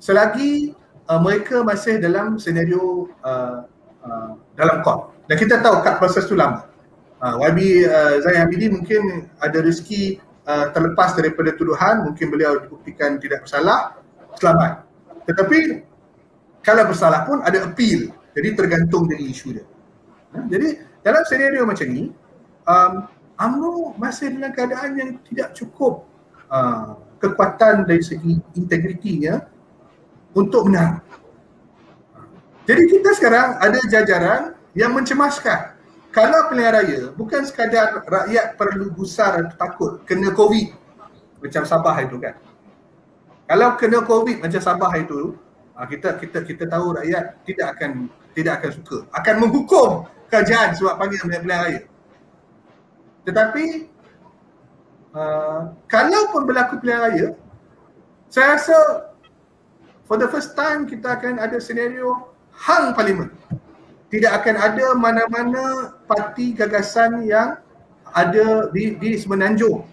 Selagi 0.00 0.76
uh, 1.08 1.20
mereka 1.20 1.64
masih 1.64 1.96
dalam 2.00 2.36
senario 2.36 3.08
uh, 3.24 3.64
uh, 4.04 4.32
dalam 4.56 4.84
court. 4.84 5.12
Dan 5.28 5.36
kita 5.36 5.60
tahu 5.60 5.80
kat 5.84 6.00
proses 6.00 6.24
tu 6.28 6.36
lama. 6.36 6.64
Uh, 7.18 7.34
YB 7.50 7.82
uh, 7.84 8.22
Zain 8.22 8.38
Hamidi 8.46 8.70
mungkin 8.70 9.26
ada 9.42 9.58
rezeki 9.58 10.22
uh, 10.46 10.70
terlepas 10.70 11.18
daripada 11.18 11.50
tuduhan, 11.56 12.06
mungkin 12.06 12.30
beliau 12.30 12.62
dibuktikan 12.62 13.18
tidak 13.18 13.42
bersalah, 13.42 13.98
selamat. 14.38 14.86
Tetapi 15.26 15.58
kalau 16.62 16.84
bersalah 16.86 17.26
pun 17.26 17.42
ada 17.42 17.66
appeal. 17.66 18.12
Jadi 18.38 18.48
tergantung 18.54 19.10
dari 19.10 19.34
isu 19.34 19.58
dia. 19.58 19.66
Uh, 20.30 20.46
jadi 20.46 20.87
dalam 21.08 21.24
senario 21.24 21.64
macam 21.64 21.88
ni, 21.88 22.12
um, 22.68 22.92
UMNO 23.40 23.96
masih 23.96 24.36
dalam 24.36 24.52
keadaan 24.52 24.90
yang 25.00 25.10
tidak 25.24 25.56
cukup 25.56 26.04
uh, 26.52 27.00
kekuatan 27.16 27.88
dari 27.88 28.04
segi 28.04 28.36
integritinya 28.52 29.40
untuk 30.36 30.68
menang. 30.68 31.00
Jadi 32.68 32.82
kita 32.92 33.16
sekarang 33.16 33.56
ada 33.56 33.80
jajaran 33.88 34.52
yang 34.76 34.92
mencemaskan. 34.92 35.80
Kalau 36.12 36.52
pilihan 36.52 36.76
raya 36.76 37.00
bukan 37.16 37.48
sekadar 37.48 38.04
rakyat 38.04 38.60
perlu 38.60 38.92
gusar 38.92 39.40
atau 39.40 39.56
takut 39.56 39.92
kena 40.04 40.28
COVID 40.36 40.76
macam 41.40 41.64
Sabah 41.64 41.96
itu 42.04 42.20
kan. 42.20 42.36
Kalau 43.48 43.80
kena 43.80 44.04
COVID 44.04 44.44
macam 44.44 44.60
Sabah 44.60 44.92
itu, 45.00 45.40
uh, 45.72 45.86
kita 45.88 46.20
kita 46.20 46.44
kita 46.44 46.64
tahu 46.68 47.00
rakyat 47.00 47.40
tidak 47.48 47.80
akan 47.80 48.12
tidak 48.38 48.62
akan 48.62 48.70
suka. 48.70 48.98
Akan 49.10 49.34
menghukum 49.42 50.06
kerajaan 50.30 50.78
sebab 50.78 50.94
panggil 50.94 51.18
pilihan 51.26 51.42
raya. 51.42 51.80
Tetapi 53.26 53.90
uh, 55.18 55.74
kalau 55.90 56.30
pun 56.30 56.46
berlaku 56.46 56.78
pilihan 56.78 57.02
raya, 57.02 57.28
saya 58.30 58.54
rasa 58.54 58.78
for 60.06 60.14
the 60.14 60.30
first 60.30 60.54
time 60.54 60.86
kita 60.86 61.18
akan 61.18 61.42
ada 61.42 61.58
senario 61.58 62.30
hang 62.54 62.94
parlimen. 62.94 63.34
Tidak 64.08 64.30
akan 64.30 64.54
ada 64.56 64.86
mana-mana 64.94 65.98
parti 66.06 66.54
gagasan 66.54 67.26
yang 67.26 67.58
ada 68.14 68.70
di, 68.72 68.96
di 68.96 69.18
semenanjung 69.18 69.84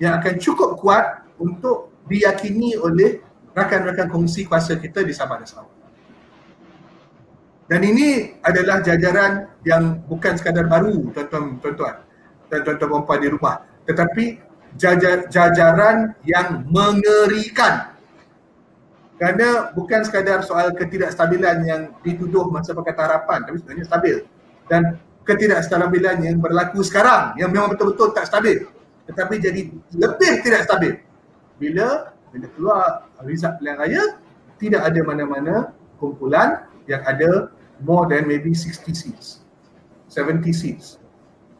yang 0.00 0.18
akan 0.18 0.34
cukup 0.40 0.80
kuat 0.80 1.22
untuk 1.38 1.92
diyakini 2.10 2.74
oleh 2.74 3.22
rakan-rakan 3.54 4.10
kongsi 4.10 4.48
kuasa 4.48 4.80
kita 4.80 5.06
di 5.06 5.14
Sabah 5.14 5.38
dan 5.38 5.46
Sarawak. 5.46 5.81
Dan 7.70 7.80
ini 7.86 8.36
adalah 8.42 8.82
jajaran 8.82 9.48
yang 9.62 10.02
bukan 10.10 10.34
sekadar 10.36 10.66
baru 10.66 11.10
tuan-tuan 11.14 12.02
dan 12.50 12.58
tuan-tuan 12.66 13.02
puan 13.06 13.18
di 13.22 13.28
rumah. 13.32 13.64
Tetapi 13.88 14.24
jajar, 14.76 15.30
jajaran 15.30 16.12
yang 16.26 16.66
mengerikan. 16.68 17.94
Kerana 19.16 19.70
bukan 19.72 20.02
sekadar 20.02 20.42
soal 20.42 20.74
ketidakstabilan 20.74 21.62
yang 21.62 21.82
dituduh 22.02 22.50
masa 22.50 22.74
Pakatan 22.74 23.06
Harapan 23.06 23.38
tapi 23.46 23.56
sebenarnya 23.62 23.86
stabil. 23.86 24.16
Dan 24.66 24.98
ketidakstabilan 25.22 26.26
yang 26.26 26.36
berlaku 26.42 26.82
sekarang 26.82 27.38
yang 27.38 27.54
memang 27.54 27.72
betul-betul 27.72 28.10
tak 28.10 28.26
stabil 28.26 28.66
tetapi 29.06 29.34
jadi 29.42 29.60
lebih 29.98 30.32
tidak 30.46 30.62
stabil. 30.66 30.94
Bila 31.58 32.10
bila 32.32 32.46
keluar 32.56 32.84
result 33.26 33.60
pilihan 33.60 33.76
raya 33.78 34.02
tidak 34.56 34.82
ada 34.88 35.00
mana-mana 35.04 35.54
kumpulan 35.98 36.64
yang 36.86 37.02
ada 37.06 37.50
more 37.82 38.06
than 38.06 38.26
maybe 38.26 38.54
60 38.54 38.94
seats 38.94 39.42
70 40.10 40.42
seats 40.52 41.02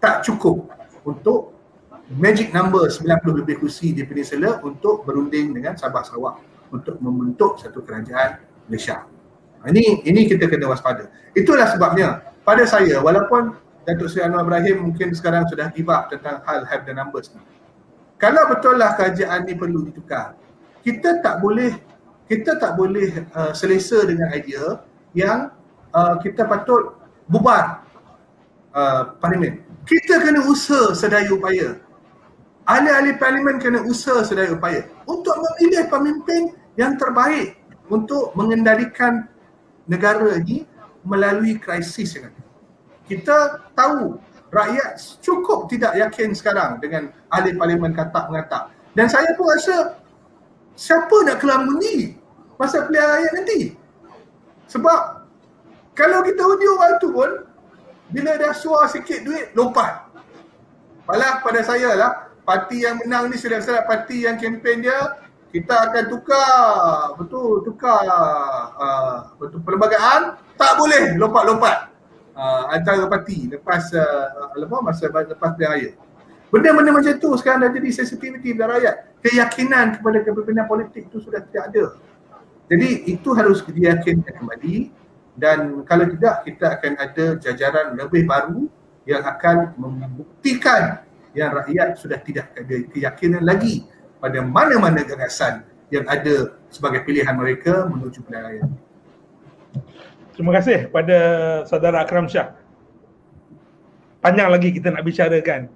tak 0.03 0.27
cukup 0.27 0.67
untuk 1.07 1.55
magic 2.19 2.51
number 2.53 2.91
90 2.91 3.41
lebih 3.45 3.63
kursi 3.63 3.95
di 3.95 4.03
peninsula 4.05 4.61
untuk 4.67 5.07
berunding 5.07 5.55
dengan 5.55 5.79
Sabah 5.79 6.05
Sarawak 6.05 6.43
untuk 6.75 6.99
membentuk 6.99 7.61
satu 7.61 7.85
kerajaan 7.85 8.43
Malaysia. 8.67 9.07
Ini 9.63 10.03
ini 10.03 10.27
kita 10.27 10.51
kena 10.51 10.67
waspada. 10.67 11.07
Itulah 11.39 11.71
sebabnya 11.71 12.35
pada 12.43 12.67
saya 12.67 12.99
walaupun 12.99 13.55
Datuk 13.87 14.11
Seri 14.11 14.27
Anwar 14.27 14.47
Ibrahim 14.47 14.91
mungkin 14.91 15.15
sekarang 15.15 15.47
sudah 15.47 15.71
give 15.71 15.91
up 15.91 16.11
tentang 16.11 16.43
hal 16.43 16.67
have 16.67 16.83
the 16.83 16.95
numbers 16.95 17.31
ni. 17.35 17.43
Kalau 18.19 18.47
betul 18.51 18.79
lah 18.79 18.95
kerajaan 18.95 19.47
ni 19.47 19.59
perlu 19.59 19.87
ditukar, 19.87 20.39
kita 20.83 21.23
tak 21.23 21.43
boleh 21.43 21.79
kita 22.31 22.59
tak 22.59 22.79
boleh 22.79 23.27
uh, 23.35 23.51
selesa 23.51 24.07
dengan 24.07 24.31
idea 24.35 24.83
yang 25.13 25.53
uh, 25.93 26.17
kita 26.21 26.45
patut 26.49 26.97
bubar 27.29 27.85
uh, 28.73 29.17
parlimen 29.21 29.61
kita 29.85 30.21
kena 30.21 30.45
usaha 30.49 30.93
sedaya 30.97 31.29
upaya 31.33 31.79
ahli-ahli 32.67 33.19
parlimen 33.19 33.59
kena 33.59 33.83
usaha 33.83 34.23
sedaya 34.23 34.55
upaya 34.55 34.87
untuk 35.07 35.35
memilih 35.35 35.89
pemimpin 35.91 36.43
yang 36.79 36.97
terbaik 36.97 37.59
untuk 37.93 38.33
mengendalikan 38.33 39.29
negara 39.85 40.39
ini 40.41 40.65
melalui 41.03 41.59
krisis 41.59 42.15
yang 42.15 42.31
ada. 42.31 42.43
Kita 43.05 43.37
tahu 43.75 44.17
rakyat 44.49 44.97
cukup 45.21 45.67
tidak 45.67 45.99
yakin 45.99 46.33
sekarang 46.33 46.79
dengan 46.79 47.11
ahli 47.29 47.53
parlimen 47.59 47.93
kata 47.93 48.31
mengatak. 48.31 48.71
Dan 48.95 49.11
saya 49.11 49.35
pun 49.35 49.49
rasa 49.51 49.99
siapa 50.79 51.17
nak 51.27 51.43
kelam 51.43 51.69
bunyi 51.69 52.17
masa 52.57 52.87
pilihan 52.87 53.09
raya 53.09 53.29
nanti? 53.35 53.75
Sebab 54.73 55.01
kalau 55.93 56.25
kita 56.25 56.41
undi 56.41 56.65
orang 56.65 56.97
tu 56.97 57.13
pun 57.13 57.31
bila 58.09 58.41
dah 58.41 58.57
suar 58.57 58.89
sikit 58.89 59.21
duit 59.21 59.53
lompat. 59.53 60.09
Malah 61.05 61.45
pada 61.45 61.61
saya 61.61 61.93
lah 61.93 62.13
parti 62.43 62.83
yang 62.83 62.97
menang 63.05 63.29
ni 63.29 63.37
sudah 63.37 63.61
salah 63.61 63.85
parti 63.85 64.25
yang 64.25 64.41
kempen 64.41 64.83
dia 64.83 65.21
kita 65.53 65.93
akan 65.93 66.05
tukar 66.09 67.13
betul 67.21 67.61
tukar 67.63 68.03
uh, 68.81 69.37
betul 69.37 69.61
perlembagaan 69.61 70.41
tak 70.57 70.81
boleh 70.81 71.13
lompat-lompat 71.21 71.93
uh, 72.33 72.73
antara 72.73 73.05
parti 73.07 73.53
lepas 73.53 73.93
uh, 73.93 74.57
apa 74.57 74.77
masa 74.81 75.13
lepas 75.13 75.53
pilihan 75.55 75.71
raya. 75.71 75.91
Benda-benda 76.53 76.93
macam 76.93 77.17
tu 77.17 77.33
sekarang 77.41 77.65
dah 77.65 77.73
jadi 77.73 77.89
sensitivity 77.97 78.53
pada 78.53 78.77
rakyat. 78.77 78.95
Keyakinan 79.25 79.97
kepada 79.97 80.21
kepimpinan 80.21 80.69
politik 80.69 81.09
itu 81.09 81.17
sudah 81.25 81.41
tidak 81.49 81.73
ada. 81.73 81.85
Jadi 82.73 82.89
itu 83.05 83.29
harus 83.37 83.61
diyakinkan 83.61 84.33
kembali 84.33 84.89
dan 85.37 85.85
kalau 85.85 86.09
tidak 86.09 86.49
kita 86.49 86.81
akan 86.81 86.93
ada 86.97 87.25
jajaran 87.37 87.87
lebih 88.01 88.25
baru 88.25 88.65
yang 89.05 89.21
akan 89.29 89.77
membuktikan 89.77 91.05
yang 91.37 91.53
rakyat 91.53 92.01
sudah 92.01 92.17
tidak 92.25 92.49
ada 92.57 92.77
keyakinan 92.89 93.45
lagi 93.45 93.85
pada 94.25 94.41
mana-mana 94.41 95.05
gagasan 95.05 95.69
yang 95.93 96.09
ada 96.09 96.57
sebagai 96.73 97.05
pilihan 97.05 97.37
mereka 97.37 97.85
menuju 97.93 98.25
pilihan 98.25 98.41
raya. 98.41 98.65
Terima 100.33 100.57
kasih 100.57 100.89
kepada 100.89 101.19
saudara 101.69 102.01
Akram 102.09 102.25
Shah. 102.25 102.57
Panjang 104.25 104.49
lagi 104.49 104.73
kita 104.73 104.89
nak 104.89 105.05
bicarakan 105.05 105.69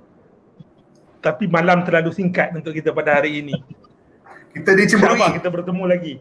tapi 1.21 1.45
malam 1.45 1.85
terlalu 1.85 2.09
singkat 2.09 2.57
untuk 2.57 2.73
kita 2.73 2.97
pada 2.97 3.21
hari 3.21 3.45
ini. 3.45 3.53
Kita 4.57 4.73
dicemburui. 4.73 5.37
kita 5.37 5.53
bertemu 5.53 5.85
lagi. 5.85 6.15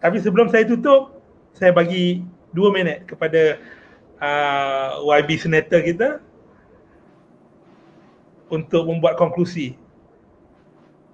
Tapi 0.00 0.16
sebelum 0.18 0.48
saya 0.48 0.64
tutup, 0.64 1.20
saya 1.52 1.76
bagi 1.76 2.24
dua 2.56 2.72
minit 2.72 3.04
kepada 3.04 3.60
uh, 4.16 5.04
YB 5.04 5.36
Senator 5.36 5.80
kita 5.84 6.08
untuk 8.50 8.88
membuat 8.88 9.20
konklusi 9.20 9.76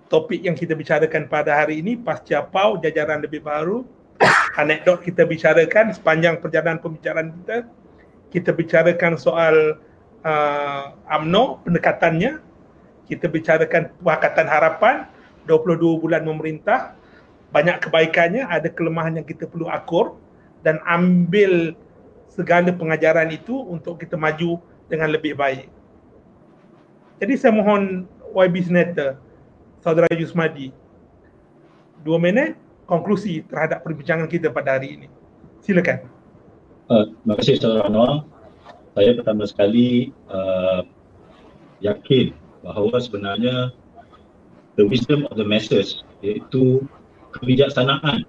topik 0.06 0.46
yang 0.46 0.54
kita 0.54 0.72
bicarakan 0.78 1.26
pada 1.26 1.52
hari 1.58 1.82
ini 1.82 1.98
pasca 1.98 2.46
PAU 2.46 2.78
jajaran 2.78 3.20
lebih 3.20 3.42
baru. 3.42 3.82
Anekdot 4.60 5.02
kita 5.02 5.26
bicarakan 5.26 5.92
sepanjang 5.92 6.40
perjalanan 6.40 6.80
pembicaraan 6.80 7.34
kita 7.42 7.66
kita 8.30 8.50
bicarakan 8.54 9.18
soal 9.18 9.82
uh, 10.22 10.84
AMNO 11.10 11.66
pendekatannya. 11.66 12.42
Kita 13.06 13.30
bicarakan 13.30 13.94
Pakatan 14.02 14.50
Harapan 14.50 15.06
22 15.46 16.02
bulan 16.02 16.26
memerintah 16.26 16.98
banyak 17.54 17.78
kebaikannya 17.82 18.46
ada 18.46 18.66
kelemahan 18.70 19.22
yang 19.22 19.26
kita 19.26 19.46
perlu 19.46 19.70
akur 19.70 20.18
dan 20.66 20.82
ambil 20.86 21.74
segala 22.26 22.68
pengajaran 22.74 23.30
itu 23.32 23.54
untuk 23.54 24.02
kita 24.02 24.18
maju 24.18 24.60
dengan 24.90 25.14
lebih 25.14 25.38
baik. 25.38 25.70
Jadi 27.22 27.32
saya 27.38 27.52
mohon 27.56 28.04
YB 28.36 28.66
Senator 28.66 29.16
Saudara 29.80 30.10
Yusmadi 30.12 30.68
dua 32.04 32.20
minit 32.20 32.58
konklusi 32.84 33.42
terhadap 33.48 33.82
perbincangan 33.82 34.28
kita 34.28 34.52
pada 34.52 34.78
hari 34.78 35.00
ini. 35.00 35.08
Silakan. 35.64 36.06
Uh, 36.86 37.10
terima 37.22 37.34
kasih 37.40 37.54
Saudara 37.58 37.88
Anwar. 37.90 38.22
Saya 38.94 39.10
pertama 39.16 39.44
sekali 39.48 40.14
uh, 40.30 40.86
yakin 41.82 42.32
bahawa 42.62 42.96
sebenarnya 43.02 43.74
the 44.78 44.84
wisdom 44.86 45.24
of 45.28 45.36
the 45.40 45.44
masses 45.44 46.04
iaitu 46.22 46.84
kebijaksanaan 47.40 48.24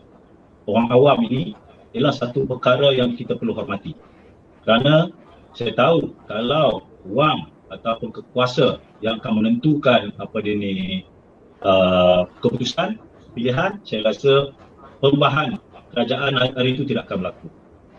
orang 0.68 0.88
awam 0.92 1.24
ini 1.28 1.56
ialah 1.96 2.14
satu 2.14 2.44
perkara 2.46 2.94
yang 2.94 3.16
kita 3.16 3.40
perlu 3.40 3.56
hormati. 3.56 3.96
Kerana 4.68 5.10
saya 5.56 5.74
tahu 5.74 6.14
kalau 6.28 6.84
wang 7.08 7.50
ataupun 7.72 8.12
kekuasa 8.12 8.80
yang 9.04 9.20
akan 9.20 9.44
menentukan 9.44 10.12
apa 10.20 10.38
dia 10.44 10.56
ni 10.56 11.04
uh, 11.64 12.28
keputusan 12.40 13.00
pilihan 13.36 13.80
saya 13.84 14.08
rasa 14.08 14.52
perubahan 15.00 15.60
kerajaan 15.94 16.36
hari 16.38 16.76
itu 16.76 16.84
tidak 16.86 17.10
akan 17.10 17.28
berlaku. 17.28 17.48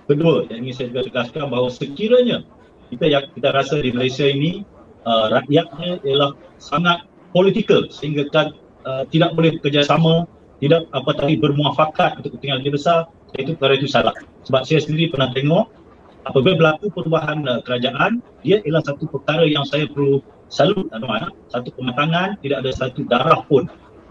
Kedua, 0.08 0.36
yang 0.48 0.64
ingin 0.64 0.74
saya 0.74 0.86
juga 0.88 1.02
tegaskan 1.08 1.52
bahawa 1.52 1.68
sekiranya 1.68 2.40
kita 2.88 3.04
yang 3.04 3.24
kita 3.36 3.52
rasa 3.52 3.76
di 3.80 3.92
Malaysia 3.92 4.24
ini 4.24 4.64
uh, 5.04 5.28
rakyatnya 5.28 6.00
ialah 6.04 6.32
sangat 6.56 7.04
politikal 7.36 7.84
sehingga 7.92 8.24
kan 8.32 8.56
uh, 8.88 9.04
tidak 9.12 9.36
boleh 9.36 9.60
bekerjasama 9.60 10.24
tidak 10.58 10.90
apa 10.90 11.10
tadi 11.14 11.34
bermuafakat 11.38 12.18
untuk 12.22 12.34
kepentingan 12.36 12.62
lebih 12.62 12.78
besar 12.78 13.06
itu 13.36 13.54
perkara 13.54 13.74
itu 13.78 13.88
salah 13.88 14.14
sebab 14.46 14.62
saya 14.66 14.80
sendiri 14.82 15.12
pernah 15.12 15.30
tengok 15.30 15.70
apabila 16.26 16.54
berlaku 16.58 16.86
perubahan 16.90 17.44
uh, 17.46 17.60
kerajaan 17.62 18.18
dia 18.42 18.58
ialah 18.66 18.82
satu 18.82 19.06
perkara 19.06 19.46
yang 19.46 19.62
saya 19.62 19.86
perlu 19.86 20.18
salut 20.48 20.88
tuan 20.90 21.30
satu 21.52 21.68
kematangan 21.76 22.40
tidak 22.42 22.64
ada 22.64 22.70
satu 22.72 23.00
darah 23.06 23.40
pun 23.46 23.68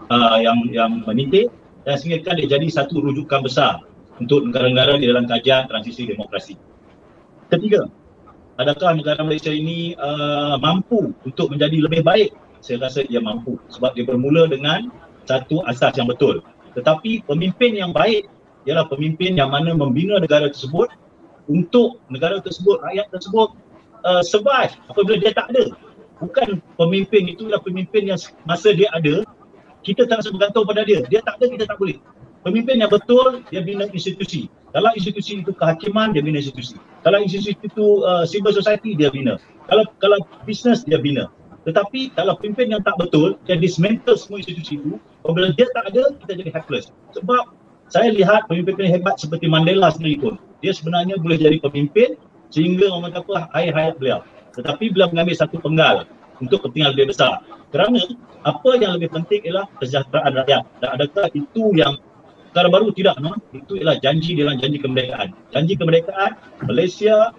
uh, 0.08 0.38
yang 0.40 0.58
yang 0.70 1.04
menitik 1.04 1.52
dan 1.84 1.98
sehingga 1.98 2.36
dia 2.38 2.58
jadi 2.58 2.66
satu 2.70 3.02
rujukan 3.02 3.44
besar 3.44 3.84
untuk 4.18 4.46
negara-negara 4.46 4.98
di 4.98 5.06
dalam 5.10 5.26
kajian 5.26 5.66
transisi 5.66 6.08
demokrasi 6.08 6.54
ketiga 7.50 7.90
adakah 8.58 8.98
negara 8.98 9.22
Malaysia 9.22 9.54
ini 9.54 9.94
uh, 9.96 10.58
mampu 10.58 11.14
untuk 11.22 11.54
menjadi 11.54 11.78
lebih 11.86 12.02
baik? 12.02 12.30
Saya 12.58 12.82
rasa 12.82 13.06
dia 13.06 13.22
mampu 13.22 13.54
sebab 13.70 13.94
dia 13.94 14.02
bermula 14.02 14.50
dengan 14.50 14.90
satu 15.28 15.60
asas 15.68 15.92
yang 16.00 16.08
betul. 16.08 16.40
Tetapi 16.72 17.28
pemimpin 17.28 17.76
yang 17.76 17.92
baik 17.92 18.24
ialah 18.64 18.88
pemimpin 18.88 19.36
yang 19.36 19.52
mana 19.52 19.76
membina 19.76 20.16
negara 20.16 20.48
tersebut 20.48 20.88
untuk 21.48 22.00
negara 22.08 22.40
tersebut, 22.40 22.80
rakyat 22.84 23.08
tersebut 23.12 23.48
uh, 24.04 24.24
survive 24.24 24.72
apabila 24.88 25.16
dia 25.20 25.32
tak 25.36 25.52
ada. 25.52 25.72
Bukan 26.18 26.58
pemimpin 26.74 27.30
itu 27.30 27.46
itulah 27.46 27.62
pemimpin 27.62 28.10
yang 28.10 28.18
masa 28.42 28.74
dia 28.74 28.90
ada, 28.90 29.22
kita 29.86 30.04
tak 30.10 30.20
rasa 30.20 30.34
bergantung 30.34 30.66
pada 30.66 30.82
dia. 30.82 31.00
Dia 31.06 31.22
tak 31.22 31.38
ada, 31.38 31.46
kita 31.46 31.64
tak 31.64 31.78
boleh. 31.78 31.96
Pemimpin 32.42 32.82
yang 32.82 32.90
betul, 32.90 33.42
dia 33.50 33.62
bina 33.62 33.86
institusi. 33.90 34.50
Kalau 34.74 34.90
institusi 34.98 35.40
itu 35.40 35.54
kehakiman, 35.54 36.12
dia 36.12 36.20
bina 36.20 36.42
institusi. 36.42 36.76
Kalau 37.06 37.22
institusi 37.22 37.56
itu 37.62 38.04
uh, 38.04 38.26
civil 38.26 38.52
society, 38.52 38.98
dia 38.98 39.08
bina. 39.08 39.38
Kalau 39.70 39.86
kalau 40.02 40.18
bisnes, 40.44 40.84
dia 40.84 40.98
bina. 40.98 41.30
Tetapi 41.64 42.18
kalau 42.18 42.34
pemimpin 42.36 42.72
yang 42.76 42.82
tak 42.82 42.98
betul, 42.98 43.38
dia 43.46 43.56
dismantle 43.56 44.18
semua 44.18 44.42
institusi 44.42 44.80
itu, 44.80 44.98
apabila 45.28 45.52
dia 45.52 45.68
tak 45.76 45.92
ada, 45.92 46.02
kita 46.24 46.32
jadi 46.40 46.50
helpless. 46.56 46.88
Sebab 47.12 47.52
saya 47.92 48.08
lihat 48.16 48.48
pemimpin 48.48 48.88
hebat 48.88 49.20
seperti 49.20 49.44
Mandela 49.44 49.92
sendiri 49.92 50.16
pun, 50.16 50.34
dia 50.64 50.72
sebenarnya 50.72 51.20
boleh 51.20 51.36
jadi 51.36 51.60
pemimpin 51.60 52.16
sehingga 52.48 52.88
orang 52.88 53.12
kata 53.12 53.28
apa, 53.28 53.36
akhir 53.52 53.72
hayat 53.76 53.94
beliau. 54.00 54.20
Tetapi 54.56 54.84
beliau 54.96 55.12
mengambil 55.12 55.36
satu 55.36 55.60
penggal 55.60 56.08
untuk 56.40 56.64
kepentingan 56.64 56.96
lebih 56.96 57.12
besar. 57.12 57.44
Kerana 57.68 58.00
apa 58.48 58.70
yang 58.80 58.96
lebih 58.96 59.12
penting 59.12 59.44
ialah 59.44 59.68
kesejahteraan 59.76 60.32
rakyat. 60.40 60.64
Dan 60.80 60.88
adakah 60.96 61.28
itu 61.36 61.76
yang 61.76 62.00
perkara 62.48 62.74
baru 62.74 62.88
tidak 62.96 63.16
no? 63.20 63.36
itu 63.52 63.78
ialah 63.78 64.00
janji 64.02 64.34
dalam 64.34 64.58
janji 64.58 64.82
kemerdekaan 64.82 65.30
janji 65.54 65.78
kemerdekaan 65.78 66.32
Malaysia 66.66 67.30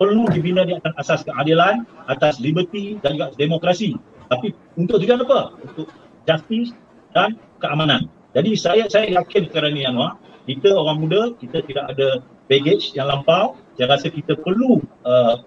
perlu 0.00 0.30
dibina 0.32 0.64
di 0.64 0.78
atas 0.78 0.94
asas 0.96 1.20
keadilan 1.28 1.84
atas 2.08 2.40
liberty 2.40 2.96
dan 3.04 3.18
juga 3.18 3.34
demokrasi 3.36 3.98
tapi 4.32 4.56
untuk 4.78 5.02
tujuan 5.02 5.26
apa 5.28 5.52
untuk 5.60 5.90
justice 6.24 6.72
dan 7.12 7.38
keamanan. 7.60 8.08
Jadi 8.32 8.56
saya 8.56 8.84
saya 8.88 9.12
yakin 9.12 9.48
perkara 9.48 9.68
ni 9.68 9.84
Anwar 9.84 10.16
kita 10.48 10.74
orang 10.74 10.98
muda 11.06 11.20
kita 11.38 11.62
tidak 11.62 11.94
ada 11.94 12.24
baggage 12.50 12.96
yang 12.98 13.06
lampau. 13.08 13.54
Saya 13.78 13.94
rasa 13.94 14.10
kita 14.10 14.36
perlu 14.36 14.82
uh, 15.06 15.40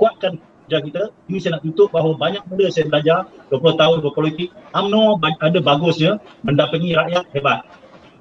kuatkan 0.00 0.40
kerja 0.66 0.78
kita. 0.80 1.02
Ini 1.28 1.38
saya 1.42 1.58
nak 1.58 1.62
tutup 1.66 1.92
bahawa 1.92 2.16
banyak 2.16 2.42
muda 2.48 2.72
saya 2.72 2.88
belajar 2.88 3.28
20 3.52 3.80
tahun 3.80 3.96
berpolitik 4.00 4.48
UMNO 4.72 5.20
ada 5.20 5.58
bagusnya 5.60 6.12
mendampingi 6.46 6.96
rakyat 6.96 7.26
hebat. 7.36 7.66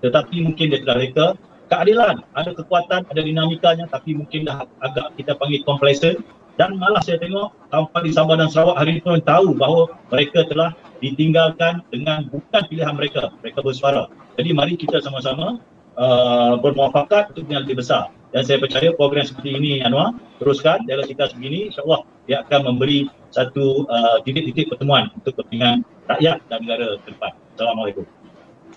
Tetapi 0.04 0.36
mungkin 0.44 0.66
dia 0.74 0.82
telah 0.84 0.98
reka. 1.00 1.28
Keadilan 1.70 2.26
ada 2.34 2.50
kekuatan 2.58 3.06
ada 3.06 3.22
dinamikanya 3.22 3.86
tapi 3.86 4.18
mungkin 4.18 4.50
dah 4.50 4.66
agak 4.82 5.14
kita 5.22 5.38
panggil 5.38 5.62
complacent 5.62 6.18
dan 6.60 6.76
malah 6.76 7.00
saya 7.00 7.16
tengok 7.24 7.56
kawan 7.72 8.02
di 8.04 8.12
Sabah 8.12 8.36
dan 8.36 8.52
Sarawak 8.52 8.76
hari 8.84 9.00
ini 9.00 9.02
pun 9.02 9.24
tahu 9.24 9.56
bahawa 9.56 9.96
mereka 10.12 10.44
telah 10.52 10.76
ditinggalkan 11.00 11.80
dengan 11.88 12.28
bukan 12.28 12.62
pilihan 12.68 12.92
mereka 12.92 13.32
mereka 13.40 13.64
bersuara 13.64 14.12
jadi 14.36 14.52
mari 14.52 14.76
kita 14.76 15.00
sama-sama 15.00 15.64
uh, 15.96 16.60
bermuafakat 16.60 17.32
untuk 17.32 17.48
yang 17.48 17.64
lebih 17.64 17.80
besar 17.80 18.12
dan 18.36 18.44
saya 18.44 18.60
percaya 18.60 18.92
program 18.94 19.24
seperti 19.24 19.56
ini 19.56 19.80
Anwar 19.80 20.20
teruskan 20.44 20.84
dalam 20.84 21.08
kita 21.08 21.32
begini 21.32 21.72
insyaAllah 21.72 22.04
dia 22.28 22.44
akan 22.44 22.76
memberi 22.76 23.08
satu 23.32 23.88
uh, 23.88 24.20
titik-titik 24.28 24.70
pertemuan 24.70 25.10
untuk 25.16 25.40
kepentingan 25.40 25.82
rakyat 26.06 26.38
dan 26.50 26.58
negara 26.66 26.98
ke 27.02 27.10
depan. 27.14 27.32
Assalamualaikum. 27.58 28.06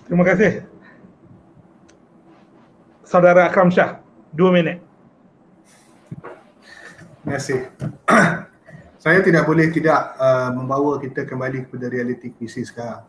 Terima 0.09 0.23
kasih. 0.25 0.51
Saudara 3.05 3.49
Akram 3.49 3.69
Shah, 3.69 4.01
dua 4.33 4.49
minit. 4.49 4.81
Terima 7.23 7.39
kasih. 7.39 7.61
Saya 9.03 9.19
tidak 9.23 9.47
boleh 9.47 9.71
tidak 9.71 10.15
uh, 10.19 10.51
membawa 10.51 10.99
kita 10.99 11.23
kembali 11.23 11.67
kepada 11.67 11.87
realiti 11.87 12.35
krisis 12.35 12.71
sekarang. 12.71 13.03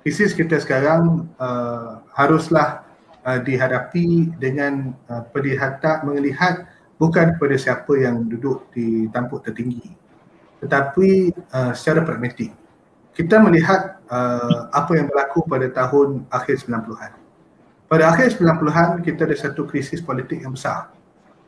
krisis 0.09 0.33
kita 0.33 0.57
sekarang 0.57 1.29
uh, 1.37 2.01
haruslah 2.17 2.81
uh, 3.29 3.41
dihadapi 3.45 4.33
dengan 4.41 4.97
uh, 5.13 5.21
perlihatan 5.29 6.09
melihat 6.09 6.65
bukan 6.97 7.37
kepada 7.37 7.57
siapa 7.61 7.93
yang 8.01 8.25
duduk 8.25 8.73
di 8.73 9.05
tampuk 9.13 9.45
tertinggi 9.45 9.93
tetapi 10.65 11.31
uh, 11.53 11.77
secara 11.77 12.03
pragmatik 12.09 12.57
kita 13.13 13.37
melihat 13.37 14.01
uh, 14.09 14.73
apa 14.73 14.97
yang 14.97 15.07
berlaku 15.13 15.45
pada 15.45 15.69
tahun 15.71 16.25
akhir 16.33 16.65
90-an 16.67 17.13
pada 17.85 18.05
akhir 18.09 18.41
90-an 18.41 19.05
kita 19.05 19.29
ada 19.29 19.37
satu 19.37 19.69
krisis 19.69 20.01
politik 20.01 20.43
yang 20.43 20.57
besar 20.57 20.91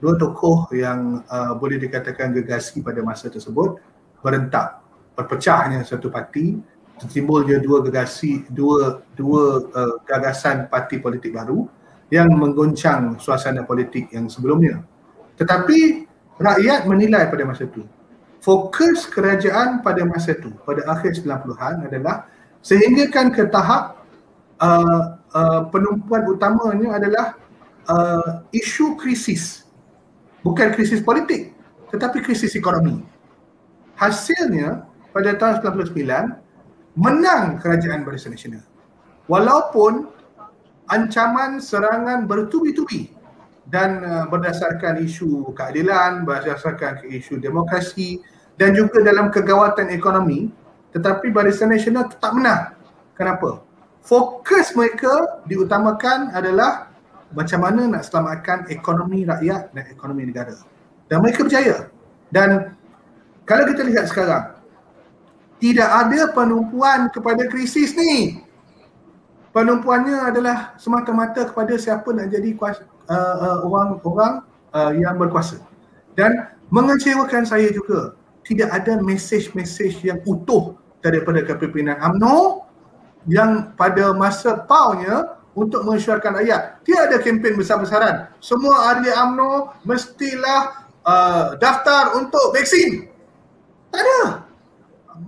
dua 0.01 0.17
tokoh 0.17 0.67
yang 0.73 1.21
uh, 1.29 1.53
boleh 1.55 1.77
dikatakan 1.77 2.33
gegasi 2.33 2.81
pada 2.81 3.05
masa 3.05 3.29
tersebut 3.29 3.77
berentak 4.25 4.81
berpecahnya 5.15 5.85
satu 5.85 6.09
parti 6.09 6.57
timbul 7.13 7.45
dia 7.45 7.61
dua 7.61 7.81
gegasi 7.85 8.45
dua 8.49 9.05
dua 9.17 9.65
uh, 9.73 9.95
gagasan 10.05 10.69
parti 10.73 11.01
politik 11.01 11.33
baru 11.37 11.69
yang 12.11 12.33
menggoncang 12.35 13.17
suasana 13.23 13.63
politik 13.63 14.11
yang 14.11 14.27
sebelumnya. 14.27 14.83
Tetapi 15.39 16.11
rakyat 16.37 16.89
menilai 16.91 17.31
pada 17.31 17.45
masa 17.47 17.65
itu 17.69 17.87
fokus 18.41 19.05
kerajaan 19.07 19.85
pada 19.85 20.03
masa 20.09 20.33
itu 20.33 20.51
pada 20.65 20.83
akhir 20.89 21.21
90-an 21.21 21.87
adalah 21.87 22.27
sehinggakan 22.65 23.33
ke 23.33 23.47
tahap 23.53 24.01
uh, 24.61 25.21
uh, 25.37 25.61
penumpuan 25.69 26.25
utamanya 26.29 26.97
adalah 26.97 27.27
uh, 27.89 28.45
isu 28.53 28.97
krisis 28.97 29.60
bukan 30.43 30.73
krisis 30.73 31.01
politik 31.01 31.53
tetapi 31.91 32.23
krisis 32.23 32.55
ekonomi 32.57 33.03
hasilnya 33.99 34.87
pada 35.13 35.37
tahun 35.37 35.83
99 35.83 36.97
menang 36.97 37.59
kerajaan 37.61 38.03
Barisan 38.03 38.33
Nasional 38.35 38.65
walaupun 39.31 40.11
ancaman 40.91 41.63
serangan 41.63 42.27
bertubi-tubi 42.27 43.15
dan 43.71 44.03
uh, 44.03 44.27
berdasarkan 44.27 44.99
isu 45.07 45.55
keadilan, 45.55 46.27
berdasarkan 46.27 47.07
isu 47.07 47.39
demokrasi 47.39 48.19
dan 48.59 48.75
juga 48.75 48.99
dalam 49.07 49.31
kegawatan 49.31 49.95
ekonomi 49.95 50.51
tetapi 50.91 51.31
Barisan 51.31 51.71
Nasional 51.71 52.11
tetap 52.11 52.35
menang. 52.35 52.75
Kenapa? 53.15 53.63
Fokus 54.03 54.75
mereka 54.75 55.45
diutamakan 55.47 56.35
adalah 56.35 56.90
macam 57.35 57.63
mana 57.63 57.87
nak 57.87 58.03
selamatkan 58.07 58.67
ekonomi 58.71 59.23
rakyat 59.27 59.71
dan 59.71 59.85
ekonomi 59.87 60.27
negara. 60.27 60.55
Dan 61.07 61.23
mereka 61.23 61.47
berjaya. 61.47 61.91
Dan 62.31 62.75
kalau 63.47 63.65
kita 63.67 63.83
lihat 63.87 64.07
sekarang, 64.11 64.59
tidak 65.59 65.91
ada 65.91 66.31
penumpuan 66.33 67.11
kepada 67.13 67.47
krisis 67.51 67.95
ni. 67.95 68.43
Penumpuannya 69.51 70.31
adalah 70.31 70.79
semata-mata 70.79 71.51
kepada 71.51 71.75
siapa 71.75 72.07
nak 72.15 72.31
jadi 72.31 72.55
kuasa, 72.55 72.87
uh, 73.11 73.37
uh, 73.43 73.59
orang-orang 73.67 74.47
uh, 74.71 74.93
yang 74.95 75.19
berkuasa. 75.19 75.59
Dan 76.15 76.47
mengecewakan 76.71 77.43
saya 77.43 77.71
juga 77.75 78.15
tidak 78.47 78.71
ada 78.71 79.03
mesej-mesej 79.03 79.99
yang 80.07 80.23
utuh 80.27 80.79
daripada 81.03 81.43
kepimpinan 81.43 81.99
UMNO 81.99 82.67
yang 83.29 83.75
pada 83.75 84.15
masa 84.17 84.65
paunya 84.65 85.40
untuk 85.61 85.85
mensyuarakan 85.85 86.41
ayat. 86.41 86.81
Tidak 86.81 87.13
ada 87.13 87.17
kempen 87.21 87.61
besar-besaran. 87.61 88.33
Semua 88.41 88.97
ahli 88.97 89.13
UMNO 89.13 89.85
mestilah 89.85 90.89
uh, 91.05 91.61
daftar 91.61 92.17
untuk 92.17 92.57
vaksin. 92.57 93.05
Tak 93.93 94.01
ada. 94.01 94.21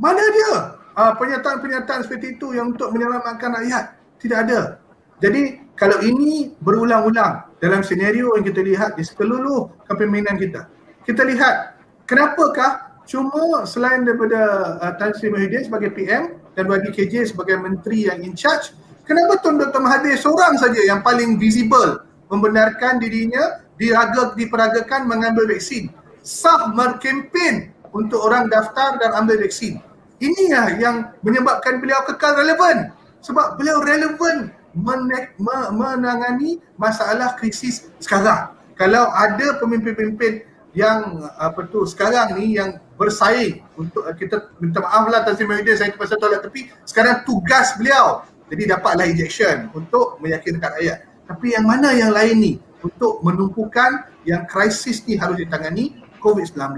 Mana 0.01 0.25
dia? 0.33 0.55
Uh, 0.97 1.13
pernyataan-pernyataan 1.21 2.09
seperti 2.09 2.41
itu 2.41 2.57
yang 2.57 2.73
untuk 2.73 2.89
menyelamatkan 2.97 3.61
rakyat. 3.61 3.85
Tidak 4.17 4.39
ada. 4.49 4.81
Jadi 5.21 5.61
kalau 5.77 6.01
ini 6.01 6.57
berulang-ulang 6.65 7.53
dalam 7.61 7.85
senario 7.85 8.33
yang 8.35 8.45
kita 8.49 8.61
lihat 8.65 8.91
di 8.97 9.05
seluruh 9.05 9.71
kepimpinan 9.87 10.35
kita. 10.41 10.67
Kita 11.05 11.23
lihat 11.29 11.79
kenapakah 12.09 13.03
cuma 13.07 13.67
selain 13.69 14.07
daripada 14.07 14.41
uh, 14.81 14.93
Tan 14.97 15.13
Sri 15.13 15.29
Muhyiddin 15.29 15.67
sebagai 15.67 15.91
PM 15.93 16.39
dan 16.55 16.65
bagi 16.69 16.91
KJ 16.93 17.35
sebagai 17.35 17.59
menteri 17.59 18.07
yang 18.11 18.21
in 18.23 18.37
charge, 18.37 18.77
kenapa 19.13 19.35
Tun 19.45 19.61
Dr. 19.61 19.81
Mahathir 19.85 20.17
seorang 20.17 20.57
saja 20.57 20.81
yang 20.89 21.05
paling 21.05 21.37
visible 21.37 22.01
membenarkan 22.33 22.97
dirinya 22.97 23.61
diraga, 23.77 24.33
diperagakan 24.33 25.05
mengambil 25.05 25.45
vaksin. 25.53 25.93
Sah 26.25 26.73
berkempen 26.73 27.77
untuk 27.93 28.25
orang 28.25 28.49
daftar 28.49 28.97
dan 28.97 29.13
ambil 29.21 29.45
vaksin. 29.45 29.85
Inilah 30.23 30.81
yang 30.81 30.97
menyebabkan 31.21 31.83
beliau 31.83 32.01
kekal 32.09 32.41
relevan. 32.41 32.95
Sebab 33.21 33.61
beliau 33.61 33.85
relevan 33.85 34.49
menangani 34.73 36.63
masalah 36.81 37.37
krisis 37.37 37.93
sekarang. 38.01 38.57
Kalau 38.79 39.13
ada 39.13 39.61
pemimpin-pemimpin 39.61 40.49
yang 40.73 41.29
apa 41.37 41.69
tu 41.69 41.85
sekarang 41.85 42.41
ni 42.41 42.57
yang 42.57 42.81
bersaing 42.97 43.61
untuk 43.77 44.09
kita 44.17 44.49
minta 44.57 44.81
maaf 44.81 45.05
lah 45.05 45.21
Tan 45.21 45.37
Sri 45.37 45.45
Muhyiddin 45.45 45.77
saya 45.77 45.93
terpaksa 45.93 46.17
tolak 46.17 46.41
tapi 46.41 46.73
sekarang 46.89 47.21
tugas 47.29 47.77
beliau 47.77 48.25
jadi 48.53 48.77
dapatlah 48.77 49.09
injection 49.09 49.73
untuk 49.73 50.21
meyakinkan 50.21 50.77
rakyat. 50.77 51.09
Tapi 51.25 51.57
yang 51.57 51.65
mana 51.65 51.97
yang 51.97 52.13
lain 52.13 52.37
ni 52.37 52.53
untuk 52.85 53.25
menumpukan 53.25 54.05
yang 54.29 54.45
krisis 54.45 55.01
ni 55.09 55.17
harus 55.17 55.41
ditangani 55.41 55.97
COVID-19 56.21 56.77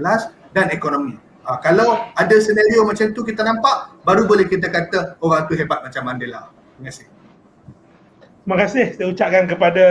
dan 0.55 0.71
ekonomi. 0.71 1.19
Ha, 1.43 1.59
kalau 1.59 1.99
ada 2.15 2.35
senario 2.39 2.87
macam 2.87 3.11
tu 3.11 3.27
kita 3.27 3.43
nampak 3.43 3.91
baru 4.07 4.23
boleh 4.23 4.47
kita 4.47 4.71
kata 4.71 5.19
orang 5.19 5.51
tu 5.51 5.53
hebat 5.59 5.83
macam 5.83 6.01
Mandela. 6.07 6.47
Terima 6.79 6.87
kasih. 6.87 7.07
Terima 8.23 8.55
kasih 8.55 8.85
saya 8.95 9.07
ucapkan 9.11 9.43
kepada 9.51 9.85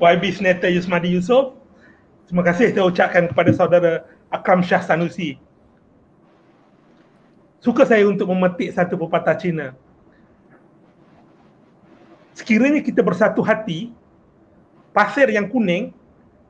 YB 0.00 0.24
Senator 0.32 0.72
Yusmadi 0.72 1.12
Yusof. 1.12 1.60
Terima 2.24 2.40
kasih 2.40 2.72
saya 2.72 2.88
ucapkan 2.88 3.28
kepada 3.28 3.50
saudara 3.52 3.92
Akram 4.32 4.64
Shah 4.64 4.80
Sanusi. 4.80 5.36
Suka 7.60 7.84
saya 7.84 8.08
untuk 8.08 8.32
memetik 8.32 8.72
satu 8.72 8.96
pepatah 8.96 9.36
Cina. 9.36 9.76
Sekiranya 12.48 12.80
kita 12.80 13.04
bersatu 13.04 13.44
hati, 13.44 13.92
pasir 14.96 15.28
yang 15.28 15.52
kuning 15.52 15.92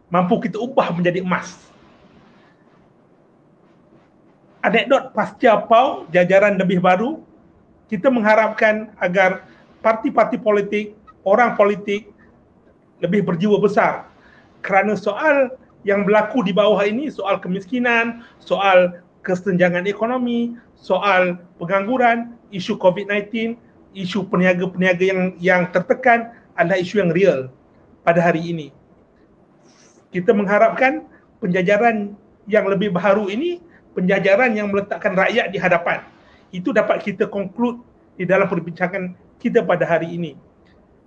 mampu 0.06 0.38
kita 0.46 0.54
ubah 0.54 0.94
menjadi 0.94 1.26
emas. 1.26 1.58
Anekdot 4.62 5.10
pasca 5.10 5.58
PAU, 5.66 6.06
jajaran 6.14 6.54
lebih 6.54 6.78
baru, 6.78 7.18
kita 7.90 8.14
mengharapkan 8.14 8.94
agar 9.02 9.42
parti-parti 9.82 10.38
politik 10.38 10.94
orang 11.26 11.58
politik 11.58 12.06
lebih 13.02 13.26
berjiwa 13.26 13.58
besar 13.58 14.06
kerana 14.62 14.94
soal 14.94 15.50
yang 15.82 16.06
berlaku 16.06 16.46
di 16.46 16.54
bawah 16.54 16.78
ini 16.78 17.10
soal 17.10 17.42
kemiskinan, 17.42 18.22
soal 18.38 19.02
kesenjangan 19.26 19.82
ekonomi, 19.90 20.54
soal 20.78 21.42
pengangguran, 21.58 22.38
isu 22.54 22.78
COVID-19, 22.78 23.58
isu 23.98 24.30
peniaga-peniaga 24.30 25.02
yang 25.02 25.20
yang 25.42 25.62
tertekan 25.74 26.30
adalah 26.54 26.78
isu 26.78 27.02
yang 27.02 27.10
real 27.10 27.40
pada 28.06 28.22
hari 28.22 28.42
ini. 28.54 28.68
Kita 30.14 30.30
mengharapkan 30.32 31.04
penjajaran 31.42 32.14
yang 32.46 32.64
lebih 32.70 32.94
baru 32.94 33.26
ini 33.28 33.58
penjajaran 33.92 34.54
yang 34.54 34.70
meletakkan 34.70 35.18
rakyat 35.18 35.50
di 35.50 35.58
hadapan. 35.58 36.06
Itu 36.54 36.70
dapat 36.70 37.02
kita 37.02 37.26
conclude 37.28 37.82
di 38.14 38.24
dalam 38.24 38.46
perbincangan 38.48 39.12
kita 39.42 39.66
pada 39.66 39.84
hari 39.84 40.14
ini 40.14 40.32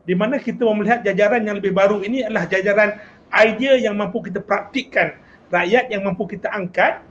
di 0.05 0.17
mana 0.17 0.41
kita 0.41 0.65
melihat 0.65 1.05
jajaran 1.05 1.45
yang 1.45 1.61
lebih 1.61 1.73
baru 1.73 2.01
ini 2.01 2.25
adalah 2.25 2.49
jajaran 2.49 2.97
idea 3.29 3.77
yang 3.77 3.93
mampu 3.93 4.25
kita 4.25 4.41
praktikkan 4.41 5.13
rakyat 5.53 5.93
yang 5.93 6.01
mampu 6.01 6.25
kita 6.25 6.49
angkat 6.49 7.05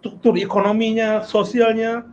struktur 0.00 0.38
ekonominya, 0.38 1.26
sosialnya, 1.26 2.06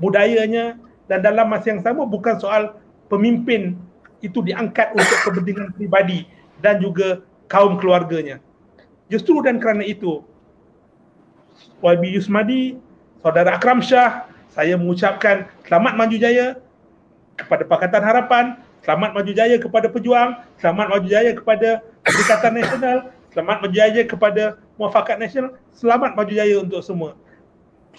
budayanya 0.00 0.80
dan 1.12 1.20
dalam 1.20 1.52
masa 1.52 1.76
yang 1.76 1.84
sama 1.84 2.08
bukan 2.08 2.40
soal 2.40 2.72
pemimpin 3.12 3.76
itu 4.24 4.40
diangkat 4.40 4.96
untuk 4.96 5.18
kepentingan 5.28 5.76
pribadi 5.76 6.24
dan 6.64 6.80
juga 6.80 7.20
kaum 7.52 7.76
keluarganya. 7.76 8.40
Justru 9.12 9.44
dan 9.44 9.60
kerana 9.60 9.84
itu 9.84 10.24
YB 11.84 12.16
Yusmadi, 12.16 12.80
Saudara 13.20 13.60
Akram 13.60 13.84
Shah, 13.84 14.24
saya 14.48 14.72
mengucapkan 14.80 15.52
selamat 15.68 16.00
maju 16.00 16.16
jaya 16.16 16.56
kepada 17.36 17.68
Pakatan 17.68 18.02
Harapan, 18.08 18.44
selamat 18.80 19.10
maju 19.12 19.32
jaya 19.36 19.56
kepada 19.60 19.92
pejuang, 19.92 20.40
selamat 20.64 20.86
maju 20.96 21.06
jaya 21.12 21.36
kepada 21.36 21.84
Perikatan 22.08 22.52
Nasional, 22.56 22.98
selamat 23.36 23.56
maju 23.68 23.74
jaya 23.76 24.02
kepada 24.08 24.42
Muafakat 24.80 25.20
Nasional, 25.20 25.60
selamat 25.76 26.16
maju 26.16 26.32
jaya 26.32 26.56
untuk 26.56 26.80
semua. 26.80 27.20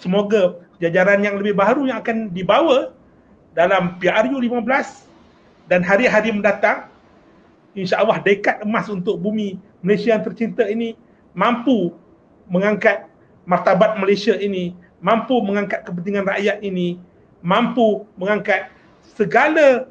Semoga 0.02 0.58
jajaran 0.82 1.22
yang 1.22 1.38
lebih 1.38 1.54
baru 1.54 1.86
yang 1.86 2.02
akan 2.02 2.34
dibawa 2.34 2.90
dalam 3.54 3.96
PRU 4.02 4.36
15 4.42 4.66
dan 5.70 5.80
hari-hari 5.80 6.34
mendatang 6.34 6.90
insya-Allah 7.72 8.20
dekad 8.20 8.62
emas 8.66 8.90
untuk 8.90 9.16
bumi 9.18 9.56
Malaysia 9.80 10.14
yang 10.14 10.22
tercinta 10.22 10.66
ini 10.66 10.98
mampu 11.34 11.94
mengangkat 12.50 13.08
martabat 13.44 13.96
Malaysia 14.00 14.36
ini, 14.36 14.72
mampu 15.00 15.36
mengangkat 15.44 15.84
kepentingan 15.84 16.24
rakyat 16.24 16.60
ini, 16.64 16.96
mampu 17.44 18.08
mengangkat 18.16 18.72
segala 19.04 19.88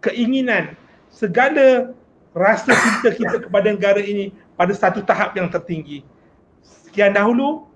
keinginan, 0.00 0.74
segala 1.12 1.92
rasa 2.32 2.72
cinta 2.72 3.10
kita 3.12 3.36
kepada 3.48 3.68
negara 3.74 4.00
ini 4.00 4.32
pada 4.56 4.72
satu 4.72 5.04
tahap 5.04 5.36
yang 5.36 5.50
tertinggi. 5.52 6.06
Sekian 6.64 7.12
dahulu 7.12 7.68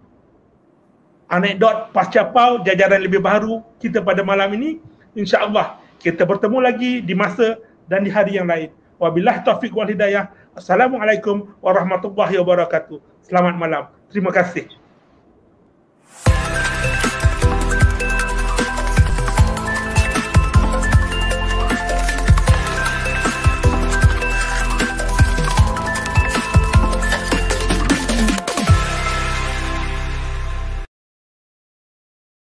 anekdot 1.29 1.93
pasca 1.93 2.25
pau 2.25 2.63
jajaran 2.65 3.03
lebih 3.05 3.21
baru 3.21 3.61
kita 3.81 4.01
pada 4.01 4.25
malam 4.25 4.53
ini. 4.57 4.81
InsyaAllah 5.15 5.81
kita 6.03 6.29
bertemu 6.29 6.59
lagi 6.61 7.01
di 7.01 7.15
masa 7.17 7.57
dan 7.89 8.05
di 8.05 8.11
hari 8.13 8.37
yang 8.37 8.51
lain. 8.51 8.69
Wabillahi 9.01 9.43
taufiq 9.43 9.73
wal 9.73 9.89
hidayah. 9.89 10.31
Assalamualaikum 10.55 11.51
warahmatullahi 11.65 12.39
wabarakatuh. 12.39 13.01
Selamat 13.27 13.55
malam. 13.59 13.85
Terima 14.13 14.31
kasih. 14.31 14.84